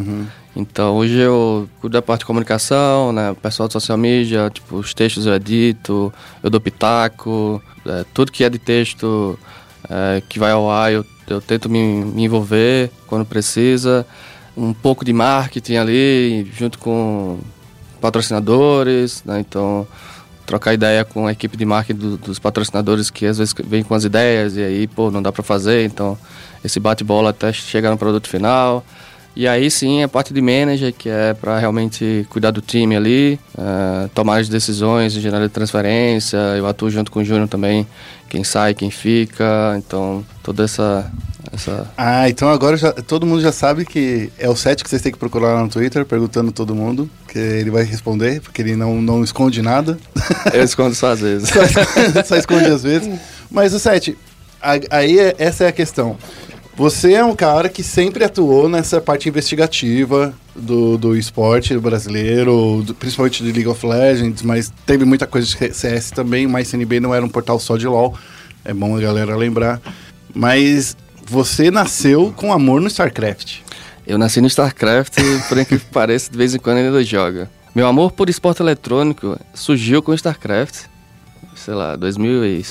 Então, 0.57 0.97
hoje 0.97 1.19
eu 1.19 1.69
cuido 1.81 1.95
da 1.95 2.03
parte 2.03 2.21
de 2.21 2.27
comunicação, 2.27 3.13
né? 3.13 3.31
O 3.33 3.35
pessoal 3.35 3.67
de 3.67 3.73
social 3.73 3.99
media, 3.99 4.51
tipo, 4.51 4.77
os 4.77 4.95
textos 4.95 5.27
eu 5.27 5.35
edito, 5.35 6.13
eu 6.43 6.51
dou 6.51 6.61
pitaco, 6.61 7.61
é, 7.85 8.05
tudo 8.15 8.31
que 8.31 8.45
é 8.45 8.49
de 8.51 8.59
texto 8.59 9.39
é, 9.89 10.23
que 10.29 10.39
vai 10.39 10.53
ao 10.53 10.71
ar, 10.71 10.93
eu, 10.93 11.05
eu 11.27 11.41
tento 11.41 11.69
me, 11.69 12.05
me 12.05 12.25
envolver 12.25 12.91
quando 13.07 13.25
precisa. 13.25 14.07
Um 14.57 14.73
pouco 14.73 15.05
de 15.05 15.13
marketing 15.13 15.77
ali, 15.77 16.49
junto 16.57 16.79
com 16.79 17.41
patrocinadores, 18.01 19.25
né? 19.25 19.41
Então, 19.41 19.87
trocar 20.47 20.75
ideia 20.75 21.05
com 21.05 21.27
a 21.27 21.33
equipe 21.33 21.57
de 21.57 21.65
marketing 21.65 21.99
do- 21.99 22.17
dos 22.19 22.39
patrocinadores 22.39 23.11
que 23.11 23.27
às 23.27 23.39
vezes 23.39 23.55
vem 23.67 23.83
com 23.83 23.95
as 23.95 24.05
ideias 24.05 24.57
e 24.57 24.63
aí, 24.63 24.87
pô, 24.87 25.11
não 25.11 25.23
dá 25.23 25.33
para 25.33 25.43
fazer, 25.43 25.85
então 25.87 26.19
esse 26.65 26.79
bate-bola 26.81 27.31
até 27.31 27.53
chegar 27.53 27.91
no 27.91 27.97
produto 27.99 28.29
final. 28.29 28.85
E 29.37 29.49
aí 29.49 29.69
sim 29.69 30.01
a 30.03 30.07
parte 30.09 30.33
de 30.33 30.41
manager, 30.41 30.93
que 30.93 31.09
é 31.09 31.35
para 31.35 31.59
realmente 31.59 32.25
cuidar 32.31 32.53
do 32.53 32.61
time 32.61 32.95
ali, 32.95 33.41
eh, 33.59 34.09
tomar 34.15 34.39
as 34.39 34.49
decisões, 34.49 35.13
gerar 35.13 35.41
de 35.41 35.49
transferência, 35.49 36.37
eu 36.57 36.67
atuo 36.69 36.89
junto 36.89 37.11
com 37.11 37.19
o 37.19 37.25
Júnior 37.25 37.49
também, 37.49 37.85
quem 38.29 38.45
sai, 38.45 38.75
quem 38.75 38.91
fica, 38.93 39.75
então 39.77 40.25
toda 40.43 40.63
essa... 40.63 41.11
essa 41.55 41.91
Ah, 41.97 42.29
então 42.29 42.49
agora 42.49 42.77
já- 42.77 42.93
todo 42.93 43.27
mundo 43.27 43.41
já 43.41 43.53
sabe 43.53 43.85
que 43.85 44.31
é 44.39 44.49
o 44.49 44.57
set 44.57 44.83
que 44.83 44.91
vocês 44.91 45.01
têm 45.03 45.13
que 45.13 45.19
procurar 45.19 45.55
lá 45.55 45.63
no 45.63 45.69
Twitter, 45.69 46.05
perguntando 46.05 46.51
todo 46.53 46.75
mundo, 46.75 47.09
que 47.29 47.39
ele 47.39 47.71
vai 47.71 47.85
responder, 47.85 48.41
porque 48.41 48.63
ele 48.63 48.77
não, 48.77 49.01
não 49.01 49.23
esconde 49.25 49.63
nada. 49.63 49.99
eu 50.53 50.63
escondo 50.63 50.95
só 50.95 51.13
às 51.13 51.21
vezes. 51.21 51.49
Só 52.27 52.37
esconde 52.37 52.67
às 52.67 52.83
vezes. 52.83 53.19
Mas 53.51 53.73
o 53.75 53.79
Sete, 53.79 54.17
a- 54.63 54.79
aí 54.99 55.19
é- 55.19 55.35
essa 55.39 55.65
é 55.65 55.69
a 55.69 55.73
questão. 55.73 56.17
Você 56.77 57.13
é 57.13 57.25
um 57.25 57.37
cara 57.37 57.69
que 57.69 57.85
sempre 57.85 58.25
atuou 58.25 58.69
nessa 58.69 59.01
parte 59.01 59.29
investigativa 59.29 60.35
do, 60.57 60.99
do 60.99 61.17
esporte 61.17 61.77
brasileiro, 61.79 62.83
do- 62.85 62.95
principalmente 62.95 63.45
de 63.45 63.53
League 63.53 63.69
of 63.69 63.87
Legends, 63.87 64.43
mas 64.43 64.73
teve 64.85 65.05
muita 65.05 65.25
coisa 65.25 65.47
de 65.47 65.73
CS 65.73 66.11
também, 66.11 66.49
mas 66.49 66.67
CNB 66.69 66.99
não 66.99 67.15
era 67.15 67.25
um 67.25 67.29
portal 67.29 67.61
só 67.61 67.77
de 67.77 67.87
LoL. 67.87 68.15
É 68.65 68.75
bom 68.75 68.97
a 68.97 69.01
galera 69.01 69.37
lembrar. 69.37 69.81
Mas 70.35 70.97
você 71.27 71.71
nasceu 71.71 72.33
com 72.37 72.53
amor 72.53 72.81
no 72.81 72.89
StarCraft. 72.89 73.61
Eu 74.07 74.19
nasci 74.19 74.41
no 74.41 74.47
StarCraft 74.47 75.19
e, 75.19 75.49
por 75.49 75.59
incrível 75.59 75.87
que 75.87 75.93
pareça, 75.93 76.31
de 76.31 76.37
vez 76.37 76.55
em 76.55 76.59
quando 76.59 76.79
ainda 76.79 77.03
joga. 77.03 77.51
Meu 77.75 77.87
amor 77.87 78.13
por 78.13 78.29
esporte 78.29 78.63
eletrônico 78.63 79.39
surgiu 79.53 80.03
com 80.03 80.15
StarCraft. 80.15 80.85
Sei 81.57 81.75
lá, 81.75 81.97
2000 81.97 82.45
e... 82.45 82.63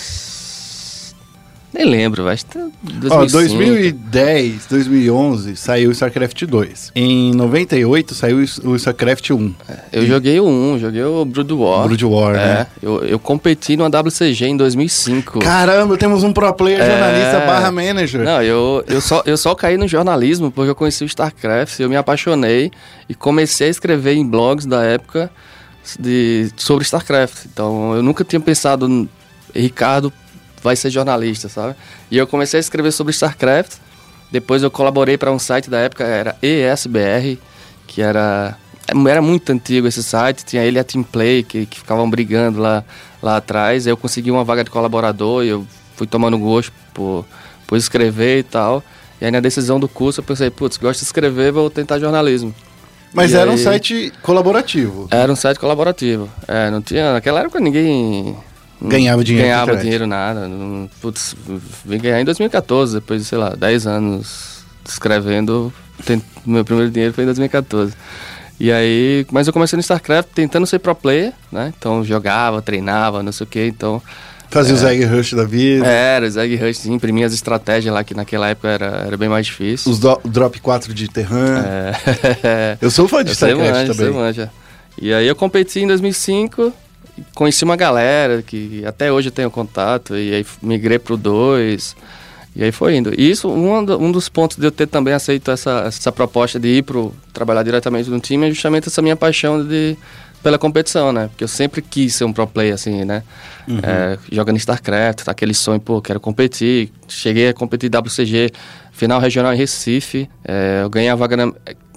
Nem 1.73 1.85
lembro, 1.85 2.27
acho 2.27 2.45
que 2.45 2.53
tá 2.59 2.67
2005. 2.83 3.13
Ó, 3.15 3.25
2010, 3.25 4.67
2011 4.67 5.55
saiu 5.55 5.89
o 5.89 5.91
StarCraft 5.91 6.43
2. 6.45 6.91
Em 6.95 7.33
98 7.33 8.13
saiu 8.13 8.37
o 8.63 8.75
StarCraft 8.75 9.31
1. 9.31 9.55
Eu 9.91 10.05
joguei 10.05 10.39
o 10.39 10.45
1, 10.47 10.79
joguei 10.79 11.03
o 11.03 11.25
Brood 11.25 11.51
War. 11.53 11.87
Brood 11.87 12.05
War, 12.05 12.35
é, 12.35 12.37
né? 12.37 12.67
Eu, 12.81 13.03
eu 13.03 13.17
competi 13.17 13.75
numa 13.75 13.89
WCG 13.89 14.45
em 14.45 14.57
2005. 14.57 15.39
Caramba, 15.39 15.97
temos 15.97 16.23
um 16.23 16.31
pro 16.31 16.53
player 16.53 16.79
É. 16.79 16.85
jornalista 16.85 17.39
barra 17.39 17.71
manager. 17.71 18.23
Não, 18.23 18.41
eu, 18.43 18.83
eu, 18.87 19.01
só, 19.01 19.23
eu 19.25 19.35
só 19.35 19.55
caí 19.55 19.75
no 19.75 19.87
jornalismo 19.87 20.51
porque 20.51 20.69
eu 20.69 20.75
conheci 20.75 21.03
o 21.03 21.07
StarCraft, 21.07 21.79
eu 21.79 21.89
me 21.89 21.95
apaixonei 21.95 22.71
e 23.09 23.15
comecei 23.15 23.67
a 23.67 23.71
escrever 23.71 24.13
em 24.13 24.25
blogs 24.25 24.67
da 24.67 24.83
época 24.83 25.31
de, 25.99 26.51
sobre 26.55 26.83
StarCraft. 26.83 27.45
Então 27.51 27.95
eu 27.95 28.03
nunca 28.03 28.23
tinha 28.23 28.39
pensado, 28.39 29.09
Ricardo 29.55 30.13
vai 30.63 30.75
ser 30.75 30.89
jornalista, 30.89 31.49
sabe? 31.49 31.75
E 32.09 32.17
eu 32.17 32.25
comecei 32.25 32.57
a 32.57 32.61
escrever 32.61 32.91
sobre 32.91 33.11
StarCraft. 33.11 33.73
Depois 34.31 34.63
eu 34.63 34.71
colaborei 34.71 35.17
para 35.17 35.31
um 35.31 35.37
site 35.37 35.69
da 35.69 35.77
época, 35.79 36.03
era 36.03 36.35
ESBR, 36.41 37.37
que 37.85 38.01
era 38.01 38.57
era 39.07 39.21
muito 39.21 39.51
antigo 39.51 39.87
esse 39.87 40.03
site, 40.03 40.43
tinha 40.43 40.61
ele 40.63 40.77
e 40.77 40.79
a 40.79 40.83
Teamplay 40.83 41.41
que, 41.43 41.65
que 41.65 41.79
ficavam 41.79 42.09
brigando 42.09 42.59
lá, 42.59 42.83
lá 43.21 43.37
atrás. 43.37 43.85
Eu 43.87 43.95
consegui 43.95 44.29
uma 44.31 44.43
vaga 44.43 44.63
de 44.63 44.69
colaborador 44.69 45.43
e 45.43 45.49
eu 45.49 45.65
fui 45.95 46.05
tomando 46.07 46.37
gosto 46.37 46.71
por, 46.93 47.25
por 47.67 47.77
escrever 47.77 48.39
e 48.39 48.43
tal. 48.43 48.83
E 49.21 49.25
aí 49.25 49.31
na 49.31 49.39
decisão 49.39 49.79
do 49.79 49.87
curso 49.87 50.19
eu 50.19 50.23
pensei, 50.23 50.49
putz, 50.49 50.77
gosto 50.77 50.99
de 50.99 51.05
escrever, 51.05 51.51
vou 51.51 51.69
tentar 51.69 51.97
jornalismo. 51.99 52.53
Mas 53.13 53.31
E 53.31 53.35
era 53.35 53.49
um 53.49 53.53
aí- 53.53 53.59
site 53.63 54.11
colaborativo. 54.21 55.07
Era 55.11 55.31
um 55.31 55.35
site 55.35 55.59
colaborativo. 55.59 56.29
É, 56.47 56.69
não 56.71 56.81
tinha. 56.81 57.13
Naquela 57.13 57.41
época 57.41 57.59
ninguém. 57.59 58.35
Ganhava 58.83 59.23
dinheiro 59.23 59.47
Ganhava 59.47 59.77
dinheiro, 59.77 60.05
nada. 60.07 60.49
Putz, 61.01 61.35
vim 61.85 61.97
ganhar 61.99 62.19
em 62.21 62.25
2014, 62.25 62.95
depois 62.95 63.21
de, 63.21 63.27
sei 63.27 63.37
lá, 63.37 63.49
10 63.55 63.87
anos 63.87 64.63
escrevendo. 64.87 65.73
Tem, 66.05 66.21
meu 66.45 66.65
primeiro 66.65 66.91
dinheiro 66.91 67.13
foi 67.13 67.23
em 67.23 67.27
2014. 67.27 67.93
E 68.59 68.71
aí. 68.71 69.25
Mas 69.31 69.47
eu 69.47 69.53
comecei 69.53 69.75
no 69.77 69.81
StarCraft 69.81 70.29
tentando 70.33 70.65
ser 70.67 70.79
pro 70.79 70.93
player, 70.95 71.33
né? 71.51 71.73
Então 71.77 72.03
jogava, 72.03 72.61
treinava, 72.61 73.23
não 73.23 73.31
sei 73.31 73.45
o 73.45 73.47
que. 73.47 73.65
Então. 73.65 74.01
Fazia 74.49 74.75
o 74.75 74.77
Zeg 74.77 75.03
Rush 75.05 75.33
da 75.33 75.45
vida. 75.45 75.87
Era, 75.87 76.29
Zeg 76.29 76.55
Rush, 76.57 76.85
imprimia 76.85 77.25
as 77.25 77.33
estratégias 77.33 77.91
lá, 77.91 78.03
que 78.03 78.13
naquela 78.13 78.49
época 78.49 78.67
era, 78.67 78.85
era 79.07 79.17
bem 79.17 79.27
mais 79.27 79.47
difícil. 79.47 79.91
Os 79.91 79.97
do- 79.97 80.21
Drop 80.25 80.59
4 80.59 80.93
de 80.93 81.07
Terran. 81.07 81.63
É. 81.65 82.77
Eu 82.79 82.91
sou 82.91 83.07
fã 83.07 83.23
de 83.23 83.31
Eu 83.31 83.33
StarCraft 83.33 83.71
manja, 83.87 83.95
também. 83.95 84.13
manja. 84.13 84.51
E 85.01 85.11
aí 85.11 85.27
eu 85.27 85.35
competi 85.35 85.79
em 85.79 85.87
2005, 85.87 86.71
e 86.71 86.73
conheci 87.33 87.63
uma 87.63 87.75
galera 87.75 88.41
que 88.41 88.83
até 88.85 89.11
hoje 89.11 89.27
eu 89.29 89.31
tenho 89.31 89.49
contato, 89.51 90.15
e 90.15 90.33
aí 90.33 90.45
migrei 90.61 90.97
pro 90.99 91.15
2, 91.17 91.95
e 92.55 92.63
aí 92.63 92.71
foi 92.71 92.95
indo. 92.95 93.13
E 93.19 93.29
isso, 93.31 93.49
um, 93.49 93.83
do- 93.83 93.97
um 93.99 94.11
dos 94.11 94.29
pontos 94.29 94.57
de 94.57 94.65
eu 94.65 94.71
ter 94.71 94.87
também 94.87 95.13
aceito 95.13 95.49
essa, 95.51 95.83
essa 95.87 96.11
proposta 96.11 96.59
de 96.59 96.67
ir 96.67 96.83
pro 96.83 97.13
trabalhar 97.31 97.63
diretamente 97.63 98.09
no 98.09 98.19
time 98.19 98.47
é 98.47 98.49
justamente 98.49 98.87
essa 98.87 99.01
minha 99.01 99.15
paixão 99.15 99.65
de, 99.65 99.97
pela 100.43 100.57
competição, 100.59 101.11
né? 101.11 101.27
Porque 101.29 101.43
eu 101.43 101.47
sempre 101.47 101.81
quis 101.81 102.13
ser 102.15 102.25
um 102.25 102.33
pro 102.33 102.45
player, 102.47 102.73
assim, 102.73 103.03
né? 103.05 103.23
É, 103.81 104.17
jogando 104.31 104.57
StarCraft, 104.57 105.21
aquele 105.27 105.53
sonho, 105.53 105.79
pô, 105.79 106.01
quero 106.01 106.19
competir. 106.19 106.91
Cheguei 107.07 107.47
a 107.49 107.53
competir 107.53 107.89
WCG, 107.89 108.51
final 108.91 109.19
regional 109.21 109.53
em 109.53 109.57
Recife. 109.57 110.29
É, 110.43 110.81
eu 110.83 110.89
ganhei 110.89 111.09
a 111.09 111.15
vaga, 111.15 111.37
na, 111.37 111.53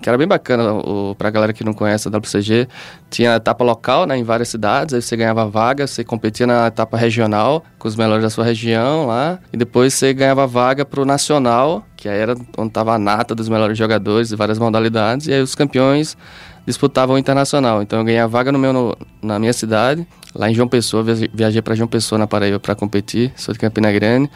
que 0.07 0.09
era 0.09 0.17
bem 0.17 0.29
bacana 0.29 0.73
o, 0.73 1.17
pra 1.17 1.31
galera 1.31 1.53
que 1.53 1.65
não 1.65 1.75
conhece 1.75 2.07
a 2.07 2.17
WCG. 2.17 2.69
Tinha 3.11 3.33
a 3.33 3.37
etapa 3.39 3.65
local, 3.65 4.07
né, 4.07 4.17
em 4.17 4.23
várias 4.23 4.49
cidades, 4.49 4.95
aí 4.95 5.03
você 5.03 5.17
ganhava 5.17 5.43
a 5.43 5.47
vaga, 5.47 5.85
você 5.85 6.05
competia 6.05 6.47
na 6.47 6.69
etapa 6.69 6.97
regional 6.97 7.65
com 7.77 7.89
os 7.89 7.97
melhores 7.97 8.23
da 8.23 8.31
sua 8.31 8.45
região 8.45 9.09
lá, 9.09 9.41
e 9.53 9.57
depois 9.57 9.95
você 9.95 10.15
ganhava 10.15 10.45
a 10.45 10.47
vaga 10.47 10.85
pro 10.85 11.05
nacional, 11.05 11.85
que 11.97 12.09
aí 12.09 12.21
era 12.21 12.37
onde 12.57 12.71
tava 12.71 12.95
a 12.95 12.99
nata 13.01 13.35
dos 13.35 13.49
melhores 13.49 13.77
jogadores 13.77 14.29
de 14.29 14.37
várias 14.37 14.61
modalidades, 14.61 15.27
e 15.27 15.33
aí 15.33 15.43
os 15.43 15.57
campeões 15.57 16.17
disputavam 16.67 17.17
o 17.17 17.19
internacional. 17.19 17.81
Então 17.83 17.99
eu 18.01 18.05
ganhei 18.05 18.21
a 18.21 18.27
vaga 18.27 18.51
no 18.53 18.59
meu, 18.59 18.73
no- 18.73 18.97
na 19.23 19.39
minha 19.39 19.53
cidade, 19.53 20.07
lá 20.35 20.51
em 20.51 20.55
João 20.55 20.69
Pessoa, 20.69 21.03
viaje- 21.03 21.31
viajei 21.33 21.63
para 21.63 21.75
João 21.75 21.89
Pessoa 21.89 22.19
na 22.19 22.27
Paraíba 22.27 22.59
para 22.61 22.75
competir, 22.75 23.33
sou 23.37 23.53
de 23.53 23.59
Campina 23.59 23.91
Grande. 23.93 24.29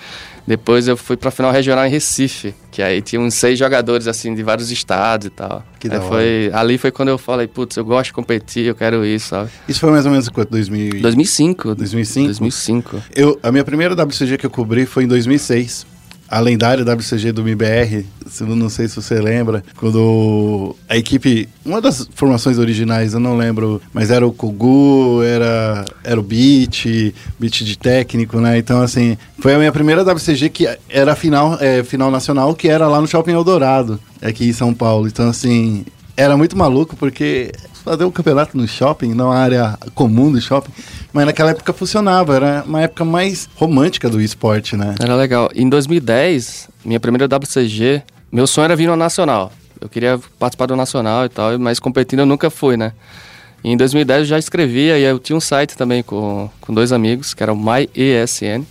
Depois 0.46 0.88
eu 0.88 0.96
fui 0.96 1.16
para 1.16 1.30
final 1.30 1.52
regional 1.52 1.86
em 1.86 1.90
Recife, 1.90 2.54
que 2.72 2.82
aí 2.82 3.00
tinha 3.02 3.20
uns 3.20 3.34
seis 3.34 3.58
jogadores 3.58 4.08
assim 4.08 4.34
de 4.34 4.42
vários 4.42 4.70
estados 4.70 5.26
e 5.26 5.30
tal. 5.30 5.62
Que 5.78 5.88
da 5.88 5.96
hora. 5.96 6.04
foi, 6.08 6.50
ali 6.52 6.76
foi 6.78 6.90
quando 6.90 7.08
eu 7.10 7.18
falei, 7.18 7.46
putz, 7.46 7.76
eu 7.76 7.84
gosto 7.84 8.06
de 8.06 8.12
competir, 8.14 8.64
eu 8.66 8.74
quero 8.74 9.04
isso, 9.04 9.28
sabe? 9.28 9.50
Isso 9.68 9.80
foi 9.80 9.90
mais 9.90 10.04
ou 10.06 10.10
menos 10.10 10.28
quanto? 10.28 10.50
2000 10.50 10.96
e- 10.96 11.00
2005. 11.00 11.74
2005? 11.74 12.26
2005. 12.26 13.02
Eu, 13.14 13.38
a 13.42 13.52
minha 13.52 13.64
primeira 13.64 13.94
WCG 13.94 14.38
que 14.38 14.46
eu 14.46 14.50
cobri 14.50 14.86
foi 14.86 15.04
em 15.04 15.06
2006. 15.08 15.86
A 16.30 16.38
lendária 16.38 16.84
WCG 16.84 17.32
do 17.32 17.42
MIBR, 17.42 18.04
se- 18.28 18.44
não 18.44 18.68
sei 18.68 18.86
se 18.86 18.94
você 18.94 19.20
lembra, 19.20 19.64
quando 19.76 20.76
a 20.88 20.96
equipe, 20.96 21.48
uma 21.64 21.80
das 21.80 22.08
formações 22.14 22.56
originais, 22.56 23.14
eu 23.14 23.18
não 23.20 23.36
lembro, 23.36 23.82
mas 23.92 24.10
era 24.12 24.24
o 24.24 24.32
Kugu, 24.32 25.22
era, 25.24 25.84
era 26.04 26.20
o 26.20 26.22
Beat, 26.22 27.12
Beat 27.38 27.64
de 27.64 27.76
técnico, 27.76 28.38
né? 28.40 28.56
Então, 28.58 28.80
assim, 28.80 29.18
foi 29.40 29.54
a 29.54 29.58
minha 29.58 29.72
primeira 29.72 30.04
WCG 30.04 30.50
que 30.50 30.68
era 30.88 31.16
final, 31.16 31.58
é, 31.60 31.82
final 31.82 32.10
nacional, 32.12 32.54
que 32.54 32.68
era 32.68 32.86
lá 32.86 33.00
no 33.00 33.08
Shopping 33.08 33.32
Eldorado, 33.32 33.98
aqui 34.22 34.48
em 34.48 34.52
São 34.52 34.72
Paulo. 34.72 35.08
Então, 35.08 35.28
assim, 35.28 35.84
era 36.16 36.36
muito 36.36 36.56
maluco 36.56 36.94
porque 36.96 37.50
fazer 37.84 38.04
um 38.04 38.10
campeonato 38.10 38.56
no 38.56 38.66
shopping, 38.66 39.14
não 39.14 39.30
a 39.30 39.38
área 39.38 39.78
comum 39.94 40.30
do 40.30 40.40
shopping, 40.40 40.70
mas 41.12 41.26
naquela 41.26 41.50
época 41.50 41.72
funcionava, 41.72 42.36
era 42.36 42.64
uma 42.66 42.82
época 42.82 43.04
mais 43.04 43.48
romântica 43.56 44.08
do 44.08 44.20
esporte, 44.20 44.76
né? 44.76 44.94
Era 45.00 45.16
legal. 45.16 45.50
Em 45.54 45.68
2010, 45.68 46.68
minha 46.84 47.00
primeira 47.00 47.26
WCG, 47.26 48.02
meu 48.30 48.46
sonho 48.46 48.66
era 48.66 48.76
vir 48.76 48.88
no 48.88 48.96
Nacional. 48.96 49.52
eu 49.80 49.88
queria 49.88 50.20
participar 50.38 50.66
do 50.66 50.76
Nacional 50.76 51.24
e 51.24 51.28
tal, 51.28 51.58
mas 51.58 51.78
competindo 51.80 52.20
eu 52.20 52.26
nunca 52.26 52.50
fui, 52.50 52.76
né? 52.76 52.92
E 53.62 53.70
em 53.70 53.76
2010 53.76 54.20
eu 54.20 54.24
já 54.24 54.38
escrevia 54.38 54.98
e 54.98 55.02
eu 55.02 55.18
tinha 55.18 55.36
um 55.36 55.40
site 55.40 55.76
também 55.76 56.02
com, 56.02 56.48
com 56.60 56.72
dois 56.72 56.92
amigos, 56.92 57.34
que 57.34 57.42
era 57.42 57.52
o 57.52 57.56
MyESN, 57.56 58.64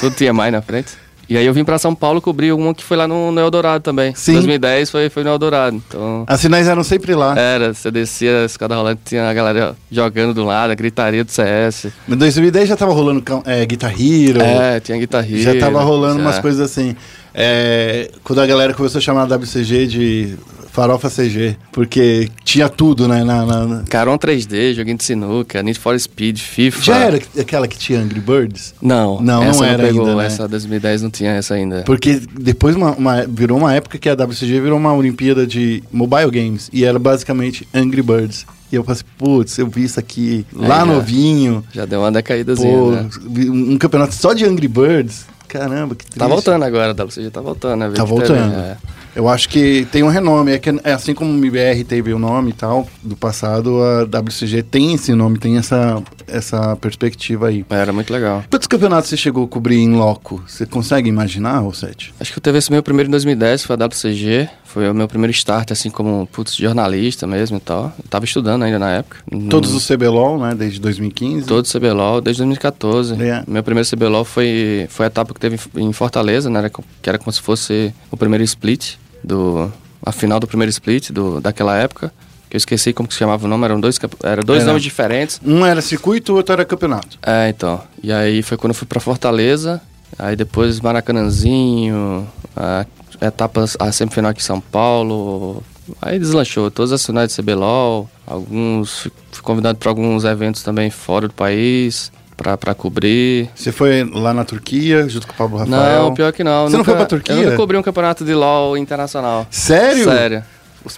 tudo 0.00 0.14
tinha 0.16 0.32
mais 0.32 0.52
na 0.52 0.60
frente. 0.60 1.03
E 1.28 1.36
aí 1.36 1.46
eu 1.46 1.52
vim 1.52 1.64
pra 1.64 1.78
São 1.78 1.94
Paulo 1.94 2.20
cobrir 2.20 2.52
uma 2.52 2.74
que 2.74 2.84
foi 2.84 2.96
lá 2.96 3.08
no, 3.08 3.30
no 3.30 3.40
Eldorado 3.40 3.82
também. 3.82 4.14
Sim. 4.14 4.34
2010 4.34 4.90
foi, 4.90 5.08
foi 5.08 5.24
no 5.24 5.30
Eldorado, 5.30 5.76
então... 5.76 6.24
As 6.26 6.40
finais 6.40 6.68
eram 6.68 6.84
sempre 6.84 7.14
lá. 7.14 7.38
Era, 7.38 7.72
você 7.72 7.90
descia 7.90 8.42
a 8.42 8.44
escada 8.44 8.74
rolante, 8.74 9.00
tinha 9.04 9.28
a 9.28 9.34
galera 9.34 9.76
jogando 9.90 10.34
do 10.34 10.44
lado, 10.44 10.70
a 10.70 10.74
gritaria 10.74 11.24
do 11.24 11.30
CS. 11.30 11.86
Em 12.08 12.16
2010 12.16 12.68
já 12.68 12.76
tava 12.76 12.92
rolando 12.92 13.22
é, 13.44 13.64
Guitar 13.64 13.92
Hero. 13.92 14.40
É, 14.40 14.80
tinha 14.80 14.98
guitarrista. 14.98 15.54
Já 15.54 15.60
tava 15.60 15.82
rolando 15.82 16.20
umas 16.20 16.38
coisas 16.38 16.60
assim. 16.60 16.96
É, 17.34 18.10
quando 18.22 18.40
a 18.40 18.46
galera 18.46 18.72
começou 18.74 18.98
a 18.98 19.02
chamar 19.02 19.22
a 19.22 19.36
WCG 19.36 19.86
de 19.86 20.38
Farofa 20.74 21.08
CG, 21.08 21.56
porque 21.70 22.28
tinha 22.44 22.68
tudo, 22.68 23.06
né? 23.06 23.22
Na, 23.22 23.46
na- 23.46 23.64
na- 23.64 23.82
Caron 23.88 24.18
3D, 24.18 24.74
joguinho 24.74 24.96
de 24.96 25.04
sinuca, 25.04 25.62
Need 25.62 25.78
for 25.78 25.96
Speed, 25.98 26.36
FIFA. 26.38 26.82
Já 26.82 26.96
era 26.98 27.20
aquela 27.38 27.68
que 27.68 27.78
tinha 27.78 28.00
Angry 28.00 28.18
Birds? 28.18 28.74
Não, 28.82 29.20
Não, 29.20 29.40
não 29.44 29.50
essa 29.50 29.66
era 29.66 29.84
pegou, 29.84 30.04
ainda, 30.04 30.16
né? 30.16 30.26
Essa 30.26 30.48
2010 30.48 31.02
não 31.02 31.10
tinha 31.10 31.30
essa 31.30 31.54
ainda. 31.54 31.82
Porque 31.86 32.20
depois 32.40 32.74
uma- 32.74 32.90
uma- 32.90 33.24
virou 33.24 33.56
uma 33.56 33.72
época 33.72 33.98
que 33.98 34.08
a 34.08 34.16
WCG 34.16 34.60
virou 34.60 34.76
uma 34.76 34.92
Olimpíada 34.92 35.46
de 35.46 35.80
mobile 35.92 36.28
games 36.32 36.68
e 36.72 36.84
era 36.84 36.98
basicamente 36.98 37.68
Angry 37.72 38.02
Birds. 38.02 38.44
E 38.72 38.74
eu 38.74 38.82
falei 38.82 38.94
assim, 39.00 39.04
putz, 39.16 39.56
eu 39.58 39.68
vi 39.68 39.84
isso 39.84 40.00
aqui 40.00 40.44
lá 40.52 40.80
já. 40.80 40.84
novinho. 40.86 41.64
Já 41.72 41.84
deu 41.86 42.00
uma 42.00 42.10
decaídazinha, 42.10 42.76
Pô, 42.76 42.90
né? 42.90 43.08
um 43.28 43.78
campeonato 43.78 44.12
só 44.14 44.32
de 44.32 44.44
Angry 44.44 44.66
Birds. 44.66 45.24
Caramba, 45.46 45.94
que 45.94 46.04
triste. 46.04 46.18
Tá 46.18 46.26
voltando 46.26 46.64
agora, 46.64 46.90
a 46.90 46.94
WCG 47.04 47.30
tá 47.30 47.40
voltando, 47.40 47.78
né? 47.78 47.90
Tá 47.94 48.02
voltando. 48.02 48.52
É. 48.58 48.76
Eu 49.14 49.28
acho 49.28 49.48
que 49.48 49.86
tem 49.92 50.02
um 50.02 50.08
renome. 50.08 50.52
É, 50.52 50.58
que, 50.58 50.70
é 50.82 50.92
assim 50.92 51.14
como 51.14 51.30
o 51.30 51.36
MBR 51.36 51.84
teve 51.84 52.12
o 52.12 52.18
nome 52.18 52.50
e 52.50 52.52
tal, 52.52 52.86
do 53.02 53.16
passado, 53.16 53.80
a 53.82 54.02
WCG 54.04 54.62
tem 54.62 54.94
esse 54.94 55.14
nome, 55.14 55.38
tem 55.38 55.56
essa, 55.56 56.02
essa 56.26 56.76
perspectiva 56.76 57.48
aí. 57.48 57.64
Era 57.70 57.92
muito 57.92 58.12
legal. 58.12 58.42
Quantos 58.50 58.66
campeonatos 58.68 59.08
você 59.10 59.16
chegou 59.16 59.44
a 59.44 59.48
cobrir 59.48 59.76
em 59.78 59.94
loco? 59.94 60.42
Você 60.46 60.66
consegue 60.66 61.08
imaginar, 61.08 61.62
ou 61.62 61.72
Sete? 61.72 62.12
Acho 62.18 62.32
que 62.32 62.38
eu 62.38 62.42
teve 62.42 62.58
esse 62.58 62.70
meu 62.72 62.82
primeiro 62.82 63.08
em 63.08 63.10
2010, 63.12 63.64
foi 63.64 63.76
a 63.76 63.86
WCG. 63.86 64.48
Foi 64.64 64.90
o 64.90 64.94
meu 64.94 65.06
primeiro 65.06 65.30
start, 65.30 65.70
assim, 65.70 65.88
como, 65.88 66.26
putz, 66.32 66.56
jornalista 66.56 67.28
mesmo 67.28 67.58
e 67.58 67.60
tal. 67.60 67.92
Eu 67.96 68.04
tava 68.10 68.24
estudando 68.24 68.64
ainda 68.64 68.76
na 68.80 68.90
época. 68.90 69.18
Todos 69.48 69.70
No- 69.70 69.76
os 69.76 69.86
CBLOL, 69.86 70.36
né? 70.40 70.52
Desde 70.52 70.80
2015. 70.80 71.46
Todos 71.46 71.70
CBLOL, 71.72 72.20
desde 72.20 72.40
2014. 72.42 73.14
É. 73.22 73.44
Meu 73.46 73.62
primeiro 73.62 73.88
CBLOL 73.88 74.24
foi, 74.24 74.86
foi 74.90 75.06
a 75.06 75.08
etapa 75.08 75.32
que 75.32 75.38
teve 75.38 75.60
em 75.76 75.92
Fortaleza, 75.92 76.50
né? 76.50 76.68
Que 77.00 77.08
era 77.08 77.18
como 77.18 77.30
se 77.30 77.40
fosse 77.40 77.94
o 78.10 78.16
primeiro 78.16 78.42
split, 78.42 78.94
do, 79.24 79.72
a 80.04 80.12
final 80.12 80.38
do 80.38 80.46
primeiro 80.46 80.70
split 80.70 81.10
do, 81.10 81.40
daquela 81.40 81.76
época. 81.76 82.12
Que 82.48 82.56
eu 82.56 82.58
esqueci 82.58 82.92
como 82.92 83.08
que 83.08 83.14
se 83.14 83.18
chamava 83.18 83.46
o 83.46 83.48
nome, 83.48 83.64
eram 83.64 83.80
dois, 83.80 83.98
eram 84.22 84.44
dois 84.44 84.60
Era. 84.60 84.68
nomes 84.68 84.82
diferentes. 84.82 85.40
Um 85.44 85.64
era 85.64 85.80
circuito, 85.80 86.32
o 86.32 86.36
outro 86.36 86.52
era 86.52 86.64
campeonato. 86.64 87.18
É, 87.22 87.48
então. 87.48 87.82
E 88.02 88.12
aí 88.12 88.42
foi 88.42 88.56
quando 88.56 88.70
eu 88.70 88.74
fui 88.74 88.86
pra 88.86 89.00
Fortaleza. 89.00 89.80
Aí 90.18 90.36
depois 90.36 90.80
Maracanãzinho, 90.80 92.28
a 92.56 92.86
etapas, 93.20 93.76
a 93.80 93.90
semifinal 93.90 94.30
aqui 94.30 94.40
em 94.40 94.44
São 94.44 94.60
Paulo. 94.60 95.62
Aí 96.00 96.18
deslanchou 96.18 96.70
todas 96.70 96.92
as 96.92 97.04
finais 97.04 97.34
de 97.34 97.42
CBLOL. 97.42 98.08
Alguns, 98.26 99.00
fui 99.00 99.12
fui 99.32 99.42
convidado 99.42 99.78
para 99.78 99.90
alguns 99.90 100.24
eventos 100.24 100.62
também 100.62 100.90
fora 100.90 101.26
do 101.28 101.34
país, 101.34 102.12
pra, 102.36 102.56
pra 102.56 102.74
cobrir. 102.74 103.48
Você 103.54 103.72
foi 103.72 104.04
lá 104.12 104.32
na 104.34 104.44
Turquia, 104.44 105.08
junto 105.08 105.26
com 105.26 105.32
o 105.32 105.36
Pablo 105.36 105.58
Rafael? 105.58 106.02
Não, 106.04 106.14
pior 106.14 106.32
que 106.32 106.42
não. 106.44 106.64
Você 106.66 106.72
não 106.72 106.78
Nunca- 106.78 106.90
foi 106.90 106.94
pra 106.96 107.06
Turquia? 107.06 107.34
Eu 107.34 107.42
nunca 107.44 107.56
cobri 107.56 107.76
um 107.76 107.82
campeonato 107.82 108.24
de 108.24 108.34
LOL 108.34 108.76
internacional. 108.76 109.46
Sério? 109.50 110.04
Sério. 110.04 110.44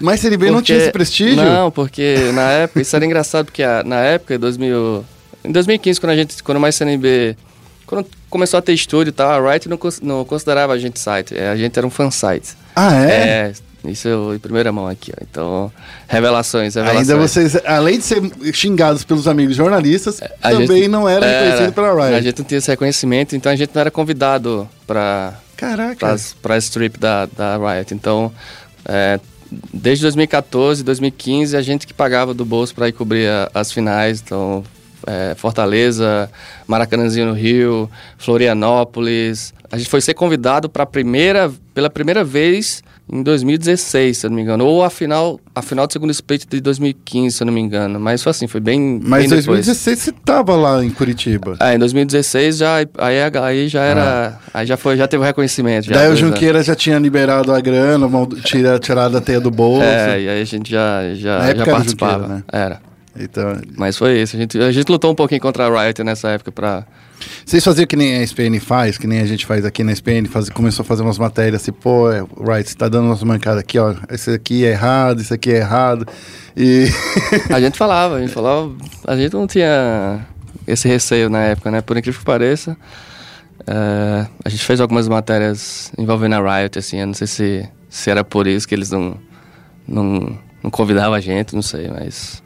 Mas 0.01 0.21
Série 0.21 0.37
B 0.37 0.47
não 0.47 0.55
Porque- 0.55 0.67
tinha 0.67 0.79
esse 0.79 0.91
prestígio? 0.91 1.37
Não, 1.37 1.71
porque 1.71 2.31
na 2.35 2.51
época, 2.51 2.81
isso 2.81 2.97
era 2.97 3.05
engraçado, 3.07 3.47
porque 3.47 3.63
a- 3.63 3.85
na 3.85 4.01
época, 4.01 4.35
em 4.35 4.39
2000, 4.39 5.05
em 5.45 5.53
2015, 5.53 6.01
quando 6.01 6.11
a 6.11 6.17
gente, 6.17 6.43
quando 6.43 6.59
mais 6.59 6.75
CNB, 6.75 7.37
quando 7.87 8.05
começou 8.29 8.59
a 8.59 8.63
ter 8.63 8.73
estúdio 8.73 9.11
e 9.11 9.13
tal, 9.13 9.31
a 9.31 9.53
Riot 9.53 9.69
não, 9.69 9.79
não 10.03 10.25
considerava 10.25 10.73
a 10.73 10.79
gente 10.79 10.99
site, 10.99 11.37
é, 11.39 11.51
a 11.51 11.57
gente 11.57 11.79
era 11.79 11.87
um 11.87 11.91
fan 11.91 12.11
site. 12.11 12.57
Ah, 12.75 12.97
é? 12.97 13.11
É, 13.13 13.53
isso 13.89 14.07
eu, 14.09 14.35
em 14.35 14.39
primeira 14.39 14.71
mão 14.73 14.87
aqui, 14.87 15.13
ó. 15.17 15.23
Então, 15.23 15.73
revelações, 16.09 16.75
revelações. 16.75 17.09
Ainda 17.11 17.21
vocês, 17.21 17.57
além 17.65 17.99
de 17.99 18.05
ser 18.05 18.21
xingados 18.53 19.05
pelos 19.05 19.27
amigos 19.29 19.57
jornalistas, 19.57 20.21
A 20.43 20.51
também 20.51 20.67
gente- 20.67 20.89
não 20.89 21.09
era 21.09 21.25
era, 21.27 21.45
reconhecido 21.45 21.75
pela 21.75 21.93
Riot. 21.95 22.15
A 22.15 22.21
gente 22.23 22.39
não 22.39 22.45
tinha 22.47 22.59
esse 22.59 22.71
reconhecimento, 22.71 23.35
então 23.37 23.51
a 23.53 23.57
gente 23.57 23.71
não 23.75 23.81
era 23.81 23.91
convidado 23.91 24.69
pra, 24.87 25.35
Caraca. 25.57 26.17
pra 26.43 26.57
strip 26.59 26.99
da, 26.99 27.27
da 27.27 27.57
Riot. 27.57 27.95
Então, 27.95 28.33
é, 28.85 29.19
desde 29.73 30.03
2014, 30.03 30.83
2015, 30.83 31.57
a 31.57 31.63
gente 31.63 31.87
que 31.87 31.95
pagava 31.95 32.33
do 32.35 32.45
bolso 32.45 32.75
para 32.75 32.89
ir 32.89 32.93
cobrir 32.93 33.29
a- 33.29 33.51
as 33.55 33.71
finais. 33.73 34.21
Então, 34.25 34.65
é, 35.07 35.35
Fortaleza, 35.37 36.29
Maracanãzinho 36.67 37.27
no 37.27 37.33
Rio, 37.33 37.89
Florianópolis. 38.19 39.53
A 39.71 39.77
gente 39.79 39.89
foi 39.91 40.01
ser 40.01 40.15
convidado 40.15 40.69
para 40.69 40.87
primeira, 40.87 41.53
pela 41.75 41.91
primeira 41.91 42.23
vez 42.25 42.83
em 43.13 43.23
2016, 43.23 44.19
se 44.19 44.27
eu 44.27 44.31
não 44.31 44.37
me 44.37 44.43
engano. 44.43 44.65
Ou 44.67 44.83
a 44.83 44.91
final, 44.91 45.39
a 45.55 45.63
final 45.63 45.87
do 45.87 45.93
segundo 45.93 46.11
split 46.11 46.45
de 46.49 46.61
2015, 46.61 47.37
se 47.37 47.43
eu 47.43 47.47
não 47.47 47.53
me 47.55 47.61
engano. 47.61 48.01
Mas 48.01 48.23
foi 48.23 48.31
assim, 48.31 48.47
foi 48.47 48.61
bem, 48.61 49.01
Mas 49.03 49.27
em 49.27 49.29
bem 49.29 49.39
depois. 49.39 49.67
2016 49.67 49.99
você 49.99 50.13
tava 50.13 50.57
lá 50.57 50.85
em 50.85 50.91
Curitiba. 50.91 51.57
É, 51.61 51.75
em 51.75 51.79
2016 51.79 52.57
já, 52.59 52.77
aí, 52.77 52.87
aí 53.43 53.69
já 53.69 53.83
era. 53.83 54.39
Aí 54.53 54.67
já 54.67 54.77
foi, 54.77 54.97
já 54.97 55.07
teve 55.07 55.23
o 55.23 55.27
reconhecimento. 55.27 55.87
Já, 55.87 55.95
Ah. 55.95 55.99
Daí 55.99 56.07
o 56.07 56.09
dois 56.11 56.23
anos. 56.23 56.35
Junqueira 56.35 56.63
já 56.63 56.75
tinha 56.75 56.99
liberado 56.99 57.53
a 57.53 57.61
grana, 57.61 58.09
tira, 58.45 58.79
tirado 58.79 59.17
a 59.17 59.21
teia 59.21 59.41
do 59.41 59.51
bolso. 59.51 59.85
É, 59.85 60.21
e 60.21 60.29
aí 60.29 60.41
a 60.43 60.45
gente 60.45 60.71
já, 60.71 61.03
Na 61.03 61.15
já, 61.15 61.39
já 61.41 61.45
época 61.47 61.63
era 61.63 61.73
participava. 61.73 62.13
Junqueira, 62.25 62.35
né? 62.37 62.43
Era. 62.53 62.81
Então, 63.19 63.61
Mas 63.77 63.97
foi 63.97 64.21
isso. 64.21 64.37
A 64.37 64.41
gente, 64.41 64.59
a 64.59 64.73
gente 64.73 64.89
lutou 64.91 65.11
um 65.11 65.15
pouquinho 65.15 65.41
contra 65.41 65.67
a 65.67 65.85
Riot 65.85 66.03
nessa 66.05 66.29
época 66.31 66.53
pra. 66.53 66.87
vocês 67.45 67.65
faziam 67.65 67.87
que 67.87 67.97
nem 67.97 68.17
a 68.17 68.23
SPN 68.23 68.59
faz, 68.61 68.99
que 68.99 69.07
nem 69.07 69.21
a 69.21 69.27
gente 69.27 69.47
faz 69.47 69.65
aqui 69.65 69.83
na 69.83 69.93
SPN, 69.93 70.27
faz, 70.29 70.49
começou 70.49 70.83
a 70.83 70.87
fazer 70.87 71.03
umas 71.03 71.19
matérias 71.19 71.63
assim, 71.63 71.73
pô, 71.73 72.11
é, 72.11 72.25
right, 72.39 72.69
você 72.69 72.77
tá 72.77 72.89
dando 72.89 73.07
umas 73.07 73.23
mancadas 73.23 73.61
aqui, 73.61 73.79
ó, 73.79 73.95
esse 74.11 74.31
aqui 74.31 74.65
é 74.65 74.71
errado, 74.71 75.21
isso 75.21 75.33
aqui 75.33 75.53
é 75.53 75.57
errado. 75.57 76.07
E 76.57 76.87
A 77.53 77.61
gente 77.61 77.77
falava, 77.77 78.17
a 78.17 78.21
gente 78.21 78.33
falava. 78.33 78.75
A 79.07 79.17
gente 79.17 79.33
não 79.35 79.47
tinha 79.47 80.27
esse 80.67 80.89
receio 80.89 81.29
na 81.31 81.43
época, 81.43 81.71
né? 81.71 81.81
Por 81.81 81.97
incrível 81.97 82.19
que 82.19 82.27
pareça. 82.27 82.77
é, 83.67 84.27
a 84.45 84.49
gente 84.49 84.65
fez 84.65 84.81
algumas 84.81 85.09
matérias 85.09 85.93
envolvendo 85.99 86.35
a 86.35 86.59
Riot, 86.59 86.79
assim. 86.79 86.99
Eu 87.01 87.07
não 87.07 87.15
sei 87.15 87.27
se, 87.27 87.69
se 87.89 88.11
era 88.11 88.25
por 88.25 88.47
isso 88.47 88.67
que 88.67 88.75
eles 88.75 88.91
não, 88.91 89.17
não, 89.87 90.39
não 90.63 90.71
convidavam 90.71 91.15
a 91.15 91.21
gente, 91.21 91.55
não 91.55 91.63
sei, 91.63 91.89
mas. 91.89 92.43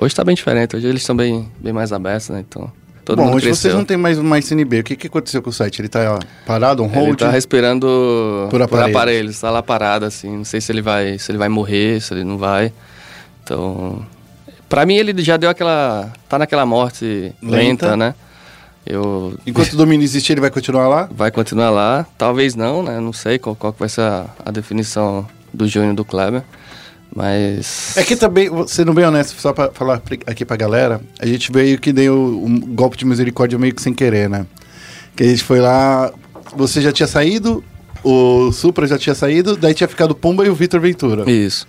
Hoje 0.00 0.14
tá 0.14 0.24
bem 0.24 0.34
diferente, 0.34 0.76
hoje 0.76 0.86
eles 0.86 1.02
estão 1.02 1.16
bem, 1.16 1.48
bem 1.58 1.72
mais 1.72 1.92
abertos, 1.92 2.28
né? 2.30 2.44
Então. 2.48 2.70
Todo 3.04 3.18
Bom, 3.18 3.24
mundo 3.26 3.34
hoje 3.36 3.46
cresceu. 3.46 3.62
vocês 3.70 3.74
não 3.74 3.84
tem 3.84 3.98
mais 3.98 4.18
mais 4.18 4.46
CNB. 4.46 4.80
O 4.80 4.84
que, 4.84 4.96
que 4.96 5.06
aconteceu 5.08 5.42
com 5.42 5.50
o 5.50 5.52
site? 5.52 5.80
Ele 5.82 5.88
tá 5.88 6.14
ó, 6.14 6.18
parado, 6.46 6.82
on 6.82 6.86
Ele 6.86 6.94
hold? 6.96 7.18
tá 7.18 7.30
respirando 7.30 7.86
Por 8.48 8.50
por 8.50 8.62
aparelhos. 8.62 8.96
aparelhos. 8.96 9.40
tá 9.40 9.50
lá 9.50 9.62
parado, 9.62 10.06
assim. 10.06 10.38
Não 10.38 10.44
sei 10.44 10.58
se 10.60 10.72
ele 10.72 10.80
vai, 10.80 11.18
se 11.18 11.30
ele 11.30 11.36
vai 11.38 11.50
morrer, 11.50 12.00
se 12.00 12.14
ele 12.14 12.24
não 12.24 12.38
vai. 12.38 12.72
Então, 13.42 14.04
pra 14.70 14.86
mim 14.86 14.94
ele 14.94 15.22
já 15.22 15.36
deu 15.36 15.50
aquela, 15.50 16.10
tá 16.28 16.38
naquela 16.38 16.64
morte 16.64 17.30
Lenta. 17.42 17.56
lenta, 17.56 17.96
né? 17.96 18.14
Eu 18.86 19.34
Enquanto 19.46 19.74
o 19.74 19.76
domínio 19.76 20.02
existir, 20.04 20.32
ele 20.32 20.40
vai 20.40 20.50
continuar 20.50 20.88
lá? 20.88 21.06
vai 21.10 21.30
continuar 21.30 21.68
lá, 21.70 22.06
talvez 22.16 22.54
não, 22.54 22.82
né? 22.82 22.98
Não 23.00 23.12
sei 23.12 23.38
qual, 23.38 23.54
qual 23.54 23.74
vai 23.78 23.88
ser 23.90 24.00
a, 24.00 24.26
a 24.46 24.50
definição 24.50 25.26
do 25.52 25.68
Júnior 25.68 25.94
do 25.94 26.06
Kleber, 26.06 26.42
mas 27.14 27.96
É 27.96 28.02
que 28.02 28.16
também, 28.16 28.50
sendo 28.66 28.92
bem 28.92 29.04
honesto, 29.04 29.40
só 29.40 29.52
pra 29.52 29.70
falar 29.70 30.02
aqui 30.26 30.44
pra 30.44 30.56
galera, 30.56 31.00
a 31.18 31.26
gente 31.26 31.52
veio 31.52 31.78
que 31.78 31.92
deu 31.92 32.14
um 32.44 32.58
golpe 32.60 32.96
de 32.96 33.04
misericórdia 33.04 33.58
meio 33.58 33.74
que 33.74 33.82
sem 33.82 33.94
querer, 33.94 34.28
né? 34.28 34.46
Que 35.14 35.22
a 35.22 35.26
gente 35.26 35.44
foi 35.44 35.60
lá, 35.60 36.12
você 36.56 36.80
já 36.80 36.92
tinha 36.92 37.06
saído, 37.06 37.62
o 38.02 38.50
Supra 38.52 38.86
já 38.86 38.98
tinha 38.98 39.14
saído, 39.14 39.56
daí 39.56 39.72
tinha 39.74 39.88
ficado 39.88 40.10
o 40.10 40.14
Pumba 40.14 40.44
e 40.44 40.50
o 40.50 40.54
Vitor 40.54 40.80
Ventura. 40.80 41.30
isso. 41.30 41.66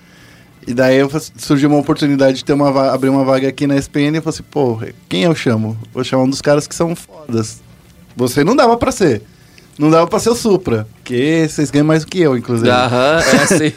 E 0.68 0.74
daí 0.74 0.98
surgiu 1.38 1.70
uma 1.70 1.78
oportunidade 1.78 2.38
de 2.38 2.46
ter 2.46 2.54
uma 2.54 2.92
abrir 2.92 3.10
uma 3.10 3.24
vaga 3.24 3.48
aqui 3.48 3.68
na 3.68 3.76
SPN 3.76 4.14
e 4.14 4.16
eu 4.16 4.22
falei 4.24 4.34
assim, 4.36 4.44
pô, 4.50 4.80
quem 5.08 5.22
eu 5.22 5.36
chamo? 5.36 5.78
Vou 5.94 6.04
chamar 6.04 6.24
um 6.24 6.30
dos 6.30 6.42
caras 6.42 6.66
que 6.66 6.74
são 6.74 6.96
fodas. 6.96 7.62
Você 8.16 8.44
não 8.44 8.56
dava 8.56 8.76
pra 8.76 8.92
ser. 8.92 9.22
Não 9.78 9.92
dava 9.92 10.08
pra 10.08 10.18
ser 10.20 10.30
o 10.30 10.36
Supra, 10.36 10.88
porque 11.06 11.46
vocês 11.48 11.70
ganham 11.70 11.86
mais 11.86 12.04
do 12.04 12.08
que 12.08 12.20
eu, 12.20 12.36
inclusive. 12.36 12.68
Aham, 12.68 13.20
é 13.20 13.36
assim. 13.44 13.74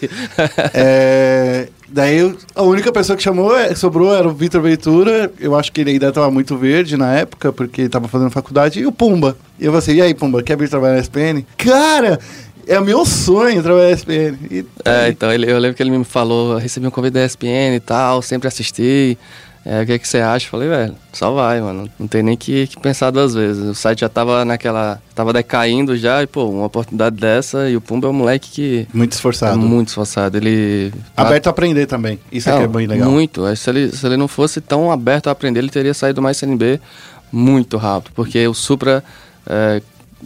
É, 0.72 1.68
daí 1.86 2.34
a 2.54 2.62
única 2.62 2.90
pessoa 2.90 3.18
que 3.18 3.22
chamou, 3.22 3.54
é, 3.54 3.74
sobrou 3.74 4.14
era 4.14 4.26
o 4.26 4.32
Vitor 4.32 4.62
Ventura. 4.62 5.30
Eu 5.38 5.54
acho 5.54 5.70
que 5.70 5.82
ele 5.82 5.90
ainda 5.90 6.08
estava 6.08 6.30
muito 6.30 6.56
verde 6.56 6.96
na 6.96 7.12
época, 7.14 7.52
porque 7.52 7.82
estava 7.82 8.08
fazendo 8.08 8.30
faculdade. 8.30 8.80
E 8.80 8.86
o 8.86 8.90
Pumba. 8.90 9.36
E 9.60 9.66
eu 9.66 9.72
falei 9.72 9.78
assim, 9.78 9.94
e 9.96 10.00
aí, 10.00 10.14
Pumba, 10.14 10.42
quer 10.42 10.56
vir 10.56 10.70
trabalhar 10.70 10.94
na 10.94 11.00
SPN? 11.00 11.44
Cara, 11.58 12.18
é 12.66 12.80
o 12.80 12.84
meu 12.84 13.04
sonho 13.04 13.62
trabalhar 13.62 13.88
na 13.88 13.92
SPN. 13.92 14.38
E, 14.50 14.64
É, 14.82 15.08
então 15.10 15.30
ele, 15.30 15.52
eu 15.52 15.58
lembro 15.58 15.76
que 15.76 15.82
ele 15.82 15.90
me 15.90 16.04
falou, 16.04 16.56
recebi 16.56 16.86
um 16.86 16.90
convite 16.90 17.12
da 17.12 17.26
ESPN 17.26 17.76
e 17.76 17.80
tal, 17.80 18.22
sempre 18.22 18.48
assisti. 18.48 19.18
É, 19.70 19.82
o 19.82 19.86
que, 19.86 19.98
que 19.98 20.08
você 20.08 20.16
acha? 20.18 20.48
Falei, 20.48 20.66
velho, 20.66 20.94
só 21.12 21.30
vai, 21.30 21.60
mano. 21.60 21.90
Não 21.98 22.08
tem 22.08 22.22
nem 22.22 22.38
que, 22.38 22.66
que 22.68 22.80
pensar 22.80 23.10
duas 23.10 23.34
vezes. 23.34 23.62
O 23.62 23.74
site 23.74 24.00
já 24.00 24.08
tava 24.08 24.42
naquela. 24.42 24.98
Tava 25.14 25.30
decaindo 25.30 25.94
já, 25.94 26.22
e, 26.22 26.26
pô, 26.26 26.46
uma 26.46 26.64
oportunidade 26.64 27.16
dessa, 27.16 27.68
e 27.68 27.76
o 27.76 27.80
Pumba 27.80 28.06
é 28.08 28.10
um 28.10 28.14
moleque 28.14 28.50
que. 28.50 28.88
Muito 28.94 29.12
É 29.12 29.16
esforçado. 29.16 29.58
muito 29.58 29.88
esforçado. 29.88 30.38
Ele. 30.38 30.90
Aberto 31.14 31.48
a 31.48 31.50
aprender 31.50 31.84
também. 31.84 32.18
Isso 32.32 32.48
é 32.48 32.62
é 32.62 32.66
bem 32.66 32.86
legal. 32.86 33.10
Muito. 33.10 33.54
Se 33.56 33.68
ele, 33.68 33.90
se 33.94 34.06
ele 34.06 34.16
não 34.16 34.26
fosse 34.26 34.58
tão 34.62 34.90
aberto 34.90 35.26
a 35.28 35.32
aprender, 35.32 35.60
ele 35.60 35.68
teria 35.68 35.92
saído 35.92 36.22
mais 36.22 36.38
CNB 36.38 36.80
muito 37.30 37.76
rápido. 37.76 38.14
Porque 38.14 38.48
o 38.48 38.54
Supra, 38.54 39.04
é, 39.46 39.82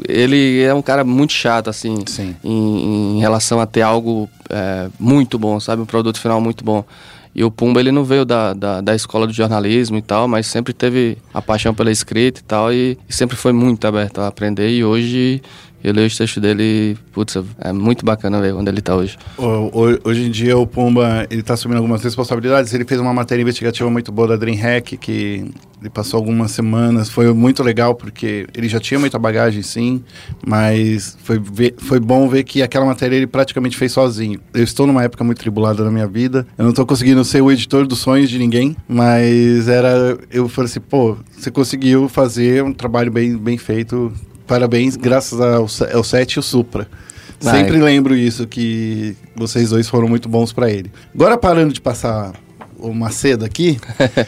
ele 0.08 0.62
é 0.62 0.72
um 0.72 0.82
cara 0.82 1.02
muito 1.02 1.32
chato, 1.32 1.68
assim, 1.68 1.96
Sim. 2.06 2.36
em, 2.44 3.16
em 3.16 3.20
relação 3.20 3.58
a 3.58 3.66
ter 3.66 3.82
algo 3.82 4.30
é, 4.48 4.86
muito 5.00 5.36
bom, 5.36 5.58
sabe? 5.58 5.82
Um 5.82 5.86
produto 5.86 6.20
final 6.20 6.40
muito 6.40 6.64
bom. 6.64 6.84
E 7.34 7.42
o 7.42 7.50
Pumba, 7.50 7.80
ele 7.80 7.90
não 7.90 8.04
veio 8.04 8.24
da, 8.24 8.52
da, 8.52 8.80
da 8.80 8.94
escola 8.94 9.26
de 9.26 9.32
jornalismo 9.32 9.96
e 9.96 10.02
tal, 10.02 10.28
mas 10.28 10.46
sempre 10.46 10.72
teve 10.72 11.16
a 11.32 11.40
paixão 11.40 11.74
pela 11.74 11.90
escrita 11.90 12.40
e 12.40 12.42
tal, 12.42 12.72
e, 12.72 12.98
e 13.08 13.12
sempre 13.12 13.36
foi 13.36 13.52
muito 13.52 13.86
aberto 13.86 14.20
a 14.20 14.26
aprender. 14.26 14.70
E 14.70 14.84
hoje, 14.84 15.40
eu 15.82 15.92
leio 15.92 16.06
os 16.06 16.16
textos 16.16 16.40
dele, 16.42 16.96
putz, 17.12 17.36
é 17.60 17.72
muito 17.72 18.04
bacana 18.04 18.40
ver 18.40 18.54
onde 18.54 18.70
ele 18.70 18.80
tá 18.80 18.94
hoje. 18.94 19.16
Hoje 20.04 20.22
em 20.24 20.30
dia 20.30 20.56
o 20.56 20.66
Pumba 20.66 21.26
ele 21.30 21.42
tá 21.42 21.54
assumindo 21.54 21.78
algumas 21.78 22.02
responsabilidades. 22.02 22.72
Ele 22.72 22.84
fez 22.84 23.00
uma 23.00 23.12
matéria 23.12 23.42
investigativa 23.42 23.88
muito 23.90 24.10
boa 24.12 24.28
da 24.28 24.36
DreamHack, 24.36 24.96
que 24.96 25.50
ele 25.80 25.90
passou 25.90 26.18
algumas 26.18 26.52
semanas. 26.52 27.08
Foi 27.08 27.32
muito 27.34 27.62
legal 27.62 27.94
porque 27.94 28.46
ele 28.54 28.68
já 28.68 28.78
tinha 28.78 29.00
muita 29.00 29.18
bagagem, 29.18 29.62
sim, 29.62 30.02
mas 30.46 31.16
foi, 31.22 31.38
ver- 31.38 31.74
foi 31.78 31.98
bom 31.98 32.28
ver 32.28 32.44
que 32.44 32.62
aquela 32.62 32.86
matéria 32.86 33.16
ele 33.16 33.26
praticamente 33.26 33.76
fez 33.76 33.92
sozinho. 33.92 34.40
Eu 34.54 34.62
estou 34.62 34.86
numa 34.86 35.02
época 35.02 35.24
muito 35.24 35.38
tribulada 35.38 35.84
na 35.84 35.90
minha 35.90 36.06
vida. 36.06 36.46
Eu 36.56 36.62
não 36.64 36.70
estou 36.70 36.86
conseguindo 36.86 37.24
ser 37.24 37.40
o 37.42 37.50
editor 37.50 37.86
dos 37.86 37.98
sonhos 37.98 38.30
de 38.30 38.38
ninguém, 38.38 38.76
mas 38.88 39.68
era. 39.68 40.16
Eu 40.30 40.48
falei 40.48 40.70
assim, 40.70 40.80
pô, 40.80 41.16
você 41.36 41.50
conseguiu 41.50 42.08
fazer 42.08 42.62
um 42.62 42.72
trabalho 42.72 43.10
bem, 43.10 43.36
bem 43.36 43.58
feito. 43.58 44.12
Parabéns, 44.46 44.96
graças 44.96 45.40
ao, 45.40 45.66
ao 45.94 46.04
Sete 46.04 46.34
e 46.34 46.38
o 46.38 46.42
Supra. 46.42 46.88
Vai. 47.40 47.58
Sempre 47.58 47.78
lembro 47.78 48.14
isso, 48.14 48.46
que 48.46 49.16
vocês 49.34 49.70
dois 49.70 49.88
foram 49.88 50.08
muito 50.08 50.28
bons 50.28 50.52
pra 50.52 50.70
ele. 50.70 50.90
Agora 51.12 51.36
parando 51.36 51.72
de 51.72 51.80
passar 51.80 52.32
o 52.78 52.94
Macedo 52.94 53.44
aqui, 53.44 53.78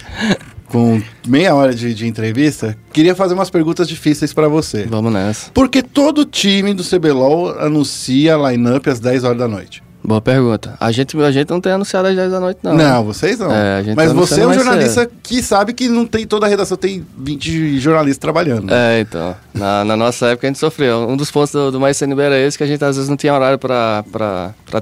com 0.67 1.01
meia 1.27 1.55
hora 1.55 1.73
de, 1.73 1.95
de 1.95 2.07
entrevista, 2.07 2.77
queria 2.93 3.15
fazer 3.15 3.35
umas 3.35 3.51
perguntas 3.51 3.87
difíceis 3.87 4.33
pra 4.33 4.49
você. 4.49 4.85
Vamos 4.85 5.13
nessa. 5.13 5.51
Porque 5.53 5.83
todo 5.83 6.25
time 6.25 6.75
do 6.75 6.83
CBLOL 6.83 7.59
anuncia 7.61 8.35
a 8.35 8.51
line-up 8.51 8.89
às 8.91 8.99
10 8.99 9.25
horas 9.25 9.39
da 9.39 9.49
noite. 9.49 9.83
Boa 10.07 10.21
pergunta. 10.21 10.77
A 10.79 10.93
gente, 10.93 11.17
a 11.19 11.31
gente 11.33 11.49
não 11.49 11.61
tem 11.63 11.73
anunciado 11.73 12.09
às 12.09 12.15
10 12.15 12.31
da 12.31 12.39
noite, 12.39 12.59
não. 12.63 12.75
Não, 12.75 13.05
vocês 13.05 13.39
não. 13.39 13.51
É, 13.51 13.83
Mas 13.97 14.09
tá 14.09 14.15
você 14.15 14.43
é 14.43 14.47
um 14.47 14.53
jornalista 14.53 15.11
que 15.23 15.43
sabe 15.43 15.73
que 15.73 15.89
não 15.89 16.05
tem 16.07 16.27
toda 16.27 16.45
a 16.45 16.49
redação, 16.49 16.77
tem 16.77 17.07
20 17.17 17.81
jornalistas 17.81 18.19
trabalhando. 18.19 18.71
É, 18.71 19.01
então. 19.01 19.35
Na, 19.55 19.83
na 19.83 19.97
nossa 19.97 20.27
época 20.27 20.47
a 20.47 20.51
gente 20.51 20.59
sofreu. 20.59 21.09
Um 21.09 21.17
dos 21.17 21.31
pontos 21.31 21.53
do, 21.53 21.73
do 21.73 21.81
Mais 21.81 21.97
CNB 21.97 22.21
era 22.21 22.39
esse, 22.39 22.59
que 22.59 22.65
a 22.65 22.67
gente 22.67 22.85
às 22.85 22.97
vezes 22.97 23.09
não 23.09 23.17
tinha 23.17 23.33
horário 23.33 23.59
pra 23.59 24.05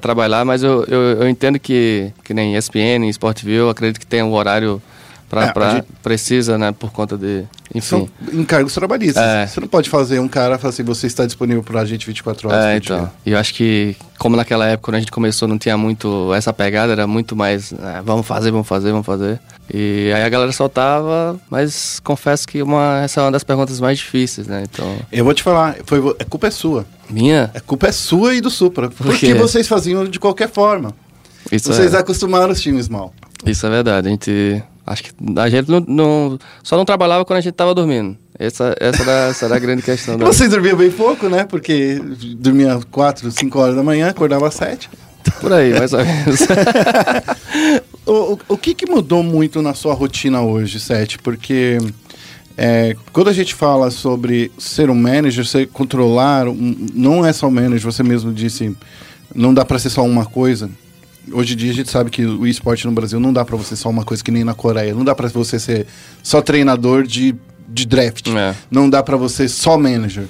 trabalhar, 0.00 0.44
mas 0.44 0.62
eu, 0.62 0.84
eu, 0.88 1.00
eu 1.22 1.28
entendo 1.28 1.58
que, 1.58 2.12
que 2.24 2.34
nem 2.34 2.56
ESPN, 2.56 3.08
Sportville, 3.10 3.56
eu 3.58 3.70
acredito 3.70 4.00
que 4.00 4.06
tem 4.06 4.22
um 4.24 4.32
horário 4.34 4.82
pra, 5.30 5.44
É, 5.44 5.52
pra- 5.52 5.70
gente- 5.76 5.86
precisa, 6.02 6.58
né, 6.58 6.72
por 6.72 6.90
conta 6.92 7.16
de... 7.16 7.44
Enfim. 7.74 7.80
São 7.88 8.08
encargos 8.32 8.74
trabalhistas. 8.74 9.22
É. 9.22 9.46
Você 9.46 9.60
não 9.60 9.68
pode 9.68 9.88
fazer 9.88 10.18
um 10.18 10.28
cara 10.28 10.58
falar 10.58 10.70
assim, 10.70 10.82
você 10.82 11.06
está 11.06 11.24
disponível 11.24 11.62
pra 11.62 11.84
gente 11.84 12.06
24 12.06 12.48
horas 12.48 12.64
É, 12.64 12.80
por 12.80 12.84
então. 12.84 13.10
E 13.24 13.32
eu 13.32 13.38
acho 13.38 13.54
que, 13.54 13.96
como 14.18 14.36
naquela 14.36 14.66
época, 14.66 14.86
quando 14.90 14.96
a 14.96 14.98
gente 15.00 15.10
começou, 15.12 15.48
não 15.48 15.58
tinha 15.58 15.76
muito 15.78 16.32
essa 16.34 16.52
pegada, 16.52 16.92
era 16.92 17.06
muito 17.06 17.34
mais, 17.34 17.72
é, 17.72 18.02
vamos 18.04 18.26
fazer, 18.26 18.50
vamos 18.50 18.68
fazer, 18.68 18.90
vamos 18.90 19.06
fazer. 19.06 19.40
E 19.72 20.12
aí 20.14 20.22
a 20.22 20.28
galera 20.28 20.52
soltava, 20.52 21.40
mas 21.48 21.98
confesso 22.00 22.46
que 22.46 22.62
uma, 22.62 23.00
essa 23.02 23.20
é 23.20 23.24
uma 23.24 23.30
das 23.32 23.44
perguntas 23.44 23.80
mais 23.80 23.98
difíceis, 23.98 24.46
né? 24.46 24.64
Então, 24.70 24.96
Eu 25.10 25.24
vou 25.24 25.32
te 25.32 25.42
falar, 25.42 25.76
foi, 25.86 25.98
a 26.20 26.24
culpa 26.24 26.48
é 26.48 26.50
sua. 26.50 26.84
minha? 27.08 27.50
A 27.54 27.60
culpa 27.60 27.86
é 27.86 27.92
sua 27.92 28.34
e 28.34 28.40
do 28.40 28.50
Supra. 28.50 28.90
Porque 28.90 29.28
quê? 29.28 29.34
vocês 29.34 29.66
faziam 29.66 30.04
de 30.04 30.20
qualquer 30.20 30.50
forma. 30.50 30.92
Isso 31.50 31.72
vocês 31.72 31.94
é, 31.94 31.98
acostumaram 31.98 32.52
os 32.52 32.60
times 32.60 32.88
mal. 32.88 33.14
isso 33.46 33.66
é 33.66 33.70
verdade. 33.70 34.08
A 34.08 34.10
gente. 34.10 34.62
Acho 34.86 35.04
que 35.04 35.10
a 35.38 35.48
gente 35.48 35.70
não, 35.70 35.80
não- 35.86 36.38
só 36.62 36.76
não 36.76 36.84
trabalhava 36.84 37.24
quando 37.24 37.38
a 37.38 37.40
gente 37.42 37.54
tava 37.54 37.74
dormindo. 37.74 38.16
Essa, 38.38 38.74
essa, 38.80 39.02
era, 39.02 39.12
essa 39.28 39.44
era 39.44 39.56
a 39.56 39.58
grande 39.58 39.82
questão. 39.82 40.16
Da... 40.18 40.26
vocês 40.26 40.50
dormiam 40.50 40.76
bem 40.76 40.90
pouco, 40.90 41.28
né? 41.28 41.44
Porque 41.44 42.00
dormia 42.38 42.80
4, 42.90 43.30
5 43.30 43.58
horas 43.58 43.76
da 43.76 43.82
manhã, 43.82 44.08
acordava 44.08 44.48
às 44.48 44.54
7. 44.54 44.90
Por 45.40 45.52
aí, 45.52 45.72
mais 45.78 45.92
ou 45.92 46.00
menos. 46.04 46.40
O, 48.04 48.32
o, 48.32 48.38
o 48.48 48.56
que, 48.58 48.74
que 48.74 48.84
mudou 48.90 49.22
muito 49.22 49.62
na 49.62 49.74
sua 49.74 49.94
rotina 49.94 50.40
hoje, 50.42 50.80
Sete? 50.80 51.18
Porque 51.18 51.78
é, 52.56 52.96
quando 53.12 53.28
a 53.30 53.32
gente 53.32 53.54
fala 53.54 53.92
sobre 53.92 54.50
ser 54.58 54.90
um 54.90 54.94
manager, 54.94 55.46
você 55.46 55.66
controlar, 55.66 56.48
um- 56.48 56.88
não 56.92 57.24
é 57.24 57.32
só 57.32 57.46
um 57.46 57.50
manager, 57.52 57.92
você 57.92 58.02
mesmo 58.02 58.32
disse, 58.32 58.76
não 59.32 59.54
dá 59.54 59.64
pra 59.64 59.78
ser 59.78 59.88
só 59.90 60.02
uma 60.04 60.26
coisa. 60.26 60.68
Hoje 61.30 61.54
em 61.54 61.56
dia 61.56 61.70
a 61.70 61.74
gente 61.74 61.90
sabe 61.90 62.10
que 62.10 62.24
o 62.24 62.46
esporte 62.46 62.86
no 62.86 62.92
Brasil 62.92 63.20
não 63.20 63.32
dá 63.32 63.44
pra 63.44 63.56
você 63.56 63.76
só 63.76 63.88
uma 63.88 64.04
coisa 64.04 64.24
que 64.24 64.30
nem 64.30 64.42
na 64.42 64.54
Coreia. 64.54 64.94
Não 64.94 65.04
dá 65.04 65.14
pra 65.14 65.28
você 65.28 65.58
ser 65.58 65.86
só 66.22 66.42
treinador 66.42 67.04
de, 67.04 67.34
de 67.68 67.86
draft. 67.86 68.28
É. 68.28 68.54
Não 68.70 68.90
dá 68.90 69.02
pra 69.02 69.16
você 69.16 69.48
só 69.48 69.78
manager. 69.78 70.24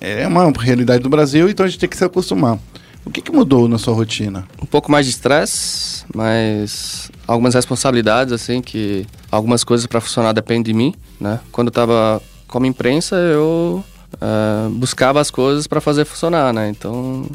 É 0.00 0.26
uma 0.26 0.50
realidade 0.50 1.02
do 1.02 1.08
Brasil, 1.08 1.48
então 1.48 1.64
a 1.64 1.68
gente 1.68 1.78
tem 1.78 1.88
que 1.88 1.96
se 1.96 2.04
acostumar. 2.04 2.58
O 3.04 3.10
que, 3.10 3.20
que 3.20 3.32
mudou 3.32 3.68
na 3.68 3.78
sua 3.78 3.94
rotina? 3.94 4.46
um 4.62 4.66
pouco 4.66 4.90
mais 4.90 5.06
de 5.06 5.12
estresse, 5.12 6.04
mas 6.14 7.10
algumas 7.26 7.54
responsabilidades, 7.54 8.32
assim, 8.32 8.62
que 8.62 9.06
algumas 9.30 9.64
coisas 9.64 9.86
para 9.86 10.00
funcionar 10.00 10.32
dependem 10.32 10.62
de 10.62 10.72
mim, 10.72 10.94
né? 11.20 11.40
Quando 11.50 11.68
eu 11.68 11.72
tava 11.72 12.22
como 12.46 12.64
imprensa, 12.64 13.16
eu 13.16 13.84
eh, 14.20 14.68
buscava 14.72 15.20
as 15.20 15.30
coisas 15.30 15.66
para 15.66 15.80
fazer 15.80 16.04
funcionar, 16.04 16.52
né? 16.52 16.68
Então 16.68 17.26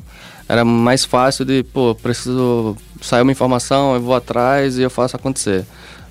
era 0.47 0.63
mais 0.63 1.03
fácil 1.05 1.43
de, 1.45 1.63
pô, 1.63 1.93
preciso 1.95 2.75
sair 3.01 3.21
uma 3.21 3.31
informação, 3.31 3.93
eu 3.95 4.01
vou 4.01 4.15
atrás 4.15 4.77
e 4.77 4.81
eu 4.81 4.89
faço 4.89 5.15
acontecer. 5.15 5.65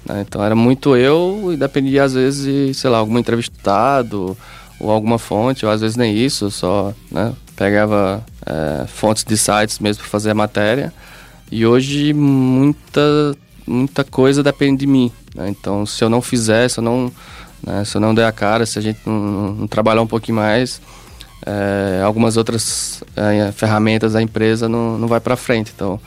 né? 0.05 0.25
Então 0.27 0.43
era 0.45 0.55
muito 0.55 0.95
eu 0.97 1.51
e 1.53 1.57
dependia 1.57 2.05
às 2.05 2.13
vezes 2.15 2.45
de, 2.45 2.75
sei 2.75 2.91
lá, 2.91 2.99
algum 2.99 3.19
entrevistado 3.19 4.37
ou 4.79 4.91
alguma 4.91 5.19
fonte, 5.19 5.65
ou 5.65 5.73
às 5.73 5.81
vezes 5.81 5.97
nem 5.97 6.15
isso, 6.15 6.51
só, 6.51 6.93
né? 7.11 7.33
Pegava 7.57 8.23
eh, 8.45 8.85
fontes 8.87 9.25
de 9.25 9.35
sites 9.37 9.79
mesmo 9.79 10.03
para 10.03 10.11
fazer 10.11 10.31
a 10.31 10.35
matéria. 10.35 10.93
E 11.51 11.65
hoje 11.65 12.13
muita 12.13 13.35
muita 13.67 14.05
coisa 14.05 14.43
depende 14.43 14.81
de 14.81 14.87
mim. 14.87 15.11
né? 15.35 15.49
Então 15.49 15.87
se 15.87 16.05
eu 16.05 16.11
não 16.11 16.21
fizer, 16.21 16.69
se 16.69 16.79
eu 16.79 16.85
não, 16.85 17.11
né, 17.67 17.85
se 17.85 17.97
eu 17.97 18.01
não 18.01 18.15
der 18.15 18.27
a 18.27 18.33
cara, 18.33 18.67
se 18.67 18.79
a 18.79 18.83
gente 18.83 19.01
não, 19.07 19.55
não 19.55 19.67
trabalhar 19.67 20.03
um 20.03 20.07
pouquinho 20.07 20.37
mais, 20.37 20.81
eh, 21.47 22.03
algumas 22.05 22.37
outras 22.37 23.03
eh, 23.17 23.53
ferramentas 23.53 24.13
da 24.13 24.21
empresa 24.23 24.69
não, 24.69 24.99
não 24.99 25.09
vai 25.09 25.21
para 25.21 25.37
frente. 25.37 25.73
Então 25.75 26.01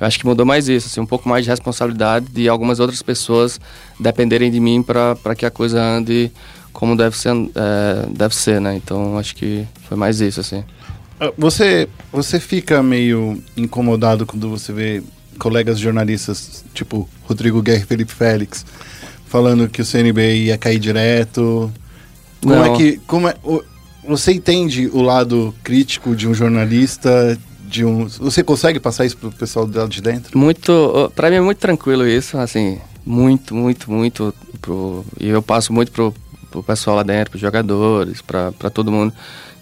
eu 0.00 0.06
acho 0.06 0.18
que 0.18 0.26
mudou 0.26 0.46
mais 0.46 0.68
isso, 0.68 0.86
assim, 0.86 1.00
um 1.00 1.06
pouco 1.06 1.28
mais 1.28 1.44
de 1.44 1.50
responsabilidade 1.50 2.26
de 2.26 2.48
algumas 2.48 2.80
outras 2.80 3.02
pessoas 3.02 3.60
dependerem 3.98 4.50
de 4.50 4.60
mim 4.60 4.82
para 4.82 5.34
que 5.34 5.44
a 5.44 5.50
coisa 5.50 5.82
ande 5.82 6.32
como 6.72 6.96
deve 6.96 7.16
ser, 7.16 7.30
eh, 7.32 8.06
deve 8.10 8.34
ser, 8.34 8.60
né? 8.60 8.74
Então 8.76 9.16
acho 9.18 9.34
que 9.36 9.66
foi 9.88 9.96
mais 9.96 10.20
isso, 10.20 10.40
assim. 10.40 10.64
Ah, 11.20 11.32
Você, 11.38 11.88
você 12.12 12.40
fica 12.40 12.82
meio 12.82 13.40
incomodado 13.56 14.26
quando 14.26 14.50
você 14.50 14.72
vê 14.72 15.02
colegas 15.38 15.78
jornalistas, 15.78 16.64
tipo 16.74 17.08
Rodrigo 17.22 17.62
Guerra 17.62 17.82
e 17.82 17.86
Felipe 17.86 18.12
Félix, 18.12 18.66
falando 19.26 19.68
que 19.68 19.80
o 19.80 19.84
CNB 19.84 20.44
ia 20.46 20.58
cair 20.58 20.78
direto? 20.80 21.72
Como 22.42 22.54
Não. 22.54 22.74
é 22.74 22.76
que. 22.76 23.00
Como 23.06 23.28
é, 23.28 23.34
você 24.06 24.32
entende 24.32 24.88
o 24.92 25.00
lado 25.00 25.54
crítico 25.62 26.14
de 26.14 26.28
um 26.28 26.34
jornalista? 26.34 27.38
De 27.66 27.84
um, 27.84 28.06
você 28.06 28.42
consegue 28.42 28.78
passar 28.78 29.04
isso 29.04 29.16
pro 29.16 29.32
pessoal 29.32 29.66
de 29.66 30.00
dentro? 30.00 30.38
Muito, 30.38 31.10
para 31.14 31.30
mim 31.30 31.36
é 31.36 31.40
muito 31.40 31.58
tranquilo 31.58 32.06
isso, 32.06 32.38
assim, 32.38 32.78
muito, 33.04 33.54
muito, 33.54 33.90
muito 33.90 34.34
pro, 34.60 35.04
e 35.18 35.28
eu 35.28 35.42
passo 35.42 35.72
muito 35.72 35.90
pro, 35.90 36.14
pro 36.50 36.62
pessoal 36.62 36.96
lá 36.96 37.02
dentro, 37.02 37.30
pros 37.30 37.40
jogadores, 37.40 38.20
pra 38.20 38.70
todo 38.72 38.92
mundo 38.92 39.12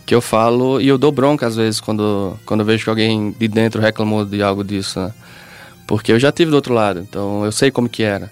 que 0.04 0.14
eu 0.14 0.20
falo 0.20 0.80
e 0.80 0.88
eu 0.88 0.98
dou 0.98 1.12
bronca 1.12 1.46
às 1.46 1.56
vezes 1.56 1.80
quando 1.80 2.36
quando 2.44 2.60
eu 2.60 2.66
vejo 2.66 2.84
que 2.84 2.90
alguém 2.90 3.34
de 3.38 3.48
dentro 3.48 3.80
reclamou 3.80 4.24
de 4.24 4.42
algo 4.42 4.64
disso, 4.64 5.00
né? 5.00 5.12
Porque 5.86 6.12
eu 6.12 6.18
já 6.18 6.32
tive 6.32 6.50
do 6.50 6.54
outro 6.54 6.74
lado, 6.74 7.00
então 7.00 7.44
eu 7.44 7.52
sei 7.52 7.70
como 7.70 7.88
que 7.88 8.02
era. 8.02 8.30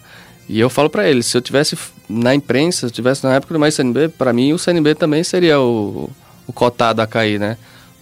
E 0.52 0.58
eu 0.58 0.68
falo 0.68 0.90
pra 0.90 1.08
eles, 1.08 1.26
se 1.26 1.36
eu 1.36 1.40
tivesse 1.40 1.78
na 2.08 2.34
imprensa, 2.34 2.80
se 2.80 2.86
eu 2.86 2.90
tivesse 2.90 3.22
na 3.22 3.36
época 3.36 3.54
do 3.54 3.60
mais 3.60 3.72
CNB, 3.72 4.08
pra 4.08 4.32
mim 4.32 4.52
o 4.52 4.58
CNB 4.58 4.96
também 4.96 5.22
seria 5.22 5.60
o, 5.60 6.10
o 6.44 6.52
cotado 6.52 7.00
a 7.00 7.06
cair, 7.06 7.38
né? 7.38 7.56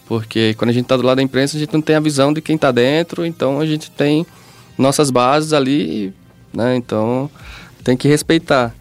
Porque 0.06 0.54
quando 0.54 0.70
a 0.70 0.72
gente 0.72 0.86
tá 0.86 0.96
do 0.96 1.02
lado 1.02 1.18
da 1.18 1.22
imprensa, 1.22 1.58
a 1.58 1.60
gente 1.60 1.74
não 1.74 1.82
tem 1.82 1.94
a 1.94 2.00
visão 2.00 2.32
de 2.32 2.40
quem 2.40 2.56
tá 2.56 2.72
dentro, 2.72 3.26
então 3.26 3.60
a 3.60 3.66
gente 3.66 3.90
tem 3.90 4.26
nossas 4.78 5.10
bases 5.10 5.52
ali, 5.52 6.14
né? 6.50 6.74
Então 6.74 7.30
tem 7.84 7.98
que 7.98 8.08
respeitar. 8.08 8.74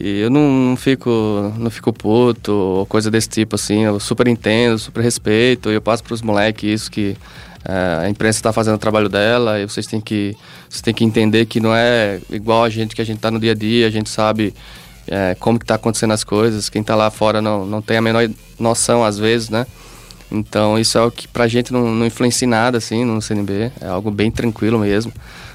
E 0.00 0.20
eu 0.20 0.30
não, 0.30 0.50
não 0.70 0.76
fico 0.76 1.52
não 1.58 1.70
fico 1.70 1.92
puto 1.92 2.52
ou 2.52 2.86
coisa 2.86 3.10
desse 3.10 3.28
tipo, 3.28 3.54
assim. 3.54 3.84
Eu 3.84 4.00
super 4.00 4.26
entendo, 4.26 4.78
super 4.78 5.02
respeito. 5.02 5.70
E 5.70 5.74
eu 5.74 5.82
passo 5.82 6.02
pros 6.02 6.22
moleques 6.22 6.80
isso 6.80 6.90
que 6.90 7.18
a 7.64 8.08
imprensa 8.08 8.38
está 8.38 8.52
fazendo 8.52 8.74
o 8.74 8.78
trabalho 8.78 9.08
dela 9.08 9.58
e 9.58 9.66
vocês 9.66 9.86
têm 9.86 10.00
que 10.00 10.36
vocês 10.68 10.82
têm 10.82 10.92
que 10.92 11.04
entender 11.04 11.46
que 11.46 11.60
não 11.60 11.74
é 11.74 12.20
igual 12.30 12.62
a 12.64 12.68
gente 12.68 12.94
que 12.94 13.00
a 13.00 13.04
gente 13.04 13.16
está 13.16 13.30
no 13.30 13.40
dia 13.40 13.52
a 13.52 13.54
dia. 13.54 13.86
A 13.86 13.90
gente 13.90 14.10
sabe 14.10 14.54
é, 15.06 15.34
como 15.40 15.58
que 15.58 15.64
tá 15.64 15.76
acontecendo 15.76 16.12
as 16.12 16.24
coisas. 16.24 16.68
Quem 16.68 16.82
está 16.82 16.94
lá 16.94 17.10
fora 17.10 17.40
não, 17.40 17.64
não 17.64 17.80
tem 17.80 17.96
a 17.96 18.02
menor 18.02 18.28
noção 18.58 19.04
às 19.04 19.18
vezes, 19.18 19.48
né? 19.48 19.66
Então 20.30 20.78
isso 20.78 20.98
é 20.98 21.02
o 21.02 21.10
que 21.10 21.28
pra 21.28 21.46
gente 21.46 21.72
não, 21.72 21.94
não 21.94 22.06
influencia 22.06 22.48
nada, 22.48 22.78
assim, 22.78 23.04
no 23.04 23.22
CNB. 23.22 23.72
É 23.80 23.86
algo 23.86 24.10
bem 24.10 24.30
tranquilo 24.30 24.78
mesmo. 24.78 25.12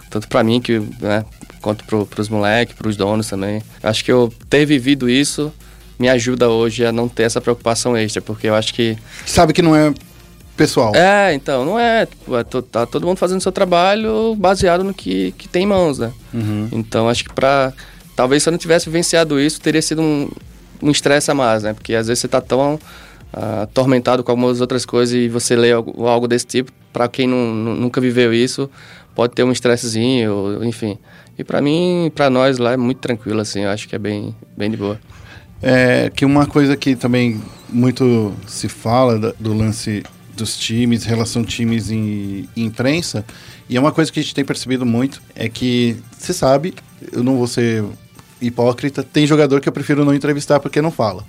Tanto 0.09 0.27
pra 0.27 0.43
mim, 0.43 0.59
que, 0.59 0.79
né, 0.99 1.23
quanto 1.61 1.83
pro, 1.83 2.05
pros 2.05 2.29
moleques, 2.29 2.75
pros 2.75 2.97
donos 2.97 3.27
também. 3.27 3.61
Acho 3.83 4.03
que 4.03 4.11
eu 4.11 4.33
ter 4.49 4.65
vivido 4.65 5.07
isso 5.09 5.53
me 5.99 6.07
ajuda 6.07 6.49
hoje 6.49 6.85
a 6.85 6.93
não 6.93 7.09
ter 7.09 7.23
essa 7.23 7.41
preocupação 7.41 7.95
extra, 7.95 8.21
porque 8.21 8.47
eu 8.47 8.55
acho 8.55 8.73
que... 8.73 8.97
Sabe 9.25 9.51
que 9.51 9.61
não 9.61 9.75
é 9.75 9.93
pessoal. 10.59 10.93
É, 10.95 11.33
então, 11.33 11.65
não 11.65 11.79
é. 11.79 12.05
Tipo, 12.05 12.35
é 12.37 12.43
to- 12.43 12.61
tá 12.61 12.85
todo 12.85 13.07
mundo 13.07 13.17
fazendo 13.17 13.41
seu 13.41 13.51
trabalho 13.51 14.35
baseado 14.35 14.83
no 14.83 14.93
que, 14.93 15.31
que 15.37 15.47
tem 15.47 15.63
em 15.63 15.67
mãos, 15.67 15.97
né? 15.97 16.11
Então, 16.71 17.09
acho 17.09 17.23
que 17.23 17.33
pra... 17.33 17.73
Talvez 18.15 18.43
se 18.43 18.49
eu 18.49 18.51
não 18.51 18.57
tivesse 18.59 18.85
vivenciado 18.85 19.39
isso, 19.39 19.59
teria 19.61 19.81
sido 19.81 20.01
um 20.01 20.29
um 20.81 20.91
estresse 20.91 21.29
a 21.29 21.33
mais, 21.33 21.63
né? 21.63 21.73
Porque 21.73 21.93
às 21.93 22.07
vezes 22.07 22.21
você 22.21 22.27
tá 22.29 22.39
tão 22.39 22.79
ah, 23.33 23.63
atormentado 23.63 24.23
com 24.23 24.31
algumas 24.31 24.61
outras 24.61 24.85
coisas 24.85 25.13
e 25.13 25.27
você 25.27 25.53
lê 25.53 25.73
algo, 25.73 26.05
algo 26.07 26.25
desse 26.25 26.45
tipo, 26.47 26.71
para 26.93 27.05
quem 27.09 27.27
não, 27.27 27.53
nu- 27.53 27.75
nunca 27.75 27.99
viveu 27.99 28.33
isso, 28.33 28.69
pode 29.13 29.33
ter 29.33 29.43
um 29.43 29.51
estressezinho, 29.51 30.63
enfim. 30.63 30.97
E 31.37 31.43
para 31.43 31.61
mim, 31.61 32.09
para 32.15 32.29
nós 32.29 32.57
lá 32.59 32.71
é 32.71 32.77
muito 32.77 32.99
tranquilo, 32.99 33.41
assim, 33.41 33.63
eu 33.63 33.69
acho 33.69 33.89
que 33.89 33.95
é 33.95 33.99
bem, 33.99 34.33
bem 34.55 34.71
de 34.71 34.77
boa. 34.77 34.97
É 35.61 36.09
que 36.15 36.23
uma 36.23 36.45
coisa 36.45 36.77
que 36.77 36.95
também 36.95 37.41
muito 37.69 38.33
se 38.47 38.69
fala 38.69 39.33
do 39.37 39.53
lance 39.53 40.01
dos 40.39 40.57
times, 40.57 41.03
relação 41.03 41.43
times 41.43 41.89
e, 41.89 42.49
e 42.55 42.63
imprensa, 42.63 43.23
e 43.69 43.77
é 43.77 43.79
uma 43.79 43.91
coisa 43.91 44.11
que 44.11 44.19
a 44.19 44.23
gente 44.23 44.33
tem 44.33 44.43
percebido 44.43 44.85
muito, 44.85 45.21
é 45.35 45.47
que, 45.47 45.97
você 46.17 46.33
sabe, 46.33 46.73
eu 47.11 47.23
não 47.23 47.37
vou 47.37 47.47
ser 47.47 47.85
hipócrita, 48.41 49.03
tem 49.03 49.27
jogador 49.27 49.61
que 49.61 49.69
eu 49.69 49.73
prefiro 49.73 50.03
não 50.03 50.13
entrevistar 50.13 50.59
porque 50.59 50.81
não 50.81 50.91
fala. 50.91 51.23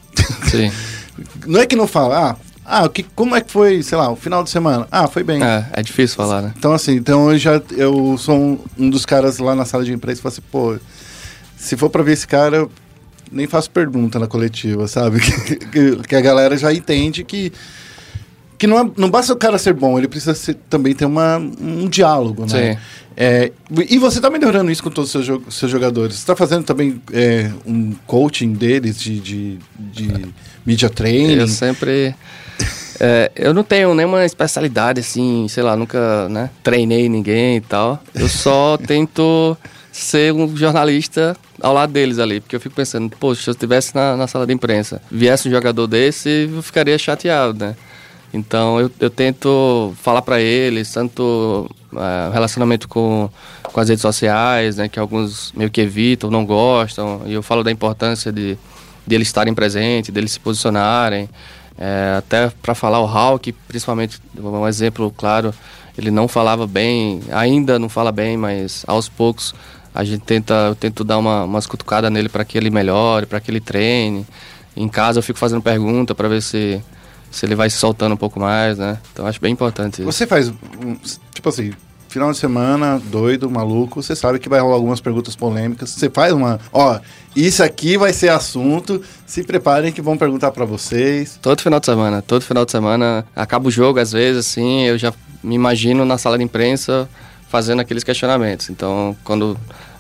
Sim. 0.51 0.71
não 1.47 1.61
é 1.61 1.67
que 1.67 1.77
não 1.77 1.87
fala, 1.87 2.31
ah, 2.65 2.83
ah 2.85 2.89
que, 2.89 3.03
como 3.03 3.37
é 3.37 3.41
que 3.41 3.51
foi, 3.51 3.83
sei 3.83 3.99
lá, 3.99 4.11
o 4.11 4.17
final 4.17 4.43
de 4.43 4.51
semana? 4.51 4.87
Ah, 4.91 5.07
foi 5.07 5.23
bem. 5.23 5.43
é, 5.43 5.67
é 5.73 5.83
difícil 5.83 6.17
falar, 6.17 6.41
né? 6.41 6.55
Então, 6.57 6.73
assim, 6.73 6.93
então 6.95 7.31
eu 7.31 7.39
já 7.39 7.61
eu 7.77 8.17
sou 8.17 8.37
um, 8.37 8.59
um 8.79 8.91
dos 8.91 9.05
caras 9.05 9.39
lá 9.39 9.55
na 9.55 9.65
sala 9.65 9.85
de 9.85 9.93
imprensa 9.93 10.21
e 10.21 10.23
falo 10.23 10.33
assim, 10.33 10.43
pô, 10.51 10.79
se 11.57 11.77
for 11.77 11.91
pra 11.91 12.03
ver 12.03 12.13
esse 12.13 12.27
cara, 12.27 12.57
eu 12.57 12.71
nem 13.31 13.47
faço 13.47 13.71
pergunta 13.71 14.19
na 14.19 14.27
coletiva, 14.27 14.89
sabe? 14.89 15.21
que- 15.71 15.97
que 15.97 16.17
a 16.17 16.21
galera 16.21 16.57
já 16.57 16.73
entende 16.73 17.23
que. 17.25 17.53
Que 18.61 18.67
não, 18.67 18.79
é- 18.79 18.91
não 18.99 19.09
basta 19.11 19.33
o 19.33 19.37
cara 19.37 19.57
ser 19.57 19.73
bom, 19.73 19.97
ele 19.99 20.07
precisa 20.07 20.35
ser- 20.35 20.55
também 20.69 20.95
ter 20.95 21.07
uma, 21.07 21.39
um 21.39 21.89
diálogo, 21.89 22.43
né? 22.43 22.75
Sim. 22.75 22.79
É, 23.17 23.51
e 23.89 23.99
você 23.99 24.21
tá 24.21 24.29
melhorando 24.29 24.71
isso 24.71 24.83
com 24.83 24.91
todos 24.91 25.15
os 25.15 25.25
seus, 25.27 25.55
seus 25.55 25.73
jogadores. 25.73 26.17
Você 26.17 26.27
tá 26.27 26.37
fazendo 26.37 26.63
também 26.63 27.01
é, 27.11 27.51
um 27.67 27.95
coaching 28.07 28.53
deles 28.53 29.01
de, 29.01 29.19
de, 29.19 29.59
de 29.79 30.27
media 30.65 30.91
training? 30.91 31.37
Eu 31.39 31.49
sempre. 31.49 32.15
é, 33.01 33.33
eu 33.35 33.55
não 33.55 33.63
tenho 33.65 33.95
nenhuma 33.95 34.27
especialidade, 34.27 35.01
assim, 35.01 35.47
sei 35.49 35.63
lá, 35.63 35.75
nunca 35.75 36.29
né, 36.29 36.51
treinei 36.63 37.09
ninguém 37.09 37.57
e 37.57 37.61
tal. 37.63 38.03
Eu 38.15 38.29
só 38.29 38.77
tento 38.87 39.57
ser 39.91 40.33
um 40.35 40.55
jornalista 40.57 41.35
ao 41.63 41.73
lado 41.73 41.93
deles 41.95 42.19
ali, 42.19 42.41
porque 42.41 42.57
eu 42.57 42.61
fico 42.61 42.75
pensando, 42.75 43.11
poxa, 43.19 43.43
se 43.43 43.49
eu 43.51 43.53
estivesse 43.53 43.95
na, 43.95 44.17
na 44.17 44.27
sala 44.27 44.47
de 44.47 44.53
imprensa, 44.53 45.01
viesse 45.11 45.49
um 45.49 45.51
jogador 45.51 45.87
desse, 45.87 46.49
eu 46.55 46.63
ficaria 46.63 46.97
chateado, 46.99 47.59
né? 47.59 47.75
Então 48.33 48.81
eu, 48.81 48.91
eu 49.01 49.11
tento 49.11 49.93
falar 50.01 50.23
para 50.23 50.41
eles, 50.41 50.93
tanto 50.93 51.69
é, 51.95 52.33
relacionamento 52.33 52.89
com, 52.89 53.29
com 53.63 53.81
as 53.81 53.89
redes 53.89 54.03
sociais, 54.03 54.77
né, 54.77 54.89
que 54.89 54.99
alguns 54.99 55.53
meio 55.53 55.71
que 55.71 55.81
evitam, 55.81 56.31
não 56.31 56.45
gostam, 56.47 57.23
e 57.27 57.33
eu 57.33 57.43
falo 57.43 57.65
da 57.65 57.71
importância 57.71 58.33
de, 58.33 58.57
de 59.07 59.15
eles 59.15 59.29
estarem 59.29 59.53
presentes, 59.53 60.11
deles 60.11 60.33
se 60.33 60.41
posicionarem, 60.41 61.29
é, 61.77 62.17
até 62.19 62.53
para 62.63 62.75
falar 62.75 63.01
o 63.01 63.07
Hulk, 63.07 63.53
principalmente, 63.67 64.21
um 64.39 64.69
exemplo 64.69 65.13
claro, 65.17 65.53
ele 65.99 66.11
não 66.11 66.29
falava 66.29 66.67
bem, 66.67 67.21
ainda 67.33 67.79
não 67.79 67.89
fala 67.89 68.13
bem, 68.13 68.37
mas 68.37 68.85
aos 68.87 69.09
poucos 69.09 69.55
a 69.95 70.05
gente 70.05 70.23
tenta, 70.23 70.55
eu 70.69 70.75
tento 70.75 71.03
dar 71.03 71.19
uma, 71.19 71.45
umas 71.45 71.67
cutucadas 71.67 72.13
nele 72.13 72.29
para 72.29 72.45
que 72.45 72.57
ele 72.57 72.71
melhore, 72.71 73.27
para 73.27 73.41
que 73.41 73.51
ele 73.51 73.61
treine. 73.61 74.25
Em 74.77 74.89
casa 74.89 75.19
eu 75.19 75.23
fico 75.23 75.39
fazendo 75.39 75.61
pergunta 75.61 76.15
para 76.15 76.29
ver 76.29 76.43
se 76.43 76.81
se 77.31 77.47
ele 77.47 77.55
vai 77.55 77.71
se 77.71 77.77
soltando 77.77 78.15
um 78.15 78.17
pouco 78.17 78.41
mais, 78.41 78.79
né? 78.79 78.99
Então 79.13 79.27
acho 79.27 79.41
bem 79.41 79.53
importante 79.53 80.03
isso. 80.03 80.11
Você 80.11 80.27
faz, 80.27 80.49
um, 80.49 80.97
tipo 81.33 81.49
assim, 81.49 81.73
final 82.09 82.33
de 82.33 82.39
semana, 82.39 83.01
doido, 83.11 83.49
maluco, 83.49 84.03
você 84.03 84.17
sabe 84.17 84.39
que 84.39 84.49
vai 84.49 84.61
rolar 84.61 84.75
algumas 84.75 85.01
perguntas 85.01 85.37
polêmicas. 85.37 85.91
Você 85.91 86.11
faz 86.11 86.33
uma, 86.33 86.59
ó, 86.73 86.99
isso 87.35 87.63
aqui 87.63 87.97
vai 87.97 88.13
ser 88.13 88.31
assunto, 88.31 89.01
se 89.25 89.45
preparem 89.45 89.93
que 89.93 90.03
vão 90.03 90.17
perguntar 90.17 90.51
pra 90.51 90.65
vocês. 90.65 91.39
Todo 91.41 91.61
final 91.61 91.79
de 91.79 91.87
semana, 91.87 92.21
todo 92.21 92.43
final 92.43 92.65
de 92.65 92.73
semana, 92.73 93.25
acaba 93.35 93.69
o 93.69 93.71
jogo 93.71 94.01
às 94.01 94.11
vezes, 94.13 94.47
assim, 94.47 94.83
eu 94.83 94.99
já 94.99 95.13
me 95.43 95.55
imagino 95.55 96.05
na 96.05 96.19
sala 96.19 96.37
de 96.37 96.45
imprensa 96.45 97.09
fazendo 97.49 97.81
aqueles 97.81 98.03
questionamentos. 98.05 98.71
Então, 98.71 99.17
quando 99.23 99.57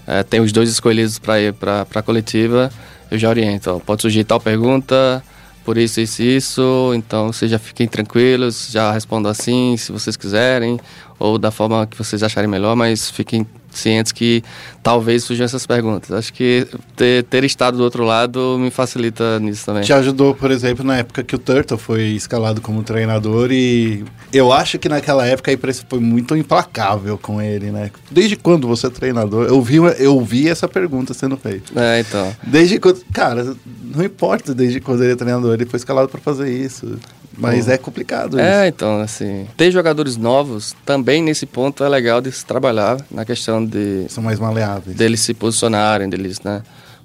eh, 0.06 0.22
tem 0.24 0.40
os 0.40 0.52
dois 0.52 0.68
escolhidos 0.68 1.18
para 1.18 1.40
ir 1.40 1.52
para 1.52 1.86
a 1.94 2.02
coletiva, 2.02 2.70
eu 3.10 3.18
já 3.18 3.28
oriento. 3.28 3.70
Ó, 3.70 3.78
pode 3.78 4.02
surgir 4.02 4.24
tal 4.24 4.40
pergunta, 4.40 5.22
por 5.70 5.78
isso, 5.78 6.00
isso, 6.00 6.20
isso. 6.20 6.92
Então, 6.96 7.32
vocês 7.32 7.48
já 7.48 7.56
fiquem 7.56 7.86
tranquilos, 7.86 8.70
já 8.72 8.90
respondam 8.90 9.30
assim, 9.30 9.76
se 9.76 9.92
vocês 9.92 10.16
quiserem, 10.16 10.80
ou 11.16 11.38
da 11.38 11.52
forma 11.52 11.86
que 11.86 11.96
vocês 11.96 12.24
acharem 12.24 12.50
melhor, 12.50 12.74
mas 12.74 13.08
fiquem 13.08 13.46
cientes 13.70 14.12
que 14.12 14.42
talvez 14.82 15.24
surjam 15.24 15.44
essas 15.44 15.66
perguntas. 15.66 16.10
Acho 16.10 16.32
que 16.32 16.66
ter, 16.96 17.24
ter 17.24 17.44
estado 17.44 17.76
do 17.76 17.84
outro 17.84 18.04
lado 18.04 18.56
me 18.58 18.70
facilita 18.70 19.38
nisso 19.38 19.66
também. 19.66 19.82
Te 19.82 19.92
ajudou, 19.92 20.34
por 20.34 20.50
exemplo, 20.50 20.84
na 20.84 20.98
época 20.98 21.22
que 21.22 21.34
o 21.34 21.38
Turtle 21.38 21.78
foi 21.78 22.02
escalado 22.08 22.60
como 22.60 22.82
treinador 22.82 23.50
e 23.52 24.04
eu 24.32 24.52
acho 24.52 24.78
que 24.78 24.88
naquela 24.88 25.26
época 25.26 25.50
a 25.50 25.54
imprensa 25.54 25.84
foi 25.88 26.00
muito 26.00 26.36
implacável 26.36 27.18
com 27.18 27.40
ele, 27.40 27.70
né? 27.70 27.90
Desde 28.10 28.36
quando 28.36 28.66
você 28.66 28.86
é 28.86 28.90
treinador? 28.90 29.46
Eu 29.46 29.60
vi, 29.60 29.76
eu 29.76 30.20
vi 30.20 30.48
essa 30.48 30.68
pergunta 30.68 31.14
sendo 31.14 31.36
feita. 31.36 31.72
É, 31.80 32.00
então. 32.00 32.34
Desde 32.42 32.78
quando. 32.78 33.00
Cara, 33.12 33.56
não 33.94 34.04
importa 34.04 34.54
desde 34.54 34.80
quando 34.80 35.02
ele 35.02 35.12
é 35.12 35.16
treinador, 35.16 35.54
ele 35.54 35.66
foi 35.66 35.78
escalado 35.78 36.08
pra 36.08 36.20
fazer 36.20 36.50
isso. 36.50 36.98
Mas 37.36 37.68
é 37.68 37.78
complicado 37.78 38.38
isso. 38.38 38.46
É, 38.46 38.68
então, 38.68 39.00
assim, 39.00 39.46
ter 39.56 39.70
jogadores 39.70 40.16
novos 40.16 40.74
também 40.84 41.22
nesse 41.22 41.46
ponto 41.46 41.82
é 41.82 41.88
legal 41.88 42.20
de 42.20 42.30
se 42.30 42.44
trabalhar 42.44 42.98
na 43.10 43.24
questão 43.24 43.59
de 43.64 44.06
São 44.08 44.22
mais 44.22 44.38
maleáveis. 44.38 44.96
deles 44.96 45.20
se 45.20 45.34
posicionarem, 45.34 46.08
deles, 46.08 46.40
né? 46.40 46.62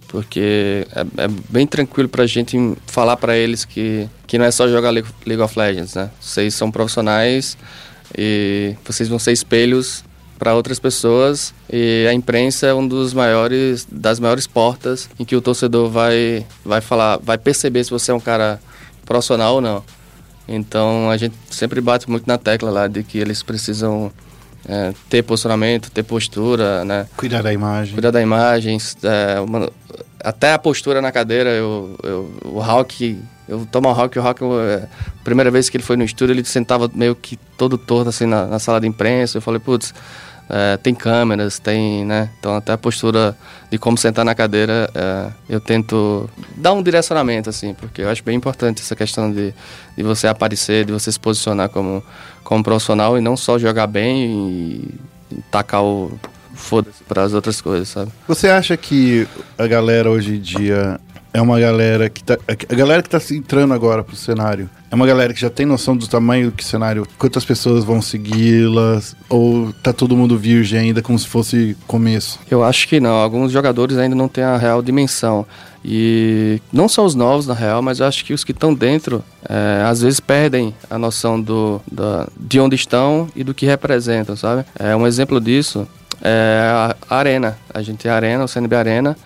Porque 0.07 0.87
é, 0.95 1.23
é 1.23 1.27
bem 1.49 1.67
tranquilo 1.67 2.07
pra 2.07 2.25
gente 2.25 2.57
falar 2.87 3.17
pra 3.17 3.35
eles 3.35 3.65
que, 3.65 4.07
que 4.27 4.37
não 4.37 4.45
é 4.45 4.51
só 4.51 4.67
jogar 4.67 4.89
League 4.91 5.09
League 5.25 5.41
of 5.41 5.57
Legends, 5.57 5.95
né? 5.95 6.09
Vocês 6.19 6.53
são 6.53 6.71
profissionais 6.71 7.57
e 8.17 8.75
vocês 8.85 9.09
vão 9.09 9.19
ser 9.19 9.31
espelhos 9.31 10.03
para 10.37 10.53
outras 10.53 10.79
pessoas 10.79 11.53
e 11.71 12.05
a 12.09 12.13
imprensa 12.13 12.67
é 12.67 12.73
um 12.73 12.85
dos 12.87 13.13
maiores 13.13 13.87
das 13.89 14.19
maiores 14.19 14.45
portas 14.45 15.09
em 15.17 15.23
que 15.25 15.35
o 15.35 15.41
torcedor 15.41 15.89
vai 15.89 16.45
vai 16.63 16.81
falar, 16.81 17.17
vai 17.17 17.37
perceber 17.37 17.83
se 17.83 17.89
você 17.89 18.11
é 18.11 18.13
um 18.13 18.19
cara 18.19 18.59
profissional 19.05 19.55
ou 19.55 19.61
não. 19.61 19.83
Então 20.47 21.09
a 21.09 21.17
gente 21.17 21.35
sempre 21.49 21.81
bate 21.81 22.09
muito 22.09 22.27
na 22.27 22.37
tecla 22.37 22.69
lá 22.69 22.87
de 22.87 23.03
que 23.03 23.17
eles 23.17 23.41
precisam 23.41 24.11
é, 24.67 24.93
ter 25.09 25.23
posicionamento, 25.23 25.89
ter 25.91 26.03
postura, 26.03 26.83
né? 26.85 27.07
Cuidar 27.17 27.41
da 27.41 27.53
imagem. 27.53 27.93
Cuidar 27.93 28.11
da 28.11 28.21
imagem, 28.21 28.77
é, 29.03 29.39
uma- 29.39 29.69
até 30.23 30.53
a 30.53 30.59
postura 30.59 31.01
na 31.01 31.11
cadeira, 31.11 31.51
eu, 31.51 31.95
eu, 32.03 32.31
o 32.45 32.59
Hulk, 32.59 33.19
eu 33.47 33.67
tomo 33.71 33.89
o 33.89 33.93
Hulk, 33.93 34.17
o 34.17 34.21
Hulk, 34.23 34.43
é, 34.43 34.87
a 35.19 35.23
primeira 35.23 35.51
vez 35.51 35.69
que 35.69 35.77
ele 35.77 35.83
foi 35.83 35.95
no 35.95 36.03
estúdio, 36.03 36.33
ele 36.33 36.43
sentava 36.43 36.89
meio 36.93 37.15
que 37.15 37.37
todo 37.57 37.77
torto 37.77 38.09
assim 38.09 38.25
na, 38.25 38.47
na 38.47 38.57
sala 38.59 38.81
de 38.81 38.87
imprensa, 38.87 39.37
eu 39.37 39.41
falei, 39.41 39.59
putz, 39.59 39.93
é, 40.49 40.77
tem 40.77 40.93
câmeras, 40.93 41.59
tem, 41.59 42.05
né, 42.05 42.29
então 42.39 42.55
até 42.55 42.73
a 42.73 42.77
postura 42.77 43.35
de 43.69 43.77
como 43.77 43.97
sentar 43.97 44.23
na 44.23 44.35
cadeira, 44.35 44.89
é, 44.93 45.31
eu 45.49 45.59
tento 45.59 46.29
dar 46.55 46.73
um 46.73 46.83
direcionamento, 46.83 47.49
assim, 47.49 47.73
porque 47.73 48.01
eu 48.01 48.09
acho 48.09 48.23
bem 48.23 48.35
importante 48.35 48.81
essa 48.81 48.95
questão 48.95 49.31
de, 49.31 49.53
de 49.97 50.03
você 50.03 50.27
aparecer, 50.27 50.85
de 50.85 50.91
você 50.91 51.11
se 51.11 51.19
posicionar 51.19 51.69
como, 51.69 52.03
como 52.43 52.63
profissional 52.63 53.17
e 53.17 53.21
não 53.21 53.35
só 53.35 53.57
jogar 53.57 53.87
bem 53.87 54.25
e, 54.25 55.35
e 55.35 55.41
tacar 55.51 55.83
o 55.83 56.17
foda-se 56.55 57.03
para 57.03 57.23
as 57.23 57.33
outras 57.33 57.59
coisas, 57.59 57.89
sabe? 57.89 58.11
Você 58.27 58.47
acha 58.47 58.75
que 58.77 59.27
a 59.57 59.67
galera 59.67 60.09
hoje 60.09 60.35
em 60.35 60.39
dia 60.39 60.99
é 61.33 61.41
uma 61.41 61.59
galera 61.59 62.09
que 62.09 62.23
tá. 62.23 62.37
A 62.47 62.75
galera 62.75 63.03
que 63.03 63.09
tá 63.09 63.19
se 63.19 63.35
entrando 63.35 63.73
agora 63.73 64.03
pro 64.03 64.15
cenário 64.15 64.69
é 64.95 64.97
uma 64.97 65.05
galera 65.05 65.33
que 65.33 65.41
já 65.41 65.49
tem 65.49 65.65
noção 65.65 65.95
do 65.95 66.07
tamanho 66.07 66.53
que 66.53 66.63
cenário, 66.63 67.05
quantas 67.17 67.43
pessoas 67.43 67.83
vão 67.83 68.01
segui-las, 68.01 69.13
ou 69.27 69.73
tá 69.83 69.91
todo 69.91 70.15
mundo 70.15 70.37
virgem 70.37 70.79
ainda 70.79 71.01
como 71.01 71.19
se 71.19 71.27
fosse 71.27 71.75
começo? 71.85 72.39
Eu 72.49 72.63
acho 72.63 72.87
que 72.87 73.01
não. 73.01 73.11
Alguns 73.15 73.51
jogadores 73.51 73.97
ainda 73.97 74.15
não 74.15 74.29
têm 74.29 74.45
a 74.45 74.55
real 74.55 74.81
dimensão. 74.81 75.45
E 75.83 76.61
não 76.71 76.87
só 76.87 77.05
os 77.05 77.13
novos, 77.13 77.45
na 77.45 77.53
real, 77.53 77.81
mas 77.81 77.99
eu 77.99 78.07
acho 78.07 78.23
que 78.23 78.33
os 78.33 78.45
que 78.45 78.53
estão 78.53 78.73
dentro, 78.73 79.21
é, 79.47 79.83
às 79.85 80.01
vezes 80.01 80.21
perdem 80.21 80.73
a 80.89 80.97
noção 80.97 81.39
do, 81.39 81.81
da, 81.91 82.27
de 82.39 82.59
onde 82.61 82.75
estão 82.75 83.27
e 83.35 83.43
do 83.43 83.53
que 83.53 83.65
representam, 83.65 84.35
sabe? 84.37 84.65
É, 84.79 84.95
um 84.95 85.05
exemplo 85.05 85.41
disso 85.41 85.85
é 86.21 86.95
a 87.09 87.17
Arena. 87.17 87.57
A 87.73 87.81
gente 87.81 87.97
tem 87.97 88.09
a 88.09 88.15
Arena, 88.15 88.45
o 88.45 88.47
CNB 88.47 88.75
Arena, 88.77 89.17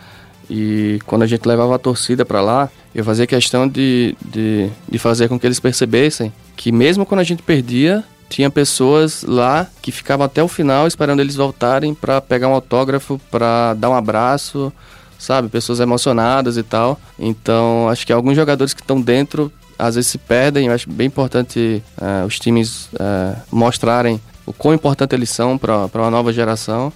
e 0.50 1.00
quando 1.06 1.24
a 1.24 1.28
gente 1.28 1.46
levava 1.46 1.76
a 1.76 1.80
torcida 1.80 2.26
para 2.26 2.42
lá, 2.42 2.70
eu 2.94 3.04
fazia 3.04 3.28
questão 3.28 3.68
de, 3.68 4.16
de, 4.26 4.70
de 4.90 4.98
fazer 4.98 5.28
com 5.28 5.40
que 5.40 5.46
eles 5.46 5.60
percebessem 5.60 6.34
que 6.56 6.72
mesmo 6.72 7.06
quando 7.06 7.22
a 7.22 7.24
gente 7.24 7.42
perdia, 7.42 8.04
tinha 8.28 8.50
pessoas 8.50 9.24
lá 9.24 9.68
que 9.82 9.92
ficavam 9.92 10.26
até 10.26 10.44
o 10.44 10.48
final 10.48 10.88
esperando 10.88 11.20
eles 11.20 11.36
voltarem 11.36 11.94
para 11.94 12.20
pegar 12.20 12.48
um 12.48 12.54
autógrafo, 12.54 13.20
para 13.32 13.74
dar 13.76 13.90
um 13.90 13.96
abraço, 13.96 14.72
sabe? 15.18 15.50
Pessoas 15.50 15.80
emocionadas 15.80 16.58
e 16.58 16.64
tal. 16.64 17.00
Então, 17.18 17.88
acho 17.90 18.06
que 18.06 18.12
alguns 18.12 18.36
jogadores 18.36 18.74
que 18.74 18.82
estão 18.82 19.00
dentro 19.00 19.52
às 19.80 19.96
vezes 19.96 20.12
se 20.12 20.18
perdem. 20.18 20.68
Eu 20.68 20.74
acho 20.74 20.90
bem 20.90 21.08
importante 21.08 21.82
uh, 21.98 22.26
os 22.26 22.38
times 22.38 22.90
uh, 22.94 23.40
mostrarem 23.50 24.20
o 24.46 24.52
quão 24.52 24.74
importante 24.74 25.16
eles 25.16 25.30
são 25.30 25.58
para 25.58 25.90
uma 25.96 26.12
nova 26.12 26.34
geração. 26.34 26.92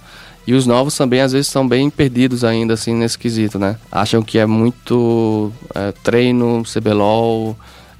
E 0.46 0.52
os 0.52 0.66
novos 0.66 0.96
também, 0.96 1.20
às 1.20 1.32
vezes, 1.32 1.48
são 1.48 1.66
bem 1.66 1.88
perdidos 1.88 2.44
ainda, 2.44 2.74
assim, 2.74 2.94
nesse 2.94 3.18
quesito, 3.18 3.58
né? 3.58 3.76
Acham 3.90 4.22
que 4.22 4.38
é 4.38 4.44
muito 4.44 5.50
é, 5.74 5.92
treino, 6.02 6.62
CBLOL, 6.64 7.56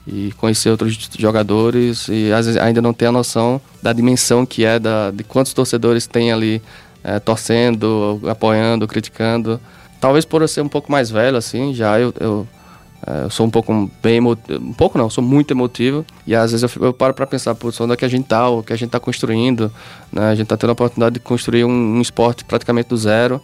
e 0.06 0.32
conhecer 0.36 0.70
outros 0.70 0.98
jogadores 1.18 2.08
e 2.08 2.30
às 2.30 2.46
vezes 2.46 2.60
ainda 2.60 2.82
não 2.82 2.92
tem 2.92 3.08
a 3.08 3.12
noção 3.12 3.60
da 3.82 3.92
dimensão 3.92 4.44
que 4.44 4.64
é 4.64 4.78
da, 4.78 5.10
de 5.10 5.24
quantos 5.24 5.54
torcedores 5.54 6.06
tem 6.06 6.30
ali 6.30 6.60
é, 7.02 7.18
torcendo, 7.18 8.20
apoiando, 8.28 8.86
criticando. 8.86 9.60
Talvez 10.00 10.24
por 10.24 10.42
eu 10.42 10.48
ser 10.48 10.60
um 10.60 10.68
pouco 10.68 10.92
mais 10.92 11.10
velho, 11.10 11.36
assim, 11.36 11.72
já 11.72 11.98
eu, 11.98 12.12
eu, 12.20 12.46
eu 13.24 13.30
sou 13.30 13.46
um 13.46 13.50
pouco 13.50 13.90
bem 14.02 14.20
um 14.20 14.72
pouco 14.72 14.96
não, 14.96 15.10
sou 15.10 15.22
muito 15.22 15.50
emotivo 15.52 16.04
e 16.26 16.34
às 16.34 16.52
vezes 16.52 16.76
eu, 16.76 16.86
eu 16.86 16.92
paro 16.92 17.12
para 17.12 17.26
pensar, 17.26 17.54
por 17.54 17.72
onde 17.80 17.92
é 17.92 17.96
que 17.96 18.04
a 18.04 18.08
gente 18.08 18.26
tá, 18.26 18.48
o 18.48 18.62
que 18.62 18.72
a 18.72 18.76
gente 18.76 18.90
tá 18.90 19.00
construindo, 19.00 19.70
né? 20.12 20.30
A 20.30 20.34
gente 20.34 20.46
tá 20.46 20.56
tendo 20.56 20.70
a 20.70 20.72
oportunidade 20.72 21.14
de 21.14 21.20
construir 21.20 21.64
um, 21.64 21.70
um 21.96 22.00
esporte 22.00 22.44
praticamente 22.44 22.88
do 22.88 22.96
zero 22.96 23.40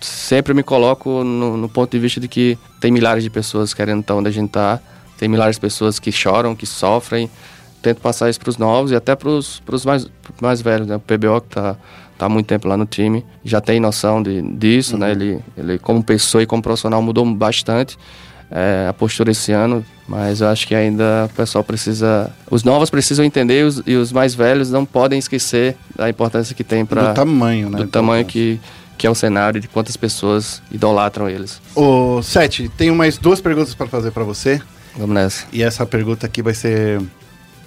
sempre 0.00 0.54
me 0.54 0.62
coloco 0.62 1.24
no, 1.24 1.56
no, 1.56 1.68
ponto 1.68 1.90
de 1.90 1.98
vista 1.98 2.20
de 2.20 2.28
que 2.28 2.56
tem 2.80 2.90
milhares 2.92 3.24
de 3.24 3.30
pessoas 3.30 3.74
querendo 3.74 4.00
estar 4.00 4.14
onde 4.14 4.28
a 4.28 4.32
gente 4.32 4.46
está 4.46 4.80
tem 5.18 5.28
milhares 5.28 5.56
de 5.56 5.60
pessoas 5.60 5.98
que 5.98 6.12
choram, 6.12 6.54
que 6.54 6.64
sofrem. 6.64 7.28
Tento 7.82 8.00
passar 8.00 8.30
isso 8.30 8.38
para 8.38 8.50
os 8.50 8.56
novos 8.56 8.92
e 8.92 8.94
até 8.94 9.16
para 9.16 9.28
os 9.28 9.60
mais, 9.84 10.08
mais 10.40 10.62
velhos, 10.62 10.86
né? 10.86 10.96
O 10.96 11.00
PBO 11.00 11.40
que 11.40 11.48
está 11.48 11.76
tá 12.16 12.26
há 12.26 12.28
muito 12.28 12.46
tempo 12.46 12.68
lá 12.68 12.76
no 12.76 12.86
time, 12.86 13.24
já 13.44 13.60
tem 13.60 13.78
noção 13.80 14.22
de, 14.22 14.40
disso, 14.42 14.96
né? 14.96 15.10
uhum. 15.10 15.16
né? 15.16 15.24
Ele, 15.24 15.44
ele, 15.56 15.78
como 15.78 16.02
pessoa 16.02 16.42
e 16.42 16.46
como 16.46 16.62
profissional, 16.62 17.02
mudou 17.02 17.24
bastante 17.34 17.98
é, 18.50 18.86
a 18.88 18.92
postura 18.92 19.30
esse 19.30 19.52
ano, 19.52 19.84
mas 20.06 20.40
eu 20.40 20.48
acho 20.48 20.66
que 20.66 20.74
ainda 20.74 21.28
o 21.30 21.34
pessoal 21.34 21.62
precisa. 21.62 22.30
Os 22.50 22.64
novos 22.64 22.88
precisam 22.88 23.24
entender 23.24 23.64
os, 23.64 23.82
e 23.86 23.94
os 23.94 24.10
mais 24.10 24.34
velhos 24.34 24.70
não 24.70 24.84
podem 24.84 25.18
esquecer 25.18 25.76
da 25.94 26.08
importância 26.08 26.54
que 26.54 26.64
tem 26.64 26.84
para. 26.84 27.08
Do 27.08 27.14
tamanho, 27.14 27.68
né? 27.68 27.78
Do 27.78 27.86
tamanho 27.86 28.24
que, 28.24 28.58
que 28.96 29.06
é 29.06 29.10
o 29.10 29.14
cenário 29.14 29.60
de 29.60 29.68
quantas 29.68 29.96
pessoas 29.96 30.62
idolatram 30.70 31.28
eles. 31.28 31.60
Ô, 31.74 32.22
Sete, 32.22 32.70
tenho 32.76 32.94
mais 32.94 33.18
duas 33.18 33.40
perguntas 33.40 33.74
para 33.74 33.86
fazer 33.86 34.10
para 34.10 34.24
você. 34.24 34.60
Vamos 34.96 35.14
nessa. 35.14 35.46
E 35.52 35.62
essa 35.62 35.84
pergunta 35.84 36.26
aqui 36.26 36.42
vai 36.42 36.54
ser 36.54 37.00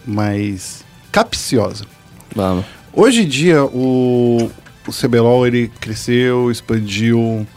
mais 0.06 0.84
capciosa. 1.12 1.86
Vamos. 2.36 2.66
Hoje 2.94 3.22
em 3.22 3.28
dia, 3.28 3.64
o, 3.64 4.52
o 4.86 4.91
CBLOL, 4.91 5.48
ele 5.48 5.72
cresceu, 5.80 6.52
expandiu, 6.52 7.48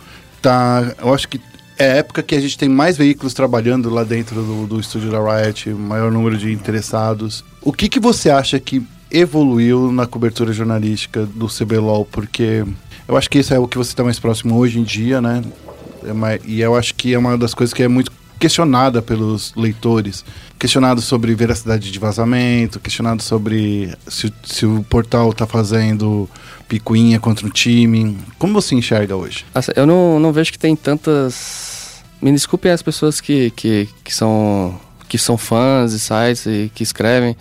tá... 0.40 0.94
Eu 1.00 1.12
acho 1.12 1.28
que 1.28 1.40
é 1.78 1.84
a 1.84 1.94
época 1.96 2.22
que 2.22 2.34
a 2.34 2.40
gente 2.40 2.56
tem 2.56 2.68
mais 2.68 2.96
veículos 2.96 3.34
trabalhando 3.34 3.90
lá 3.90 4.04
dentro 4.04 4.42
do, 4.42 4.66
do 4.66 4.80
estúdio 4.80 5.10
da 5.10 5.18
Riot, 5.18 5.70
maior 5.70 6.10
número 6.10 6.36
de 6.36 6.52
interessados. 6.52 7.44
O 7.60 7.72
que, 7.72 7.88
que 7.88 7.98
você 7.98 8.30
acha 8.30 8.58
que 8.60 8.82
evoluiu 9.10 9.92
na 9.92 10.06
cobertura 10.06 10.52
jornalística 10.52 11.26
do 11.26 11.46
CBLOL? 11.46 12.04
Porque 12.04 12.64
eu 13.06 13.16
acho 13.16 13.28
que 13.28 13.38
isso 13.38 13.52
é 13.52 13.58
o 13.58 13.68
que 13.68 13.76
você 13.76 13.90
está 13.90 14.04
mais 14.04 14.18
próximo 14.18 14.56
hoje 14.56 14.78
em 14.78 14.84
dia, 14.84 15.20
né? 15.20 15.42
É 16.04 16.40
e 16.44 16.60
eu 16.60 16.76
acho 16.76 16.94
que 16.94 17.14
é 17.14 17.18
uma 17.18 17.36
das 17.36 17.54
coisas 17.54 17.72
que 17.72 17.82
é 17.82 17.88
muito 17.88 18.12
questionada 18.38 19.00
pelos 19.00 19.54
leitores. 19.56 20.24
Questionado 20.58 21.00
sobre 21.02 21.34
veracidade 21.34 21.90
de 21.90 21.98
vazamento, 21.98 22.80
questionado 22.80 23.22
sobre 23.22 23.94
se, 24.06 24.32
se 24.44 24.64
o 24.64 24.82
portal 24.84 25.30
está 25.30 25.46
fazendo 25.46 26.28
picuinha 26.68 27.20
contra 27.20 27.46
o 27.46 27.50
time. 27.50 28.16
Como 28.38 28.54
você 28.54 28.74
enxerga 28.74 29.14
hoje? 29.14 29.44
Eu 29.76 29.86
não, 29.86 30.18
não 30.18 30.32
vejo 30.32 30.52
que 30.52 30.58
tem 30.58 30.74
tantas. 30.74 32.02
Me 32.20 32.32
desculpem 32.32 32.72
as 32.72 32.82
pessoas 32.82 33.20
que, 33.20 33.50
que, 33.50 33.88
que, 34.02 34.14
são, 34.14 34.80
que 35.08 35.18
são 35.18 35.36
fãs 35.36 35.92
de 35.92 35.98
sites 35.98 36.46
e 36.46 36.70
que 36.74 36.82
escrevem, 36.82 37.36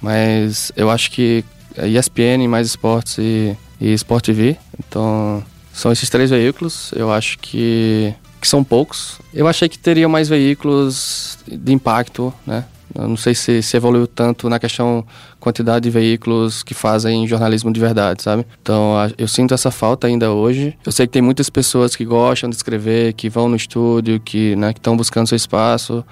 mas 0.00 0.70
eu 0.76 0.88
acho 0.88 1.10
que 1.10 1.44
ESPN, 1.76 2.46
Mais 2.48 2.68
Esportes 2.68 3.18
e, 3.18 3.56
e 3.80 3.92
Sport 3.94 4.24
TV, 4.26 4.56
então 4.78 5.42
são 5.72 5.90
esses 5.90 6.08
três 6.08 6.30
veículos. 6.30 6.92
Eu 6.94 7.12
acho 7.12 7.38
que 7.38 8.14
que 8.40 8.48
são 8.48 8.64
poucos. 8.64 9.20
Eu 9.32 9.46
achei 9.46 9.68
que 9.68 9.78
teria 9.78 10.08
mais 10.08 10.28
veículos 10.28 11.38
de 11.46 11.72
impacto, 11.72 12.32
né? 12.46 12.64
Eu 12.94 13.06
não 13.06 13.16
sei 13.16 13.34
se, 13.34 13.62
se 13.62 13.76
evoluiu 13.76 14.06
tanto 14.06 14.48
na 14.48 14.58
questão 14.58 15.04
quantidade 15.38 15.84
de 15.84 15.90
veículos 15.90 16.62
que 16.62 16.74
fazem 16.74 17.26
jornalismo 17.26 17.72
de 17.72 17.78
verdade, 17.78 18.22
sabe? 18.22 18.44
Então 18.60 18.94
eu 19.16 19.28
sinto 19.28 19.54
essa 19.54 19.70
falta 19.70 20.06
ainda 20.06 20.32
hoje. 20.32 20.76
Eu 20.84 20.90
sei 20.90 21.06
que 21.06 21.12
tem 21.12 21.22
muitas 21.22 21.48
pessoas 21.48 21.94
que 21.94 22.04
gostam 22.04 22.50
de 22.50 22.56
escrever, 22.56 23.12
que 23.12 23.28
vão 23.28 23.48
no 23.48 23.56
estúdio, 23.56 24.18
que 24.20 24.56
né, 24.56 24.70
estão 24.70 24.96
buscando 24.96 25.28
seu 25.28 25.36
espaço. 25.36 26.04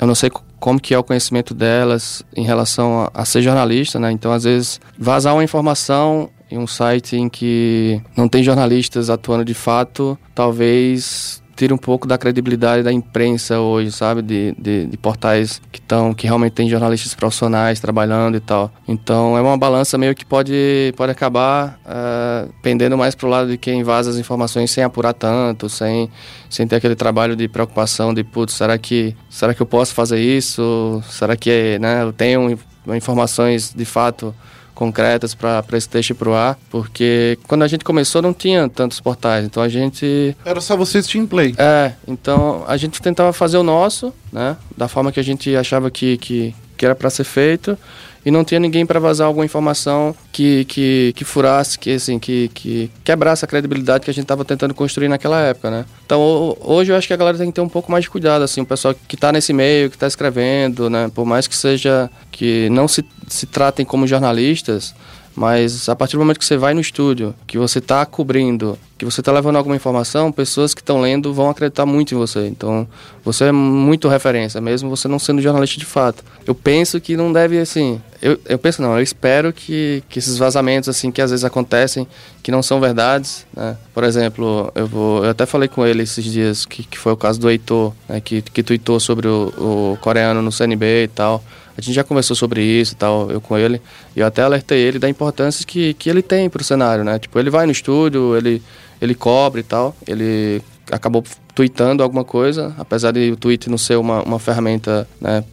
Eu 0.00 0.06
não 0.06 0.14
sei 0.14 0.30
como 0.60 0.80
que 0.80 0.94
é 0.94 0.98
o 0.98 1.02
conhecimento 1.02 1.54
delas 1.54 2.22
em 2.36 2.44
relação 2.44 3.02
a, 3.02 3.22
a 3.22 3.24
ser 3.24 3.42
jornalista, 3.42 3.98
né? 3.98 4.12
Então 4.12 4.32
às 4.32 4.44
vezes 4.44 4.80
vazar 4.96 5.34
uma 5.34 5.44
informação 5.44 6.30
em 6.50 6.58
um 6.58 6.66
site 6.66 7.16
em 7.16 7.28
que 7.28 8.00
não 8.16 8.28
tem 8.28 8.42
jornalistas 8.42 9.10
atuando 9.10 9.44
de 9.44 9.54
fato, 9.54 10.18
talvez 10.34 11.41
tira 11.54 11.74
um 11.74 11.78
pouco 11.78 12.06
da 12.06 12.16
credibilidade 12.16 12.82
da 12.82 12.92
imprensa 12.92 13.60
hoje, 13.60 13.92
sabe? 13.92 14.22
De, 14.22 14.54
de, 14.58 14.86
de 14.86 14.96
portais 14.96 15.60
que 15.70 15.78
estão, 15.78 16.14
que 16.14 16.26
realmente 16.26 16.52
tem 16.52 16.68
jornalistas 16.68 17.14
profissionais 17.14 17.80
trabalhando 17.80 18.36
e 18.36 18.40
tal. 18.40 18.72
Então 18.86 19.36
é 19.36 19.40
uma 19.40 19.56
balança 19.56 19.96
meio 19.98 20.14
que 20.14 20.24
pode, 20.24 20.92
pode 20.96 21.12
acabar 21.12 21.78
uh, 21.84 22.52
pendendo 22.62 22.96
mais 22.96 23.14
pro 23.14 23.28
lado 23.28 23.50
de 23.50 23.58
quem 23.58 23.82
vaza 23.82 24.10
as 24.10 24.16
informações 24.16 24.70
sem 24.70 24.82
apurar 24.82 25.12
tanto, 25.12 25.68
sem, 25.68 26.10
sem 26.48 26.66
ter 26.66 26.76
aquele 26.76 26.96
trabalho 26.96 27.36
de 27.36 27.48
preocupação 27.48 28.14
de, 28.14 28.24
putz, 28.24 28.54
será 28.54 28.78
que, 28.78 29.14
será 29.28 29.54
que 29.54 29.60
eu 29.60 29.66
posso 29.66 29.94
fazer 29.94 30.20
isso? 30.20 31.02
Será 31.08 31.36
que 31.36 31.78
né, 31.78 32.02
eu 32.02 32.12
tenho 32.12 32.58
informações 32.86 33.72
de 33.74 33.84
fato 33.84 34.34
concretas 34.74 35.34
para 35.34 35.64
esse 35.72 35.88
texto 35.88 36.14
para 36.14 36.28
o 36.28 36.34
ar, 36.34 36.58
porque 36.70 37.38
quando 37.46 37.62
a 37.62 37.68
gente 37.68 37.84
começou 37.84 38.22
não 38.22 38.32
tinha 38.32 38.68
tantos 38.68 39.00
portais, 39.00 39.44
então 39.44 39.62
a 39.62 39.68
gente... 39.68 40.36
Era 40.44 40.60
só 40.60 40.76
vocês 40.76 41.06
Team 41.06 41.26
Play. 41.26 41.54
É, 41.58 41.92
então 42.06 42.64
a 42.66 42.76
gente 42.76 43.00
tentava 43.00 43.32
fazer 43.32 43.58
o 43.58 43.62
nosso, 43.62 44.12
né, 44.32 44.56
da 44.76 44.88
forma 44.88 45.12
que 45.12 45.20
a 45.20 45.24
gente 45.24 45.54
achava 45.54 45.90
que, 45.90 46.16
que, 46.18 46.54
que 46.76 46.84
era 46.84 46.94
para 46.94 47.10
ser 47.10 47.24
feito, 47.24 47.76
e 48.24 48.30
não 48.30 48.44
tinha 48.44 48.60
ninguém 48.60 48.86
para 48.86 49.00
vazar 49.00 49.26
alguma 49.26 49.44
informação 49.44 50.14
que, 50.30 50.64
que, 50.66 51.12
que 51.16 51.24
furasse, 51.24 51.78
que, 51.78 51.90
assim, 51.92 52.18
que, 52.18 52.48
que 52.54 52.90
quebrasse 53.04 53.44
a 53.44 53.48
credibilidade 53.48 54.04
que 54.04 54.10
a 54.10 54.14
gente 54.14 54.24
estava 54.24 54.44
tentando 54.44 54.74
construir 54.74 55.08
naquela 55.08 55.40
época, 55.40 55.70
né? 55.70 55.84
Então, 56.06 56.56
hoje 56.60 56.92
eu 56.92 56.96
acho 56.96 57.06
que 57.06 57.14
a 57.14 57.16
galera 57.16 57.38
tem 57.38 57.48
que 57.48 57.54
ter 57.54 57.60
um 57.60 57.68
pouco 57.68 57.90
mais 57.90 58.04
de 58.04 58.10
cuidado, 58.10 58.42
assim, 58.42 58.60
o 58.60 58.66
pessoal 58.66 58.94
que 59.08 59.14
está 59.14 59.32
nesse 59.32 59.52
meio, 59.52 59.90
que 59.90 59.96
está 59.96 60.06
escrevendo, 60.06 60.88
né? 60.88 61.10
Por 61.14 61.24
mais 61.24 61.46
que 61.46 61.56
seja, 61.56 62.10
que 62.30 62.68
não 62.70 62.86
se, 62.86 63.04
se 63.28 63.46
tratem 63.46 63.84
como 63.84 64.06
jornalistas, 64.06 64.94
mas 65.34 65.88
a 65.88 65.96
partir 65.96 66.16
do 66.16 66.20
momento 66.20 66.38
que 66.38 66.44
você 66.44 66.56
vai 66.56 66.74
no 66.74 66.80
estúdio, 66.80 67.34
que 67.46 67.56
você 67.56 67.78
está 67.78 68.04
cobrindo, 68.04 68.78
que 68.98 69.04
você 69.04 69.20
está 69.20 69.32
levando 69.32 69.56
alguma 69.56 69.74
informação, 69.74 70.30
pessoas 70.30 70.74
que 70.74 70.80
estão 70.80 71.00
lendo 71.00 71.32
vão 71.32 71.48
acreditar 71.48 71.86
muito 71.86 72.14
em 72.14 72.18
você. 72.18 72.46
Então, 72.46 72.86
você 73.24 73.46
é 73.46 73.52
muito 73.52 74.08
referência, 74.08 74.60
mesmo 74.60 74.90
você 74.90 75.08
não 75.08 75.18
sendo 75.18 75.40
jornalista 75.40 75.78
de 75.78 75.86
fato. 75.86 76.22
Eu 76.46 76.54
penso 76.54 77.00
que 77.00 77.16
não 77.16 77.32
deve, 77.32 77.58
assim... 77.58 78.00
Eu, 78.20 78.38
eu 78.48 78.58
penso 78.58 78.80
não, 78.80 78.96
eu 78.96 79.02
espero 79.02 79.52
que, 79.52 80.04
que 80.08 80.20
esses 80.20 80.38
vazamentos, 80.38 80.88
assim, 80.88 81.10
que 81.10 81.20
às 81.20 81.30
vezes 81.30 81.44
acontecem, 81.44 82.06
que 82.42 82.52
não 82.52 82.62
são 82.62 82.78
verdades, 82.78 83.44
né? 83.56 83.76
Por 83.92 84.04
exemplo, 84.04 84.70
eu 84.74 84.86
vou... 84.86 85.24
Eu 85.24 85.30
até 85.30 85.46
falei 85.46 85.68
com 85.68 85.84
ele 85.84 86.02
esses 86.02 86.24
dias, 86.24 86.64
que, 86.64 86.84
que 86.84 86.98
foi 86.98 87.12
o 87.12 87.16
caso 87.16 87.40
do 87.40 87.50
Heitor, 87.50 87.92
né? 88.08 88.20
que, 88.20 88.42
que 88.42 88.62
tweetou 88.62 89.00
sobre 89.00 89.26
o, 89.26 89.94
o 89.94 89.98
coreano 90.00 90.40
no 90.40 90.52
CNB 90.52 91.04
e 91.04 91.08
tal. 91.08 91.42
A 91.76 91.80
gente 91.80 91.94
já 91.94 92.04
conversou 92.04 92.36
sobre 92.36 92.62
isso 92.62 92.92
e 92.92 92.96
tal, 92.96 93.30
eu 93.30 93.40
com 93.40 93.56
ele. 93.56 93.80
E 94.14 94.20
eu 94.20 94.26
até 94.26 94.42
alertei 94.42 94.78
ele 94.78 94.98
da 94.98 95.08
importância 95.08 95.64
que, 95.66 95.94
que 95.94 96.10
ele 96.10 96.22
tem 96.22 96.48
pro 96.50 96.62
cenário, 96.62 97.04
né? 97.04 97.18
Tipo, 97.18 97.38
ele 97.38 97.50
vai 97.50 97.66
no 97.66 97.72
estúdio, 97.72 98.36
ele, 98.36 98.62
ele 99.00 99.14
cobre 99.14 99.60
e 99.60 99.64
tal. 99.64 99.96
Ele 100.06 100.62
acabou 100.90 101.24
tweetando 101.54 102.02
alguma 102.02 102.24
coisa, 102.24 102.74
apesar 102.78 103.12
de 103.12 103.30
o 103.30 103.36
tweet 103.36 103.68
não 103.68 103.78
ser 103.78 103.96
uma, 103.96 104.22
uma 104.22 104.38
ferramenta, 104.38 105.08
né? 105.20 105.44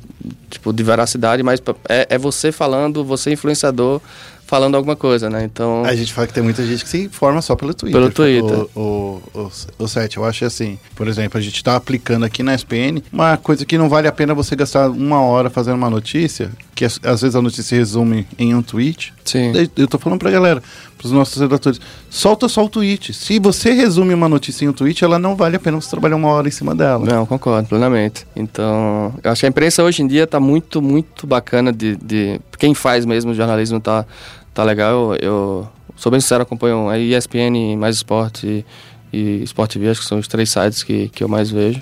Tipo, 0.49 0.73
de 0.73 0.83
veracidade, 0.83 1.41
mas 1.41 1.61
é, 1.87 2.07
é 2.09 2.17
você 2.17 2.51
falando, 2.51 3.05
você 3.05 3.31
influenciador, 3.31 4.01
falando 4.49 4.73
alguma 4.73 4.95
coisa, 4.95 5.30
né? 5.30 5.43
Então, 5.43 5.84
A 5.85 5.95
gente 5.95 6.11
fala 6.11 6.26
que 6.26 6.34
tem 6.34 6.41
muita 6.41 6.65
gente 6.65 6.84
que 6.84 6.89
se 6.89 7.03
informa 7.03 7.39
só 7.39 7.55
pelo 7.55 7.71
Twitter. 7.71 8.01
Pelo 8.01 8.11
Twitter. 8.11 8.65
O, 8.73 9.21
o, 9.31 9.39
o, 9.39 9.51
o 9.84 9.88
set, 9.88 10.17
eu 10.17 10.26
acho 10.26 10.43
assim. 10.43 10.80
Por 10.95 11.07
exemplo, 11.07 11.38
a 11.38 11.41
gente 11.41 11.63
tá 11.63 11.76
aplicando 11.76 12.26
aqui 12.26 12.41
na 12.41 12.55
SPN 12.55 13.03
uma 13.13 13.38
coisa 13.38 13.63
que 13.63 13.77
não 13.77 13.88
vale 13.88 14.07
a 14.07 14.11
pena 14.11 14.34
você 14.34 14.55
gastar 14.55 14.89
uma 14.89 15.21
hora 15.21 15.51
fazendo 15.51 15.76
uma 15.76 15.89
notícia, 15.89 16.49
que 16.73 16.84
às 16.84 17.21
vezes 17.21 17.35
a 17.35 17.41
notícia 17.41 17.63
se 17.63 17.76
resume 17.76 18.26
em 18.39 18.55
um 18.55 18.63
tweet. 18.63 19.13
sim. 19.23 19.51
Eu 19.77 19.88
tô 19.88 19.99
falando 19.99 20.17
pra 20.17 20.31
galera, 20.31 20.63
pros 20.97 21.11
nossos 21.11 21.39
redatores, 21.39 21.80
solta 22.09 22.49
só 22.49 22.65
o 22.65 22.69
tweet. 22.69 23.13
Se 23.13 23.39
você 23.39 23.71
resume 23.71 24.13
uma 24.13 24.27
notícia 24.27 24.65
em 24.65 24.67
um 24.67 24.73
tweet, 24.73 25.03
ela 25.03 25.19
não 25.19 25.35
vale 25.35 25.57
a 25.57 25.59
pena 25.59 25.80
você 25.80 25.89
trabalhar 25.89 26.15
uma 26.15 26.27
hora 26.30 26.47
em 26.47 26.51
cima 26.51 26.73
dela. 26.73 27.05
Não, 27.05 27.26
concordo 27.26 27.69
plenamente. 27.69 28.26
Então, 28.35 29.13
eu 29.23 29.31
acho 29.31 29.41
que 29.41 29.45
a 29.45 29.49
imprensa 29.49 29.84
hoje 29.84 30.01
em 30.01 30.07
dia 30.07 30.26
tá 30.26 30.39
muito, 30.39 30.81
muito 30.81 31.27
bacana 31.27 31.71
de, 31.71 31.95
de 31.97 32.41
quem 32.57 32.73
faz 32.73 33.05
mesmo 33.05 33.34
jornalismo 33.34 33.80
tá, 33.80 34.05
tá 34.53 34.63
legal. 34.63 35.15
Eu, 35.15 35.17
eu 35.21 35.69
sou 35.95 36.11
bem 36.11 36.21
sincero, 36.21 36.43
acompanho 36.43 36.89
a 36.89 36.97
ESPN, 36.97 37.77
Mais 37.77 37.97
Esporte 37.97 38.65
e, 39.11 39.17
e 39.17 39.43
Sport 39.43 39.76
acho 39.77 40.01
que 40.01 40.07
são 40.07 40.17
os 40.17 40.27
três 40.27 40.49
sites 40.49 40.84
que, 40.84 41.09
que 41.09 41.23
eu 41.23 41.27
mais 41.27 41.49
vejo. 41.49 41.81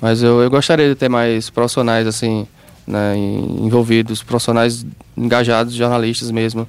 Mas 0.00 0.22
eu, 0.22 0.40
eu 0.40 0.50
gostaria 0.50 0.88
de 0.88 0.94
ter 0.94 1.08
mais 1.08 1.50
profissionais, 1.50 2.06
assim, 2.06 2.46
né, 2.86 3.16
envolvidos, 3.16 4.22
profissionais 4.22 4.86
engajados, 5.16 5.74
jornalistas 5.74 6.30
mesmo, 6.30 6.66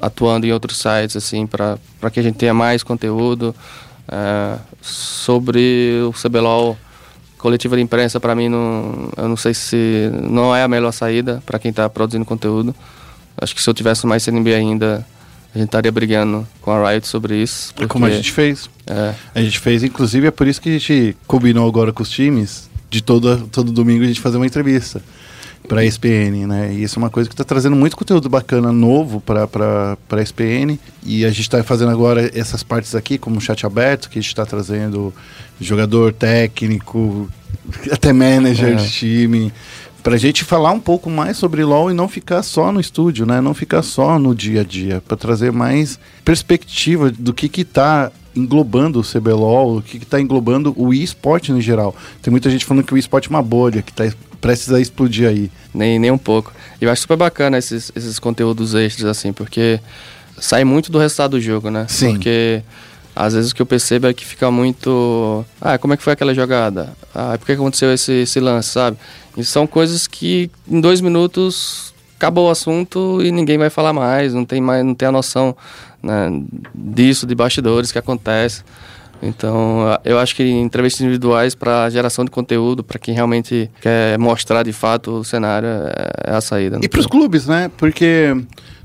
atuando 0.00 0.46
em 0.46 0.52
outros 0.52 0.78
sites, 0.78 1.16
assim, 1.16 1.46
para 1.46 1.78
que 2.12 2.20
a 2.20 2.22
gente 2.22 2.36
tenha 2.36 2.54
mais 2.54 2.82
conteúdo 2.82 3.54
é, 4.06 4.58
sobre 4.80 6.00
o 6.08 6.12
CBLOL. 6.12 6.76
Coletiva 7.36 7.76
de 7.76 7.82
imprensa, 7.82 8.18
para 8.18 8.34
mim, 8.34 8.48
não, 8.48 9.10
eu 9.16 9.28
não 9.28 9.36
sei 9.36 9.54
se 9.54 10.10
não 10.28 10.54
é 10.54 10.64
a 10.64 10.68
melhor 10.68 10.90
saída 10.90 11.40
para 11.46 11.56
quem 11.56 11.70
está 11.70 11.88
produzindo 11.88 12.24
conteúdo. 12.24 12.74
Acho 13.40 13.54
que 13.54 13.62
se 13.62 13.68
eu 13.68 13.74
tivesse 13.74 14.06
mais 14.06 14.22
CNB 14.22 14.54
ainda, 14.54 15.06
a 15.54 15.58
gente 15.58 15.66
estaria 15.68 15.90
brigando 15.92 16.46
com 16.60 16.70
a 16.70 16.90
Riot 16.90 17.06
sobre 17.06 17.36
isso. 17.42 17.72
É 17.78 17.86
como 17.86 18.04
a 18.04 18.08
porque- 18.08 18.16
gente 18.22 18.32
fez. 18.32 18.68
é, 18.86 19.14
A 19.34 19.40
gente 19.42 19.58
fez, 19.58 19.82
inclusive, 19.82 20.26
é 20.26 20.30
por 20.30 20.46
isso 20.46 20.60
que 20.60 20.68
a 20.68 20.72
gente 20.72 21.16
combinou 21.26 21.66
agora 21.68 21.92
com 21.92 22.02
os 22.02 22.10
times 22.10 22.68
de 22.90 23.02
todo, 23.02 23.46
todo 23.52 23.70
domingo 23.72 24.02
a 24.04 24.06
gente 24.06 24.20
fazer 24.20 24.36
uma 24.38 24.46
entrevista 24.46 25.02
para 25.68 25.82
a 25.82 25.84
SPN, 25.84 26.46
né? 26.46 26.72
E 26.72 26.82
isso 26.82 26.98
é 26.98 27.02
uma 27.02 27.10
coisa 27.10 27.28
que 27.28 27.34
está 27.34 27.44
trazendo 27.44 27.76
muito 27.76 27.94
conteúdo 27.96 28.28
bacana 28.30 28.72
novo 28.72 29.20
para 29.20 29.46
a 30.10 30.22
SPN. 30.22 30.78
E 31.04 31.24
a 31.26 31.28
gente 31.28 31.42
está 31.42 31.62
fazendo 31.62 31.90
agora 31.90 32.30
essas 32.34 32.62
partes 32.62 32.94
aqui, 32.94 33.18
como 33.18 33.36
o 33.36 33.40
chat 33.40 33.66
aberto, 33.66 34.08
que 34.08 34.18
a 34.18 34.22
gente 34.22 34.30
está 34.30 34.46
trazendo 34.46 35.12
jogador 35.60 36.12
técnico, 36.14 37.28
até 37.92 38.12
manager 38.12 38.68
É. 38.72 38.74
de 38.76 38.90
time. 38.90 39.52
Pra 40.02 40.16
gente 40.16 40.44
falar 40.44 40.72
um 40.72 40.80
pouco 40.80 41.10
mais 41.10 41.36
sobre 41.36 41.64
LoL 41.64 41.90
e 41.90 41.94
não 41.94 42.08
ficar 42.08 42.42
só 42.42 42.72
no 42.72 42.80
estúdio, 42.80 43.26
né? 43.26 43.40
Não 43.40 43.52
ficar 43.52 43.82
só 43.82 44.18
no 44.18 44.34
dia 44.34 44.60
a 44.60 44.64
dia, 44.64 45.02
para 45.06 45.16
trazer 45.16 45.52
mais 45.52 45.98
perspectiva 46.24 47.10
do 47.10 47.34
que 47.34 47.48
que 47.48 47.64
tá 47.64 48.10
englobando 48.34 49.00
o 49.00 49.02
CBLOL, 49.02 49.78
o 49.78 49.82
que 49.82 49.98
que 49.98 50.06
tá 50.06 50.20
englobando 50.20 50.72
o 50.76 50.94
eSport 50.94 51.48
no 51.48 51.60
geral. 51.60 51.94
Tem 52.22 52.30
muita 52.30 52.48
gente 52.48 52.64
falando 52.64 52.84
que 52.84 52.94
o 52.94 52.96
eSport 52.96 53.26
é 53.26 53.30
uma 53.30 53.42
bolha, 53.42 53.82
que 53.82 53.92
tá 53.92 54.04
prestes 54.40 54.72
a 54.72 54.80
explodir 54.80 55.28
aí. 55.28 55.50
nem, 55.74 55.98
nem 55.98 56.10
um 56.10 56.18
pouco. 56.18 56.52
E 56.80 56.84
eu 56.84 56.90
acho 56.90 57.02
super 57.02 57.16
bacana 57.16 57.58
esses, 57.58 57.90
esses 57.94 58.18
conteúdos 58.18 58.74
extras, 58.74 59.08
assim, 59.10 59.32
porque 59.32 59.80
sai 60.38 60.64
muito 60.64 60.92
do 60.92 60.98
resultado 60.98 61.32
do 61.32 61.40
jogo, 61.40 61.70
né? 61.70 61.86
Sim. 61.88 62.12
Porque 62.12 62.62
às 63.18 63.34
vezes 63.34 63.50
o 63.50 63.54
que 63.54 63.60
eu 63.60 63.66
percebo 63.66 64.06
é 64.06 64.14
que 64.14 64.24
fica 64.24 64.48
muito. 64.50 65.44
Ah, 65.60 65.76
como 65.76 65.92
é 65.92 65.96
que 65.96 66.02
foi 66.02 66.12
aquela 66.12 66.32
jogada? 66.32 66.96
Ah, 67.12 67.36
por 67.36 67.46
que 67.46 67.52
aconteceu 67.52 67.92
esse, 67.92 68.12
esse 68.12 68.38
lance, 68.38 68.68
sabe? 68.68 68.96
E 69.36 69.44
são 69.44 69.66
coisas 69.66 70.06
que 70.06 70.48
em 70.68 70.80
dois 70.80 71.00
minutos 71.00 71.92
acabou 72.16 72.46
o 72.46 72.50
assunto 72.50 73.20
e 73.22 73.32
ninguém 73.32 73.58
vai 73.58 73.70
falar 73.70 73.92
mais, 73.92 74.34
não 74.34 74.44
tem 74.44 74.60
mais, 74.60 74.84
não 74.84 74.94
tem 74.94 75.08
a 75.08 75.12
noção 75.12 75.56
né, 76.02 76.30
disso, 76.72 77.26
de 77.26 77.34
bastidores 77.34 77.90
que 77.90 77.98
acontece. 77.98 78.62
Então, 79.20 79.98
eu 80.04 80.16
acho 80.16 80.36
que 80.36 80.48
entrevistas 80.48 81.00
individuais 81.00 81.56
para 81.56 81.90
geração 81.90 82.24
de 82.24 82.30
conteúdo, 82.30 82.84
para 82.84 83.00
quem 83.00 83.12
realmente 83.12 83.68
quer 83.80 84.16
mostrar 84.16 84.62
de 84.62 84.72
fato 84.72 85.10
o 85.10 85.24
cenário, 85.24 85.68
é 85.68 86.08
é 86.28 86.34
a 86.34 86.40
saída. 86.40 86.78
E 86.82 86.88
para 86.88 87.00
os 87.00 87.06
clubes, 87.06 87.46
né? 87.46 87.70
Porque 87.76 88.36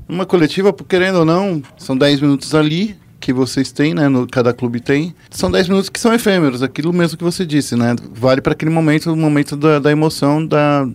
numa 0.08 0.26
coletiva, 0.26 0.72
querendo 0.72 1.20
ou 1.20 1.24
não, 1.24 1.62
são 1.76 1.96
10 1.96 2.20
minutos 2.20 2.54
ali 2.54 2.96
que 3.24 3.32
vocês 3.32 3.72
têm, 3.72 3.94
né? 3.94 4.06
No, 4.06 4.26
cada 4.26 4.52
clube 4.52 4.80
tem. 4.80 5.14
São 5.30 5.50
10 5.50 5.68
minutos 5.68 5.88
que 5.88 5.98
são 5.98 6.12
efêmeros, 6.12 6.62
aquilo 6.62 6.92
mesmo 6.92 7.16
que 7.16 7.24
você 7.24 7.46
disse, 7.46 7.74
né? 7.74 7.96
Vale 8.12 8.42
para 8.42 8.52
aquele 8.52 8.70
momento, 8.70 9.10
o 9.10 9.16
momento 9.16 9.56
da, 9.56 9.78
da 9.78 9.90
emoção, 9.90 10.46
da 10.46 10.86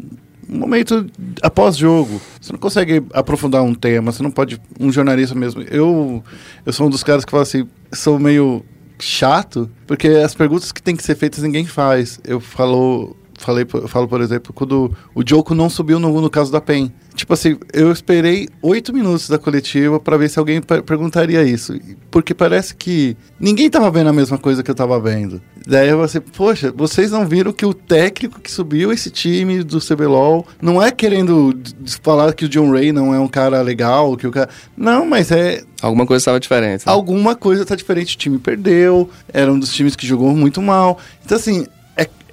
momento 0.47 1.07
após 1.41 1.75
jogo. 1.75 2.21
Você 2.39 2.53
não 2.53 2.59
consegue 2.59 3.03
aprofundar 3.13 3.63
um 3.63 3.73
tema, 3.73 4.11
você 4.11 4.21
não 4.21 4.29
pode 4.29 4.61
um 4.79 4.91
jornalista 4.91 5.33
mesmo. 5.33 5.63
Eu 5.63 6.23
eu 6.63 6.71
sou 6.71 6.85
um 6.85 6.89
dos 6.91 7.03
caras 7.03 7.25
que 7.25 7.31
fala 7.31 7.41
assim, 7.41 7.67
sou 7.91 8.19
meio 8.19 8.63
chato, 8.99 9.67
porque 9.87 10.07
as 10.07 10.35
perguntas 10.35 10.71
que 10.71 10.83
tem 10.83 10.95
que 10.95 11.01
ser 11.03 11.15
feitas 11.15 11.41
ninguém 11.41 11.65
faz. 11.65 12.19
Eu 12.23 12.39
falo 12.39 13.15
falei, 13.39 13.65
falo, 13.87 14.07
por 14.07 14.21
exemplo, 14.21 14.53
quando 14.53 14.91
o 15.15 15.23
Joko 15.27 15.55
não 15.55 15.69
subiu 15.69 15.99
no, 15.99 16.21
no 16.21 16.29
caso 16.29 16.51
da 16.51 16.61
PEN. 16.61 16.91
Tipo 17.15 17.33
assim, 17.33 17.57
eu 17.73 17.91
esperei 17.91 18.47
oito 18.61 18.93
minutos 18.93 19.27
da 19.27 19.37
coletiva 19.37 19.99
para 19.99 20.15
ver 20.15 20.29
se 20.29 20.39
alguém 20.39 20.61
per- 20.61 20.83
perguntaria 20.83 21.43
isso. 21.43 21.77
Porque 22.09 22.33
parece 22.33 22.73
que 22.75 23.17
ninguém 23.39 23.69
tava 23.69 23.91
vendo 23.91 24.07
a 24.09 24.13
mesma 24.13 24.37
coisa 24.37 24.63
que 24.63 24.71
eu 24.71 24.75
tava 24.75 24.97
vendo. 25.01 25.41
Daí 25.67 25.89
eu 25.89 26.01
assim, 26.01 26.21
poxa, 26.21 26.71
vocês 26.75 27.11
não 27.11 27.25
viram 27.27 27.51
que 27.51 27.65
o 27.65 27.73
técnico 27.73 28.39
que 28.39 28.49
subiu 28.49 28.91
esse 28.93 29.09
time 29.11 29.63
do 29.63 29.79
CBLOL 29.81 30.47
não 30.61 30.81
é 30.81 30.91
querendo 30.91 31.53
falar 32.01 32.33
que 32.33 32.45
o 32.45 32.49
John 32.49 32.71
Ray 32.71 32.91
não 32.93 33.13
é 33.13 33.19
um 33.19 33.27
cara 33.27 33.61
legal, 33.61 34.15
que 34.15 34.25
o 34.25 34.31
cara. 34.31 34.49
Não, 34.77 35.05
mas 35.05 35.29
é 35.31 35.61
Alguma 35.81 36.05
coisa 36.05 36.21
estava 36.21 36.39
diferente. 36.39 36.85
né? 36.85 36.91
alguma 36.91 37.35
coisa 37.35 37.65
tá 37.65 37.75
diferente. 37.75 38.15
O 38.15 38.19
time 38.19 38.37
perdeu, 38.37 39.09
era 39.33 39.51
um 39.51 39.59
dos 39.59 39.73
times 39.73 39.95
que 39.95 40.07
jogou 40.07 40.33
muito 40.35 40.61
mal. 40.61 40.97
Então, 41.25 41.37
assim, 41.37 41.65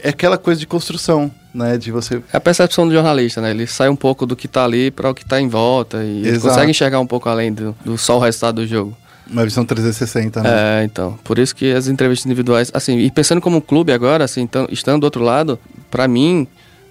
é, 0.07 0.11
aquela 0.11 0.39
coisa 0.39 0.61
de 0.61 0.67
construção, 0.67 1.31
né? 1.53 1.77
De 1.77 1.91
você. 1.91 2.23
É 2.33 2.37
a 2.37 2.41
percepção 2.41 2.87
do 2.87 2.95
jornalista, 2.95 3.41
né? 3.41 3.51
Ele 3.51 3.67
sai 3.67 3.89
um 3.89 3.97
pouco 3.97 4.25
do 4.25 4.37
que 4.37 4.47
tá 4.47 4.65
ali 4.65 4.91
para 4.91 5.11
o 5.11 5.15
que 5.15 5.25
tá 5.25 5.41
em 5.41 5.49
volta 5.49 6.05
e 6.05 6.27
ele 6.27 6.39
consegue 6.39 6.71
enxergar 6.71 7.01
um 7.01 7.07
pouco 7.07 7.29
além 7.29 7.53
do, 7.53 7.75
do 7.85 7.99
só 7.99 8.17
o 8.17 8.21
resultado 8.21 8.57
do 8.57 8.67
jogo. 8.67 8.97
Uma 9.29 9.45
visão 9.45 9.65
360, 9.65 10.43
né? 10.43 10.51
É, 10.81 10.85
então. 10.85 11.19
Por 11.25 11.39
isso 11.39 11.55
que 11.55 11.73
as 11.73 11.89
entrevistas 11.89 12.27
individuais, 12.27 12.71
assim, 12.73 12.99
e 12.99 13.11
pensando 13.11 13.41
como 13.41 13.61
clube 13.61 13.93
agora, 13.93 14.25
assim, 14.25 14.43
então, 14.43 14.69
estando 14.71 15.01
do 15.01 15.05
outro 15.05 15.25
lado, 15.25 15.59
para 15.91 16.07
mim 16.07 16.47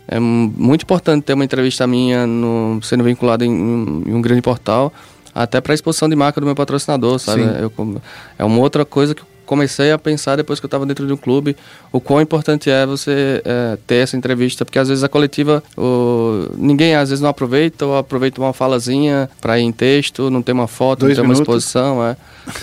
é 0.08 0.20
muito 0.20 0.84
importante 0.84 1.24
ter 1.24 1.34
uma 1.34 1.46
entrevista 1.46 1.88
minha 1.88 2.28
no, 2.28 2.80
sendo 2.84 3.04
vinculada 3.04 3.46
em, 3.46 3.50
em 3.50 4.14
um 4.14 4.22
grande 4.22 4.42
portal, 4.42 4.94
até 5.34 5.60
para 5.60 5.74
exposição 5.74 6.08
de 6.08 6.16
marca 6.16 6.40
do 6.40 6.46
meu 6.46 6.56
patrocinador, 6.56 7.18
sabe? 7.20 7.42
Eu 7.42 8.02
é 8.38 8.44
uma 8.44 8.60
outra 8.60 8.86
coisa 8.86 9.16
que 9.16 9.24
comecei 9.46 9.92
a 9.92 9.98
pensar 9.98 10.36
depois 10.36 10.60
que 10.60 10.66
eu 10.66 10.68
estava 10.68 10.86
dentro 10.86 11.06
de 11.06 11.14
um 11.14 11.18
clube, 11.18 11.56
o 11.92 12.00
quão 12.00 12.22
importante 12.22 12.70
é 12.70 12.86
você 12.86 13.42
é, 13.46 13.78
ter 13.86 13.96
essa 13.96 14.18
entrevista, 14.18 14.66
porque 14.66 14.80
às 14.80 14.88
vezes 14.88 15.04
a 15.04 15.10
coletiva, 15.10 15.64
o, 15.78 16.48
ninguém 16.58 16.96
às 16.96 17.10
vezes 17.10 17.22
não 17.22 17.30
aproveita, 17.30 17.86
ou 17.86 17.98
aproveita 17.98 18.42
uma 18.42 18.54
falazinha 18.54 19.30
para 19.40 19.60
ir 19.60 19.64
em 19.64 19.72
texto, 19.72 20.30
não 20.30 20.42
tem 20.42 20.54
uma 20.54 20.68
foto, 20.68 21.02
Dois 21.02 21.18
não 21.18 21.24
tem 21.24 21.32
uma 21.32 21.40
exposição, 21.40 22.06
é. 22.06 22.18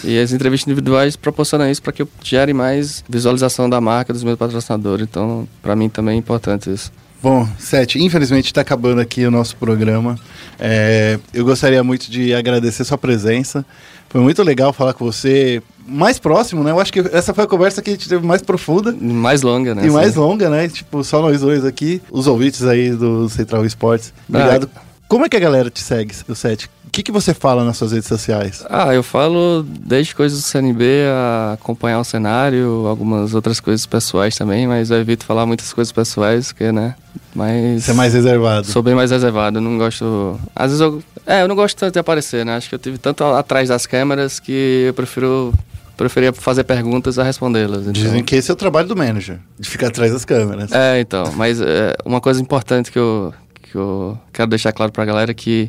E 0.04 0.18
as 0.18 0.32
entrevistas 0.32 0.66
individuais 0.66 1.16
proporcionam 1.16 1.70
isso 1.70 1.82
para 1.82 1.92
que 1.92 2.02
eu 2.02 2.08
gere 2.22 2.52
mais 2.52 3.04
visualização 3.08 3.68
da 3.68 3.80
marca 3.80 4.12
dos 4.12 4.22
meus 4.22 4.38
patrocinadores. 4.38 5.06
Então, 5.08 5.48
para 5.60 5.74
mim 5.74 5.88
também 5.88 6.14
é 6.14 6.18
importante 6.18 6.70
isso. 6.72 6.92
Bom, 7.22 7.48
Sete, 7.56 8.02
infelizmente 8.02 8.46
está 8.46 8.62
acabando 8.62 9.00
aqui 9.00 9.24
o 9.24 9.30
nosso 9.30 9.54
programa. 9.56 10.18
É, 10.58 11.20
eu 11.32 11.44
gostaria 11.44 11.82
muito 11.84 12.10
de 12.10 12.34
agradecer 12.34 12.82
sua 12.82 12.98
presença. 12.98 13.64
Foi 14.12 14.20
muito 14.20 14.42
legal 14.42 14.74
falar 14.74 14.92
com 14.92 15.06
você. 15.06 15.62
Mais 15.86 16.18
próximo, 16.18 16.62
né? 16.62 16.70
Eu 16.70 16.78
acho 16.78 16.92
que 16.92 17.00
essa 17.00 17.32
foi 17.32 17.44
a 17.44 17.46
conversa 17.46 17.80
que 17.80 17.88
a 17.88 17.92
gente 17.94 18.06
teve 18.06 18.24
mais 18.24 18.42
profunda. 18.42 18.94
Mais 19.00 19.40
longa, 19.40 19.74
né? 19.74 19.86
E 19.86 19.90
mais 19.90 20.10
assim. 20.10 20.18
longa, 20.18 20.50
né? 20.50 20.68
Tipo, 20.68 21.02
só 21.02 21.22
nós 21.22 21.40
dois 21.40 21.64
aqui, 21.64 22.00
os 22.10 22.26
ouvintes 22.26 22.62
aí 22.62 22.90
do 22.90 23.26
Central 23.30 23.64
Esportes. 23.64 24.12
Obrigado. 24.28 24.68
Como 25.08 25.24
é 25.24 25.30
que 25.30 25.36
a 25.36 25.40
galera 25.40 25.70
te 25.70 25.80
segue, 25.80 26.14
o 26.28 26.34
Sete? 26.34 26.70
O 26.92 26.94
que, 26.94 27.02
que 27.04 27.10
você 27.10 27.32
fala 27.32 27.64
nas 27.64 27.78
suas 27.78 27.92
redes 27.92 28.06
sociais? 28.06 28.62
Ah, 28.68 28.92
eu 28.92 29.02
falo 29.02 29.62
desde 29.66 30.14
coisas 30.14 30.38
do 30.38 30.44
CNB 30.44 30.84
a 31.10 31.52
acompanhar 31.54 31.98
o 31.98 32.04
cenário, 32.04 32.84
algumas 32.86 33.32
outras 33.32 33.60
coisas 33.60 33.86
pessoais 33.86 34.36
também, 34.36 34.66
mas 34.66 34.90
eu 34.90 34.98
evito 34.98 35.24
falar 35.24 35.46
muitas 35.46 35.72
coisas 35.72 35.90
pessoais, 35.90 36.52
porque, 36.52 36.70
né? 36.70 36.94
Mas. 37.34 37.84
Você 37.84 37.92
é 37.92 37.94
mais 37.94 38.12
reservado. 38.12 38.66
Sou 38.66 38.82
bem 38.82 38.94
mais 38.94 39.10
reservado, 39.10 39.58
não 39.58 39.78
gosto. 39.78 40.38
Às 40.54 40.66
vezes 40.72 40.80
eu. 40.82 41.02
É, 41.26 41.40
eu 41.40 41.48
não 41.48 41.56
gosto 41.56 41.78
tanto 41.78 41.94
de 41.94 41.98
aparecer, 41.98 42.44
né? 42.44 42.56
Acho 42.56 42.68
que 42.68 42.74
eu 42.74 42.78
tive 42.78 42.98
tanto 42.98 43.24
atrás 43.24 43.70
das 43.70 43.86
câmeras 43.86 44.38
que 44.38 44.84
eu 44.88 44.92
prefiro. 44.92 45.54
Preferia 45.96 46.32
fazer 46.32 46.64
perguntas 46.64 47.18
a 47.18 47.22
respondê-las. 47.22 47.82
então- 47.82 47.92
Dizem 47.92 48.24
que 48.24 48.34
esse 48.36 48.50
é 48.50 48.54
o 48.54 48.56
trabalho 48.56 48.88
do 48.88 48.96
manager, 48.96 49.38
de 49.58 49.68
ficar 49.68 49.86
atrás 49.88 50.10
das 50.12 50.24
câmeras. 50.24 50.72
É, 50.72 51.00
então, 51.00 51.24
mas 51.36 51.60
é, 51.60 51.94
uma 52.04 52.20
coisa 52.20 52.40
importante 52.40 52.90
que 52.90 52.98
eu, 52.98 53.32
que 53.72 53.78
eu 53.78 54.18
quero 54.32 54.50
deixar 54.50 54.72
claro 54.72 54.92
pra 54.92 55.04
galera 55.04 55.30
é 55.30 55.34
que 55.34 55.68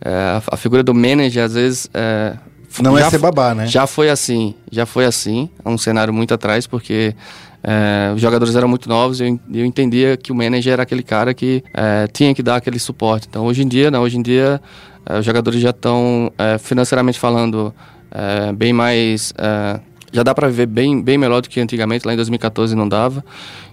é, 0.00 0.10
a, 0.10 0.42
a 0.52 0.56
figura 0.56 0.82
do 0.82 0.94
manager, 0.94 1.44
às 1.44 1.54
vezes. 1.54 1.90
É, 1.94 2.36
Não 2.80 2.96
é 2.96 3.08
ser 3.08 3.18
babá, 3.18 3.54
né? 3.54 3.66
Já 3.66 3.86
foi 3.86 4.10
assim, 4.10 4.54
já 4.70 4.84
foi 4.84 5.06
assim, 5.06 5.48
há 5.64 5.70
um 5.70 5.78
cenário 5.78 6.12
muito 6.12 6.34
atrás, 6.34 6.66
porque 6.66 7.14
é, 7.62 8.12
os 8.14 8.20
jogadores 8.20 8.54
eram 8.54 8.68
muito 8.68 8.88
novos 8.88 9.20
e 9.20 9.24
eu, 9.24 9.40
eu 9.52 9.64
entendia 9.64 10.16
que 10.16 10.30
o 10.30 10.34
manager 10.34 10.74
era 10.74 10.82
aquele 10.82 11.02
cara 11.02 11.32
que 11.32 11.64
é, 11.74 12.06
tinha 12.06 12.34
que 12.34 12.42
dar 12.42 12.56
aquele 12.56 12.78
suporte. 12.78 13.26
Então, 13.28 13.46
hoje 13.46 13.62
em 13.62 13.68
dia, 13.68 13.90
não, 13.90 14.02
hoje 14.02 14.18
em 14.18 14.22
dia 14.22 14.60
eh, 15.06 15.18
os 15.18 15.24
jogadores 15.24 15.60
já 15.60 15.70
estão, 15.70 16.30
eh, 16.36 16.58
financeiramente 16.58 17.18
falando, 17.18 17.74
bem 18.56 18.72
mais. 18.72 19.34
já 20.10 20.22
dá 20.22 20.34
para 20.34 20.48
viver 20.48 20.66
bem, 20.66 21.02
bem 21.02 21.18
melhor 21.18 21.42
do 21.42 21.48
que 21.48 21.60
antigamente, 21.60 22.06
lá 22.06 22.12
em 22.12 22.16
2014 22.16 22.74
não 22.74 22.88
dava. 22.88 23.22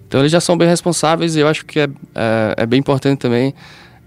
Então 0.08 0.20
eles 0.20 0.32
já 0.32 0.40
são 0.40 0.58
bem 0.58 0.68
responsáveis 0.68 1.36
e 1.36 1.40
eu 1.40 1.48
acho 1.48 1.66
que 1.66 1.80
é, 1.80 1.88
é, 2.14 2.56
é 2.58 2.66
bem 2.66 2.80
importante 2.80 3.20
também 3.20 3.54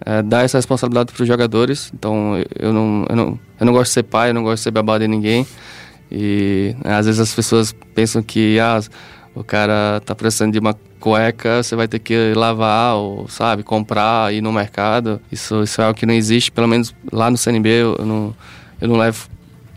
é, 0.04 0.22
dar 0.22 0.44
essa 0.44 0.58
responsabilidade 0.58 1.12
para 1.12 1.22
os 1.22 1.28
jogadores. 1.28 1.90
Então 1.94 2.36
eu 2.58 2.72
não, 2.72 3.06
eu, 3.08 3.16
não, 3.16 3.40
eu 3.60 3.66
não 3.66 3.72
gosto 3.72 3.90
de 3.90 3.94
ser 3.94 4.02
pai, 4.04 4.30
eu 4.30 4.34
não 4.34 4.42
gosto 4.42 4.56
de 4.56 4.62
ser 4.62 4.70
babado 4.70 5.04
de 5.04 5.08
ninguém. 5.08 5.46
E 6.10 6.74
né, 6.84 6.94
às 6.94 7.06
vezes 7.06 7.20
as 7.20 7.34
pessoas 7.34 7.74
pensam 7.94 8.22
que 8.22 8.58
ah, 8.58 8.80
o 9.34 9.44
cara 9.44 10.00
tá 10.04 10.14
precisando 10.14 10.52
de 10.52 10.58
uma 10.58 10.74
cueca, 10.98 11.62
você 11.62 11.76
vai 11.76 11.86
ter 11.86 11.98
que 11.98 12.32
lavar 12.34 12.96
ou, 12.96 13.28
sabe, 13.28 13.62
comprar, 13.62 14.32
ir 14.32 14.40
no 14.40 14.52
mercado. 14.52 15.20
Isso, 15.30 15.62
isso 15.62 15.80
é 15.80 15.84
algo 15.84 15.98
que 15.98 16.06
não 16.06 16.14
existe, 16.14 16.50
pelo 16.50 16.66
menos 16.66 16.94
lá 17.12 17.30
no 17.30 17.36
CNB 17.36 17.68
eu 17.68 18.04
não, 18.04 18.34
eu 18.80 18.88
não 18.88 18.96
levo 18.96 19.28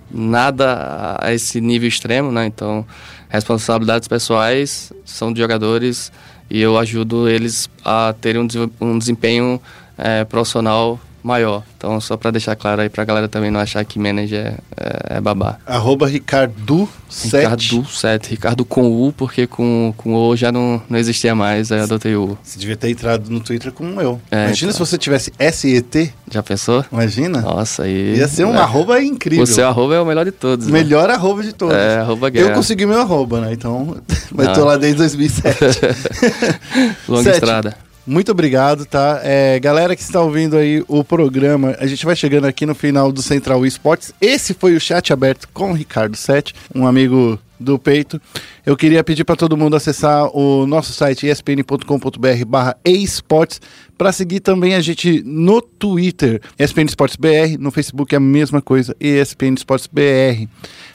nada 0.10 1.18
a 1.22 1.34
esse 1.34 1.62
nível 1.62 1.88
extremo, 1.88 2.32
né? 2.32 2.46
Então, 2.46 2.86
responsabilidades 3.32 4.10
pessoais 4.10 4.92
são 5.06 5.32
de 5.32 5.40
jogadores 5.40 6.12
e 6.50 6.60
eu 6.60 6.78
ajudo 6.78 7.30
eles 7.30 7.70
a 7.84 8.14
terem 8.20 8.46
um, 8.82 9.00
desempenho 9.00 9.60
eh, 9.98 10.26
profissional 10.26 11.00
maior. 11.24 11.64
Então, 11.78 12.00
só 12.00 12.18
para 12.18 12.32
deixar 12.32 12.56
claro 12.56 12.82
aí 12.82 12.90
pra 12.90 13.04
galera 13.06 13.28
também 13.28 13.52
não 13.52 13.60
achar 13.60 13.84
que 13.86 13.98
manager 14.00 14.56
é, 14.78 15.18
é 15.18 15.22
babá. 15.22 15.58
Arroba 15.66 16.08
Ricardo 16.08 16.88
7. 17.10 17.36
Ricardo 17.38 17.86
7, 17.86 18.30
Ricardo 18.30 18.66
com 18.66 18.84
U, 19.08 19.12
porque 19.12 19.46
com, 19.48 19.94
com 19.98 20.14
O 20.16 20.36
já 20.36 20.52
não, 20.52 20.82
não 20.90 20.98
existia 20.98 21.36
mais, 21.36 21.72
aí 21.72 21.80
eu 21.80 21.84
adotei 21.84 22.16
o 22.16 22.32
U. 22.32 22.38
Você 22.44 22.60
devia 22.60 22.76
ter 22.78 22.90
entrado 22.90 23.30
no 23.30 23.40
Twitter 23.40 23.72
como 23.72 24.00
eu. 24.02 24.20
É, 24.32 24.46
imagina 24.46 24.72
então. 24.72 24.86
se 24.86 24.92
você 24.92 24.98
tivesse 24.98 25.32
SET. 25.52 26.14
Já 26.30 26.42
pensou? 26.42 26.86
Imagina. 26.92 27.42
Nossa, 27.42 27.84
aí. 27.84 28.16
Ia 28.18 28.28
ser 28.28 28.46
um 28.46 28.56
é. 28.56 28.60
arroba 28.60 29.02
incrível. 29.02 29.44
O 29.44 29.48
seu 29.48 29.68
arroba 29.68 29.96
é 29.96 30.00
o 30.00 30.06
melhor 30.06 30.26
de 30.26 30.32
todos. 30.32 30.68
né? 30.68 30.72
Melhor 30.72 31.10
arroba 31.10 31.44
de 31.44 31.54
todos. 31.54 31.76
É, 31.76 31.98
arroba 31.98 32.28
Eu 32.28 32.32
guerra. 32.32 32.54
consegui 32.56 32.86
meu 32.86 33.00
arroba, 33.00 33.42
né? 33.42 33.52
Então, 33.52 33.98
mas 34.32 34.48
Não. 34.48 34.54
tô 34.54 34.66
lá 34.66 34.78
desde 34.78 34.98
2007. 35.00 35.58
Longa 37.08 37.24
Sete. 37.24 37.34
estrada. 37.36 37.91
Muito 38.06 38.32
obrigado, 38.32 38.86
tá? 38.86 39.22
É, 39.24 39.60
galera 39.60 39.96
que 39.96 40.02
está 40.02 40.20
ouvindo 40.22 40.58
aí 40.58 40.84
o 40.88 41.04
programa, 41.04 41.76
a 41.80 41.86
gente 41.86 42.04
vai 42.04 42.16
chegando 42.16 42.46
aqui 42.46 42.66
no 42.66 42.74
final 42.74 43.12
do 43.12 43.22
Central 43.22 43.64
Esportes. 43.66 44.12
Esse 44.20 44.54
foi 44.54 44.76
o 44.76 44.80
chat 44.80 45.14
aberto 45.14 45.48
com 45.54 45.72
o 45.72 45.74
Ricardo 45.74 46.18
Sete, 46.18 46.56
um 46.74 46.88
amigo 46.88 47.40
do 47.60 47.78
peito. 47.78 48.20
Eu 48.66 48.76
queria 48.76 49.04
pedir 49.04 49.24
para 49.24 49.36
todo 49.36 49.56
mundo 49.56 49.76
acessar 49.76 50.26
o 50.36 50.66
nosso 50.66 50.92
site 50.94 51.28
espn.com.br 51.28 52.46
barra 52.48 52.76
esportes 52.84 53.62
para 53.98 54.12
seguir 54.12 54.40
também 54.40 54.74
a 54.74 54.82
gente 54.82 55.22
no 55.24 55.62
Twitter, 55.62 56.42
ESPN 56.58 56.86
Esportes 56.86 57.16
BR, 57.16 57.58
no 57.60 57.70
Facebook 57.70 58.16
é 58.16 58.18
a 58.18 58.20
mesma 58.20 58.62
coisa, 58.62 58.96
ESPN 59.00 59.54
Esportes 59.54 59.88
BR. 59.88 60.48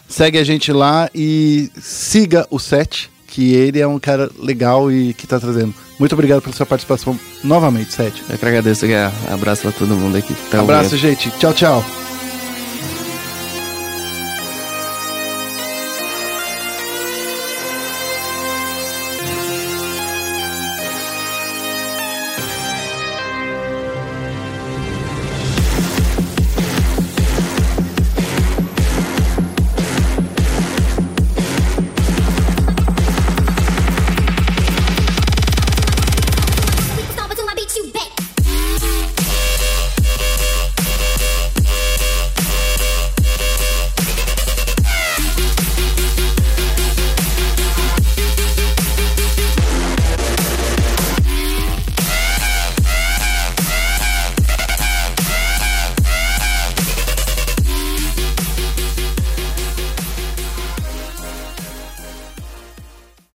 Segue 0.08 0.38
a 0.38 0.44
gente 0.44 0.72
lá 0.72 1.08
e 1.14 1.70
siga 1.76 2.46
o 2.50 2.58
Sete, 2.58 3.10
que 3.36 3.52
ele 3.52 3.78
é 3.78 3.86
um 3.86 3.98
cara 3.98 4.30
legal 4.38 4.90
e 4.90 5.12
que 5.12 5.26
tá 5.26 5.38
trazendo. 5.38 5.74
Muito 5.98 6.14
obrigado 6.14 6.40
pela 6.40 6.56
sua 6.56 6.64
participação 6.64 7.20
novamente, 7.44 7.92
Sete. 7.92 8.22
Eu 8.30 8.38
que 8.38 8.46
agradeço, 8.46 8.86
Guerra. 8.86 9.12
Abraço 9.30 9.60
pra 9.60 9.72
todo 9.72 9.94
mundo 9.94 10.16
aqui. 10.16 10.34
tá 10.50 10.60
Abraço, 10.60 10.94
ouvindo. 10.94 11.00
gente. 11.00 11.30
Tchau, 11.32 11.52
tchau. 11.52 11.84